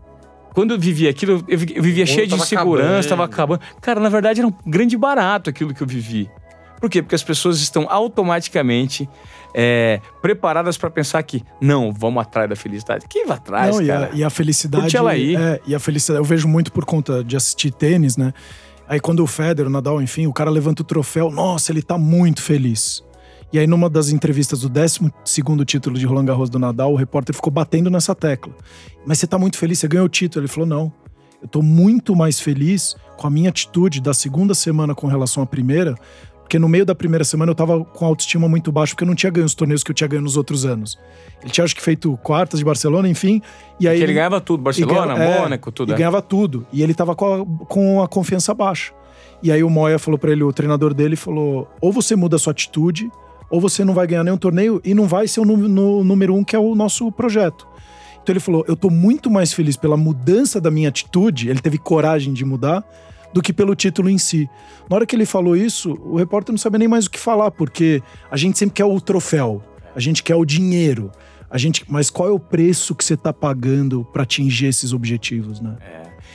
Quando 0.55 0.73
eu 0.73 0.79
vivia 0.79 1.09
aquilo, 1.11 1.43
eu 1.47 1.59
eu 1.59 1.83
vivia 1.83 2.05
O 2.05 2.07
cheio 2.07 2.25
de 2.25 2.33
insegurança, 2.33 3.09
tava 3.09 3.25
acabando. 3.25 3.55
acabando. 3.61 3.79
Cara, 3.81 3.99
na 3.99 4.09
verdade 4.09 4.39
era 4.39 4.47
um 4.47 4.53
grande 4.65 4.97
barato 4.97 5.49
aquilo 5.51 5.73
que 5.73 5.83
eu 5.83 5.87
vivi. 5.87 6.31
Por 6.79 6.89
quê? 6.89 7.01
Porque 7.01 7.15
as 7.15 7.23
pessoas 7.23 7.59
estão 7.59 7.85
automaticamente 7.89 9.07
é, 9.53 10.01
preparadas 10.21 10.77
para 10.77 10.89
pensar 10.89 11.21
que, 11.23 11.43
não, 11.61 11.91
vamos 11.91 12.21
atrás 12.21 12.49
da 12.49 12.55
felicidade. 12.55 13.05
Quem 13.09 13.25
vai 13.25 13.37
atrás, 13.37 13.75
Não, 13.75 13.81
e, 13.83 13.87
cara? 13.87 14.09
a, 14.11 14.15
e 14.15 14.23
a 14.23 14.29
felicidade. 14.29 14.83
Curte 14.83 14.97
ela 14.97 15.11
aí. 15.11 15.35
É, 15.35 15.61
e 15.67 15.75
a 15.75 15.79
felicidade. 15.79 16.19
Eu 16.19 16.25
vejo 16.25 16.47
muito 16.47 16.71
por 16.71 16.85
conta 16.85 17.23
de 17.23 17.35
assistir 17.35 17.71
tênis, 17.71 18.17
né? 18.17 18.33
Aí 18.87 18.99
quando 18.99 19.21
o 19.21 19.27
Federer, 19.27 19.67
o 19.67 19.69
Nadal, 19.69 20.01
enfim, 20.01 20.27
o 20.27 20.33
cara 20.33 20.49
levanta 20.49 20.81
o 20.83 20.85
troféu, 20.85 21.31
nossa, 21.31 21.71
ele 21.71 21.81
tá 21.81 21.97
muito 21.97 22.41
feliz. 22.41 23.03
E 23.55 23.59
aí, 23.59 23.65
numa 23.65 23.89
das 23.89 24.09
entrevistas 24.09 24.59
do 24.59 24.67
12 24.67 24.99
título 25.65 25.97
de 25.97 26.05
Roland 26.05 26.25
Garros 26.25 26.49
do 26.49 26.59
Nadal, 26.59 26.91
o 26.91 26.95
repórter 26.97 27.33
ficou 27.33 27.49
batendo 27.49 27.89
nessa 27.89 28.13
tecla. 28.13 28.53
Mas 29.05 29.17
você 29.17 29.25
tá 29.25 29.39
muito 29.39 29.57
feliz, 29.57 29.79
você 29.79 29.87
ganhou 29.87 30.07
o 30.07 30.09
título. 30.09 30.43
Ele 30.43 30.51
falou: 30.51 30.67
não. 30.67 30.91
eu 31.41 31.47
tô 31.47 31.61
muito 31.61 32.13
mais 32.17 32.37
feliz 32.37 32.97
com 33.15 33.27
a 33.27 33.29
minha 33.29 33.47
atitude 33.47 34.01
da 34.01 34.13
segunda 34.13 34.53
semana 34.53 34.93
com 34.93 35.07
relação 35.07 35.41
à 35.41 35.45
primeira, 35.45 35.95
porque 36.41 36.59
no 36.59 36.67
meio 36.67 36.85
da 36.85 36.93
primeira 36.93 37.23
semana 37.23 37.51
eu 37.51 37.55
tava 37.55 37.85
com 37.85 38.03
a 38.03 38.09
autoestima 38.09 38.49
muito 38.49 38.73
baixa, 38.73 38.93
porque 38.93 39.05
eu 39.05 39.07
não 39.07 39.15
tinha 39.15 39.31
ganho 39.31 39.45
os 39.45 39.55
torneios 39.55 39.85
que 39.85 39.91
eu 39.91 39.95
tinha 39.95 40.09
ganho 40.09 40.23
nos 40.23 40.35
outros 40.35 40.65
anos. 40.65 40.99
Ele 41.41 41.49
tinha, 41.49 41.63
acho 41.63 41.77
que, 41.77 41.81
feito 41.81 42.19
quartas 42.21 42.59
de 42.59 42.65
Barcelona, 42.65 43.07
enfim. 43.07 43.41
E 43.79 43.87
aí 43.87 43.99
Que 43.99 44.03
ele 44.03 44.15
ganhava 44.15 44.41
tudo, 44.41 44.63
Barcelona, 44.63 45.15
ganha- 45.15 45.29
é, 45.29 45.39
Mônaco, 45.39 45.71
tudo. 45.71 45.93
E 45.93 45.93
é. 45.93 45.97
ganhava 45.97 46.21
tudo. 46.21 46.67
E 46.73 46.83
ele 46.83 46.93
tava 46.93 47.15
com 47.15 47.33
a, 47.33 47.65
com 47.67 48.03
a 48.03 48.07
confiança 48.09 48.53
baixa. 48.53 48.91
E 49.41 49.49
aí 49.49 49.63
o 49.63 49.69
Moya 49.69 49.97
falou 49.97 50.17
pra 50.17 50.33
ele, 50.33 50.43
o 50.43 50.51
treinador 50.51 50.93
dele 50.93 51.15
falou: 51.15 51.69
ou 51.79 51.93
você 51.93 52.17
muda 52.17 52.35
a 52.35 52.39
sua 52.39 52.51
atitude, 52.51 53.09
ou 53.49 53.59
você 53.61 53.83
não 53.83 53.93
vai 53.93 54.07
ganhar 54.07 54.23
nenhum 54.23 54.37
torneio 54.37 54.81
e 54.83 54.93
não 54.93 55.07
vai 55.07 55.27
ser 55.27 55.39
o 55.41 55.45
no- 55.45 56.03
número 56.03 56.33
um, 56.35 56.43
que 56.43 56.55
é 56.55 56.59
o 56.59 56.75
nosso 56.75 57.11
projeto. 57.11 57.67
Então 58.21 58.33
ele 58.33 58.39
falou: 58.39 58.65
eu 58.67 58.75
tô 58.75 58.89
muito 58.89 59.29
mais 59.29 59.53
feliz 59.53 59.77
pela 59.77 59.95
mudança 59.97 60.59
da 60.59 60.71
minha 60.71 60.89
atitude, 60.89 61.49
ele 61.49 61.59
teve 61.59 61.77
coragem 61.77 62.33
de 62.33 62.43
mudar, 62.43 62.83
do 63.33 63.41
que 63.41 63.53
pelo 63.53 63.75
título 63.75 64.09
em 64.09 64.17
si. 64.17 64.49
Na 64.89 64.95
hora 64.95 65.05
que 65.05 65.15
ele 65.15 65.25
falou 65.25 65.55
isso, 65.55 65.93
o 66.03 66.17
repórter 66.17 66.51
não 66.53 66.57
sabia 66.57 66.79
nem 66.79 66.87
mais 66.87 67.05
o 67.05 67.11
que 67.11 67.19
falar, 67.19 67.51
porque 67.51 68.01
a 68.31 68.37
gente 68.37 68.57
sempre 68.57 68.73
quer 68.75 68.85
o 68.85 68.99
troféu, 68.99 69.61
a 69.95 69.99
gente 69.99 70.23
quer 70.23 70.35
o 70.35 70.45
dinheiro. 70.45 71.11
A 71.49 71.57
gente, 71.57 71.85
mas 71.87 72.09
qual 72.09 72.27
é 72.27 72.31
o 72.31 72.39
preço 72.39 72.95
que 72.95 73.05
você 73.05 73.15
tá 73.15 73.31
pagando 73.31 74.03
pra 74.11 74.23
atingir 74.23 74.65
esses 74.65 74.91
objetivos, 74.91 75.61
né? 75.61 75.77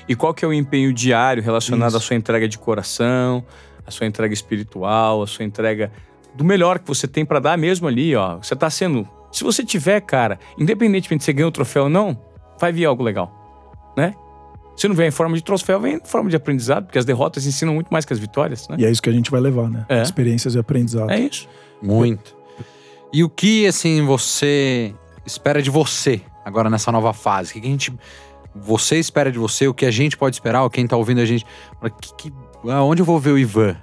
E 0.08 0.14
qual 0.14 0.32
que 0.32 0.44
é 0.44 0.48
o 0.48 0.52
empenho 0.52 0.92
diário 0.94 1.42
relacionado 1.42 1.88
Isso. 1.90 1.96
à 1.98 2.00
sua 2.00 2.16
entrega 2.16 2.48
de 2.48 2.56
coração, 2.56 3.44
à 3.86 3.90
sua 3.90 4.06
entrega 4.06 4.32
espiritual, 4.32 5.22
à 5.22 5.26
sua 5.26 5.44
entrega 5.44 5.92
do 6.34 6.44
melhor 6.44 6.78
que 6.78 6.86
você 6.86 7.06
tem 7.06 7.24
pra 7.24 7.38
dar 7.38 7.56
mesmo 7.58 7.88
ali, 7.88 8.14
ó. 8.14 8.36
Você 8.36 8.54
tá 8.56 8.70
sendo. 8.70 9.08
Se 9.32 9.44
você 9.44 9.64
tiver, 9.64 10.00
cara, 10.00 10.38
independentemente 10.58 11.22
se 11.22 11.26
você 11.26 11.32
ganha 11.32 11.48
o 11.48 11.52
troféu 11.52 11.84
ou 11.84 11.88
não, 11.88 12.18
vai 12.58 12.72
vir 12.72 12.84
algo 12.84 13.02
legal, 13.02 13.32
né? 13.96 14.14
Se 14.76 14.88
não 14.88 14.94
vem 14.94 15.08
em 15.08 15.10
forma 15.10 15.36
de 15.36 15.44
troféu, 15.44 15.78
vem 15.78 15.96
em 15.96 16.00
forma 16.02 16.30
de 16.30 16.36
aprendizado, 16.36 16.86
porque 16.86 16.98
as 16.98 17.04
derrotas 17.04 17.44
ensinam 17.44 17.74
muito 17.74 17.88
mais 17.88 18.04
que 18.04 18.12
as 18.12 18.18
vitórias, 18.18 18.66
né? 18.68 18.76
E 18.78 18.84
é 18.86 18.90
isso 18.90 19.02
que 19.02 19.10
a 19.10 19.12
gente 19.12 19.30
vai 19.30 19.40
levar, 19.40 19.68
né? 19.68 19.84
É. 19.88 20.00
Experiências 20.00 20.54
e 20.54 20.58
aprendizado. 20.58 21.10
É 21.10 21.20
isso. 21.20 21.48
Muito. 21.82 22.34
E 23.12 23.22
o 23.24 23.28
que, 23.28 23.66
assim, 23.66 24.04
você 24.06 24.94
espera 25.26 25.60
de 25.60 25.68
você 25.68 26.22
agora 26.44 26.70
nessa 26.70 26.90
nova 26.90 27.12
fase? 27.12 27.50
O 27.50 27.60
que 27.60 27.66
a 27.66 27.70
gente. 27.70 27.92
Você 28.54 28.96
espera 28.96 29.30
de 29.30 29.38
você, 29.38 29.68
o 29.68 29.74
que 29.74 29.84
a 29.84 29.90
gente 29.90 30.16
pode 30.16 30.36
esperar, 30.36 30.62
ou 30.62 30.70
quem 30.70 30.86
tá 30.86 30.96
ouvindo 30.96 31.20
a 31.20 31.24
gente. 31.24 31.44
Que, 32.00 32.14
que, 32.14 32.32
onde 32.64 33.02
eu 33.02 33.06
vou 33.06 33.18
ver 33.18 33.32
o 33.32 33.38
Ivan? 33.38 33.76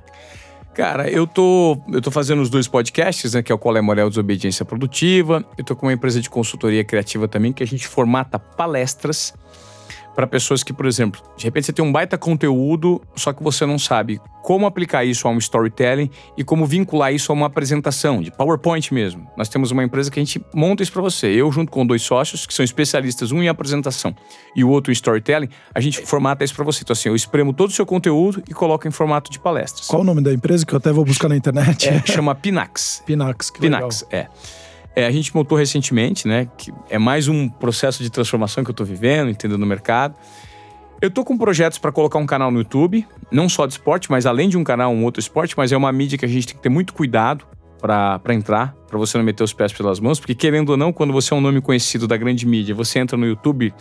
Cara, 0.78 1.10
eu 1.10 1.26
tô, 1.26 1.76
eu 1.92 2.00
tô 2.00 2.12
fazendo 2.12 2.40
os 2.40 2.52
dois 2.52 2.68
podcasts, 2.68 3.34
né? 3.34 3.42
Que 3.42 3.52
é 3.52 3.56
o 3.56 3.58
Qual 3.58 3.76
é 3.76 3.82
Morel 3.82 4.10
Desobediência 4.10 4.64
Produtiva. 4.64 5.44
Eu 5.58 5.64
tô 5.64 5.76
com 5.76 5.88
uma 5.88 5.94
empresa 5.94 6.22
de 6.22 6.30
consultoria 6.30 6.84
criativa 6.84 7.28
também, 7.28 7.52
que 7.52 7.64
a 7.64 7.66
gente 7.66 7.88
formata 7.88 8.38
palestras 8.38 9.34
para 10.18 10.26
pessoas 10.26 10.64
que, 10.64 10.74
por 10.74 10.88
exemplo, 10.88 11.22
de 11.38 11.44
repente 11.44 11.68
você 11.68 11.72
tem 11.72 11.86
um 11.86 11.92
baita 11.92 12.18
conteúdo, 12.18 13.00
só 13.16 13.32
que 13.32 13.44
você 13.44 13.68
não 13.68 13.78
sabe 13.78 14.20
como 14.42 14.66
aplicar 14.66 15.06
isso 15.06 15.28
a 15.28 15.32
um 15.32 15.38
storytelling 15.38 16.10
e 16.36 16.44
como 16.44 16.66
vincular 16.66 17.14
isso 17.14 17.32
a 17.32 17.36
uma 17.36 17.46
apresentação, 17.46 18.20
de 18.20 18.32
PowerPoint 18.32 18.92
mesmo. 18.92 19.30
Nós 19.38 19.48
temos 19.48 19.70
uma 19.70 19.84
empresa 19.84 20.10
que 20.10 20.20
a 20.20 20.24
gente 20.24 20.44
monta 20.56 20.82
isso 20.82 20.92
para 20.92 21.04
você. 21.04 21.28
Eu, 21.28 21.52
junto 21.52 21.72
com 21.72 21.86
dois 21.86 22.02
sócios, 22.02 22.48
que 22.48 22.54
são 22.54 22.66
especialistas, 22.66 23.32
um 23.32 23.44
em 23.44 23.48
apresentação 23.48 24.16
e 24.56 24.64
o 24.64 24.70
outro 24.70 24.92
em 24.92 24.94
storytelling, 24.94 25.50
a 25.72 25.80
gente 25.80 26.02
formata 26.04 26.44
isso 26.44 26.56
para 26.56 26.66
você. 26.66 26.80
Então, 26.82 26.94
assim, 26.94 27.10
eu 27.10 27.16
espremo 27.16 27.54
todo 27.54 27.70
o 27.70 27.74
seu 27.74 27.86
conteúdo 27.86 28.42
e 28.50 28.56
coloco 28.56 28.88
em 28.88 28.92
formato 28.92 29.30
de 29.30 29.38
palestras. 29.38 29.86
Qual 29.86 30.02
o 30.02 30.06
nome 30.06 30.22
da 30.24 30.34
empresa 30.34 30.66
que 30.66 30.74
eu 30.74 30.78
até 30.78 30.92
vou 30.92 31.06
buscar 31.06 31.30
na 31.30 31.38
internet? 31.38 31.90
É, 31.90 32.04
chama 32.08 32.34
Pinax. 32.34 33.04
Pinax. 33.06 33.52
Que 33.52 33.60
Pinax, 33.60 34.04
é. 34.10 34.26
É, 34.98 35.06
A 35.06 35.12
gente 35.12 35.36
montou 35.36 35.56
recentemente, 35.56 36.28
né? 36.28 36.50
Que 36.58 36.74
é 36.90 36.98
mais 36.98 37.28
um 37.28 37.48
processo 37.48 38.02
de 38.02 38.10
transformação 38.10 38.64
que 38.64 38.72
eu 38.72 38.74
tô 38.74 38.84
vivendo, 38.84 39.30
entendendo 39.30 39.60
no 39.60 39.66
mercado. 39.68 40.16
Eu 41.00 41.12
tô 41.12 41.24
com 41.24 41.38
projetos 41.38 41.78
para 41.78 41.92
colocar 41.92 42.18
um 42.18 42.26
canal 42.26 42.50
no 42.50 42.58
YouTube, 42.58 43.06
não 43.32 43.48
só 43.48 43.68
de 43.68 43.74
esporte, 43.74 44.10
mas 44.10 44.26
além 44.26 44.50
de 44.50 44.58
um 44.58 44.64
canal, 44.64 44.92
um 44.92 45.04
outro 45.04 45.20
esporte, 45.20 45.54
mas 45.56 45.72
é 45.72 45.78
uma 45.78 45.92
mídia 45.92 46.18
que 46.18 46.26
a 46.26 46.28
gente 46.28 46.48
tem 46.48 46.56
que 46.56 46.64
ter 46.64 46.70
muito 46.70 46.96
cuidado 46.96 47.46
para 47.80 48.34
entrar, 48.34 48.74
para 48.88 48.98
você 48.98 49.20
não 49.20 49.24
meter 49.24 49.44
os 49.44 49.54
pés 49.54 49.72
pelas 49.72 50.00
mãos, 50.00 50.20
porque 50.20 50.34
querendo 50.34 50.70
ou 50.72 50.78
não, 50.78 50.92
quando 50.92 51.14
você 51.14 51.32
é 51.32 51.38
um 51.38 51.42
nome 51.42 51.62
conhecido 51.62 52.08
da 52.08 52.18
grande 52.18 52.48
mídia, 52.48 52.74
você 52.74 52.98
entra 52.98 53.16
no 53.16 53.28
YouTube 53.28 53.72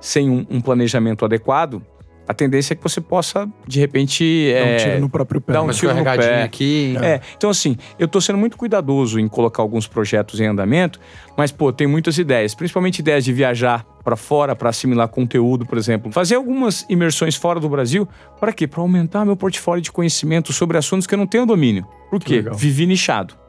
sem 0.00 0.30
um, 0.30 0.46
um 0.48 0.58
planejamento 0.58 1.22
adequado, 1.22 1.82
a 2.26 2.34
tendência 2.34 2.74
é 2.74 2.76
que 2.76 2.82
você 2.82 3.00
possa, 3.00 3.48
de 3.66 3.80
repente, 3.80 4.24
um 4.24 4.56
é, 4.56 4.76
tiro 4.76 5.00
no 5.00 5.08
próprio 5.08 5.40
pé. 5.40 5.52
um 5.60 5.66
né? 5.66 5.72
Uma 5.72 5.72
tiro 5.72 5.94
no 5.94 6.04
pé. 6.04 6.42
aqui. 6.42 6.96
é, 7.02 7.20
então 7.36 7.50
assim, 7.50 7.76
eu 7.98 8.06
tô 8.06 8.20
sendo 8.20 8.38
muito 8.38 8.56
cuidadoso 8.56 9.18
em 9.18 9.28
colocar 9.28 9.62
alguns 9.62 9.86
projetos 9.86 10.40
em 10.40 10.46
andamento, 10.46 11.00
mas 11.36 11.50
pô, 11.50 11.72
tem 11.72 11.86
muitas 11.86 12.18
ideias, 12.18 12.54
principalmente 12.54 13.00
ideias 13.00 13.24
de 13.24 13.32
viajar 13.32 13.84
para 14.04 14.16
fora 14.16 14.54
para 14.56 14.68
assimilar 14.68 15.08
conteúdo, 15.08 15.64
por 15.64 15.78
exemplo, 15.78 16.10
fazer 16.12 16.34
algumas 16.34 16.84
imersões 16.88 17.36
fora 17.36 17.60
do 17.60 17.68
Brasil, 17.68 18.08
para 18.40 18.52
quê? 18.52 18.66
Para 18.66 18.80
aumentar 18.80 19.24
meu 19.24 19.36
portfólio 19.36 19.82
de 19.82 19.92
conhecimento 19.92 20.52
sobre 20.52 20.76
assuntos 20.76 21.06
que 21.06 21.14
eu 21.14 21.18
não 21.18 21.26
tenho 21.26 21.46
domínio. 21.46 21.86
Por 22.10 22.20
quê? 22.20 22.44
Vivi 22.52 22.86
nichado 22.86 23.42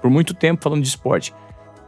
por 0.00 0.10
muito 0.10 0.34
tempo 0.34 0.62
falando 0.62 0.82
de 0.82 0.88
esporte. 0.88 1.34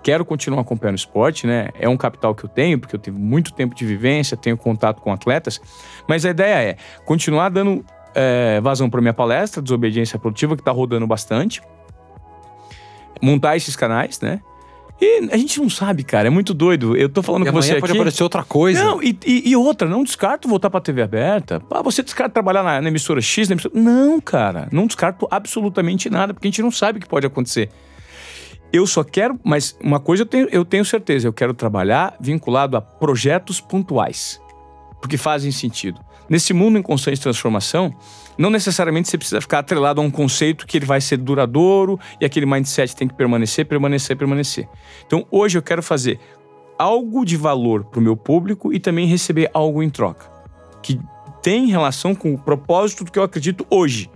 Quero 0.03 0.25
continuar 0.25 0.61
acompanhando 0.63 0.95
o 0.95 0.99
esporte, 0.99 1.47
né? 1.47 1.69
É 1.79 1.89
um 1.89 1.97
capital 1.97 2.35
que 2.35 2.45
eu 2.45 2.49
tenho, 2.49 2.79
porque 2.79 2.95
eu 2.97 3.01
tenho 3.01 3.19
muito 3.19 3.53
tempo 3.53 3.75
de 3.75 3.85
vivência, 3.85 4.37
tenho 4.37 4.57
contato 4.57 5.03
com 5.03 5.13
atletas. 5.13 5.61
Mas 6.09 6.25
a 6.25 6.31
ideia 6.31 6.71
é 6.71 6.77
continuar 7.05 7.49
dando 7.51 7.85
é, 8.15 8.61
vazão 8.61 8.89
para 8.89 9.01
minha 9.01 9.13
palestra, 9.15 9.61
Desobediência 9.61 10.19
Produtiva, 10.19 10.55
que 10.57 10.63
está 10.63 10.71
rodando 10.71 11.07
bastante. 11.07 11.61
Montar 13.21 13.57
esses 13.57 13.75
canais, 13.75 14.21
né? 14.21 14.41
E 15.01 15.29
a 15.31 15.37
gente 15.37 15.61
não 15.61 15.71
sabe, 15.71 16.03
cara, 16.03 16.27
é 16.27 16.31
muito 16.31 16.53
doido. 16.53 16.97
Eu 16.97 17.09
tô 17.09 17.23
falando 17.23 17.43
E 17.43 17.47
com 17.47 17.53
você 17.53 17.69
amanhã 17.71 17.81
pode 17.81 17.93
aqui. 17.93 18.01
aparecer 18.01 18.23
outra 18.25 18.43
coisa. 18.43 18.83
Não, 18.83 19.01
e, 19.03 19.17
e- 19.25 19.51
e 19.51 19.57
outra, 19.57 19.89
não 19.89 20.03
descarto 20.03 20.49
voltar 20.49 20.71
pra 20.71 20.81
TV 20.81 21.03
aberta. 21.03 21.63
Ah, 21.71 21.83
você 21.83 22.03
descarta 22.03 22.33
trabalhar 22.35 22.63
na, 22.65 22.81
na 22.81 22.89
emissora 22.89 23.21
X, 23.21 23.49
na 23.49 23.55
emissora... 23.55 23.75
Não, 23.79 24.21
cara, 24.21 24.69
não 24.73 24.87
descarto 24.89 25.29
absolutamente 25.31 26.11
nada, 26.11 26.35
porque 26.35 26.49
a 26.49 26.51
gente 26.51 26.63
não 26.63 26.71
sabe 26.73 26.99
o 26.99 27.03
que 27.03 27.09
pode 27.09 27.27
acontecer. 27.27 27.71
Eu 28.73 28.87
só 28.87 29.03
quero, 29.03 29.39
mas 29.43 29.77
uma 29.83 29.99
coisa 29.99 30.23
eu 30.23 30.27
tenho, 30.27 30.49
eu 30.51 30.65
tenho 30.65 30.85
certeza, 30.85 31.27
eu 31.27 31.33
quero 31.33 31.55
trabalhar 31.55 32.17
vinculado 32.21 32.77
a 32.77 32.81
projetos 32.81 33.61
pontuais, 33.61 34.41
porque 35.01 35.17
fazem 35.17 35.51
sentido. 35.51 36.01
Nesse 36.29 36.53
mundo 36.53 36.79
em 36.79 36.83
constante 36.83 37.19
transformação, 37.19 37.95
não 38.37 38.51
necessariamente 38.51 39.09
você 39.09 39.17
precisa 39.17 39.41
ficar 39.41 39.61
atrelado 39.61 40.01
a 40.01 40.05
um 40.05 40.11
conceito 40.11 40.67
que 40.67 40.77
ele 40.77 40.85
vai 40.85 41.01
ser 41.01 41.17
duradouro 41.17 41.99
e 42.21 42.27
aquele 42.27 42.45
mindset 42.45 42.95
tem 42.95 43.09
que 43.09 43.15
permanecer, 43.15 43.65
permanecer, 43.65 44.15
permanecer. 44.15 44.69
Então, 45.07 45.27
hoje 45.31 45.57
eu 45.57 45.63
quero 45.63 45.83
fazer 45.83 46.21
algo 46.79 47.25
de 47.25 47.37
valor 47.37 47.85
para 47.85 47.99
o 47.99 48.03
meu 48.03 48.17
público 48.17 48.73
e 48.73 48.79
também 48.79 49.07
receber 49.07 49.51
algo 49.55 49.83
em 49.83 49.89
troca, 49.89 50.31
que 50.83 51.01
tem 51.43 51.67
relação 51.67 52.15
com 52.15 52.35
o 52.35 52.39
propósito 52.39 53.05
do 53.05 53.11
que 53.11 53.19
eu 53.19 53.23
acredito 53.23 53.67
hoje. 53.71 54.11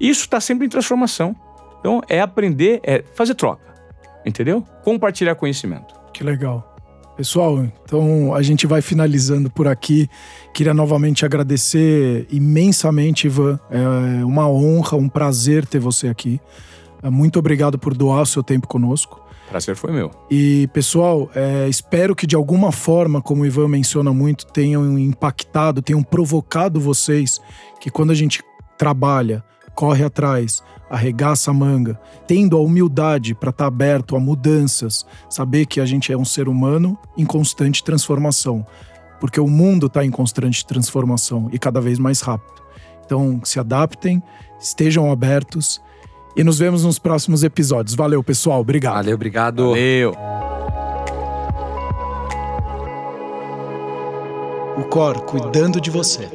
Isso 0.00 0.22
está 0.22 0.40
sempre 0.40 0.66
em 0.66 0.70
transformação. 0.70 1.36
Então, 1.80 2.00
é 2.08 2.20
aprender, 2.20 2.80
é 2.82 3.04
fazer 3.14 3.34
troca, 3.34 3.68
entendeu? 4.28 4.64
Compartilhar 4.82 5.34
conhecimento. 5.34 5.94
Que 6.12 6.22
legal. 6.22 6.76
Pessoal, 7.16 7.66
então 7.84 8.32
a 8.32 8.42
gente 8.42 8.64
vai 8.64 8.80
finalizando 8.80 9.50
por 9.50 9.66
aqui. 9.66 10.08
Queria 10.54 10.72
novamente 10.72 11.24
agradecer 11.24 12.28
imensamente, 12.30 13.26
Ivan. 13.26 13.58
É 13.68 14.24
uma 14.24 14.48
honra, 14.48 14.96
um 14.96 15.08
prazer 15.08 15.66
ter 15.66 15.80
você 15.80 16.06
aqui. 16.06 16.40
É, 17.02 17.10
Muito 17.10 17.36
obrigado 17.38 17.76
por 17.76 17.92
doar 17.92 18.22
o 18.22 18.26
seu 18.26 18.40
tempo 18.40 18.68
conosco. 18.68 19.20
Prazer 19.48 19.74
foi 19.74 19.90
meu. 19.90 20.12
E, 20.30 20.68
pessoal, 20.72 21.28
é, 21.34 21.66
espero 21.68 22.14
que 22.14 22.24
de 22.26 22.36
alguma 22.36 22.70
forma, 22.70 23.20
como 23.20 23.42
o 23.42 23.46
Ivan 23.46 23.66
menciona 23.66 24.12
muito, 24.12 24.46
tenham 24.46 24.96
impactado, 24.96 25.82
tenham 25.82 26.04
provocado 26.04 26.78
vocês 26.78 27.40
que 27.80 27.90
quando 27.90 28.12
a 28.12 28.14
gente 28.14 28.44
trabalha, 28.76 29.42
corre 29.78 30.02
atrás, 30.02 30.60
arregaça 30.90 31.52
a 31.52 31.54
manga, 31.54 32.00
tendo 32.26 32.56
a 32.56 32.60
humildade 32.60 33.32
para 33.32 33.50
estar 33.50 33.66
aberto 33.66 34.16
a 34.16 34.18
mudanças, 34.18 35.06
saber 35.30 35.66
que 35.66 35.80
a 35.80 35.86
gente 35.86 36.12
é 36.12 36.18
um 36.18 36.24
ser 36.24 36.48
humano 36.48 36.98
em 37.16 37.24
constante 37.24 37.84
transformação, 37.84 38.66
porque 39.20 39.38
o 39.38 39.46
mundo 39.46 39.86
está 39.86 40.04
em 40.04 40.10
constante 40.10 40.66
transformação 40.66 41.48
e 41.52 41.60
cada 41.60 41.80
vez 41.80 41.96
mais 42.00 42.20
rápido. 42.22 42.60
Então, 43.06 43.40
se 43.44 43.60
adaptem, 43.60 44.20
estejam 44.58 45.12
abertos 45.12 45.80
e 46.36 46.42
nos 46.42 46.58
vemos 46.58 46.82
nos 46.82 46.98
próximos 46.98 47.44
episódios. 47.44 47.94
Valeu, 47.94 48.20
pessoal. 48.20 48.60
Obrigado. 48.60 48.94
Valeu, 48.94 49.14
obrigado. 49.14 49.68
Valeu. 49.68 50.12
O 54.76 54.82
Cor 54.88 55.20
cuidando 55.20 55.80
de 55.80 55.88
você. 55.88 56.28